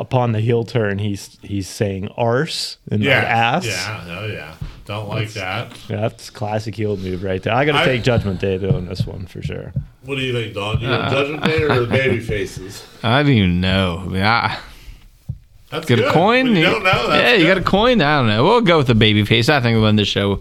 upon 0.00 0.32
the 0.32 0.40
heel 0.40 0.64
turn, 0.64 0.98
he's 0.98 1.38
he's 1.42 1.68
saying 1.68 2.08
arse 2.16 2.78
and 2.90 3.02
Yeah. 3.02 3.20
not 3.20 3.24
ass? 3.24 3.66
Yeah. 3.66 4.04
Oh 4.20 4.26
yeah. 4.26 4.54
Don't 4.84 5.08
like 5.08 5.30
that. 5.32 5.72
Yeah, 5.88 6.02
that's 6.02 6.30
classic 6.30 6.74
heel 6.76 6.96
move 6.96 7.22
right 7.24 7.42
there. 7.42 7.52
I 7.54 7.64
got 7.64 7.72
to 7.72 7.78
I- 7.80 7.84
take 7.84 8.02
Judgment 8.04 8.40
Day 8.40 8.56
though 8.56 8.76
on 8.76 8.86
this 8.86 9.04
one 9.06 9.26
for 9.26 9.42
sure. 9.42 9.72
What 10.04 10.14
do 10.16 10.20
you 10.22 10.32
think, 10.32 10.54
Don? 10.54 10.78
You 10.80 10.86
Uh, 10.88 11.10
Judgment 11.10 11.42
Day 11.44 11.62
or 11.62 11.80
the 11.80 11.86
baby 11.86 12.20
faces? 12.20 12.84
I 13.02 13.22
don't 13.24 13.32
even 13.32 13.60
know. 13.60 14.02
I 14.04 14.08
mean, 14.08 14.22
I, 14.22 14.58
That's 15.70 15.86
get 15.86 15.96
good. 15.98 16.06
a 16.08 16.12
coin. 16.12 16.46
You 16.46 16.58
You- 16.58 16.62
don't 16.66 16.84
know. 16.84 17.08
That's 17.08 17.22
yeah, 17.22 17.32
you 17.32 17.46
good. 17.46 17.54
got 17.54 17.58
a 17.58 17.64
coin. 17.64 18.00
I 18.00 18.18
don't 18.18 18.28
know. 18.28 18.44
We'll 18.44 18.60
go 18.60 18.78
with 18.78 18.86
the 18.86 18.94
baby 18.94 19.24
face. 19.24 19.48
I 19.48 19.60
think 19.60 19.74
we'll 19.74 19.82
win 19.82 19.96
this 19.96 20.06
show. 20.06 20.40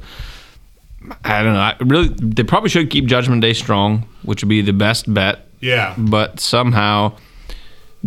I 1.23 1.41
don't 1.43 1.53
know. 1.53 1.59
I 1.59 1.75
really, 1.81 2.09
they 2.09 2.43
probably 2.43 2.69
should 2.69 2.89
keep 2.91 3.05
Judgment 3.05 3.41
Day 3.41 3.53
strong, 3.53 4.07
which 4.23 4.43
would 4.43 4.49
be 4.49 4.61
the 4.61 4.73
best 4.73 5.11
bet. 5.11 5.47
Yeah. 5.61 5.95
But 5.97 6.39
somehow, 6.39 7.13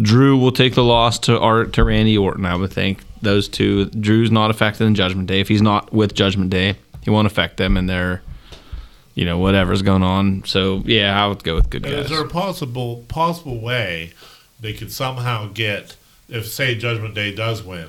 Drew 0.01 0.37
will 0.39 0.53
take 0.53 0.75
the 0.75 0.85
loss 0.85 1.19
to 1.21 1.39
Art 1.39 1.73
to 1.75 1.85
Randy 1.85 2.17
Orton. 2.17 2.47
I 2.47 2.57
would 2.57 2.73
think 2.73 3.01
those 3.23 3.49
two. 3.49 3.87
Drew's 3.87 4.31
not 4.31 4.51
affected 4.51 4.85
in 4.85 4.95
Judgment 4.95 5.27
Day. 5.29 5.41
If 5.41 5.49
he's 5.49 5.63
not 5.63 5.93
with 5.93 6.15
Judgment 6.15 6.51
Day, 6.51 6.77
he 7.03 7.11
won't 7.11 7.27
affect 7.27 7.57
them 7.57 7.77
in 7.77 7.87
their, 7.87 8.23
you 9.15 9.25
know, 9.25 9.39
whatever's 9.39 9.83
going 9.83 10.03
on. 10.03 10.45
So 10.45 10.83
yeah, 10.85 11.23
I 11.23 11.27
would 11.27 11.43
go 11.43 11.55
with 11.55 11.71
good 11.71 11.85
And 11.85 11.95
guys. 11.95 12.05
is 12.05 12.11
there 12.11 12.25
a 12.25 12.29
possible 12.29 13.05
possible 13.09 13.61
way 13.61 14.13
they 14.61 14.73
could 14.73 14.93
somehow 14.93 15.49
get 15.53 15.97
if 16.29 16.47
say 16.47 16.75
Judgment 16.75 17.15
Day 17.15 17.35
does 17.35 17.63
win 17.63 17.89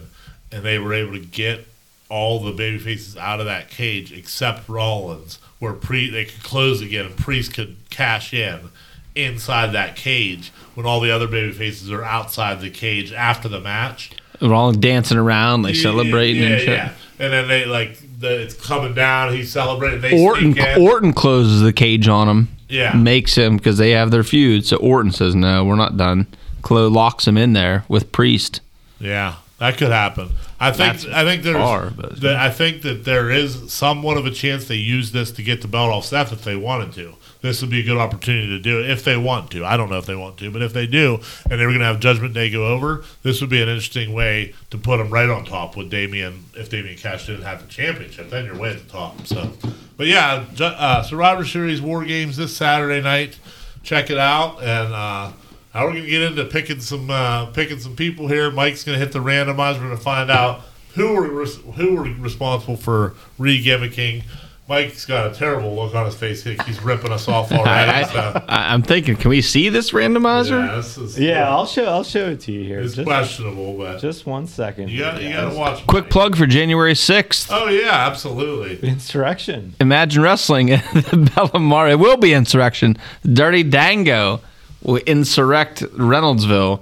and 0.52 0.64
they 0.64 0.80
were 0.80 0.94
able 0.94 1.14
to 1.14 1.20
get 1.20 1.68
all 2.10 2.40
the 2.40 2.52
baby 2.52 2.80
faces 2.80 3.16
out 3.18 3.40
of 3.40 3.46
that 3.46 3.70
cage 3.70 4.12
except 4.12 4.68
Rollins, 4.68 5.38
where 5.60 5.74
pre 5.74 6.10
they 6.10 6.26
could 6.26 6.44
close 6.44 6.82
again 6.82 7.06
and 7.06 7.18
Priest 7.18 7.54
could 7.54 7.78
cash 7.92 8.34
in 8.34 8.72
inside 9.16 9.74
that 9.74 9.96
cage 9.96 10.52
when 10.76 10.86
all 10.86 11.00
the 11.00 11.12
other 11.12 11.28
baby 11.28 11.52
faces 11.52 11.92
are 11.92 12.04
outside 12.04 12.62
the 12.62 12.70
cage 12.70 13.12
after 13.12 13.48
the 13.48 13.60
match. 13.60 14.12
They're 14.40 14.54
all 14.54 14.72
dancing 14.72 15.18
around, 15.18 15.64
like 15.64 15.76
celebrating 15.76 16.44
yeah, 16.44 16.50
and 16.50 16.60
shit. 16.60 16.70
yeah. 16.70 16.94
And 17.20 17.34
then 17.34 17.48
they 17.50 17.66
like 17.66 18.00
the, 18.20 18.42
it's 18.42 18.54
coming 18.54 18.94
down. 18.94 19.34
He's 19.34 19.52
celebrating. 19.52 20.00
They 20.00 20.24
Orton. 20.24 20.56
Orton 20.82 21.14
closes 21.14 21.62
the 21.62 21.74
cage 21.74 22.08
on 22.08 22.30
him. 22.30 22.48
Yeah. 22.70 22.94
Makes 22.94 23.36
him 23.36 23.58
because 23.58 23.78
they 23.78 23.92
have 23.92 24.12
their 24.12 24.24
feud. 24.24 24.66
So 24.66 24.78
Orton 24.78 25.12
says, 25.12 25.36
"No, 25.36 25.66
we're 25.66 25.76
not 25.76 25.98
done." 25.98 26.28
Chloe 26.62 26.90
locks 26.90 27.28
him 27.28 27.38
in 27.38 27.54
there 27.54 27.84
with 27.90 28.12
Priest. 28.12 28.62
Yeah, 29.00 29.36
that 29.58 29.78
could 29.78 29.92
happen. 29.92 30.30
I 30.60 30.72
think. 30.72 31.02
That's 31.02 31.06
I 31.08 31.24
think 31.24 31.44
there's. 31.44 31.58
far, 31.58 31.90
but- 31.90 32.22
that- 32.22 32.36
I 32.38 32.50
think 32.50 32.82
that 32.84 33.04
there 33.06 33.30
is 33.30 33.72
somewhat 33.74 34.18
of 34.18 34.26
a 34.26 34.32
chance 34.32 34.68
they 34.68 34.76
use 34.76 35.12
this 35.12 35.32
to 35.32 35.44
get 35.44 35.62
the 35.62 35.68
belt 35.68 35.92
off 35.92 36.06
Seth 36.06 36.32
if 36.32 36.44
they 36.44 36.56
wanted 36.56 36.94
to. 36.94 37.16
This 37.42 37.62
would 37.62 37.70
be 37.70 37.80
a 37.80 37.84
good 37.84 37.98
opportunity 37.98 38.48
to 38.48 38.60
do 38.60 38.82
it 38.82 38.90
if 38.90 39.06
they 39.06 39.16
want 39.16 39.52
to. 39.52 39.64
I 39.64 39.78
don't 39.78 39.90
know 39.90 39.98
if 39.98 40.06
they 40.06 40.16
want 40.16 40.38
to, 40.40 40.52
but 40.52 40.62
if 40.62 40.74
they 40.74 40.86
do, 40.86 41.22
and 41.50 41.60
they 41.60 41.66
were 41.66 41.72
going 41.72 41.80
to 41.80 41.86
have 41.86 42.02
Judgment 42.02 42.34
Day 42.34 42.50
go 42.50 42.68
over, 42.68 43.06
this 43.24 43.40
would 43.40 43.50
be 43.50 43.62
an 43.62 43.70
interesting 43.70 44.14
way 44.14 44.54
to 44.72 44.78
put 44.78 44.98
them 44.98 45.10
right 45.10 45.30
on 45.30 45.46
top 45.46 45.78
with 45.78 45.90
Damian. 45.90 46.46
If 46.56 46.70
Damian 46.70 46.98
Cash 46.98 47.28
didn't 47.28 47.44
have 47.44 47.62
the 47.62 47.70
championship, 47.70 48.30
then 48.30 48.46
you're 48.46 48.58
way 48.58 48.72
at 48.72 48.80
the 48.80 48.90
top. 48.90 49.26
So, 49.26 49.54
but 49.96 50.08
yeah, 50.08 50.46
uh, 50.60 51.02
Survivor 51.04 51.46
Series 51.46 51.82
War 51.82 52.04
Games 52.04 52.36
this 52.36 52.56
Saturday 52.56 53.02
night. 53.02 53.40
Check 53.84 54.10
it 54.10 54.18
out, 54.18 54.62
and 54.62 54.94
uh, 54.94 55.32
now 55.74 55.86
we're 55.86 55.94
going 55.94 56.04
to 56.04 56.10
get 56.10 56.22
into 56.22 56.44
picking 56.44 56.82
some 56.82 57.10
uh, 57.10 57.46
picking 57.48 57.80
some 57.80 57.96
people 57.96 58.28
here. 58.28 58.52
Mike's 58.52 58.84
going 58.84 59.00
to 59.00 59.04
hit 59.04 59.14
the 59.14 59.20
randomizer 59.20 59.90
to 59.90 59.96
find 59.96 60.30
out 60.30 60.62
who 60.96 61.14
were 61.14 61.32
res- 61.32 61.62
who 61.76 61.96
were 61.96 62.04
responsible 62.04 62.76
for 62.76 63.16
re-gimmicking 63.38 64.24
Mike's 64.70 65.06
got 65.06 65.32
a 65.32 65.34
terrible 65.36 65.74
look 65.76 65.96
on 65.96 66.06
his 66.06 66.14
face. 66.14 66.44
He's 66.44 66.80
ripping 66.84 67.12
us 67.12 67.28
off 67.28 67.52
already. 67.52 67.90
I, 67.92 68.04
so, 68.04 68.44
I, 68.48 68.72
I'm 68.74 68.84
thinking, 68.84 69.16
can 69.16 69.30
we 69.30 69.42
see 69.42 69.70
this 69.70 69.92
randomizer? 69.92 70.64
yeah, 70.68 70.76
this 70.76 70.96
is, 70.98 71.20
Yeah, 71.20 71.50
I'll 71.50 71.66
show 71.66 71.86
I'll 71.86 72.04
show 72.04 72.30
it 72.30 72.42
to 72.42 72.52
you 72.52 72.64
here. 72.64 72.80
it's 72.80 72.94
Just, 72.94 73.08
questionable, 73.08 73.76
but 73.78 74.00
just 74.00 74.28
one 74.28 74.46
second. 74.46 74.92
you 74.92 75.00
got 75.00 75.22
you 75.24 75.34
got 75.34 75.50
to 75.50 75.58
watch. 75.58 75.88
Quick 75.88 76.04
Mike. 76.06 76.12
plug 76.12 76.36
for 76.38 76.46
January 76.46 76.94
6th. 76.94 77.48
Oh 77.52 77.68
yeah, 77.68 77.90
absolutely. 78.08 78.88
Insurrection. 78.88 79.74
Imagine 79.82 80.22
Wrestling 80.22 80.70
at 80.70 80.84
the 80.94 81.02
Bellamar. 81.18 81.90
It 81.90 81.96
will 81.96 82.18
be 82.18 82.34
insurrection. 82.34 82.96
Dirty 83.24 83.64
Dango 83.64 84.40
will 84.84 84.98
insurrect 85.08 85.82
Reynoldsville 85.82 86.82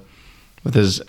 with 0.66 0.74
his 0.74 1.02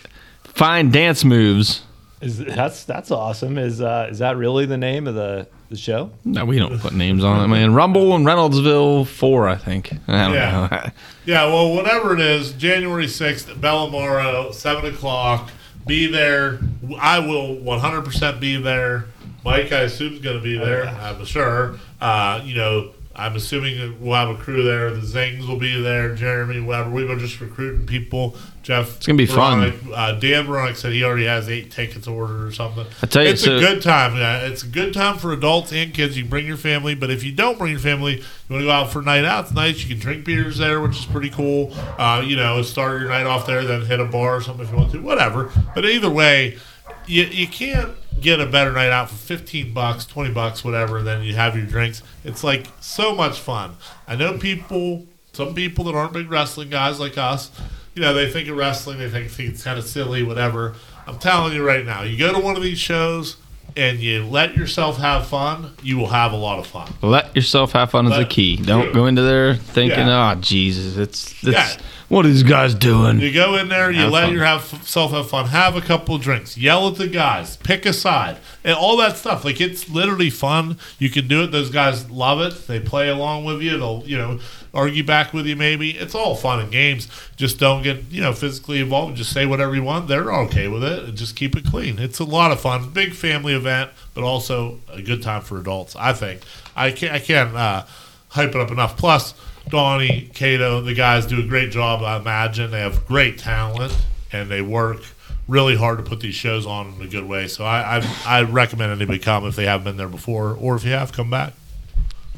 fine 0.45 0.91
dance 0.93 1.24
moves. 1.24 1.83
Is 2.20 2.38
that's 2.38 2.84
that's 2.84 3.10
awesome. 3.12 3.58
Is 3.58 3.80
uh 3.80 4.08
is 4.10 4.18
that 4.18 4.36
really 4.36 4.66
the 4.66 4.76
name 4.76 5.06
of 5.06 5.14
the 5.14 5.46
the 5.70 5.76
show? 5.76 6.10
No, 6.24 6.44
we 6.44 6.58
don't 6.58 6.78
put 6.80 6.92
names 6.94 7.22
on 7.22 7.44
it, 7.44 7.48
man. 7.48 7.74
Rumble 7.74 8.16
in 8.16 8.24
Reynoldsville 8.24 9.06
4, 9.06 9.48
I 9.48 9.54
think. 9.56 9.92
I 10.08 10.24
don't 10.24 10.34
Yeah. 10.34 10.68
know. 10.70 10.90
Yeah, 11.26 11.44
well, 11.44 11.74
whatever 11.74 12.14
it 12.14 12.20
is, 12.20 12.52
January 12.52 13.04
6th, 13.06 13.54
Bellamaro, 13.60 14.52
7 14.54 14.86
o'clock. 14.94 15.50
Be 15.86 16.06
there. 16.06 16.58
I 16.98 17.18
will 17.18 17.54
100% 17.56 18.40
be 18.40 18.56
there. 18.56 19.06
Mike, 19.44 19.70
I 19.72 19.80
assume, 19.80 20.14
is 20.14 20.20
going 20.20 20.38
to 20.38 20.42
be 20.42 20.56
there. 20.58 20.88
I'm 20.88 21.24
sure. 21.26 21.76
Uh, 22.00 22.40
you 22.44 22.54
know, 22.54 22.90
I'm 23.18 23.34
assuming 23.34 24.00
we'll 24.00 24.14
have 24.14 24.28
a 24.28 24.36
crew 24.36 24.62
there. 24.62 24.90
The 24.92 25.04
Zings 25.04 25.46
will 25.46 25.58
be 25.58 25.80
there. 25.80 26.14
Jeremy, 26.14 26.60
whatever. 26.60 26.90
We 26.90 27.04
were 27.04 27.16
just 27.16 27.40
recruiting 27.40 27.86
people. 27.86 28.36
Jeff. 28.62 28.98
It's 28.98 29.06
gonna 29.06 29.16
be 29.16 29.26
fun. 29.26 29.72
Uh, 29.94 30.12
Dan 30.12 30.46
Veronic 30.46 30.76
said 30.76 30.92
he 30.92 31.02
already 31.02 31.24
has 31.24 31.48
eight 31.48 31.70
tickets 31.70 32.06
ordered 32.06 32.44
or 32.46 32.52
something. 32.52 32.86
I 33.02 33.06
tell 33.06 33.24
you, 33.24 33.30
it's 33.30 33.42
so- 33.42 33.56
a 33.56 33.60
good 33.60 33.82
time. 33.82 34.16
Yeah, 34.16 34.46
it's 34.46 34.62
a 34.62 34.66
good 34.66 34.94
time 34.94 35.18
for 35.18 35.32
adults 35.32 35.72
and 35.72 35.92
kids. 35.92 36.16
You 36.16 36.22
can 36.24 36.30
bring 36.30 36.46
your 36.46 36.56
family, 36.56 36.94
but 36.94 37.10
if 37.10 37.24
you 37.24 37.32
don't 37.32 37.58
bring 37.58 37.72
your 37.72 37.80
family, 37.80 38.16
you 38.18 38.22
want 38.50 38.60
to 38.62 38.66
go 38.66 38.70
out 38.70 38.92
for 38.92 39.00
a 39.00 39.04
night 39.04 39.24
out. 39.24 39.46
It's 39.46 39.54
nice. 39.54 39.82
You 39.82 39.88
can 39.94 39.98
drink 39.98 40.24
beers 40.24 40.58
there, 40.58 40.80
which 40.80 40.98
is 40.98 41.06
pretty 41.06 41.30
cool. 41.30 41.72
Uh, 41.98 42.22
you 42.24 42.36
know, 42.36 42.62
start 42.62 43.00
your 43.00 43.10
night 43.10 43.26
off 43.26 43.46
there, 43.46 43.64
then 43.64 43.84
hit 43.86 44.00
a 44.00 44.04
bar 44.04 44.36
or 44.36 44.40
something 44.42 44.64
if 44.64 44.70
you 44.70 44.76
want 44.78 44.92
to. 44.92 44.98
Whatever. 45.00 45.50
But 45.74 45.84
either 45.86 46.10
way, 46.10 46.58
you 47.06 47.24
you 47.24 47.46
can't 47.48 47.90
get 48.20 48.40
a 48.40 48.46
better 48.46 48.72
night 48.72 48.90
out 48.90 49.10
for 49.10 49.16
15 49.16 49.72
bucks, 49.72 50.04
20 50.06 50.32
bucks, 50.32 50.64
whatever, 50.64 51.02
then 51.02 51.22
you 51.22 51.34
have 51.34 51.56
your 51.56 51.66
drinks. 51.66 52.02
It's 52.24 52.44
like 52.44 52.66
so 52.80 53.14
much 53.14 53.38
fun. 53.38 53.76
I 54.06 54.16
know 54.16 54.38
people, 54.38 55.06
some 55.32 55.54
people 55.54 55.84
that 55.84 55.94
aren't 55.94 56.12
big 56.12 56.30
wrestling 56.30 56.70
guys 56.70 57.00
like 57.00 57.16
us, 57.16 57.50
you 57.94 58.02
know, 58.02 58.14
they 58.14 58.30
think 58.30 58.48
of 58.48 58.56
wrestling, 58.56 58.98
they 58.98 59.10
think, 59.10 59.30
think 59.30 59.50
it's 59.50 59.64
kind 59.64 59.78
of 59.78 59.84
silly, 59.84 60.22
whatever. 60.22 60.74
I'm 61.06 61.18
telling 61.18 61.52
you 61.54 61.66
right 61.66 61.84
now, 61.84 62.02
you 62.02 62.18
go 62.18 62.32
to 62.32 62.38
one 62.38 62.56
of 62.56 62.62
these 62.62 62.78
shows 62.78 63.36
and 63.76 64.00
you 64.00 64.24
let 64.24 64.56
yourself 64.56 64.96
have 64.98 65.26
fun, 65.28 65.72
you 65.82 65.96
will 65.98 66.08
have 66.08 66.32
a 66.32 66.36
lot 66.36 66.58
of 66.58 66.66
fun. 66.66 66.92
Let 67.02 67.34
yourself 67.36 67.72
have 67.72 67.90
fun 67.90 68.06
is 68.10 68.16
the 68.16 68.24
key. 68.24 68.56
Don't 68.56 68.92
go 68.92 69.06
into 69.06 69.22
there 69.22 69.54
thinking, 69.54 70.06
Yeah. 70.06 70.32
oh, 70.36 70.40
Jesus, 70.40 70.96
it's, 70.96 71.32
it's 71.44 71.52
Yeah. 71.52 71.68
what 72.08 72.24
are 72.24 72.28
these 72.28 72.42
guys 72.42 72.74
doing? 72.74 73.20
You 73.20 73.32
go 73.32 73.56
in 73.56 73.68
there, 73.68 73.90
you 73.90 74.02
Have 74.02 74.10
let 74.12 74.24
fun. 74.24 74.34
yourself 74.34 75.12
have 75.12 75.28
fun, 75.30 75.46
have 75.48 75.76
a 75.76 75.80
couple 75.80 76.16
of 76.16 76.22
drinks, 76.22 76.56
yell 76.58 76.88
at 76.88 76.96
the 76.96 77.06
guys, 77.08 77.56
pick 77.58 77.86
a 77.86 77.92
side, 77.92 78.38
and 78.64 78.74
all 78.74 78.96
that 78.96 79.16
stuff. 79.16 79.44
Like 79.44 79.60
it's 79.60 79.88
literally 79.88 80.30
fun. 80.30 80.78
You 80.98 81.10
can 81.10 81.28
do 81.28 81.44
it. 81.44 81.52
Those 81.52 81.70
guys 81.70 82.10
love 82.10 82.40
it. 82.40 82.66
They 82.66 82.80
play 82.80 83.08
along 83.08 83.44
with 83.44 83.62
you. 83.62 83.78
They'll 83.78 84.02
you 84.06 84.18
know 84.18 84.40
argue 84.72 85.04
back 85.04 85.32
with 85.32 85.46
you. 85.46 85.56
Maybe 85.56 85.92
it's 85.92 86.14
all 86.14 86.34
fun 86.34 86.60
and 86.60 86.70
games. 86.70 87.08
Just 87.36 87.58
don't 87.58 87.82
get 87.82 88.10
you 88.10 88.20
know 88.20 88.32
physically 88.32 88.80
involved. 88.80 89.16
Just 89.16 89.32
say 89.32 89.46
whatever 89.46 89.74
you 89.74 89.82
want. 89.82 90.08
They're 90.08 90.32
okay 90.32 90.68
with 90.68 90.84
it, 90.84 91.04
and 91.04 91.16
just 91.16 91.36
keep 91.36 91.56
it 91.56 91.64
clean. 91.64 91.98
It's 91.98 92.18
a 92.18 92.24
lot 92.24 92.52
of 92.52 92.60
fun. 92.60 92.90
Big 92.90 93.14
family 93.14 93.54
event, 93.54 93.90
but 94.14 94.24
also 94.24 94.80
a 94.92 95.02
good 95.02 95.22
time 95.22 95.42
for 95.42 95.58
adults. 95.58 95.96
I 95.96 96.12
think. 96.12 96.42
I 96.76 96.90
can't. 96.90 97.12
I 97.12 97.18
can't 97.18 97.56
uh, 97.56 97.84
hype 98.28 98.50
it 98.50 98.56
up 98.56 98.70
enough. 98.70 98.96
Plus. 98.96 99.34
Donnie, 99.68 100.30
Cato, 100.32 100.80
the 100.80 100.94
guys 100.94 101.26
do 101.26 101.40
a 101.40 101.46
great 101.46 101.70
job. 101.70 102.02
I 102.02 102.16
imagine 102.16 102.70
they 102.70 102.80
have 102.80 103.06
great 103.06 103.36
talent 103.36 103.94
and 104.32 104.50
they 104.50 104.62
work 104.62 105.02
really 105.46 105.76
hard 105.76 105.98
to 105.98 106.04
put 106.04 106.20
these 106.20 106.34
shows 106.34 106.66
on 106.66 106.94
in 106.94 107.02
a 107.02 107.06
good 107.06 107.24
way. 107.24 107.48
So 107.48 107.64
I 107.64 107.98
I, 107.98 108.16
I 108.26 108.42
recommend 108.42 108.92
anybody 108.92 109.18
come 109.18 109.44
if 109.46 109.56
they 109.56 109.66
haven't 109.66 109.84
been 109.84 109.96
there 109.96 110.08
before, 110.08 110.56
or 110.58 110.76
if 110.76 110.84
you 110.84 110.92
have, 110.92 111.12
come 111.12 111.30
back. 111.30 111.54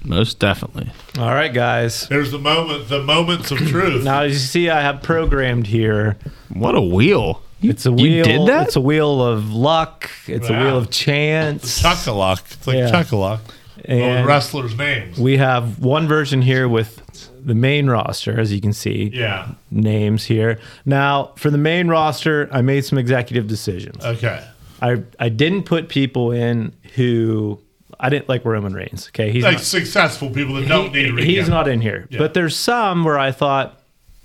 Most 0.04 0.38
definitely. 0.38 0.90
All 1.18 1.32
right, 1.34 1.52
guys. 1.52 2.08
There's 2.08 2.30
the 2.30 2.38
moment, 2.38 2.88
the 2.88 3.02
moments 3.02 3.50
of 3.50 3.58
truth. 3.58 4.02
Now 4.04 4.22
as 4.22 4.32
you 4.32 4.38
see, 4.38 4.70
I 4.70 4.80
have 4.80 5.02
programmed 5.02 5.66
here. 5.66 6.16
What 6.48 6.74
a 6.74 6.80
wheel. 6.80 7.42
It's 7.62 7.84
a 7.84 7.92
wheel. 7.92 8.06
You 8.06 8.22
did 8.24 8.48
that? 8.48 8.68
It's 8.68 8.76
a 8.76 8.80
wheel 8.80 9.22
of 9.22 9.52
luck. 9.52 10.10
It's 10.26 10.48
a 10.48 10.52
Wow. 10.52 10.64
wheel 10.64 10.76
of 10.78 10.90
chance. 10.90 11.80
Chuck-a-luck. 11.82 12.42
It's 12.50 12.66
like 12.66 12.76
Yeah. 12.76 12.90
Chuck-a-luck. 12.90 13.40
And 13.84 14.26
wrestlers' 14.26 14.76
names. 14.76 15.18
we 15.18 15.36
have 15.38 15.78
one 15.78 16.06
version 16.08 16.42
here 16.42 16.68
with 16.68 17.02
the 17.44 17.54
main 17.54 17.88
roster, 17.88 18.38
as 18.38 18.52
you 18.52 18.60
can 18.60 18.72
see. 18.72 19.10
yeah. 19.12 19.48
Names 19.70 20.24
here. 20.24 20.58
Now, 20.86 21.32
for 21.36 21.50
the 21.50 21.58
main 21.58 21.88
roster, 21.88 22.48
I 22.52 22.60
made 22.62 22.84
some 22.84 22.98
executive 22.98 23.46
decisions. 23.48 24.04
Okay. 24.04 24.42
I 24.82 25.02
I 25.18 25.28
didn't 25.28 25.64
put 25.64 25.88
people 25.88 26.30
in 26.32 26.72
who 26.94 27.58
I 28.02 28.08
didn't 28.08 28.28
like 28.28 28.44
Roman 28.44 28.72
Reigns. 28.72 29.08
Okay, 29.08 29.30
he's 29.30 29.44
Like 29.44 29.54
not, 29.58 29.62
successful 29.62 30.30
people 30.30 30.54
that 30.54 30.66
don't 30.68 30.94
he- 30.94 31.02
need 31.10 31.16
to 31.18 31.22
he's 31.24 31.48
not 31.48 31.68
in 31.68 31.80
here. 31.80 32.06
Yeah. 32.10 32.18
But 32.18 32.34
there's 32.34 32.56
some 32.56 33.04
where 33.04 33.18
I 33.18 33.30
thought, 33.30 33.78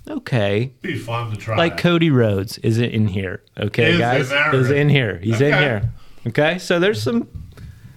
okay, 0.08 0.72
Be 0.82 0.98
fun 0.98 1.30
to 1.30 1.36
try. 1.36 1.56
like 1.56 1.76
Cody 1.76 2.10
Rhodes 2.10 2.58
is 2.58 2.78
in 2.78 3.08
here. 3.08 3.42
Okay, 3.58 3.92
Is 3.92 3.98
guys, 3.98 4.32
is 4.54 4.70
in 4.70 4.88
here. 4.88 5.18
He's 5.22 5.40
in 5.40 5.52
here. 5.52 5.90
Okay, 6.26 6.58
so 6.58 6.78
there's 6.80 7.02
some 7.02 7.28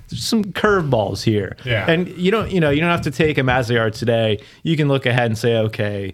there's 0.10 0.24
some 0.26 0.44
curveballs 0.44 1.24
here. 1.24 1.56
Yeah. 1.66 1.90
and 1.90 2.08
you 2.10 2.32
don't 2.32 2.52
you 2.52 2.60
know 2.60 2.70
you 2.72 2.82
don't 2.82 2.90
have 2.90 3.02
to 3.02 3.12
take 3.12 3.36
them 3.36 3.48
as 3.50 3.68
they 3.68 3.78
are 3.78 3.90
today. 3.92 4.40
You 4.64 4.76
can 4.76 4.88
look 4.88 5.06
ahead 5.06 5.28
and 5.28 5.38
say, 5.38 5.56
okay. 5.58 6.14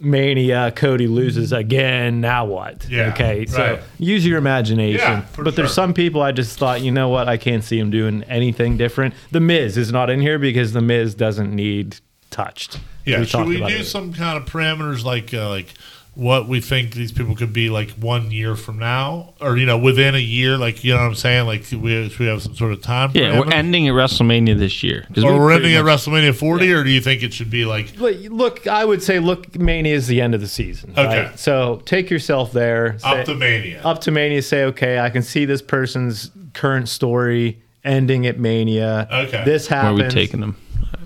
Mania, 0.00 0.72
Cody 0.74 1.06
loses 1.08 1.52
again. 1.52 2.20
Now 2.20 2.44
what? 2.44 2.86
Yeah, 2.88 3.08
Okay. 3.10 3.46
So 3.46 3.58
right. 3.58 3.82
use 3.98 4.24
your 4.24 4.38
imagination. 4.38 5.00
Yeah, 5.00 5.24
but 5.36 5.56
there's 5.56 5.72
some 5.72 5.92
people 5.92 6.22
I 6.22 6.32
just 6.32 6.58
thought, 6.58 6.82
you 6.82 6.92
know 6.92 7.08
what? 7.08 7.28
I 7.28 7.36
can't 7.36 7.64
see 7.64 7.78
him 7.78 7.90
doing 7.90 8.22
anything 8.24 8.76
different. 8.76 9.14
The 9.32 9.40
Miz 9.40 9.76
is 9.76 9.90
not 9.92 10.08
in 10.10 10.20
here 10.20 10.38
because 10.38 10.72
the 10.72 10.80
Miz 10.80 11.14
doesn't 11.14 11.54
need 11.54 11.96
touched. 12.30 12.78
Yeah, 13.04 13.24
should 13.24 13.46
we 13.48 13.56
do 13.56 13.66
it. 13.66 13.84
some 13.84 14.12
kind 14.12 14.36
of 14.36 14.44
parameters 14.48 15.02
like 15.02 15.32
uh, 15.32 15.48
like 15.48 15.74
what 16.18 16.48
we 16.48 16.60
think 16.60 16.94
these 16.94 17.12
people 17.12 17.36
could 17.36 17.52
be 17.52 17.70
like 17.70 17.90
one 17.90 18.32
year 18.32 18.56
from 18.56 18.76
now, 18.76 19.34
or 19.40 19.56
you 19.56 19.64
know 19.64 19.78
within 19.78 20.16
a 20.16 20.18
year? 20.18 20.58
Like 20.58 20.82
you 20.82 20.92
know 20.92 20.98
what 20.98 21.06
I'm 21.06 21.14
saying? 21.14 21.46
Like 21.46 21.64
we 21.70 22.12
we 22.18 22.26
have 22.26 22.42
some 22.42 22.56
sort 22.56 22.72
of 22.72 22.82
time? 22.82 23.12
yeah, 23.14 23.38
we're 23.38 23.52
ending 23.52 23.86
at 23.86 23.94
WrestleMania 23.94 24.58
this 24.58 24.82
year. 24.82 25.06
Or 25.16 25.32
we 25.32 25.38
we're 25.38 25.46
pretty 25.46 25.76
ending 25.76 25.76
at 25.76 25.84
WrestleMania 25.84 26.34
40, 26.34 26.72
or 26.72 26.82
do 26.82 26.90
you 26.90 27.00
think 27.00 27.22
it 27.22 27.32
should 27.32 27.50
be 27.50 27.64
like 27.64 27.96
Look, 27.98 28.16
look, 28.30 28.66
I 28.66 28.84
would 28.84 29.00
say 29.00 29.20
look, 29.20 29.56
Mania 29.56 29.94
is 29.94 30.08
the 30.08 30.20
end 30.20 30.34
of 30.34 30.40
the 30.40 30.48
season. 30.48 30.90
Okay. 30.98 31.22
right? 31.26 31.38
So 31.38 31.82
take 31.84 32.10
yourself 32.10 32.50
there. 32.50 32.94
up 33.04 33.18
say- 33.18 33.24
to 33.26 33.34
Mania? 33.36 33.80
up 33.84 34.00
to 34.00 34.10
Mania. 34.10 34.42
Say, 34.42 34.64
okay, 34.64 34.98
I 34.98 35.10
can 35.10 35.22
see 35.22 35.44
this 35.44 35.62
person's 35.62 36.32
current 36.52 36.88
story 36.88 37.62
ending 37.84 38.26
at 38.26 38.40
Mania. 38.40 39.06
Okay. 39.10 39.44
This 39.44 39.70
Where 39.70 39.78
are 39.78 39.82
happens. 39.84 40.14
we 40.14 40.20
taking 40.20 40.40
them? 40.40 40.56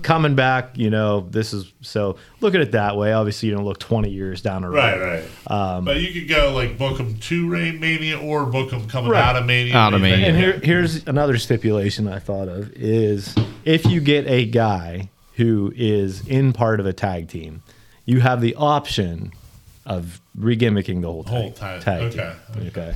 Coming 0.03 0.35
back, 0.35 0.77
you 0.77 0.89
know, 0.89 1.21
this 1.29 1.53
is 1.53 1.71
so 1.81 2.17
look 2.41 2.53
at 2.55 2.61
it 2.61 2.73
that 2.73 2.95
way. 2.97 3.13
Obviously, 3.13 3.49
you 3.49 3.55
don't 3.55 3.63
look 3.65 3.79
20 3.79 4.09
years 4.09 4.41
down 4.41 4.61
the 4.63 4.69
road. 4.69 4.75
Right, 4.77 4.99
right. 5.47 5.51
Um, 5.51 5.85
but 5.85 6.01
you 6.01 6.11
could 6.13 6.29
go 6.29 6.51
like 6.53 6.77
book 6.77 6.97
them 6.97 7.15
to 7.17 7.49
Rain 7.49 7.79
Mania 7.79 8.19
or 8.19 8.45
book 8.45 8.69
them 8.69 8.87
coming 8.87 9.11
Right. 9.11 9.23
out 9.23 9.35
of 9.37 9.45
Mania. 9.45 9.75
Out 9.75 9.93
of 9.93 10.01
What 10.01 10.07
do 10.07 10.13
you 10.13 10.17
Mania. 10.17 10.27
And 10.29 10.37
here, 10.37 10.59
here's 10.63 11.07
another 11.07 11.37
stipulation 11.37 12.07
I 12.07 12.19
thought 12.19 12.47
of 12.49 12.71
is 12.73 13.33
if 13.65 13.85
you 13.85 14.01
get 14.01 14.27
a 14.27 14.45
guy 14.45 15.09
who 15.35 15.73
is 15.75 16.27
in 16.27 16.53
part 16.53 16.79
of 16.79 16.85
a 16.85 16.93
tag 16.93 17.27
team, 17.29 17.63
you 18.05 18.19
have 18.19 18.41
the 18.41 18.53
option 18.55 19.31
of 19.85 20.21
regimmicking 20.37 21.01
the 21.01 21.07
whole 21.07 21.23
tag, 21.23 21.31
Whole 21.33 21.51
tag, 21.51 21.81
tag 21.81 22.01
okay, 22.03 22.35
team. 22.53 22.67
Okay. 22.67 22.95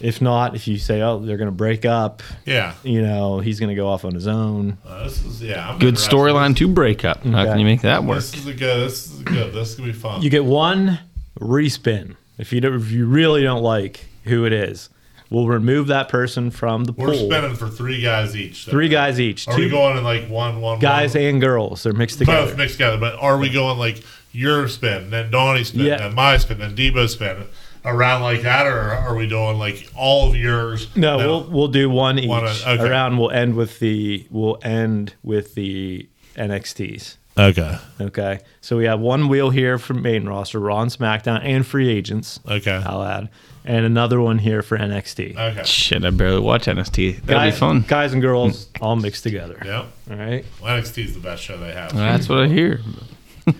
If 0.00 0.22
not, 0.22 0.54
if 0.54 0.68
you 0.68 0.78
say, 0.78 1.00
oh, 1.02 1.18
they're 1.18 1.36
going 1.36 1.48
to 1.48 1.52
break 1.52 1.84
up, 1.84 2.22
Yeah. 2.46 2.74
you 2.84 3.02
know, 3.02 3.40
he's 3.40 3.58
going 3.58 3.70
to 3.70 3.74
go 3.74 3.88
off 3.88 4.04
on 4.04 4.14
his 4.14 4.28
own. 4.28 4.78
Uh, 4.86 5.04
this 5.04 5.24
is 5.24 5.42
yeah. 5.42 5.70
I'm 5.70 5.78
Good 5.80 5.96
storyline 5.96 6.54
to 6.56 6.68
break 6.68 7.04
up. 7.04 7.24
How 7.24 7.44
can 7.46 7.58
you 7.58 7.64
make 7.64 7.80
that 7.82 8.04
work? 8.04 8.16
This 8.18 8.34
is 8.34 8.46
a 8.46 8.54
good. 8.54 8.86
This 8.88 9.06
is 9.12 9.20
a 9.20 9.24
good. 9.24 9.52
This 9.52 9.70
is 9.70 9.74
gonna 9.74 9.92
be 9.92 9.98
fun. 9.98 10.22
You 10.22 10.30
get 10.30 10.44
one 10.44 11.00
respin. 11.40 12.14
If 12.38 12.52
you 12.52 12.60
don't, 12.60 12.74
if 12.74 12.90
you 12.92 13.06
really 13.06 13.42
don't 13.42 13.62
like 13.62 14.06
who 14.24 14.44
it 14.44 14.52
is, 14.52 14.88
we'll 15.30 15.48
remove 15.48 15.88
that 15.88 16.08
person 16.08 16.50
from 16.52 16.84
the 16.84 16.92
We're 16.92 17.08
pool. 17.08 17.26
spending 17.28 17.56
for 17.56 17.68
three 17.68 18.00
guys 18.00 18.36
each. 18.36 18.66
then. 18.66 18.72
Three 18.72 18.88
guys 18.88 19.18
each, 19.18 19.48
Are 19.48 19.56
we 19.56 19.64
two 19.64 19.70
going 19.70 19.96
in 19.96 20.04
like 20.04 20.28
one, 20.28 20.60
one, 20.60 20.78
guys 20.78 21.14
one? 21.14 21.24
and 21.24 21.40
girls. 21.40 21.82
They're 21.82 21.92
mixed 21.92 22.18
together. 22.20 22.46
both 22.46 22.56
mixed 22.56 22.74
together? 22.76 22.98
But 22.98 23.16
are 23.18 23.36
we 23.38 23.48
going 23.50 23.78
like 23.78 24.02
your 24.30 24.68
spin, 24.68 25.10
then 25.10 25.30
Donnie's 25.32 25.68
spin, 25.68 25.80
Yeah. 25.80 25.96
then 25.96 26.14
my 26.14 26.36
spin, 26.36 26.58
then 26.58 26.76
Debo's 26.76 27.14
spin, 27.14 27.44
around 27.84 28.22
like 28.22 28.42
that, 28.42 28.66
or 28.66 28.78
are 28.92 29.14
we 29.14 29.26
doing 29.26 29.58
like 29.58 29.90
all 29.96 30.28
of 30.30 30.36
yours? 30.36 30.94
No, 30.96 31.18
then- 31.18 31.26
we'll 31.26 31.44
we'll 31.44 31.68
do 31.68 31.88
one 31.90 32.18
each. 32.18 32.28
One, 32.28 32.44
uh, 32.44 32.54
okay. 32.66 32.82
Around 32.88 33.18
we'll 33.18 33.30
end 33.30 33.54
with 33.54 33.78
the 33.78 34.26
we'll 34.30 34.58
end 34.62 35.14
with 35.22 35.54
the 35.54 36.08
NXTs. 36.36 37.16
Okay. 37.38 37.78
Okay. 38.00 38.40
So 38.60 38.76
we 38.76 38.86
have 38.86 38.98
one 38.98 39.28
wheel 39.28 39.50
here 39.50 39.78
for 39.78 39.94
main 39.94 40.26
roster, 40.26 40.58
Raw 40.58 40.80
and 40.82 40.90
SmackDown, 40.90 41.40
and 41.44 41.64
free 41.64 41.88
agents. 41.88 42.40
Okay. 42.48 42.82
I'll 42.84 43.02
add. 43.04 43.28
And 43.64 43.84
another 43.84 44.20
one 44.20 44.38
here 44.38 44.62
for 44.62 44.76
NXT. 44.76 45.36
Okay. 45.36 45.62
Shit, 45.62 46.04
I 46.04 46.10
barely 46.10 46.40
watch 46.40 46.64
NXT. 46.66 47.20
That'll 47.26 47.42
guys, 47.42 47.54
be 47.54 47.58
fun. 47.60 47.84
Guys 47.86 48.12
and 48.12 48.20
girls 48.22 48.68
all 48.80 48.96
mixed 48.96 49.22
together. 49.22 49.60
Yep. 49.64 49.86
All 50.10 50.16
right. 50.16 50.44
Well, 50.60 50.80
NXT 50.80 51.04
is 51.04 51.14
the 51.14 51.20
best 51.20 51.42
show 51.44 51.56
they 51.58 51.72
have. 51.72 51.94
That's 51.94 52.28
what 52.28 52.40
I 52.40 52.48
hear. 52.48 52.80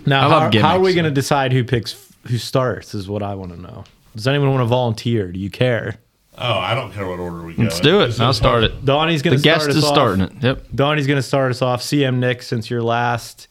Now, 0.07 0.23
I 0.23 0.27
love 0.27 0.55
how, 0.55 0.61
how 0.61 0.77
are 0.77 0.81
we 0.81 0.90
so- 0.90 0.97
going 0.97 1.05
to 1.05 1.11
decide 1.11 1.53
who 1.53 1.62
picks 1.62 2.12
who 2.27 2.36
starts? 2.39 2.95
Is 2.95 3.09
what 3.09 3.23
I 3.23 3.35
want 3.35 3.53
to 3.53 3.61
know. 3.61 3.85
Does 4.19 4.27
anyone 4.27 4.51
want 4.51 4.61
to 4.62 4.66
volunteer? 4.66 5.31
Do 5.31 5.39
you 5.39 5.49
care? 5.49 5.97
Oh, 6.36 6.59
I 6.59 6.74
don't 6.74 6.93
care 6.93 7.07
what 7.07 7.19
order 7.20 7.43
we 7.43 7.55
go. 7.55 7.62
Let's 7.62 7.78
do 7.81 8.01
it. 8.03 8.09
This 8.09 8.20
I'll 8.20 8.32
start 8.32 8.65
it. 8.65 8.85
Donnie's 8.85 9.23
going 9.23 9.36
The 9.36 9.43
to 9.43 9.49
start 9.49 9.59
guest 9.61 9.70
us 9.70 9.77
is 9.77 9.85
off. 9.85 9.95
starting 9.95 10.20
it. 10.24 10.32
Yep. 10.43 10.65
Donnie's 10.74 11.07
going 11.07 11.19
to 11.19 11.23
start 11.23 11.51
us 11.53 11.62
off. 11.62 11.82
CM 11.82 12.16
Nick, 12.19 12.43
since 12.43 12.69
you're 12.69 12.82
last. 12.82 13.47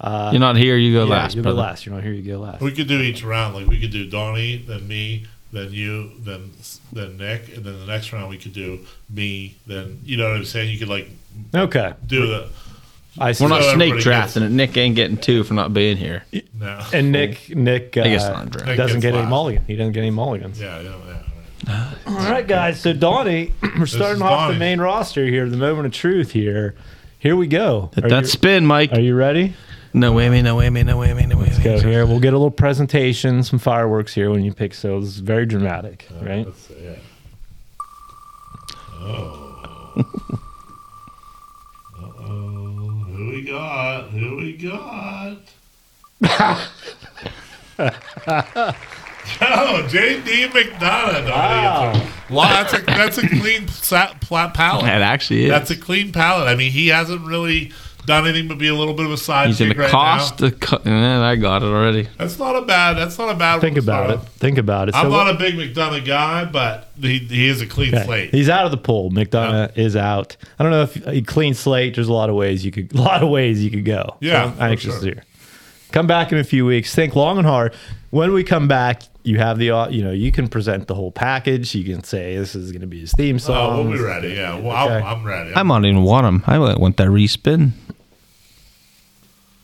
Uh, 0.00 0.30
you're 0.32 0.40
not 0.40 0.56
here. 0.56 0.76
You 0.76 0.92
go 0.94 1.04
yeah, 1.04 1.10
last. 1.10 1.34
you'll 1.34 1.44
go 1.44 1.50
brother. 1.54 1.68
last. 1.68 1.84
You're 1.86 1.94
not 1.94 2.04
here. 2.04 2.12
You 2.12 2.22
go 2.32 2.38
last. 2.38 2.60
We 2.62 2.72
could 2.72 2.86
do 2.88 3.00
each 3.00 3.22
round. 3.24 3.54
Like 3.54 3.66
we 3.66 3.80
could 3.80 3.90
do 3.90 4.08
Donnie, 4.08 4.56
then 4.58 4.86
me, 4.88 5.26
then 5.52 5.72
you, 5.72 6.12
then 6.20 6.50
then 6.92 7.16
Nick, 7.18 7.54
and 7.56 7.64
then 7.64 7.78
the 7.80 7.86
next 7.86 8.12
round 8.12 8.28
we 8.30 8.38
could 8.38 8.52
do 8.54 8.80
me. 9.10 9.56
Then 9.66 10.00
you 10.04 10.16
know 10.16 10.28
what 10.28 10.36
I'm 10.36 10.44
saying. 10.44 10.70
You 10.70 10.78
could 10.78 10.88
like 10.88 11.08
Okay. 11.54 11.92
do 12.06 12.26
the 12.26 12.48
I 13.18 13.32
see. 13.32 13.44
We're 13.44 13.48
not 13.50 13.62
So 13.62 13.74
snake 13.74 13.90
everybody 13.90 14.02
drafting 14.02 14.42
it. 14.44 14.50
Nick 14.50 14.76
ain't 14.76 14.94
getting 14.96 15.16
two 15.16 15.42
for 15.44 15.54
not 15.54 15.74
being 15.74 15.96
here. 15.96 16.24
no. 16.58 16.80
And 16.92 17.10
Nick, 17.12 17.54
Nick, 17.54 17.96
uh, 17.96 18.02
I 18.02 18.08
guess 18.08 18.22
not 18.24 18.50
draft. 18.50 18.66
Nick 18.68 18.76
doesn't 18.76 18.96
gets 19.00 19.02
get 19.02 19.14
any 19.14 19.22
last. 19.22 19.30
mulligan. 19.30 19.64
He 19.66 19.76
doesn't 19.76 19.92
get 19.92 20.00
any 20.00 20.10
mulligans. 20.10 20.60
Yeah, 20.60 20.80
yeah, 20.80 20.96
yeah. 21.66 21.92
All 22.06 22.14
right, 22.14 22.46
guys. 22.46 22.80
So 22.80 22.92
Donnie, 22.92 23.52
we're 23.78 23.86
starting 23.86 24.16
is 24.16 24.22
off 24.22 24.52
the 24.52 24.58
main 24.58 24.80
roster 24.80 25.26
here. 25.26 25.48
The 25.48 25.56
moment 25.56 25.86
of 25.86 25.92
truth 25.92 26.30
here. 26.32 26.74
Here 27.18 27.36
we 27.36 27.46
go. 27.48 27.90
Hit 27.94 28.04
Are 28.04 28.08
that 28.08 28.22
you, 28.22 28.28
spin, 28.28 28.64
Mike. 28.64 28.92
are 28.92 29.00
you 29.00 29.14
ready? 29.14 29.54
No 29.92 30.14
whammy, 30.14 30.42
no 30.42 30.56
whammy, 30.56 30.84
no 30.86 30.96
whammy, 30.96 31.26
no 31.28 31.36
whammy. 31.36 31.62
Go 31.62 31.78
here. 31.80 32.06
We'll 32.06 32.20
get 32.20 32.32
a 32.32 32.38
little 32.38 32.50
presentation, 32.50 33.42
some 33.42 33.58
fireworks 33.58 34.14
here 34.14 34.30
when 34.30 34.42
you 34.44 34.54
pick. 34.54 34.72
So 34.72 35.00
this 35.00 35.10
is 35.10 35.18
very 35.18 35.44
dramatic, 35.46 36.06
right? 36.22 36.46
Let's 36.46 36.60
see. 36.62 36.74
Yeah. 36.80 36.94
Oh. 39.02 40.04
Who 43.30 43.36
we 43.36 43.42
got? 43.44 44.10
Who 44.10 44.36
we 44.38 44.52
got? 44.56 45.38
oh, 49.40 49.86
J.D. 49.88 50.48
McDonagh. 50.48 51.30
Wow. 51.30 52.08
Wow. 52.28 52.48
That's 52.48 52.72
a 52.72 52.78
that's 52.82 53.18
a 53.18 53.28
clean 53.28 53.68
sa- 53.68 54.14
pla- 54.20 54.50
palette. 54.50 54.86
That 54.86 55.02
actually 55.02 55.44
is. 55.44 55.50
That's 55.50 55.70
a 55.70 55.76
clean 55.76 56.10
palette. 56.10 56.48
I 56.48 56.56
mean, 56.56 56.72
he 56.72 56.88
hasn't 56.88 57.24
really 57.24 57.70
done 58.06 58.26
anything 58.26 58.48
but 58.48 58.58
be 58.58 58.68
a 58.68 58.74
little 58.74 58.94
bit 58.94 59.06
of 59.06 59.12
a 59.12 59.16
side 59.16 59.48
He's 59.48 59.58
chick 59.58 59.68
gonna 59.68 59.80
right 59.82 59.90
cost 59.90 60.40
now. 60.40 60.48
the. 60.48 60.56
Co- 60.56 60.76
eh, 60.84 61.18
I 61.20 61.36
got 61.36 61.62
it 61.62 61.66
already. 61.66 62.08
That's 62.18 62.38
not 62.38 62.56
a 62.56 62.62
bad. 62.62 62.94
That's 62.94 63.18
not 63.18 63.30
a 63.30 63.34
bad. 63.34 63.60
Think 63.60 63.76
one 63.76 63.84
about 63.84 64.10
it. 64.10 64.16
off. 64.18 64.28
Think 64.34 64.58
about 64.58 64.88
it. 64.88 64.94
I'm 64.94 65.04
So 65.04 65.08
not 65.10 65.26
what- 65.26 65.34
a 65.34 65.38
big 65.38 65.54
McDonagh 65.54 66.04
guy, 66.06 66.44
but 66.46 66.88
he, 67.00 67.18
he 67.18 67.48
is 67.48 67.60
a 67.60 67.66
clean 67.66 67.94
Okay. 67.94 68.04
slate. 68.04 68.30
He's 68.30 68.48
out 68.48 68.64
of 68.64 68.70
the 68.70 68.76
pool. 68.78 69.10
McDonagh 69.10 69.76
is 69.76 69.96
out. 69.96 70.36
I 70.58 70.62
don't 70.62 70.72
know 70.72 70.82
if 70.82 70.94
he 70.94 71.22
clean 71.22 71.54
slate. 71.54 71.94
There's 71.94 72.08
a 72.08 72.12
lot 72.12 72.30
of 72.30 72.36
ways 72.36 72.64
you 72.64 72.70
could, 72.72 72.94
a 72.94 72.98
lot 73.00 73.22
of 73.22 73.28
ways 73.28 73.62
you 73.62 73.70
could 73.70 73.84
go. 73.84 74.16
Yeah, 74.20 74.44
So 74.54 74.62
I'm 74.62 74.70
anxious 74.72 74.92
sure. 74.94 75.00
to 75.00 75.06
hear. 75.06 75.24
Come 75.92 76.06
back 76.06 76.30
in 76.32 76.38
a 76.38 76.44
few 76.44 76.64
weeks. 76.64 76.94
Think 76.94 77.16
long 77.16 77.36
and 77.38 77.46
hard. 77.46 77.74
When 78.10 78.32
we 78.32 78.44
come 78.44 78.68
back, 78.68 79.02
you 79.24 79.38
have 79.38 79.58
the, 79.58 79.72
uh, 79.72 79.88
you 79.88 80.02
know, 80.04 80.12
you 80.12 80.30
can 80.32 80.46
present 80.48 80.86
the 80.86 80.94
whole 80.94 81.10
package. 81.12 81.74
You 81.74 81.84
can 81.84 82.02
say 82.04 82.36
this 82.36 82.54
is 82.54 82.70
going 82.70 82.80
to 82.82 82.86
be 82.86 83.00
his 83.00 83.12
theme 83.12 83.36
Oh, 83.36 83.38
song. 83.38 83.88
we'll 83.88 83.98
be 83.98 84.02
ready. 84.02 84.28
Yeah, 84.30 84.58
well, 84.58 84.86
Okay. 84.86 84.94
I'm, 85.04 85.18
I'm 85.18 85.24
ready. 85.24 85.52
I 85.54 85.62
might 85.64 85.84
even 85.84 86.02
want 86.02 86.26
him. 86.26 86.44
I 86.46 86.58
want 86.58 86.96
that 86.98 87.08
respin. 87.08 87.72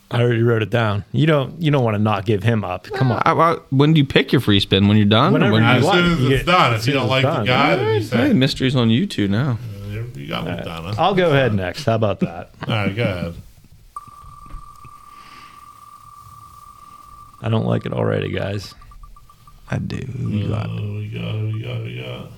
I 0.09 0.21
already 0.21 0.41
wrote 0.41 0.61
it 0.63 0.69
down. 0.69 1.03
You 1.11 1.25
don't, 1.25 1.61
you 1.61 1.69
don't 1.69 1.83
want 1.83 1.95
to 1.95 1.99
not 2.01 2.25
give 2.25 2.41
him 2.41 2.63
up. 2.63 2.85
Come 2.85 3.11
on. 3.11 3.21
I, 3.25 3.31
I, 3.33 3.55
when 3.71 3.91
do 3.93 3.99
you 3.99 4.05
pick 4.05 4.31
your 4.31 4.39
free 4.39 4.59
spin? 4.61 4.87
When 4.87 4.95
you're 4.95 5.05
done? 5.05 5.33
Whenever 5.33 5.51
when 5.53 5.63
you 5.63 5.67
as 5.69 5.83
want. 5.83 5.97
soon 5.97 6.05
as 6.13 6.19
it's 6.21 6.29
get- 6.29 6.45
done. 6.45 6.73
as 6.75 6.81
If 6.81 6.87
you 6.87 6.93
don't 6.93 7.09
like 7.09 7.25
it's 7.25 7.31
the 7.33 7.37
done. 7.37 7.45
guy, 7.45 7.75
then 7.75 7.87
you 7.87 7.93
Hey, 7.95 8.01
say, 8.01 8.33
mysteries 8.33 8.75
on 8.75 8.89
you 8.89 9.05
two 9.05 9.27
now. 9.27 9.57
"Uh, 9.91 10.03
you 10.15 10.27
got 10.27 10.45
McDonagh. 10.45 10.95
I'll 10.97 11.13
go 11.13 11.29
ahead 11.31 11.53
next. 11.53 11.83
How 11.85 11.95
about 11.95 12.21
that? 12.21 12.51
All 12.67 12.73
right, 12.73 12.95
go 12.95 13.03
ahead. 13.03 13.33
I 17.41 17.49
don't 17.49 17.65
like 17.65 17.85
it 17.85 17.93
already, 17.93 18.29
guys. 18.31 18.73
I 19.69 19.77
do. 19.79 19.97
You 19.97 20.47
got 20.47 20.67
Oh, 20.69 20.75
we 20.93 21.07
got, 21.09 21.35
we 21.35 21.61
got, 21.61 21.81
we 21.83 22.01
got. 22.01 22.31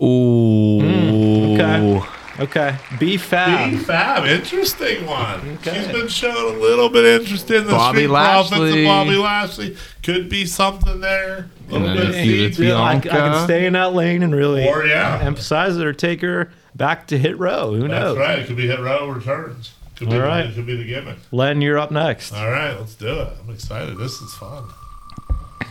Ooh. 0.00 0.80
Mm, 0.82 1.54
okay. 2.00 2.08
Okay. 2.40 2.76
B 3.00 3.16
Fab. 3.16 3.70
B 3.70 3.76
Fab, 3.78 4.24
interesting 4.24 5.04
one. 5.06 5.40
Okay. 5.56 5.74
She's 5.82 5.92
been 5.92 6.06
showing 6.08 6.54
a 6.56 6.58
little 6.58 6.88
bit 6.88 7.04
interest 7.20 7.50
in 7.50 7.64
the 7.66 7.72
Bobby 7.72 7.98
Street 7.98 8.08
Profits 8.08 8.52
of 8.52 8.58
Lashley. 8.60 8.84
Bobby 8.84 9.16
Lashley. 9.16 9.76
Could 10.04 10.28
be 10.28 10.46
something 10.46 11.00
there. 11.00 11.50
A 11.68 11.72
little 11.72 11.94
bit 11.96 12.08
of 12.10 12.14
a 12.14 12.22
feud 12.22 12.54
seed. 12.54 12.58
with 12.60 12.68
Yeah, 12.68 12.76
I, 12.80 12.92
I 12.92 12.98
can 13.00 13.44
stay 13.44 13.66
in 13.66 13.72
that 13.72 13.92
lane 13.92 14.22
and 14.22 14.34
really 14.34 14.68
Or, 14.68 14.86
yeah. 14.86 15.18
emphasize 15.20 15.76
it 15.76 15.84
or 15.84 15.92
take 15.92 16.20
her 16.22 16.52
back 16.76 17.08
to 17.08 17.18
hit 17.18 17.36
row. 17.38 17.72
Who 17.74 17.80
That's 17.88 17.90
knows? 17.90 18.18
right. 18.18 18.38
It 18.38 18.46
could 18.46 18.56
be 18.56 18.68
hit 18.68 18.78
row 18.78 19.08
returns. 19.08 19.72
Could 19.96 20.08
be, 20.10 20.14
All 20.14 20.20
the- 20.20 20.26
right. 20.28 20.46
It 20.46 20.54
could 20.54 20.66
be 20.66 20.76
the 20.76 20.84
gimmick. 20.84 21.16
Len, 21.32 21.60
you're 21.60 21.76
up 21.78 21.90
next. 21.90 22.32
All 22.32 22.48
right, 22.48 22.72
let's 22.78 22.94
do 22.94 23.08
it. 23.20 23.32
I'm 23.42 23.52
excited. 23.52 23.98
This 23.98 24.20
is 24.20 24.32
fun. 24.34 24.64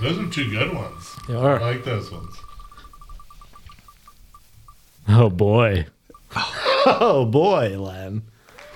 Those 0.01 0.19
are 0.19 0.27
two 0.29 0.49
good 0.51 0.73
ones. 0.73 1.15
You 1.29 1.37
I 1.39 1.57
like 1.59 1.85
those 1.85 2.11
ones. 2.11 2.35
Oh 5.07 5.29
boy. 5.29 5.87
Oh 6.89 7.25
boy, 7.25 7.77
Len. 7.77 8.21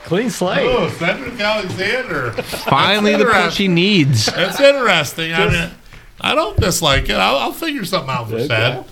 Clean 0.04 0.30
slate. 0.30 0.68
Oh, 0.68 0.90
Cedric 0.90 1.40
Alexander. 1.40 2.32
Finally, 2.34 3.16
the 3.16 3.24
That's 3.26 3.46
push 3.50 3.58
he 3.58 3.68
needs. 3.70 4.26
That's 4.26 4.60
interesting. 4.60 5.34
I 5.34 5.48
mean, 5.50 5.72
I 6.20 6.36
don't 6.36 6.60
dislike 6.60 7.06
it. 7.08 7.16
I'll, 7.16 7.38
I'll 7.38 7.54
figure 7.54 7.86
something 7.86 8.10
out 8.10 8.28
for 8.28 8.36
Okay. 8.36 8.48
Ced. 8.48 8.86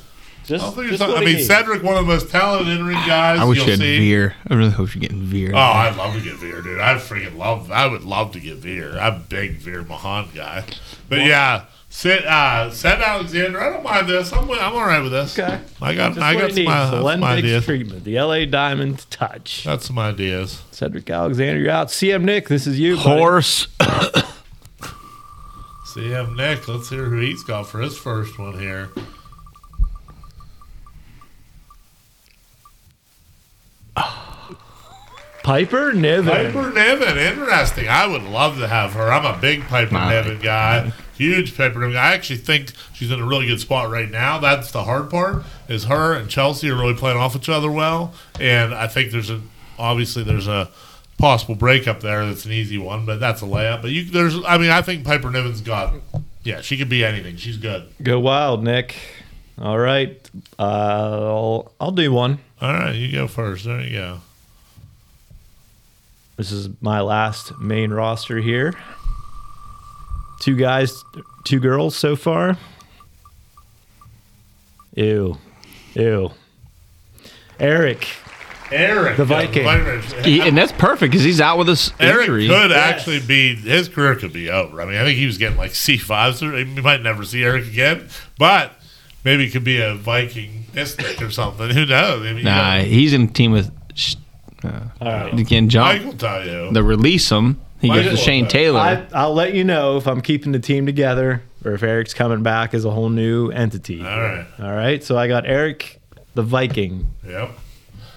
Just, 0.46 0.64
I'll 0.64 0.72
figure 0.72 0.92
just 0.92 1.00
something. 1.00 1.18
I 1.18 1.20
what 1.20 1.28
he 1.28 1.34
mean, 1.34 1.36
needs. 1.38 1.48
Cedric, 1.48 1.84
one 1.84 1.96
of 1.98 2.06
the 2.06 2.12
most 2.12 2.30
talented 2.32 2.80
in 2.80 2.86
ring 2.86 2.98
guys 3.06 3.40
I 3.40 3.46
wish 3.46 3.58
you'll 3.58 3.66
you 3.68 3.72
had 3.74 3.80
see. 3.80 4.00
Veer. 4.00 4.36
I 4.48 4.54
really 4.54 4.72
hope 4.72 4.96
you're 4.96 5.02
getting 5.02 5.22
Veer. 5.24 5.52
Oh, 5.54 5.58
I'd 5.58 5.96
love 5.96 6.14
to 6.16 6.22
get 6.22 6.36
Veer, 6.36 6.62
dude. 6.62 6.80
I 6.80 6.96
freaking 6.96 7.38
love. 7.38 7.72
I 7.72 7.86
would 7.88 8.04
love 8.04 8.32
to 8.34 8.40
get 8.40 8.56
Veer. 8.58 8.98
I'm 8.98 9.16
a 9.16 9.20
big 9.20 9.58
Veer 9.58 9.84
Mahaan 9.84 10.34
guy. 10.34 10.64
But 11.10 11.20
yeah, 11.20 11.66
Sid, 12.00 12.24
uh, 12.26 12.70
Ced 12.72 13.02
Alexander. 13.02 13.62
I 13.62 13.72
don't 13.72 13.84
mind 13.84 14.08
this. 14.08 14.32
I'm, 14.32 14.50
I'm 14.50 14.74
all 14.74 14.86
right 14.86 15.02
with 15.04 15.12
this. 15.12 15.38
Okay. 15.38 15.60
I 15.82 15.94
got, 15.96 16.14
Just 16.14 16.22
I 16.26 16.34
got 16.34 16.44
he 16.52 16.56
some, 16.56 16.64
needs. 16.64 16.72
uh, 16.72 16.92
The 16.92 17.02
Len 17.02 17.18
some 17.20 17.24
ideas. 17.26 17.66
treatment. 17.66 18.04
The 18.06 18.22
LA 18.22 18.46
Diamond 18.46 19.06
touch. 19.10 19.66
Got 19.66 19.82
some 19.82 20.00
ideas. 20.00 20.62
Cedric 20.72 21.10
Alexander, 21.10 21.60
you're 21.60 21.72
out. 21.72 21.90
CM 21.90 22.24
Nick, 22.24 22.48
this 22.48 22.66
is 22.68 22.80
you. 22.80 22.96
buddy. 22.96 23.20
Horse. 23.20 23.68
CM 25.94 26.38
Nick. 26.38 26.70
Let's 26.70 26.88
hear 26.90 27.04
who 27.04 27.20
he's 27.20 27.44
got 27.44 27.64
for 27.68 27.82
his 27.82 27.98
first 27.98 28.40
one 28.40 28.58
here. 28.58 28.92
Piper 35.44 35.94
Niven. 35.94 36.26
Piper 36.54 36.72
Niven, 36.72 37.18
interesting. 37.18 37.88
I 37.88 38.06
would 38.08 38.24
love 38.24 38.58
to 38.60 38.68
have 38.68 38.94
her. 38.94 39.12
I'm 39.12 39.26
a 39.26 39.38
big 39.40 39.64
Piper 39.64 39.94
My- 39.94 40.10
Niven 40.14 40.40
guy, 40.40 40.92
huge 41.20 41.56
Piper 41.56 41.80
Niven. 41.80 41.94
guy. 41.94 42.10
I 42.10 42.14
actually 42.14 42.38
think 42.40 42.72
she's 42.94 43.12
in 43.12 43.20
a 43.20 43.26
really 43.26 43.46
good 43.46 43.60
spot 43.60 43.92
right 43.92 44.10
now. 44.10 44.40
That's 44.40 44.72
the 44.72 44.84
hard 44.86 45.10
part. 45.12 45.44
Is 45.68 45.84
her 45.84 46.14
and 46.16 46.30
Chelsea 46.30 46.70
are 46.72 46.76
really 46.76 46.96
playing 46.96 47.18
off 47.18 47.36
each 47.36 47.50
other 47.50 47.70
well, 47.72 48.14
and 48.40 48.74
I 48.74 48.88
think 48.88 49.12
there's 49.12 49.30
a 49.30 49.42
obviously 49.78 50.24
there's 50.24 50.48
a 50.48 50.70
possible 51.20 51.54
breakup 51.56 52.00
there. 52.00 52.26
That's 52.26 52.46
an 52.46 52.52
easy 52.54 52.78
one, 52.78 53.06
but 53.06 53.20
that's 53.20 53.42
a 53.42 53.46
layup. 53.46 53.82
But 53.84 53.92
you 53.92 54.06
there's 54.06 54.36
I 54.46 54.58
mean 54.58 54.72
I 54.72 54.82
think 54.82 55.06
Piper 55.06 55.30
Niven's 55.30 55.62
got 55.62 55.94
yeah 56.44 56.62
she 56.62 56.78
could 56.78 56.90
be 56.90 57.06
anything. 57.06 57.36
She's 57.36 57.58
good. 57.58 57.88
Go 58.02 58.20
wild, 58.20 58.64
Nick. 58.64 58.96
All 59.62 59.78
right. 59.78 60.18
Uh, 60.58 60.62
I'll, 60.64 61.72
I'll 61.82 61.92
do 61.92 62.14
one. 62.14 62.40
All 62.62 62.72
right, 62.74 62.96
you 62.96 63.12
go 63.12 63.28
first. 63.28 63.66
There 63.66 63.82
you 63.82 63.92
go. 63.92 64.22
This 66.38 66.54
is 66.54 66.70
my 66.82 67.02
last 67.02 67.60
main 67.60 67.92
roster 67.92 68.38
here. 68.40 68.74
Two 70.40 70.56
guys, 70.56 71.04
two 71.44 71.60
girls 71.60 71.96
so 71.96 72.16
far. 72.16 72.58
Ew. 74.96 75.38
Ew. 75.96 76.32
Eric. 77.60 78.08
Eric, 78.72 79.18
The 79.18 79.24
yeah, 79.24 79.28
Viking. 79.28 80.24
He- 80.24 80.42
and 80.42 80.56
that's 80.56 80.72
perfect 80.74 81.12
because 81.12 81.24
he's 81.24 81.42
out 81.42 81.58
with 81.58 81.70
us. 81.70 81.92
Eric 82.00 82.22
injury. 82.28 82.48
could 82.48 82.70
Yes. 82.70 82.78
actually 83.00 83.20
be 83.20 83.56
his 83.56 83.90
career 83.90 84.16
could 84.16 84.32
be 84.32 84.50
over. 84.52 84.80
I 84.82 84.86
mean, 84.86 84.96
I 84.96 85.04
think 85.04 85.18
he 85.18 85.26
was 85.26 85.40
getting 85.40 85.58
like 85.58 85.74
C 85.74 85.98
fives. 85.98 86.42
We 86.42 86.66
might 86.66 87.02
never 87.02 87.24
see 87.26 87.44
Eric 87.44 87.66
again, 87.68 88.08
but 88.38 88.80
maybe 89.26 89.46
it 89.46 89.50
could 89.50 89.64
be 89.64 89.82
a 89.82 89.96
Viking 89.96 90.66
mystic 90.76 91.20
or 91.20 91.32
something. 91.32 91.72
Who 91.72 91.86
knows? 91.88 92.22
I 92.22 92.26
mean, 92.26 92.38
you 92.38 92.44
Nah, 92.44 92.78
know, 92.78 92.84
he's 92.84 93.12
in 93.14 93.24
a 93.24 93.28
team 93.28 93.52
with. 93.52 93.72
sh- 93.96 94.16
Uh, 94.64 94.72
All 95.02 95.08
right. 95.08 95.34
you 95.38 95.46
can 95.46 95.68
jump. 95.70 95.88
Mike 95.88 96.06
will 96.06 96.18
tell 96.20 96.46
you. 96.46 96.70
The 96.72 96.84
release 96.84 97.30
him. 97.32 97.60
He 97.82 97.88
Mike 97.88 98.04
goes 98.06 98.12
to 98.12 98.18
Shane. 98.18 98.48
Taylor. 98.48 98.80
I, 98.80 99.06
I'll 99.14 99.34
let 99.34 99.54
you 99.54 99.64
know 99.64 99.98
if 99.98 100.08
I'm 100.08 100.22
keeping 100.22 100.52
the 100.52 100.60
team 100.60 100.86
together 100.86 101.42
or 101.64 101.74
if 101.74 101.84
Eric's 101.84 102.14
coming 102.14 102.44
back 102.44 102.74
as 102.74 102.84
a 102.86 102.92
whole 102.92 103.10
new 103.10 103.50
entity. 103.52 104.02
All 104.02 104.22
right. 104.22 104.46
All 104.60 104.72
right. 104.74 105.04
So 105.04 105.18
I 105.18 105.28
got 105.28 105.46
Eric 105.46 106.00
the 106.36 106.44
Viking. 106.44 107.08
Yep. 107.26 107.52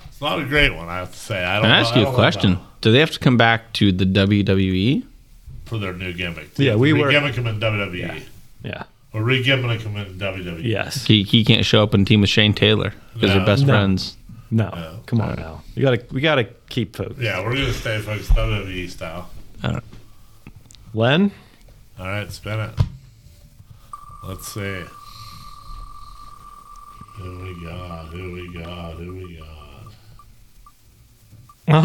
It's 0.09 0.21
not 0.21 0.41
a 0.41 0.45
great 0.45 0.75
one, 0.75 0.89
I 0.89 0.99
have 0.99 1.13
to 1.13 1.19
say. 1.19 1.43
I 1.45 1.55
don't. 1.57 1.63
Can 1.65 1.71
I 1.73 1.81
ask 1.81 1.93
I 1.93 1.97
you 1.97 2.03
a 2.03 2.05
don't 2.05 2.13
love 2.15 2.21
question? 2.21 2.51
that. 2.55 2.61
Do 2.81 2.93
they 2.93 2.99
have 3.01 3.11
to 3.13 3.19
come 3.21 3.37
back 3.37 3.73
to 3.75 3.93
the 3.93 4.05
WWE? 4.05 5.05
for 5.67 5.79
their 5.79 5.93
new 5.95 6.13
gimmick. 6.13 6.51
Yeah, 6.59 6.75
we 6.75 6.93
were- 6.93 7.11
gimmick 7.11 7.35
him 7.35 7.47
in 7.47 7.59
WWE. 7.59 7.99
Yeah. 7.99 8.19
Yeah. 8.63 8.83
We're 9.15 9.23
re-gimmick 9.23 9.81
him 9.83 9.97
in 9.97 10.19
WWE. 10.19 10.63
Yes. 10.65 11.07
He, 11.07 11.23
he 11.23 11.45
can't 11.45 11.65
show 11.65 11.83
up 11.83 11.95
and 11.95 12.07
team 12.07 12.21
with 12.23 12.31
Shane 12.31 12.53
Taylor 12.55 12.93
because 13.15 13.31
No. 13.31 13.37
they're 13.37 13.47
best 13.47 13.67
No. 13.67 13.73
friends. 13.73 14.17
No. 14.51 14.69
No. 14.71 15.01
Come 15.07 15.21
on 15.23 15.37
now. 15.37 15.63
We 15.77 15.83
gotta 15.83 16.05
we 16.11 16.21
gotta 16.21 16.45
keep 16.69 16.95
focused. 16.97 17.21
Yeah, 17.21 17.43
we're 17.43 17.53
gonna 17.55 17.73
stay 17.73 17.99
focused 18.01 18.31
WWE 18.33 18.91
style. 18.91 19.31
Len? 20.95 21.33
All 21.99 22.07
right, 22.07 22.31
spin 22.31 22.61
it. 22.61 22.79
Let's 24.25 24.49
see. 24.49 24.85
Who 27.17 27.39
we 27.41 27.65
got? 27.65 28.07
Who 28.07 28.33
we 28.33 28.53
got? 28.55 28.95
Who 28.95 29.15
we 29.15 29.37
got? 29.37 29.49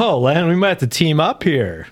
Oh, 0.02 0.20
Len, 0.20 0.48
we 0.48 0.56
might 0.56 0.70
have 0.70 0.78
to 0.80 0.88
team 0.88 1.20
up 1.20 1.44
here. 1.44 1.88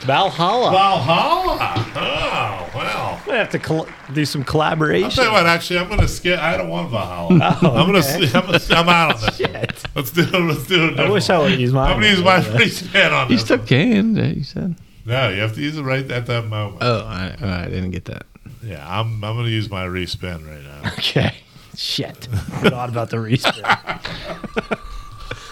Valhalla. 0.00 0.70
Valhalla. 0.70 1.56
Oh, 1.58 2.43
well. 2.74 3.20
gonna 3.26 3.38
have 3.38 3.50
to 3.50 3.58
col- 3.58 3.86
do 4.12 4.24
some 4.24 4.44
collaboration. 4.44 5.04
I'll 5.04 5.10
collaboration. 5.10 5.24
tell 5.24 5.24
you 5.26 5.32
what. 5.32 5.46
Actually, 5.46 5.78
I'm 5.80 5.88
gonna 5.88 6.08
skip. 6.08 6.38
I 6.40 6.56
don't 6.56 6.68
want 6.68 6.90
Valhalla. 6.90 7.28
I'm 7.34 7.60
gonna. 7.60 7.98
I'm, 8.00 8.46
gonna, 8.46 8.58
I'm 8.70 8.88
out 8.88 9.14
on 9.14 9.20
this. 9.20 9.40
one. 9.40 9.50
Oh, 9.54 9.60
Shit. 9.60 9.82
Let's 9.94 10.10
do. 10.10 10.22
Let's 10.24 10.66
do 10.66 10.88
it. 10.88 10.98
I 11.00 11.10
wish 11.10 11.30
I 11.30 11.38
would 11.38 11.58
use 11.58 11.72
mine. 11.72 11.90
I'm 11.92 11.96
gonna 12.00 12.10
use 12.12 12.22
my 12.22 12.40
free 12.40 12.68
spin 12.70 13.12
on 13.12 13.28
You 13.30 13.36
this. 13.36 13.44
still 13.44 13.58
can, 13.58 14.16
yeah, 14.16 14.26
you 14.26 14.44
said. 14.44 14.76
No, 15.06 15.28
you 15.28 15.40
have 15.42 15.54
to 15.54 15.60
use 15.60 15.76
it 15.76 15.82
right 15.82 16.10
at 16.10 16.26
that 16.26 16.46
moment. 16.46 16.78
Oh, 16.82 17.04
I, 17.06 17.36
I 17.40 17.64
didn't 17.68 17.90
get 17.90 18.06
that. 18.06 18.24
yeah, 18.62 18.84
I'm. 18.86 19.22
I'm 19.22 19.36
gonna 19.36 19.48
use 19.48 19.68
my 19.70 19.84
respin 19.86 20.46
right 20.46 20.62
now. 20.62 20.90
Okay. 20.98 21.34
Shit. 21.76 22.26
Forgot 22.62 22.88
about 22.88 23.10
the 23.10 23.16
respin. 23.16 23.62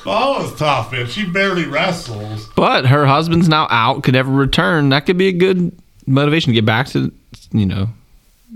Valhalla's 0.05 0.55
tough, 0.59 0.91
man. 0.93 1.07
She 1.07 1.25
barely 1.25 1.65
wrestles. 1.67 2.49
But 2.57 2.87
her 2.87 3.07
husband's 3.07 3.49
now 3.49 3.67
out, 3.71 4.03
could 4.03 4.15
never 4.15 4.31
return. 4.33 4.89
That 4.89 5.07
could 5.07 5.17
be 5.19 5.29
a 5.29 5.33
good 5.33 5.77
motivation 6.07 6.51
to 6.51 6.55
get 6.55 6.67
back 6.67 6.87
to, 6.89 7.13
you 7.53 7.67
know, 7.67 7.89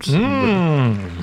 hmm. 0.05 1.21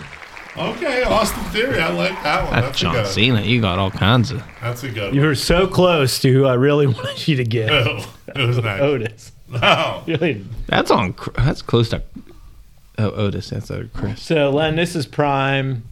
Okay, 0.56 1.02
Austin 1.04 1.44
Theory. 1.46 1.80
I 1.80 1.90
like 1.92 2.12
that 2.24 2.44
one. 2.44 2.54
that's 2.54 2.66
That's, 2.68 2.80
John 2.80 2.96
a 2.96 3.00
good. 3.02 3.08
Cena. 3.08 3.42
You 3.42 3.60
got 3.60 3.80
all 3.80 3.90
kinds 3.90 4.30
of. 4.30 4.44
That's 4.62 4.84
a 4.84 4.90
good. 4.90 5.16
You 5.16 5.22
one. 5.22 5.30
were 5.30 5.36
so 5.36 5.66
close 5.66 6.20
to 6.20 6.32
who 6.32 6.46
I 6.46 6.54
really 6.54 6.86
wanted 6.94 7.28
you 7.28 7.36
to 7.38 7.44
get. 7.44 7.72
Oh, 7.72 8.06
it 8.36 8.46
was 8.48 8.58
nice. 8.60 8.80
Otis. 8.82 9.32
Oh, 9.52 10.04
Really. 10.08 10.46
That's 10.68 10.92
on. 10.92 11.16
That's 11.36 11.64
close 11.64 11.90
to. 11.90 12.04
Oh, 13.00 13.10
Otis. 13.12 13.50
That's 13.50 13.72
a 13.72 13.86
Chris. 13.96 14.22
So, 14.22 14.52
Len, 14.52 14.76
this 14.76 14.96
is 14.96 15.08
prime. 15.08 15.84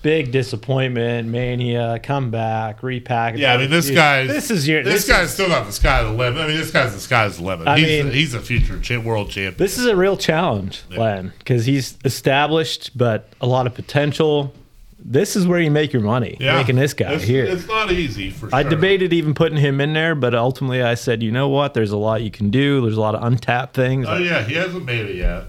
Big 0.00 0.30
disappointment, 0.30 1.28
mania, 1.28 1.98
comeback, 2.02 2.82
repackage. 2.82 3.38
yeah. 3.38 3.54
I 3.54 3.56
mean, 3.56 3.68
this 3.70 3.90
guy's. 3.90 4.28
This 4.28 4.50
is 4.50 4.68
your. 4.68 4.84
This, 4.84 5.06
This, 5.06 5.08
guy's 5.16 5.26
is, 5.28 5.34
still 5.34 5.48
got 5.48 5.66
the 5.66 5.72
sky 5.72 6.04
the 6.04 6.10
limit. 6.12 6.40
I 6.40 6.46
mean, 6.46 6.56
this 6.56 6.70
guy's 6.70 6.94
the 6.94 7.00
sky's 7.00 7.38
the 7.38 7.44
limit. 7.44 7.66
I 7.66 7.78
he's, 7.80 8.04
mean- 8.04 8.12
he's 8.12 8.32
a 8.34 8.40
future 8.40 8.78
cha- 8.80 9.00
world 9.00 9.28
champion. 9.30 9.56
this 9.58 9.76
is 9.76 9.86
a 9.86 9.96
real 9.96 10.16
challenge, 10.16 10.82
Yeah. 10.88 10.98
Len, 11.00 11.32
because 11.38 11.66
he's 11.66 11.98
established, 12.04 12.96
but 12.96 13.28
a 13.40 13.46
lot 13.46 13.66
of 13.66 13.74
potential. 13.74 14.54
This 15.00 15.36
is 15.36 15.46
where 15.46 15.60
you 15.60 15.70
make 15.70 15.92
your 15.92 16.02
money, 16.02 16.36
Yeah, 16.40 16.56
making 16.56 16.74
this 16.76 16.92
guy 16.92 17.12
it's, 17.12 17.24
here. 17.24 17.44
It's 17.44 17.66
not 17.68 17.90
easy 17.92 18.30
for 18.30 18.52
I 18.52 18.62
sure. 18.62 18.70
debated 18.70 19.12
even 19.12 19.32
putting 19.32 19.56
him 19.56 19.80
in 19.80 19.92
there, 19.94 20.14
but 20.16 20.34
ultimately 20.34 20.82
I 20.82 20.94
said, 20.94 21.22
you 21.22 21.30
know 21.30 21.48
what? 21.48 21.72
There's 21.74 21.92
a 21.92 21.96
lot 21.96 22.22
you 22.22 22.32
can 22.32 22.50
do. 22.50 22.80
There's 22.82 22.96
a 22.96 23.00
lot 23.00 23.14
of 23.14 23.22
untapped 23.22 23.74
things. 23.74 24.06
Oh 24.08 24.16
yeah, 24.16 24.42
he 24.42 24.54
hasn't 24.54 24.84
made 24.84 25.06
it 25.06 25.14
yet. 25.16 25.44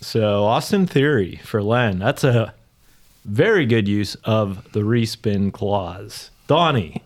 So 0.00 0.44
Austin 0.44 0.86
Theory 0.86 1.40
for 1.44 1.62
Len. 1.62 1.98
That's 2.00 2.24
a 2.24 2.54
very 3.24 3.66
good 3.66 3.86
use 3.88 4.14
of 4.24 4.72
the 4.72 4.80
respin 4.80 5.52
clause. 5.52 6.30
Donnie, 6.46 7.02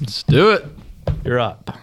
Let's 0.00 0.22
do 0.24 0.50
it. 0.50 0.66
you're 1.24 1.38
up. 1.38 1.76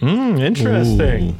Mm, 0.00 0.40
interesting. 0.40 1.38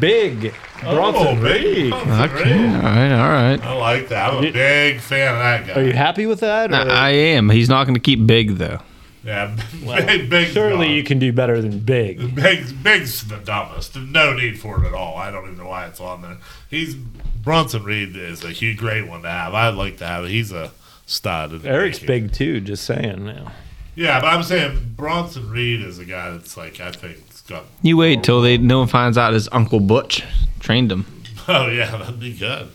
Big 0.00 0.52
Bronson 0.80 1.38
oh, 1.38 1.42
big 1.42 1.62
Reed. 1.64 1.92
Okay. 1.92 2.08
All 2.10 2.82
right. 2.82 3.12
All 3.12 3.28
right. 3.28 3.62
I 3.64 3.72
like 3.74 4.08
that. 4.08 4.32
I'm 4.34 4.44
a 4.44 4.50
big 4.50 5.00
fan 5.00 5.32
of 5.34 5.38
that 5.40 5.66
guy. 5.66 5.80
Are 5.80 5.84
you 5.84 5.92
happy 5.92 6.26
with 6.26 6.40
that? 6.40 6.72
or- 6.72 6.74
I, 6.74 7.08
I 7.08 7.10
am. 7.10 7.48
He's 7.50 7.68
not 7.68 7.84
going 7.84 7.94
to 7.94 8.00
keep 8.00 8.26
big 8.26 8.56
though. 8.56 8.80
Yeah, 9.26 9.56
big, 10.06 10.30
big. 10.30 10.48
Surely 10.52 10.92
you 10.92 11.02
can 11.02 11.18
do 11.18 11.32
better 11.32 11.60
than 11.60 11.80
big. 11.80 12.34
Big, 12.34 12.82
Big's 12.82 13.26
the 13.26 13.38
dumbest. 13.38 13.96
No 13.96 14.32
need 14.32 14.58
for 14.58 14.82
it 14.82 14.86
at 14.86 14.94
all. 14.94 15.16
I 15.16 15.30
don't 15.30 15.44
even 15.44 15.58
know 15.58 15.68
why 15.68 15.86
it's 15.86 16.00
on 16.00 16.22
there. 16.22 16.38
He's 16.70 16.94
Bronson 16.94 17.84
Reed 17.84 18.16
is 18.16 18.44
a 18.44 18.50
huge, 18.50 18.78
great 18.78 19.08
one 19.08 19.22
to 19.22 19.28
have. 19.28 19.54
I'd 19.54 19.74
like 19.74 19.98
to 19.98 20.06
have 20.06 20.24
it. 20.24 20.30
He's 20.30 20.52
a 20.52 20.70
stud. 21.06 21.64
Eric's 21.66 22.00
making. 22.00 22.26
big 22.26 22.32
too, 22.32 22.60
just 22.60 22.84
saying 22.84 23.24
now. 23.24 23.52
Yeah, 23.94 24.20
but 24.20 24.26
I'm 24.28 24.42
saying 24.42 24.94
Bronson 24.96 25.50
Reed 25.50 25.80
is 25.80 25.98
a 25.98 26.04
guy 26.04 26.30
that's 26.30 26.56
like 26.56 26.80
I 26.80 26.92
think 26.92 27.26
has 27.30 27.40
got. 27.42 27.64
You 27.82 27.96
wait 27.96 28.22
till 28.22 28.40
they 28.42 28.58
no 28.58 28.78
one 28.80 28.88
finds 28.88 29.16
out 29.18 29.32
his 29.32 29.48
uncle 29.52 29.80
Butch 29.80 30.22
trained 30.60 30.92
him. 30.92 31.06
Oh 31.48 31.68
yeah, 31.68 31.96
that'd 31.96 32.18
be 32.18 32.36
good. 32.36 32.68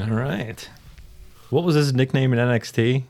All 0.00 0.08
right. 0.08 0.68
What 1.50 1.62
was 1.62 1.76
his 1.76 1.92
nickname 1.92 2.32
in 2.32 2.40
NXT? 2.40 3.04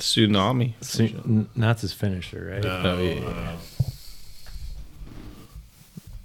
Tsunami. 0.00 0.74
Su- 0.80 1.04
n- 1.24 1.48
that's 1.56 1.82
his 1.82 1.92
finisher, 1.92 2.50
right? 2.52 2.62
No, 2.62 2.80
Oh, 2.84 3.02
yeah. 3.02 3.20
uh, 3.26 3.56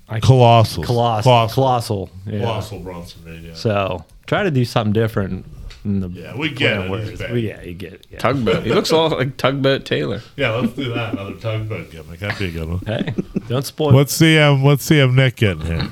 I- 0.07 0.19
Colossal. 0.19 0.83
Colossal. 0.83 1.23
Colossal. 1.23 1.53
Colossal. 1.55 2.09
Yeah. 2.27 2.39
Colossal 2.41 2.79
Bronson 2.79 3.21
Reed. 3.25 3.43
Yeah. 3.43 3.53
So 3.55 4.05
try 4.27 4.43
to 4.43 4.51
do 4.51 4.65
something 4.65 4.93
different. 4.93 5.45
In 5.83 5.99
the 5.99 6.09
Yeah, 6.09 6.35
we 6.35 6.49
get 6.49 6.87
plain 6.87 6.93
it. 6.93 6.99
He's 7.01 7.07
words. 7.09 7.19
big. 7.21 7.29
Well, 7.29 7.37
yeah, 7.37 7.61
you 7.61 7.73
get 7.75 7.93
it. 7.93 8.07
Yeah. 8.09 8.17
Tugboat. 8.17 8.63
He 8.63 8.73
looks 8.73 8.89
a 8.89 8.95
lot 8.97 9.11
like 9.11 9.37
Tugboat 9.37 9.85
Taylor. 9.85 10.21
Yeah, 10.35 10.49
let's 10.51 10.73
do 10.73 10.91
that. 10.95 11.13
Another 11.13 11.33
tugboat 11.35 11.91
gimmick. 11.91 12.19
That'd 12.21 12.39
be 12.39 12.45
a 12.45 12.51
good 12.51 12.67
one. 12.69 12.79
Hey, 12.87 13.13
don't 13.47 13.63
spoil. 13.65 13.91
Let's 13.93 14.11
see 14.13 14.39
um 14.39 14.63
let's 14.63 14.83
see 14.83 14.97
if 14.99 15.11
Nick 15.11 15.35
getting 15.35 15.61
here. 15.65 15.87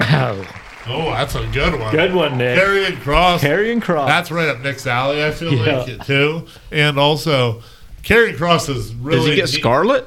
Oh, 0.00 0.46
Oh, 0.88 1.10
that's 1.10 1.34
a 1.34 1.46
good 1.52 1.78
one. 1.78 1.94
good 1.94 2.14
one, 2.14 2.38
Nick. 2.38 2.58
Karrion 2.58 2.96
Kross. 3.02 3.38
Karrion 3.40 3.80
Kross. 3.82 4.06
That's 4.06 4.30
right 4.30 4.48
up 4.48 4.60
Nick's 4.60 4.86
alley. 4.86 5.22
I 5.24 5.30
feel 5.30 5.52
Yeah. 5.52 5.78
like 5.78 5.88
it 5.88 6.00
too. 6.02 6.46
And 6.72 6.98
also, 6.98 7.62
Karrion 8.02 8.36
Kross 8.36 8.68
is 8.74 8.94
really. 8.94 9.16
Does 9.18 9.26
he 9.26 9.36
get 9.36 9.48
Scarlett? 9.50 10.04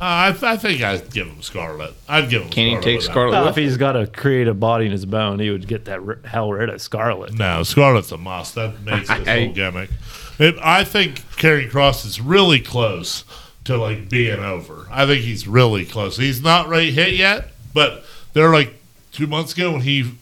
Uh, 0.00 0.28
I, 0.28 0.30
th- 0.32 0.42
I 0.44 0.56
think 0.56 0.82
I'd 0.82 1.12
give 1.12 1.26
him 1.26 1.42
Scarlett. 1.42 1.92
I'd 2.08 2.30
give 2.30 2.42
him. 2.42 2.48
Can 2.48 2.64
he 2.64 2.70
Scarlett 2.70 2.84
take 2.84 2.96
with 2.98 3.06
that. 3.06 3.10
Scarlett 3.12 3.32
well, 3.32 3.48
if 3.48 3.56
he's 3.56 3.76
got 3.76 3.92
to 3.92 4.06
create 4.06 4.48
a 4.48 4.54
body 4.54 4.86
in 4.86 4.92
his 4.92 5.04
bone, 5.04 5.40
he 5.40 5.50
would 5.50 5.66
get 5.68 5.84
that 5.86 5.98
r- 6.00 6.18
hell 6.24 6.50
rid 6.52 6.70
of 6.70 6.80
Scarlett. 6.80 7.34
No, 7.34 7.62
Scarlett's 7.64 8.10
a 8.12 8.16
must. 8.16 8.54
That 8.54 8.80
makes 8.82 9.08
this 9.14 9.28
I- 9.28 9.44
whole 9.46 9.52
gimmick. 9.52 9.90
It, 10.38 10.54
I 10.62 10.84
think 10.84 11.20
Karrion 11.36 11.70
Kross 11.70 12.06
is 12.06 12.18
really 12.18 12.60
close 12.60 13.24
to 13.64 13.76
like 13.76 14.08
being 14.08 14.38
over. 14.38 14.86
I 14.90 15.04
think 15.06 15.22
he's 15.22 15.46
really 15.46 15.84
close. 15.84 16.16
He's 16.16 16.40
not 16.40 16.68
right 16.68 16.90
hit 16.94 17.12
yet, 17.12 17.48
but 17.74 18.04
they're 18.32 18.52
like 18.52 18.74
two 19.12 19.26
months 19.26 19.52
ago 19.52 19.72
when 19.72 19.80
he 19.80 20.12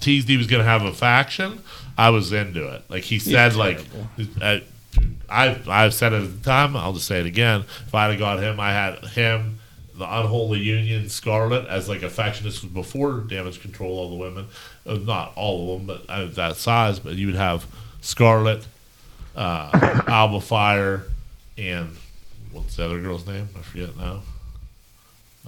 teased 0.00 0.28
he 0.28 0.36
was 0.36 0.46
going 0.46 0.62
to 0.62 0.68
have 0.68 0.82
a 0.82 0.92
faction. 0.92 1.60
I 1.98 2.10
was 2.10 2.32
into 2.32 2.66
it. 2.74 2.82
Like 2.88 3.04
he 3.04 3.18
said, 3.18 3.56
like 3.56 3.80
uh, 4.40 4.58
I 5.28 5.58
I've 5.66 5.94
said 5.94 6.12
it 6.12 6.22
at 6.22 6.42
the 6.42 6.44
time. 6.44 6.76
I'll 6.76 6.92
just 6.92 7.06
say 7.06 7.20
it 7.20 7.26
again. 7.26 7.62
If 7.86 7.94
I'd 7.94 8.10
have 8.10 8.18
got 8.18 8.42
him, 8.42 8.60
I 8.60 8.72
had 8.72 9.04
him. 9.06 9.58
The 9.94 10.04
unholy 10.04 10.58
union, 10.58 11.08
Scarlett, 11.08 11.66
as 11.68 11.88
like 11.88 12.02
a 12.02 12.10
faction. 12.10 12.44
This 12.44 12.62
was 12.62 12.70
before 12.70 13.20
damage 13.20 13.62
control. 13.62 13.98
All 13.98 14.10
the 14.10 14.16
women, 14.16 14.46
uh, 14.86 14.94
not 14.96 15.32
all 15.36 15.74
of 15.74 15.86
them, 15.86 15.86
but 15.86 16.10
uh, 16.10 16.26
that 16.26 16.56
size. 16.56 16.98
But 16.98 17.14
you 17.14 17.28
would 17.28 17.36
have 17.36 17.66
Scarlett, 18.02 18.66
uh, 19.34 20.02
Alba 20.06 20.42
Fyre, 20.42 21.04
and 21.56 21.96
what's 22.52 22.76
the 22.76 22.84
other 22.84 23.00
girl's 23.00 23.26
name? 23.26 23.48
I 23.58 23.62
forget 23.62 23.96
now. 23.96 24.20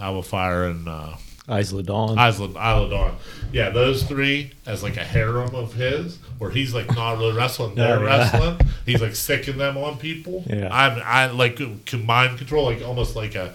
Alba 0.00 0.22
Fyre 0.22 0.64
and 0.64 0.88
uh, 0.88 1.16
Isla 1.50 1.82
Dawn. 1.82 2.18
Isla, 2.18 2.48
Isla 2.50 2.90
Dawn. 2.90 3.16
Yeah, 3.52 3.70
those 3.70 4.02
three 4.02 4.52
as 4.66 4.82
like 4.82 4.96
a 4.96 5.04
harem 5.04 5.54
of 5.54 5.72
his, 5.72 6.18
where 6.38 6.50
he's 6.50 6.74
like 6.74 6.94
not 6.94 7.18
really 7.18 7.36
wrestling, 7.36 7.74
they're 7.74 8.02
yeah. 8.02 8.06
wrestling. 8.06 8.60
He's 8.84 9.00
like 9.00 9.14
sicking 9.14 9.58
them 9.58 9.76
on 9.76 9.98
people. 9.98 10.44
Yeah. 10.46 10.68
I'm 10.70 11.00
I 11.04 11.26
like 11.30 11.58
mind 11.92 12.38
control, 12.38 12.64
like 12.64 12.82
almost 12.82 13.16
like 13.16 13.34
a 13.34 13.54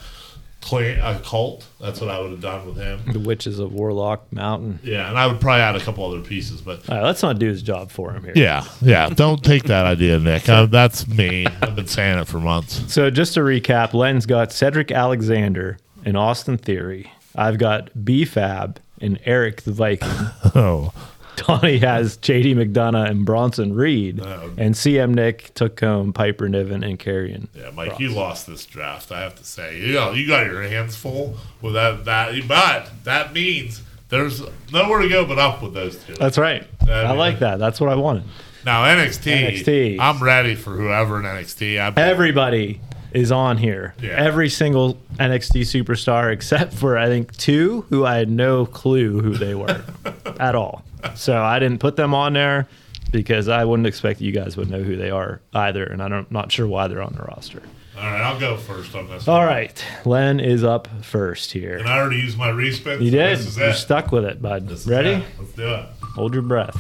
clan, 0.64 1.00
a 1.00 1.20
cult. 1.20 1.68
That's 1.80 2.00
what 2.02 2.10
I 2.10 2.20
would 2.20 2.32
have 2.32 2.42
done 2.42 2.66
with 2.66 2.78
him. 2.78 3.02
the 3.12 3.20
Witches 3.20 3.60
of 3.60 3.74
Warlock 3.74 4.32
Mountain. 4.32 4.80
Yeah, 4.84 5.10
and 5.10 5.18
I 5.18 5.28
would 5.28 5.40
probably 5.40 5.62
add 5.62 5.76
a 5.76 5.80
couple 5.80 6.06
other 6.06 6.22
pieces, 6.22 6.62
but 6.62 6.90
All 6.90 6.98
right, 6.98 7.04
let's 7.04 7.22
not 7.22 7.38
do 7.40 7.48
his 7.48 7.62
job 7.62 7.92
for 7.92 8.12
him 8.14 8.24
here. 8.24 8.34
yeah, 8.36 8.66
yeah. 8.82 9.10
Don't 9.10 9.44
take 9.44 9.64
that 9.64 9.86
idea, 9.86 10.20
Nick. 10.20 10.48
Uh, 10.50 10.66
that's 10.66 11.08
me. 11.08 11.46
I've 11.62 11.76
been 11.76 11.88
saying 11.88 12.18
it 12.20 12.28
for 12.28 12.40
months. 12.40 12.92
So 12.94 13.10
just 13.10 13.34
to 13.36 13.42
recap, 13.42 13.94
Len's 13.94 14.26
got 14.26 14.52
Cedric 14.52 14.92
Alexander 14.92 15.78
and 16.06 16.18
Austin 16.18 16.58
Theory. 16.58 17.12
I've 17.36 17.58
got 17.58 17.90
B 18.06 18.26
Fab 18.26 18.80
and 19.02 19.20
Eric 19.26 19.62
the 19.64 19.72
Viking. 19.72 20.10
Oh, 20.56 20.94
Donnie 21.36 21.80
has 21.80 22.18
JD 22.20 22.54
McDonagh 22.56 23.10
and 23.10 23.26
Bronson 23.26 23.74
Reed, 23.74 24.20
Oh. 24.22 24.52
and 24.56 24.76
CM 24.76 25.16
Nick 25.16 25.52
took 25.56 25.80
home 25.80 26.14
Piper 26.14 26.48
Niven 26.48 26.84
and 26.84 27.00
Karrion. 27.00 27.48
Yeah, 27.56 27.72
Mike, 27.72 28.00
you 28.00 28.10
lost 28.10 28.46
this 28.46 28.66
draft. 28.68 29.12
I 29.12 29.22
have 29.22 29.34
to 29.38 29.44
say, 29.44 29.80
you 29.80 29.94
know, 29.94 30.12
you 30.12 30.28
got 30.28 30.46
your 30.46 30.62
hands 30.62 30.96
full 30.96 31.36
with 31.60 31.74
that. 31.74 32.06
That, 32.06 32.48
but 32.48 32.92
that 33.04 33.34
means 33.34 33.82
there's 34.10 34.44
nowhere 34.72 35.02
to 35.02 35.10
go 35.10 35.26
but 35.26 35.40
up 35.40 35.64
with 35.64 35.74
those 35.74 35.96
two. 36.04 36.14
That's 36.14 36.38
right. 36.38 36.68
Yeah, 36.86 37.12
I 37.12 37.14
like 37.14 37.40
that. 37.40 37.58
That's 37.58 37.82
what 37.82 37.90
I 37.90 37.96
wanted. 37.96 38.26
Now 38.64 38.84
NXT, 38.84 39.64
NXT. 39.64 40.00
I'm 40.00 40.22
ready 40.24 40.54
for 40.54 40.72
whoever 40.76 41.18
in 41.20 41.26
NXT. 41.26 41.80
I, 41.80 42.00
Everybody 42.00 42.80
is 43.14 43.32
on 43.32 43.58
here. 43.58 43.94
Yeah. 44.02 44.12
Every 44.12 44.50
single 44.50 44.96
NXT 45.20 45.62
superstar 45.62 46.32
except 46.32 46.74
for 46.74 46.98
I 46.98 47.08
think 47.08 47.36
two 47.38 47.82
who 47.90 48.06
I 48.06 48.16
had 48.18 48.30
no 48.30 48.66
clue 48.66 49.22
who 49.22 49.34
they 49.36 49.56
were 49.56 49.84
at 50.40 50.56
all. 50.56 50.84
So 51.16 51.42
I 51.42 51.60
didn't 51.60 51.80
put 51.80 51.96
them 51.96 52.14
on 52.14 52.34
there 52.34 52.68
because 53.12 53.48
I 53.48 53.66
wouldn't 53.66 53.88
expect 53.88 54.22
you 54.22 54.32
guys 54.32 54.58
would 54.58 54.70
know 54.70 54.82
who 54.82 54.96
they 54.96 55.12
are 55.12 55.42
either, 55.54 55.84
and 55.84 56.02
I'm 56.02 56.26
not 56.30 56.52
sure 56.52 56.66
why 56.68 56.88
they're 56.88 57.02
on 57.02 57.14
the 57.14 57.22
roster. 57.24 57.62
all 57.98 58.04
right, 58.04 58.22
I'll 58.22 58.40
go 58.40 58.58
first 58.58 58.96
on 58.96 59.08
this. 59.10 59.28
All 59.28 59.38
one. 59.40 59.48
right, 59.48 59.86
Len 60.06 60.40
is 60.40 60.64
up 60.64 60.88
first 61.04 61.52
here. 61.52 61.78
And. 61.78 61.88
I 61.88 62.00
already 62.00 62.18
used 62.22 62.38
my 62.38 62.48
respin. 62.50 63.02
You 63.02 63.12
so 63.12 63.18
did. 63.18 63.58
You're 63.58 63.70
it. 63.70 63.74
stuck 63.76 64.12
with 64.12 64.26
it, 64.26 64.42
bud. 64.42 64.68
This 64.68 64.88
Ready? 64.88 65.24
Let's 65.38 65.52
do 65.54 65.72
it. 65.74 65.86
Hold 66.16 66.34
your 66.34 66.42
breath. 66.44 66.76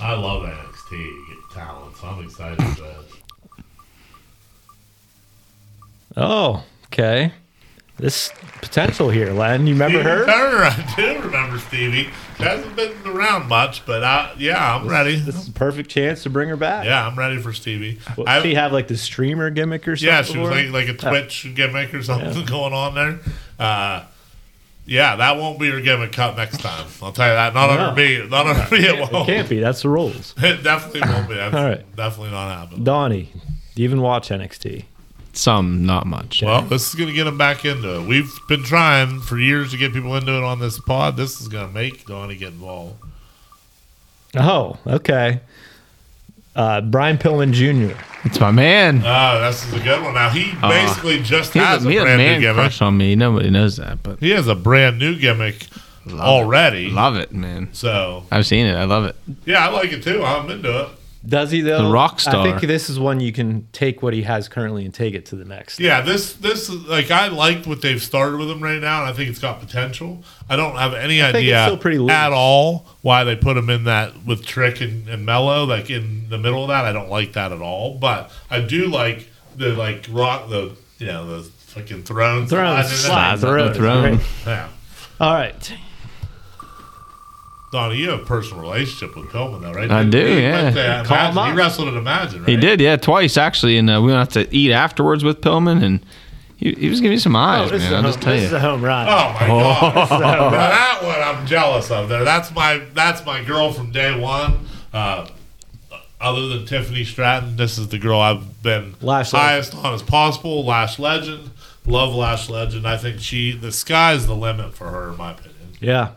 I 0.00 0.14
love 0.14 0.42
NXT 0.42 0.90
Get 1.28 1.50
talent, 1.54 1.96
so 1.96 2.06
I'm 2.08 2.24
excited 2.24 2.58
Oh, 6.16 6.64
okay. 6.86 7.32
This 7.98 8.32
potential 8.60 9.10
here, 9.10 9.32
Len. 9.32 9.66
You 9.66 9.74
remember 9.74 9.98
Stevie 10.00 10.10
her? 10.10 10.24
Turner, 10.26 10.64
I 10.64 10.94
do 10.96 11.20
remember 11.22 11.58
Stevie. 11.58 12.08
She 12.38 12.42
hasn't 12.42 12.74
been 12.74 12.92
around 13.06 13.48
much, 13.48 13.86
but 13.86 14.02
I, 14.02 14.34
yeah, 14.38 14.74
I'm 14.74 14.88
ready. 14.88 15.16
This 15.16 15.36
is 15.36 15.48
a 15.48 15.52
perfect 15.52 15.90
chance 15.90 16.22
to 16.24 16.30
bring 16.30 16.48
her 16.48 16.56
back. 16.56 16.84
Yeah, 16.86 17.06
I'm 17.06 17.16
ready 17.16 17.38
for 17.40 17.52
Stevie. 17.52 18.00
Well, 18.16 18.28
I- 18.28 18.42
she 18.42 18.54
have 18.54 18.72
like 18.72 18.88
the 18.88 18.96
streamer 18.96 19.50
gimmick 19.50 19.86
or 19.86 19.94
something? 19.96 20.08
Yeah, 20.08 20.22
she 20.22 20.38
was 20.38 20.50
like, 20.50 20.70
like 20.70 20.88
a 20.88 20.94
Twitch 20.94 21.46
gimmick 21.54 21.94
or 21.94 22.02
something 22.02 22.44
going 22.46 22.72
on 22.72 22.94
there. 22.94 23.20
Uh, 23.58 24.04
yeah, 24.84 25.14
that 25.16 25.36
won't 25.36 25.60
be 25.60 25.70
her 25.70 25.80
gimmick 25.80 26.10
cut 26.12 26.36
next 26.36 26.58
time. 26.60 26.86
I'll 27.02 27.12
tell 27.12 27.28
you 27.28 27.34
that. 27.34 27.54
Not 27.54 27.66
No. 27.72 27.80
under 27.90 28.02
me. 28.02 28.26
Not 28.28 28.46
under 28.48 28.74
me. 28.76 28.84
It 28.84 28.98
It 28.98 29.12
won't. 29.12 29.26
can't 29.26 29.48
be. 29.48 29.60
That's 29.60 29.82
the 29.82 29.90
rules. 29.90 30.34
It 30.42 30.64
definitely 30.64 31.02
won't 31.02 31.28
be. 31.28 31.34
That's 31.36 31.54
All 31.54 31.62
right. 31.64 31.96
definitely 31.96 32.32
not 32.32 32.48
happening. 32.58 32.82
Donnie, 32.84 33.30
do 33.76 33.82
you 33.82 33.84
even 33.88 34.00
watch 34.00 34.30
NXT? 34.30 34.86
Some, 35.34 35.86
not 35.86 36.06
much. 36.06 36.42
Well, 36.42 36.62
this 36.62 36.88
is 36.88 36.94
going 36.94 37.08
to 37.08 37.14
get 37.14 37.26
him 37.26 37.38
back 37.38 37.64
into 37.64 38.00
it. 38.00 38.06
We've 38.06 38.30
been 38.48 38.62
trying 38.62 39.20
for 39.20 39.38
years 39.38 39.70
to 39.70 39.76
get 39.78 39.92
people 39.94 40.14
into 40.14 40.36
it 40.36 40.42
on 40.44 40.58
this 40.60 40.78
pod. 40.78 41.16
This 41.16 41.40
is 41.40 41.48
going 41.48 41.68
to 41.68 41.72
make 41.74 42.04
Donnie 42.06 42.36
get 42.36 42.48
involved. 42.52 42.96
Oh, 44.36 44.78
okay. 44.86 45.40
Uh, 46.54 46.82
Brian 46.82 47.16
Pillman 47.16 47.52
Jr. 47.52 47.98
It's 48.24 48.38
my 48.38 48.50
man. 48.50 49.02
Oh, 49.04 49.40
this 49.40 49.64
is 49.66 49.72
a 49.72 49.80
good 49.82 50.02
one. 50.02 50.14
Now, 50.14 50.28
he 50.28 50.52
basically 50.60 51.22
just 51.22 51.54
He 51.54 51.58
has 51.60 51.82
has 51.82 51.84
a 51.86 51.88
a, 51.88 51.90
he 51.92 51.96
has 51.96 52.02
a 52.02 52.04
brand 52.06 52.18
new 52.18 52.24
man 52.26 52.40
gimmick. 52.40 52.54
crush 52.56 52.82
on 52.82 52.96
me. 52.98 53.16
Nobody 53.16 53.50
knows 53.50 53.76
that, 53.78 54.02
but 54.02 54.20
He 54.20 54.30
has 54.30 54.48
a 54.48 54.54
brand 54.54 54.98
new 54.98 55.18
gimmick 55.18 55.66
already. 56.10 56.90
love 56.90 57.16
it, 57.16 57.32
man. 57.32 57.70
So, 57.72 58.24
I've 58.30 58.46
seen 58.46 58.66
it. 58.66 58.74
I 58.74 58.84
love 58.84 59.04
it. 59.06 59.16
yeah, 59.46 59.66
I 59.66 59.70
like 59.70 59.92
it 59.92 60.02
too. 60.02 60.22
I'm 60.22 60.50
into 60.50 60.82
it. 60.82 60.88
Does 61.24 61.52
he 61.52 61.60
though? 61.60 61.86
The 61.86 61.92
rock 61.92 62.18
star. 62.18 62.46
I 62.46 62.50
think 62.58 62.62
this 62.62 62.90
is 62.90 62.98
one 62.98 63.20
you 63.20 63.32
can 63.32 63.68
take 63.72 64.02
what 64.02 64.12
he 64.12 64.22
has 64.22 64.48
currently 64.48 64.84
and 64.84 64.92
take 64.92 65.14
it 65.14 65.26
to 65.26 65.36
the 65.36 65.44
next. 65.44 65.78
Yeah, 65.78 66.00
this 66.00 66.34
this 66.34 66.68
like 66.70 67.10
I 67.10 67.28
like 67.28 67.64
what 67.64 67.80
they've 67.80 68.02
started 68.02 68.38
with 68.38 68.50
him 68.50 68.60
right 68.60 68.80
now, 68.80 69.02
and 69.04 69.10
I 69.10 69.12
think 69.12 69.30
it's 69.30 69.38
got 69.38 69.60
potential. 69.60 70.24
I 70.48 70.56
don't 70.56 70.76
have 70.76 70.94
any 70.94 71.20
think 71.20 71.34
it's 71.36 71.36
idea 71.36 71.64
still 71.66 71.78
pretty 71.78 72.08
at 72.10 72.32
all 72.32 72.86
why 73.02 73.22
they 73.22 73.36
put 73.36 73.56
him 73.56 73.70
in 73.70 73.84
that 73.84 74.24
with 74.26 74.44
Trick 74.44 74.80
and, 74.80 75.08
and 75.08 75.24
Melo, 75.24 75.64
like 75.64 75.90
in 75.90 76.28
the 76.28 76.38
middle 76.38 76.62
of 76.62 76.68
that. 76.68 76.84
I 76.84 76.92
don't 76.92 77.10
like 77.10 77.34
that 77.34 77.52
at 77.52 77.60
all, 77.62 77.98
but 77.98 78.32
I 78.50 78.60
do 78.60 78.88
like 78.88 79.28
the 79.56 79.70
like 79.70 80.06
rock 80.10 80.48
the 80.48 80.76
you 80.98 81.06
know 81.06 81.38
the 81.40 81.42
fucking 81.44 82.02
throne 82.02 82.46
Throne 82.48 82.82
sliding 82.84 82.90
in 82.90 82.96
slide, 82.96 83.38
throne, 83.38 83.74
throne. 83.74 84.20
Yeah, 84.44 84.68
All 85.20 85.32
right. 85.32 85.74
Donnie, 87.72 87.96
you 87.96 88.10
have 88.10 88.20
a 88.20 88.24
personal 88.24 88.62
relationship 88.62 89.16
with 89.16 89.30
Pillman, 89.30 89.62
though, 89.62 89.72
right? 89.72 89.90
I 89.90 90.04
do, 90.04 90.24
He 90.24 90.42
yeah. 90.42 90.62
went 90.62 90.76
to 90.76 91.02
Call 91.08 91.16
him 91.26 91.32
Imagine. 91.32 91.52
He 91.52 91.58
wrestled 91.58 91.88
at 91.88 91.94
Imagine, 91.94 92.40
right? 92.40 92.48
He 92.50 92.56
did, 92.56 92.80
yeah, 92.82 92.96
twice 92.96 93.36
actually, 93.38 93.78
and 93.78 93.88
uh, 93.90 94.00
we 94.02 94.08
went 94.12 94.18
out 94.18 94.30
to 94.32 94.54
eat 94.54 94.72
afterwards 94.72 95.24
with 95.24 95.40
Pillman, 95.40 95.82
and 95.82 96.04
he, 96.58 96.72
he 96.74 96.88
was 96.90 97.00
giving 97.00 97.14
me 97.14 97.18
some 97.18 97.34
eyes, 97.34 97.70
this, 97.70 97.82
is 97.82 97.90
man. 97.90 97.92
a 97.92 97.96
I'll 97.96 98.02
home, 98.02 98.12
just 98.12 98.22
tell 98.22 98.32
this 98.34 98.40
you. 98.42 98.46
is 98.48 98.52
a 98.52 98.60
home 98.60 98.84
run. 98.84 99.08
Oh 99.08 99.32
my 99.40 99.46
god! 99.48 100.10
now 100.20 100.50
that 100.50 101.00
one 101.02 101.20
I'm 101.38 101.46
jealous 101.46 101.90
of. 101.90 102.08
There, 102.10 102.24
that's 102.24 102.54
my 102.54 102.82
that's 102.92 103.24
my 103.24 103.42
girl 103.42 103.72
from 103.72 103.90
day 103.90 104.20
one. 104.20 104.66
Uh, 104.92 105.26
other 106.20 106.46
than 106.48 106.66
Tiffany 106.66 107.04
Stratton, 107.04 107.56
this 107.56 107.78
is 107.78 107.88
the 107.88 107.98
girl 107.98 108.20
I've 108.20 108.62
been 108.62 108.94
Lash 109.00 109.30
highest 109.32 109.74
on 109.74 109.94
as 109.94 110.02
possible. 110.02 110.64
Lash 110.64 110.98
Legend, 110.98 111.50
love 111.86 112.14
Lash 112.14 112.48
Legend. 112.48 112.86
I 112.86 112.96
think 112.98 113.18
she 113.20 113.52
the 113.52 113.72
sky's 113.72 114.26
the 114.26 114.36
limit 114.36 114.74
for 114.74 114.90
her, 114.90 115.10
in 115.10 115.16
my 115.16 115.32
opinion. 115.32 115.52
Yeah, 115.80 116.10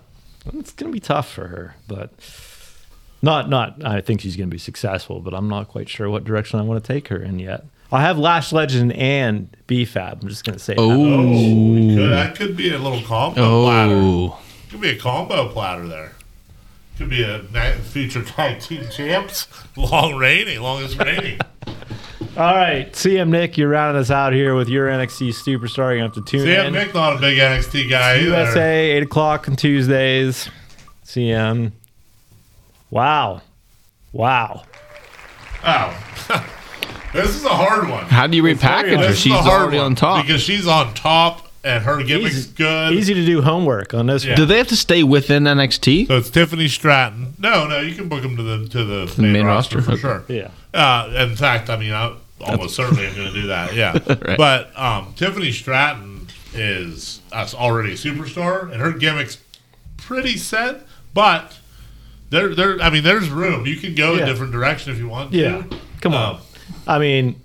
it's 0.53 0.72
gonna 0.72 0.91
be 0.91 0.99
tough 0.99 1.31
for 1.31 1.47
her, 1.47 1.76
but 1.88 2.11
not 3.22 3.49
not. 3.49 3.84
I 3.84 4.01
think 4.01 4.22
she's 4.22 4.35
gonna 4.35 4.47
be 4.47 4.57
successful, 4.57 5.19
but 5.19 5.34
I'm 5.34 5.47
not 5.47 5.67
quite 5.67 5.89
sure 5.89 6.09
what 6.09 6.23
direction 6.23 6.59
I 6.59 6.63
want 6.63 6.84
to 6.84 6.93
take 6.93 7.07
her 7.09 7.17
in 7.17 7.39
yet. 7.39 7.65
I 7.91 8.01
have 8.01 8.17
Lash 8.17 8.51
Legend 8.51 8.93
and 8.93 9.55
BFAB. 9.67 10.22
I'm 10.22 10.27
just 10.30 10.43
gonna 10.43 10.59
say. 10.59 10.76
that. 10.76 10.81
Oh, 10.81 10.91
Oh, 10.91 11.95
could, 11.95 12.11
that 12.11 12.35
could 12.35 12.57
be 12.57 12.73
a 12.73 12.80
little 12.80 13.01
combo 13.01 13.41
oh. 13.41 13.63
platter. 13.63 13.93
oh, 13.95 14.39
Could 14.69 14.81
be 14.81 14.89
a 14.89 14.97
combo 14.97 15.49
platter 15.49 15.88
there. 15.88 16.13
Could 16.97 17.09
be 17.09 17.23
a 17.23 17.39
future 17.81 18.23
tag 18.23 18.61
team 18.61 18.85
champs. 18.89 19.47
Long 19.76 20.15
reigning, 20.15 20.61
longest 20.61 20.97
reigning. 20.97 21.39
All 22.38 22.53
right, 22.53 22.91
CM 22.91 23.30
Nick, 23.30 23.57
you're 23.57 23.70
rounding 23.70 24.02
us 24.02 24.12
out 24.12 24.34
here 24.34 24.56
with 24.56 24.68
your 24.68 24.90
NXT 24.90 25.30
superstar. 25.30 25.95
You're 25.95 25.99
have 26.03 26.14
to 26.16 26.22
tune 26.22 26.41
Sam 26.41 26.66
in. 26.66 26.74
Nick 26.74 26.94
not 26.94 27.16
a 27.16 27.20
big 27.20 27.38
NXT 27.38 27.90
guy 27.90 28.16
either. 28.18 28.26
USA, 28.26 28.91
eight 28.91 29.03
o'clock 29.03 29.48
on 29.48 29.56
Tuesdays. 29.56 30.49
CM. 31.06 31.72
Wow, 32.90 33.41
wow. 34.12 34.64
Oh. 35.64 35.98
this 37.14 37.30
is 37.38 37.45
a 37.45 37.49
hard 37.49 37.88
one. 37.90 38.03
how 38.03 38.28
do 38.28 38.36
you 38.36 38.44
repackage 38.44 38.98
her? 38.98 39.14
She's 39.14 39.32
already 39.32 39.78
on 39.78 39.95
top. 39.95 40.26
Because 40.26 40.41
she's 40.41 40.68
on 40.68 40.94
top 40.94 41.48
and 41.64 41.86
her 41.86 42.03
gimmick's 42.03 42.36
Easy- 42.36 42.53
good. 42.53 42.94
Easy 42.95 43.14
to 43.14 43.26
do 43.26 43.44
homework 43.44 43.94
on 43.94 44.07
this 44.07 44.26
Yeah. 44.26 44.32
one. 44.32 44.38
Do 44.40 44.45
they 44.45 44.57
have 44.57 44.68
to 44.68 44.76
stay 44.76 45.03
within 45.03 45.45
NXT? 45.48 46.07
So 46.07 46.18
it's 46.18 46.30
Tiffany 46.30 46.68
Stratton. 46.68 47.34
No, 47.40 47.66
no, 47.66 47.80
you 47.80 47.95
can 47.95 48.10
book 48.10 48.24
them 48.24 48.36
to 48.36 48.44
the 48.44 48.68
to 48.68 48.84
the, 48.84 49.06
the 49.06 49.22
main 49.22 49.45
roster, 49.45 49.82
for 49.82 49.94
okay. 49.94 50.02
sure. 50.02 50.24
Yeah. 50.28 50.49
Uh, 50.74 51.10
in 51.30 51.38
fact, 51.38 51.70
I 51.70 51.78
mean, 51.78 51.94
I 51.94 52.14
almost 52.41 52.76
certainly 52.76 53.07
I'm 53.07 53.16
going 53.16 53.28
to 53.28 53.41
do 53.41 53.48
that. 53.48 53.74
Yeah. 53.76 53.98
Right. 54.07 54.38
But 54.38 54.78
um, 54.78 55.14
Tiffany 55.16 55.52
Stratton 55.52 56.28
is 56.53 57.22
uh, 57.32 57.48
already 57.53 57.91
a 57.91 57.95
superstar, 57.95 58.72
and 58.72 58.82
her 58.82 58.91
gimmick's 58.94 59.38
pretty 59.98 60.38
set. 60.38 60.86
But 61.14 61.57
there, 62.30 62.53
there. 62.56 62.80
I 62.82 62.90
mean, 62.90 63.03
there's 63.03 63.30
room. 63.30 63.66
You 63.66 63.76
can 63.78 63.95
go 63.95 64.14
Yeah. 64.14 64.24
a 64.24 64.26
different 64.26 64.52
direction 64.52 64.91
if 64.91 64.98
you 64.99 65.07
want 65.07 65.32
to. 65.32 65.38
Yeah. 65.38 65.64
Come 66.02 66.14
on. 66.14 66.36
Um, 66.36 66.41
I 66.88 66.99
mean, 66.99 67.40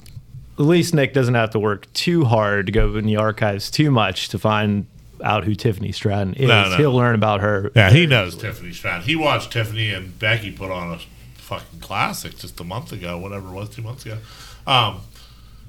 at 0.59 0.65
least 0.65 0.95
Nick 0.95 1.13
doesn't 1.15 1.35
have 1.35 1.51
to 1.51 1.59
work 1.59 1.93
too 1.93 2.25
hard 2.25 2.67
to 2.67 2.73
go 2.73 2.97
in 2.97 3.07
the 3.07 3.17
archives 3.17 3.71
too 3.71 3.91
much 3.91 4.29
to 4.31 4.39
find 4.39 4.87
out 5.23 5.45
who 5.45 5.55
Tiffany 5.55 5.93
Stratton 5.93 6.35
is. 6.35 6.49
No, 6.49 6.69
no. 6.71 6.77
He'll 6.77 6.95
learn 6.95 7.15
about 7.15 7.41
her. 7.41 7.71
Yeah, 7.75 7.91
he 7.91 8.07
knows 8.07 8.37
Tiffany 8.37 8.73
Stratton. 8.73 9.03
He 9.03 9.17
watched 9.17 9.53
Tiffany 9.53 9.93
and 9.93 10.19
Becky 10.19 10.51
put 10.51 10.71
on 10.71 10.93
a 10.95 10.99
fucking 11.37 11.81
classic 11.81 12.39
just 12.39 12.59
a 12.61 12.65
month 12.65 12.93
ago, 12.93 13.19
whatever 13.19 13.49
it 13.49 13.53
was, 13.53 13.69
two 13.69 13.83
months 13.83 14.05
ago. 14.07 14.19
Um, 14.67 15.01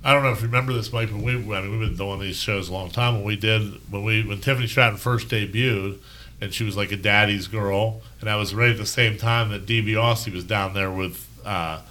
I 0.03 0.13
don't 0.13 0.23
know 0.23 0.31
if 0.31 0.41
you 0.41 0.47
remember 0.47 0.73
this, 0.73 0.91
Mike, 0.91 1.11
but 1.11 1.21
we, 1.21 1.33
I 1.33 1.37
mean, 1.37 1.71
we've 1.71 1.87
been 1.87 1.95
doing 1.95 2.19
these 2.19 2.37
shows 2.37 2.69
a 2.69 2.73
long 2.73 2.89
time. 2.89 3.15
When 3.15 3.23
we 3.23 3.35
did, 3.35 3.73
when 3.91 4.03
we, 4.03 4.23
when 4.23 4.39
Tiffany 4.41 4.67
Stratton 4.67 4.97
first 4.97 5.29
debuted, 5.29 5.99
and 6.41 6.51
she 6.53 6.63
was 6.63 6.75
like 6.75 6.91
a 6.91 6.97
daddy's 6.97 7.47
girl, 7.47 8.01
and 8.19 8.29
I 8.29 8.35
was 8.35 8.55
right 8.55 8.71
at 8.71 8.77
the 8.77 8.85
same 8.85 9.17
time 9.17 9.49
that 9.49 9.67
DiBiase 9.67 10.33
was 10.33 10.43
down 10.43 10.73
there 10.73 10.91
with 10.91 11.27
uh, 11.45 11.81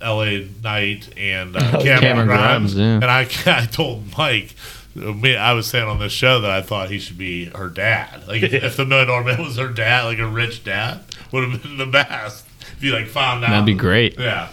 L.A. 0.00 0.48
Knight 0.62 1.16
and 1.18 1.56
uh, 1.56 1.60
Cameron, 1.80 2.00
Cameron 2.00 2.26
Grimes, 2.28 2.74
Grimes, 2.74 2.76
yeah. 2.76 2.94
and 2.94 3.04
I, 3.04 3.22
I 3.62 3.66
told 3.66 4.16
Mike. 4.16 4.54
Me, 4.94 5.36
I 5.36 5.52
was 5.52 5.68
saying 5.68 5.86
on 5.86 6.00
this 6.00 6.12
show 6.12 6.40
that 6.40 6.50
I 6.50 6.60
thought 6.60 6.90
he 6.90 6.98
should 6.98 7.18
be 7.18 7.46
her 7.50 7.68
dad. 7.68 8.26
Like 8.26 8.42
if, 8.42 8.52
if 8.64 8.76
the 8.76 8.84
Million 8.84 9.08
Dollar 9.08 9.22
Man 9.22 9.42
was 9.42 9.56
her 9.56 9.68
dad, 9.68 10.04
like 10.04 10.18
a 10.18 10.26
rich 10.26 10.64
dad, 10.64 11.04
would 11.30 11.48
have 11.48 11.62
been 11.62 11.76
the 11.76 11.86
best. 11.86 12.44
If 12.76 12.82
you 12.82 12.92
like 12.92 13.06
found 13.06 13.44
out, 13.44 13.50
That'd 13.50 13.66
be 13.66 13.74
great. 13.74 14.18
Yeah, 14.18 14.50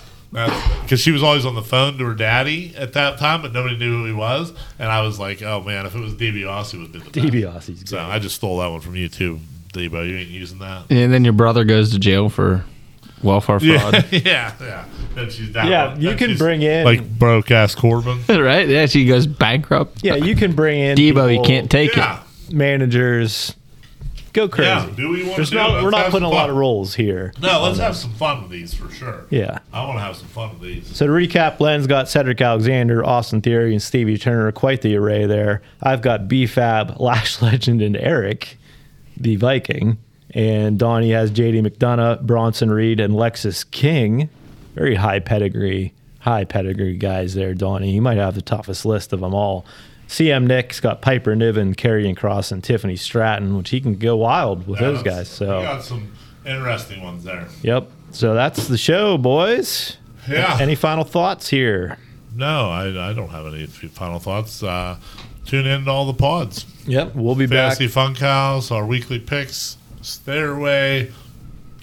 because 0.83 0.99
she 0.99 1.11
was 1.11 1.23
always 1.23 1.45
on 1.45 1.55
the 1.55 1.61
phone 1.61 1.97
to 1.97 2.05
her 2.05 2.13
daddy 2.13 2.75
at 2.75 2.93
that 2.93 3.17
time, 3.17 3.41
but 3.41 3.53
nobody 3.53 3.77
knew 3.77 3.99
who 3.99 4.05
he 4.05 4.11
was. 4.11 4.51
And 4.77 4.89
I 4.91 5.01
was 5.01 5.17
like, 5.19 5.41
oh 5.41 5.61
man, 5.61 5.85
if 5.85 5.95
it 5.95 5.99
was 5.99 6.13
DiBiase, 6.13 6.73
it 6.73 6.77
would 6.77 6.91
be 6.91 6.99
been 6.99 7.11
the 7.11 7.41
best. 7.41 7.69
DiBiase's. 7.69 7.89
So 7.89 7.99
I 7.99 8.19
just 8.19 8.35
stole 8.35 8.57
that 8.59 8.67
one 8.67 8.81
from 8.81 8.95
you 8.95 9.07
too, 9.07 9.39
Debo. 9.73 10.07
You 10.07 10.17
ain't 10.17 10.29
using 10.29 10.59
that. 10.59 10.89
And 10.89 11.13
then 11.13 11.23
your 11.23 11.33
brother 11.33 11.63
goes 11.63 11.91
to 11.91 11.99
jail 11.99 12.27
for 12.29 12.65
welfare 13.23 13.59
fraud. 13.59 13.93
Yeah, 13.93 14.03
yeah, 14.11 14.53
yeah. 14.59 14.85
Then 15.15 15.29
she's 15.29 15.49
down. 15.53 15.67
Yeah, 15.71 15.95
you 15.95 16.09
then 16.09 16.17
can 16.17 16.29
she's 16.31 16.37
bring 16.39 16.61
in- 16.61 16.83
like 16.85 17.09
broke 17.17 17.49
ass 17.51 17.73
Corbin. 17.73 18.19
right? 18.29 18.67
Yeah, 18.67 18.85
she 18.87 19.05
goes 19.05 19.25
bankrupt. 19.27 20.03
Yeah, 20.03 20.15
you 20.15 20.35
can 20.35 20.53
bring 20.53 20.79
in 20.79 20.97
Debo, 20.97 21.31
you 21.31 21.39
people, 21.39 21.45
can't 21.45 21.71
take 21.71 21.95
Yeah, 21.95 22.21
managers, 22.51 23.55
Go 24.35 24.49
crazy. 24.49 24.69
Yeah, 24.69 24.89
do 24.97 25.15
you 25.15 25.27
want 25.27 25.37
There's 25.37 25.51
to 25.51 25.55
not, 25.55 25.81
we're 25.81 25.91
not 25.91 26.11
putting 26.11 26.25
a 26.25 26.29
lot 26.29 26.49
of 26.49 26.57
roles 26.57 26.93
here. 26.93 27.33
No, 27.41 27.63
let's 27.63 27.79
have 27.79 27.95
some 27.95 28.11
fun 28.11 28.41
with 28.41 28.51
these 28.51 28.73
for 28.73 28.91
sure. 28.91 29.25
Yeah. 29.29 29.59
I 29.71 29.85
want 29.85 29.95
to 29.95 30.01
have 30.01 30.17
some 30.17 30.27
fun 30.27 30.59
with 30.59 30.61
these. 30.61 30.93
So 30.93 31.07
to 31.07 31.13
recap, 31.13 31.61
Len's 31.61 31.87
got 31.87 32.09
Cedric 32.09 32.41
Alexander, 32.41 33.01
Austin 33.05 33.39
Theory, 33.39 33.71
and 33.71 33.81
Stevie 33.81 34.17
Turner. 34.17 34.51
Quite 34.51 34.81
the 34.81 34.97
array 34.97 35.25
there. 35.25 35.61
I've 35.81 36.01
got 36.01 36.27
B-Fab, 36.27 36.95
Lash 36.99 37.41
Legend, 37.41 37.81
and 37.81 37.95
Eric, 37.95 38.57
the 39.15 39.37
Viking. 39.37 39.99
And 40.31 40.77
Donnie 40.77 41.11
has 41.11 41.31
JD 41.31 41.65
McDonagh, 41.65 42.23
Bronson 42.23 42.69
Reed, 42.71 42.99
and 42.99 43.13
Lexis 43.13 43.63
King. 43.71 44.27
Very 44.73 44.95
high 44.95 45.21
pedigree, 45.21 45.93
high 46.19 46.43
pedigree 46.43 46.97
guys 46.97 47.35
there, 47.35 47.53
Donnie. 47.53 47.93
You 47.93 48.01
might 48.01 48.17
have 48.17 48.35
the 48.35 48.41
toughest 48.41 48.85
list 48.85 49.13
of 49.13 49.21
them 49.21 49.33
all. 49.33 49.65
CM 50.07 50.45
Nick's 50.45 50.79
got 50.79 51.01
Piper 51.01 51.35
Niven, 51.35 51.73
Karrion 51.75 52.15
Kross, 52.15 52.51
and 52.51 52.63
Tiffany 52.63 52.95
Stratton, 52.95 53.57
which 53.57 53.69
he 53.71 53.81
can 53.81 53.95
go 53.95 54.15
wild 54.17 54.67
with 54.67 54.79
Yeah, 54.79 54.91
those 54.91 55.03
guys. 55.03 55.27
So, 55.29 55.57
we 55.59 55.63
got 55.63 55.83
some 55.83 56.11
interesting 56.45 57.01
ones 57.03 57.23
there. 57.23 57.47
yep. 57.63 57.89
So 58.11 58.33
that's 58.33 58.67
the 58.67 58.77
show, 58.77 59.17
boys. 59.17 59.97
Yeah. 60.29 60.57
Any 60.61 60.75
final 60.75 61.03
thoughts 61.03 61.49
here? 61.49 61.97
No, 62.35 62.69
I, 62.69 63.09
I 63.09 63.13
don't 63.13 63.29
have 63.29 63.45
any 63.47 63.65
final 63.65 64.19
thoughts. 64.19 64.61
Uh, 64.63 64.97
tune 65.45 65.65
in 65.65 65.85
to 65.85 65.91
all 65.91 66.05
the 66.05 66.13
pods. 66.13 66.65
Yep, 66.85 67.15
we'll 67.15 67.35
be 67.35 67.45
back. 67.45 67.77
Fantasy 67.77 67.87
Funkhouse, 67.87 68.71
our 68.71 68.85
weekly 68.85 69.19
picks, 69.19 69.77
Stairway, 70.01 71.11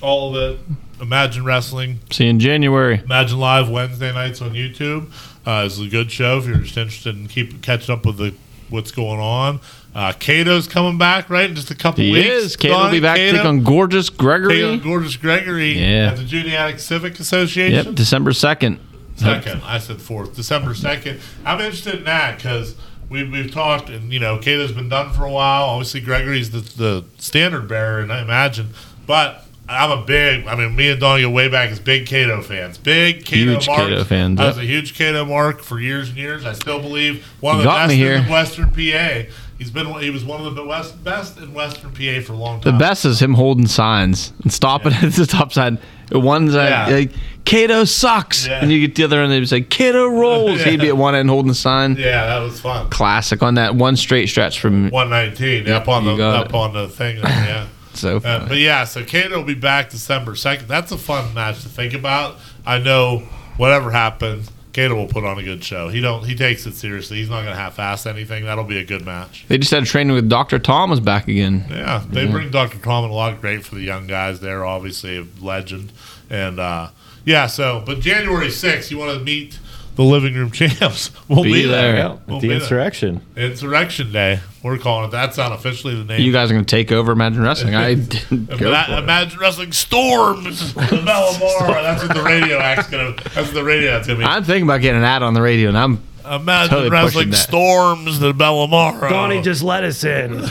all 0.01 0.35
of 0.37 0.55
it. 0.55 0.61
Imagine 1.01 1.45
Wrestling, 1.45 1.99
See 2.11 2.25
you 2.25 2.31
in 2.31 2.39
January. 2.41 3.01
Imagine 3.05 3.39
Live 3.41 3.69
Wednesday 3.69 4.13
nights 4.13 4.41
on 4.41 4.53
YouTube. 4.53 5.11
Uh, 5.47 5.65
it's 5.67 5.79
a 5.81 5.87
good 5.89 6.11
show 6.13 6.39
if 6.39 6.47
you're 6.47 6.57
just 6.59 6.77
interested 6.77 7.17
in 7.17 7.27
keep 7.29 7.63
catching 7.63 7.93
up 7.93 8.07
with 8.07 8.17
the 8.19 8.35
what's 8.69 8.91
going 8.93 9.21
on. 9.21 9.61
Uh, 9.95 10.13
Cato's 10.19 10.67
coming 10.67 10.97
back, 10.97 11.29
right? 11.29 11.51
In 11.51 11.55
just 11.57 11.71
a 11.71 11.75
couple 11.75 12.03
He 12.05 12.13
weeks. 12.13 12.27
is. 12.29 12.57
Kate 12.57 12.71
will 12.71 12.91
be 12.91 13.01
back 13.01 13.17
to 13.17 13.23
Cato. 13.27 13.37
take 13.39 13.47
on 13.47 13.63
Gorgeous 13.63 14.09
Cato 14.09 14.23
Gregory. 14.23 14.63
and 14.63 14.83
Gorgeous 14.83 15.17
Gregory 15.17 15.73
Yeah. 15.79 16.11
at 16.13 16.17
the 16.17 16.25
Juniata 16.25 16.79
Civic 16.79 17.21
Association. 17.21 17.87
Yep, 17.87 17.95
December 17.97 18.31
2nd. 18.33 18.79
Second, 19.17 19.61
I 19.65 19.79
said 19.79 20.01
fourth, 20.01 20.35
December 20.35 20.75
second. 20.75 21.21
I'm 21.45 21.61
interested 21.61 21.97
in 21.97 22.05
that 22.05 22.39
because 22.39 22.75
we've 23.11 23.31
we've 23.31 23.51
talked, 23.53 23.91
and 23.91 24.11
you 24.13 24.19
know, 24.19 24.39
Cato's 24.39 24.73
been 24.73 24.89
done 24.89 25.13
for 25.13 25.25
a 25.25 25.31
while. 25.31 25.65
Obviously, 25.65 26.01
Gregory's 26.01 26.51
the, 26.51 26.61
the 26.61 27.05
standard 27.19 27.69
bearer, 27.69 28.01
and 28.01 28.13
I 28.13 28.23
imagine, 28.23 28.69
but. 29.07 29.45
I'm 29.73 29.91
a 29.99 30.05
big. 30.05 30.47
I 30.47 30.55
mean, 30.55 30.75
me 30.77 30.91
and 30.91 31.01
Donnie 31.01 31.23
go 31.23 31.31
way 31.31 31.49
back 31.49 31.71
as 31.71 31.81
big 31.81 32.07
Cato 32.07 32.43
fans. 32.43 32.79
Big 32.79 33.25
Cato 33.25 33.53
Huge 33.53 33.67
marks. 33.67 33.83
Cato 33.83 34.05
fans, 34.05 34.41
I 34.41 34.47
was 34.49 34.59
a 34.59 34.65
huge 34.65 34.97
Cato 34.97 35.25
mark 35.25 35.61
for 35.63 35.81
years 35.81 36.09
and 36.11 36.19
years. 36.19 36.45
I 36.45 36.53
still 36.53 36.81
believe 36.81 37.25
one 37.41 37.57
of 37.57 37.63
the 37.63 37.69
best 37.69 37.93
in 37.93 38.29
Western 38.31 38.71
PA. 38.71 39.29
He's 39.59 39.71
been. 39.71 39.87
He 40.01 40.11
was 40.11 40.25
one 40.25 40.45
of 40.45 40.55
the 40.57 40.65
best 40.65 41.05
best 41.05 41.39
in 41.39 41.55
Western 41.55 41.91
PA 41.93 42.21
for 42.25 42.33
a 42.33 42.37
long 42.37 42.61
time. 42.61 42.73
The 42.73 42.79
best 42.79 43.05
is 43.05 43.23
him 43.23 43.35
holding 43.35 43.67
signs 43.69 44.33
and 44.43 44.53
stopping 44.53 44.93
at 45.03 45.13
the 45.13 45.25
top 45.27 45.53
sign. 45.53 45.79
One's 46.11 46.55
uh, 46.57 46.87
Yeah. 46.89 46.95
like 46.97 47.13
Cato 47.45 47.85
sucks, 47.85 48.47
Yeah. 48.47 48.61
and 48.61 48.73
you 48.73 48.81
get 48.87 48.97
the 48.97 49.05
other 49.05 49.23
end. 49.23 49.31
They 49.33 49.45
say 49.45 49.61
Cato 49.61 50.09
rolls. 50.09 50.59
Yeah. 50.61 50.65
He'd 50.71 50.81
be 50.81 50.89
at 50.89 50.97
one 50.97 51.15
end 51.15 51.29
holding 51.29 51.49
the 51.49 51.55
sign. 51.55 51.95
Yeah, 51.97 52.27
that 52.27 52.39
was 52.41 52.61
fun. 52.61 52.91
Classic 52.91 53.41
on 53.43 53.55
that 53.55 53.77
one 53.77 53.97
straight 53.97 54.29
stretch 54.29 54.59
from 54.61 54.91
119 54.91 55.69
up 55.73 55.87
on 55.89 56.05
the 56.07 56.23
up 56.25 56.47
it. 56.49 56.55
on 56.55 56.73
the 56.75 56.89
thing. 56.89 57.19
Yeah. 57.19 57.67
So. 57.95 58.19
Uh, 58.19 58.49
but 58.49 58.59
yeah, 58.59 58.85
so 58.85 59.05
Kato 59.05 59.39
will 59.39 59.45
be 59.45 59.55
back 59.55 59.91
December 59.91 60.35
second. 60.35 60.69
That's 60.69 60.93
a 60.93 60.99
fun 60.99 61.35
match 61.35 61.63
to 61.63 61.69
think 61.69 61.95
about. 61.95 62.37
I 62.65 62.79
know 62.79 63.21
whatever 63.57 63.91
happens, 63.91 64.51
Kato 64.73 64.95
will 64.95 65.07
put 65.07 65.25
on 65.25 65.39
a 65.39 65.43
good 65.43 65.63
show. 65.63 65.89
He 65.89 66.01
don't 66.01 66.25
he 66.25 66.35
takes 66.35 66.67
it 66.67 66.75
seriously. 66.75 67.19
He's 67.19 67.29
not 67.29 67.43
going 67.43 67.55
to 67.55 67.61
half-ass 67.61 68.07
anything. 68.07 68.45
That'll 68.45 68.65
be 68.65 68.79
a 68.79 68.85
good 68.85 69.05
match. 69.05 69.45
They 69.49 69.59
just 69.59 69.71
had 69.71 69.83
a 69.83 69.87
training 69.87 70.15
with 70.15 70.29
Dr. 70.29 70.59
Tom 70.59 70.91
was 70.91 71.01
back 71.01 71.29
again. 71.29 71.67
Yeah, 71.69 72.03
they 72.09 72.27
bring 72.27 72.51
Dr. 72.51 72.79
Common 72.79 73.11
a 73.11 73.15
lot 73.15 73.41
great 73.41 73.65
for 73.65 73.75
the 73.75 73.83
young 73.83 74.07
guys 74.07 74.41
there. 74.41 74.65
Obviously, 74.65 75.19
a 75.19 75.27
legend, 75.41 75.93
and 76.31 76.59
uh, 76.59 76.89
yeah. 77.25 77.47
So, 77.47 77.83
but 77.85 78.01
January 78.01 78.51
sixth, 78.51 78.91
you 78.91 78.99
want 78.99 79.19
to 79.19 79.25
meet 79.25 79.59
the 79.97 80.03
living 80.05 80.35
room 80.35 80.51
champs? 80.51 81.11
We'll 81.29 81.45
Be 81.45 81.53
be, 81.53 81.63
there. 81.67 81.93
there. 81.93 81.97
Yeah, 81.97 82.17
We'll 82.27 82.41
the 82.41 82.43
be 82.43 82.49
there. 82.49 82.61
insurrection. 82.63 83.21
Insurrection 83.37 84.13
Day. 84.13 84.41
We're 84.63 84.79
calling 84.79 85.09
it. 85.09 85.11
That's 85.11 85.37
not 85.37 85.53
officially 85.53 85.95
the 85.95 86.05
name. 86.05 86.21
You 86.21 86.31
guys 86.33 86.51
are 86.51 86.55
going 86.55 86.65
to 86.65 86.71
take 86.71 86.93
over 86.93 87.13
Imagine 87.13 87.43
Wrestling. 87.43 87.75
I 87.75 87.95
didn't 87.95 88.47
go 88.59 88.69
Ima- 88.69 88.87
it. 88.89 88.99
Imagine 89.03 89.39
Wrestling 89.41 89.73
Storms, 89.73 90.73
the 90.75 90.81
Bellamora. 90.83 91.83
That's 91.83 92.03
what 92.07 92.15
the 92.17 92.23
radio 92.23 92.59
act's 92.59 92.89
gonna. 92.89 93.15
That's 93.35 93.37
what 93.49 93.55
the 93.55 93.65
radio 93.65 93.93
act's 93.97 94.07
gonna 94.09 94.19
be. 94.21 94.25
I'm 94.25 94.45
thinking 94.45 94.65
about 94.65 94.81
getting 94.83 94.99
an 95.01 95.05
ad 95.07 95.23
on 95.23 95.35
the 95.35 95.43
radio, 95.43 95.69
and 95.69 95.79
I'm 95.79 96.03
Imagine 96.25 96.71
totally 96.71 96.91
Wrestling 96.91 97.31
that. 97.31 97.37
Storms, 97.37 98.19
the 98.21 98.33
Bellamora. 98.33 99.09
Donnie 99.11 99.43
just 99.43 99.63
let 99.63 99.83
us 99.85 100.05
in. 100.05 100.45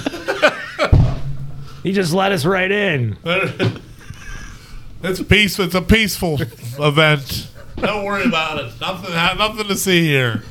he 1.84 1.94
just 1.94 2.12
let 2.14 2.32
us 2.34 2.44
right 2.46 2.72
in. 2.72 3.18
it's 5.04 5.20
a 5.20 5.24
peace. 5.24 5.58
It's 5.60 5.76
a 5.76 5.82
peaceful 5.82 6.40
event. 6.80 7.48
Don't 7.78 8.06
worry 8.06 8.24
about 8.26 8.60
it. 8.60 8.74
Nothing. 8.80 9.14
Nothing 9.14 9.68
to 9.68 9.76
see 9.76 10.04
here. 10.06 10.44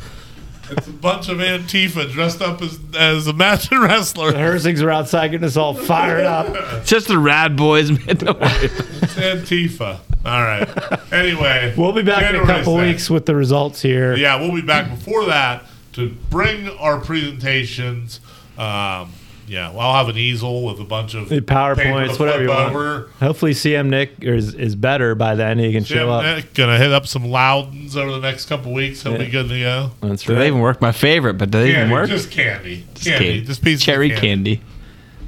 It's 0.70 0.86
a 0.86 0.92
bunch 0.92 1.28
of 1.28 1.38
Antifa 1.38 2.10
dressed 2.12 2.40
up 2.40 2.62
as 2.62 2.78
as 2.96 3.26
Imagine 3.26 3.80
Wrestler. 3.82 4.30
The 4.32 4.38
Hersings 4.38 4.82
are 4.82 4.90
outside 4.90 5.28
getting 5.32 5.44
us 5.46 5.56
all 5.56 5.74
fired 5.74 6.24
up. 6.24 6.46
it's 6.78 6.88
just 6.90 7.08
the 7.08 7.18
rad 7.18 7.56
boys, 7.56 7.90
man. 7.90 8.16
Don't 8.16 8.38
worry. 8.38 8.50
It's 8.52 9.14
Antifa. 9.14 9.98
All 10.24 10.42
right. 10.42 10.68
Anyway, 11.12 11.74
We'll 11.76 11.92
be 11.92 12.02
back 12.02 12.32
in 12.32 12.40
a 12.40 12.44
couple 12.46 12.74
6th. 12.76 12.86
weeks 12.86 13.10
with 13.10 13.26
the 13.26 13.34
results 13.34 13.82
here. 13.82 14.14
Yeah, 14.16 14.36
we'll 14.40 14.54
be 14.54 14.60
back 14.62 14.90
before 14.90 15.24
that 15.26 15.64
to 15.94 16.10
bring 16.30 16.68
our 16.68 17.00
presentations. 17.00 18.20
Um, 18.58 19.12
yeah, 19.50 19.70
well, 19.70 19.80
I'll 19.80 19.94
have 20.04 20.08
an 20.08 20.16
easel 20.16 20.64
with 20.64 20.78
a 20.78 20.84
bunch 20.84 21.14
of 21.14 21.28
The 21.28 21.40
PowerPoints, 21.40 22.10
paper 22.12 22.24
whatever 22.24 22.42
you 22.44 22.48
want. 22.50 22.70
over. 22.74 23.08
Hopefully, 23.18 23.50
CM 23.52 23.88
Nick 23.88 24.12
is, 24.22 24.54
is 24.54 24.76
better 24.76 25.14
by 25.16 25.34
then. 25.34 25.58
He 25.58 25.72
can 25.72 25.82
Jim 25.82 25.98
show 25.98 26.10
up. 26.10 26.22
Nick 26.24 26.54
gonna 26.54 26.78
hit 26.78 26.92
up 26.92 27.06
some 27.06 27.24
Ludens 27.24 27.96
over 27.96 28.12
the 28.12 28.20
next 28.20 28.46
couple 28.46 28.72
weeks. 28.72 29.02
He'll 29.02 29.18
be 29.18 29.26
good 29.28 29.48
to 29.48 29.58
go. 29.58 29.90
That's 30.00 30.22
Do 30.22 30.34
they 30.36 30.46
even 30.46 30.60
work? 30.60 30.80
My 30.80 30.92
favorite, 30.92 31.34
but 31.34 31.50
do 31.50 31.58
they 31.58 31.70
even 31.72 31.90
work? 31.90 32.08
just 32.08 32.30
candy, 32.30 32.86
Just 32.94 33.06
candy, 33.08 33.24
candy. 33.26 33.40
just 33.42 33.62
pieces 33.64 33.82
Cherry 33.84 34.12
of 34.12 34.20
candy. 34.20 34.56
candy. 34.58 34.66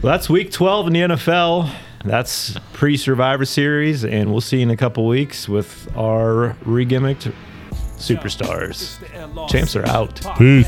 Well, 0.01 0.13
that's 0.13 0.31
week 0.31 0.51
12 0.53 0.87
in 0.87 0.93
the 0.93 1.01
NFL. 1.01 1.69
That's 2.05 2.57
pre 2.73 2.97
Survivor 2.97 3.45
Series, 3.45 4.05
and 4.05 4.31
we'll 4.33 4.41
see 4.41 4.57
you 4.59 4.63
in 4.65 4.71
a 4.71 4.77
couple 4.77 5.07
weeks 5.07 5.49
with 5.49 5.89
our 5.97 6.57
regimmicked 6.65 7.33
superstars. 7.97 8.99
Champs 9.49 9.77
are 9.77 9.87
out. 9.87 10.21
Peace. 10.39 10.67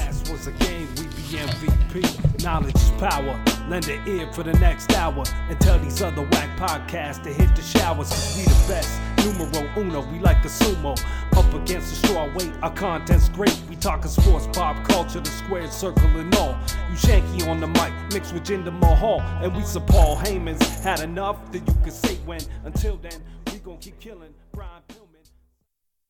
Knowledge 2.45 2.75
is 2.75 2.91
power. 2.99 3.43
Lend 3.71 3.89
an 3.89 4.07
ear 4.07 4.31
for 4.31 4.43
the 4.43 4.53
next 4.55 4.93
hour 4.93 5.25
and 5.49 5.59
tell 5.61 5.79
these 5.79 6.03
other 6.03 6.21
whack 6.21 6.51
podcasts 6.59 7.23
to 7.23 7.33
hit 7.33 7.57
the 7.57 7.63
showers. 7.63 8.11
Cause 8.11 8.37
we 8.37 8.43
the 8.43 8.65
best. 8.69 9.01
Numero 9.25 9.67
uno, 9.79 10.07
we 10.13 10.19
like 10.19 10.43
the 10.43 10.51
sumo. 10.51 10.93
Up 11.39 11.55
against 11.55 11.89
the 11.89 12.07
straw 12.07 12.31
weight, 12.35 12.53
our 12.63 12.71
content's 12.75 13.31
great. 13.31 13.59
We 13.71 13.77
talking 13.77 14.11
sports, 14.11 14.47
pop 14.53 14.87
culture, 14.87 15.21
the 15.21 15.31
square 15.31 15.71
circle 15.71 16.05
and 16.19 16.35
all. 16.35 16.59
You 16.91 16.97
shanky 16.97 17.49
on 17.49 17.61
the 17.61 17.67
mic, 17.67 17.95
mixed 18.13 18.35
with 18.35 18.45
Jinder 18.45 18.79
Mahal. 18.79 19.23
And 19.43 19.57
we 19.57 19.63
some 19.63 19.87
Paul 19.87 20.17
Heyman's. 20.17 20.85
Had 20.85 21.01
enough 21.01 21.51
that 21.53 21.67
you 21.67 21.75
could 21.83 21.95
say 21.95 22.17
when. 22.27 22.43
Until 22.67 22.99
then, 22.99 23.23
we 23.47 23.59
gon' 23.61 23.79
keep 23.79 23.99
killing. 24.01 24.35
Brian. 24.53 24.83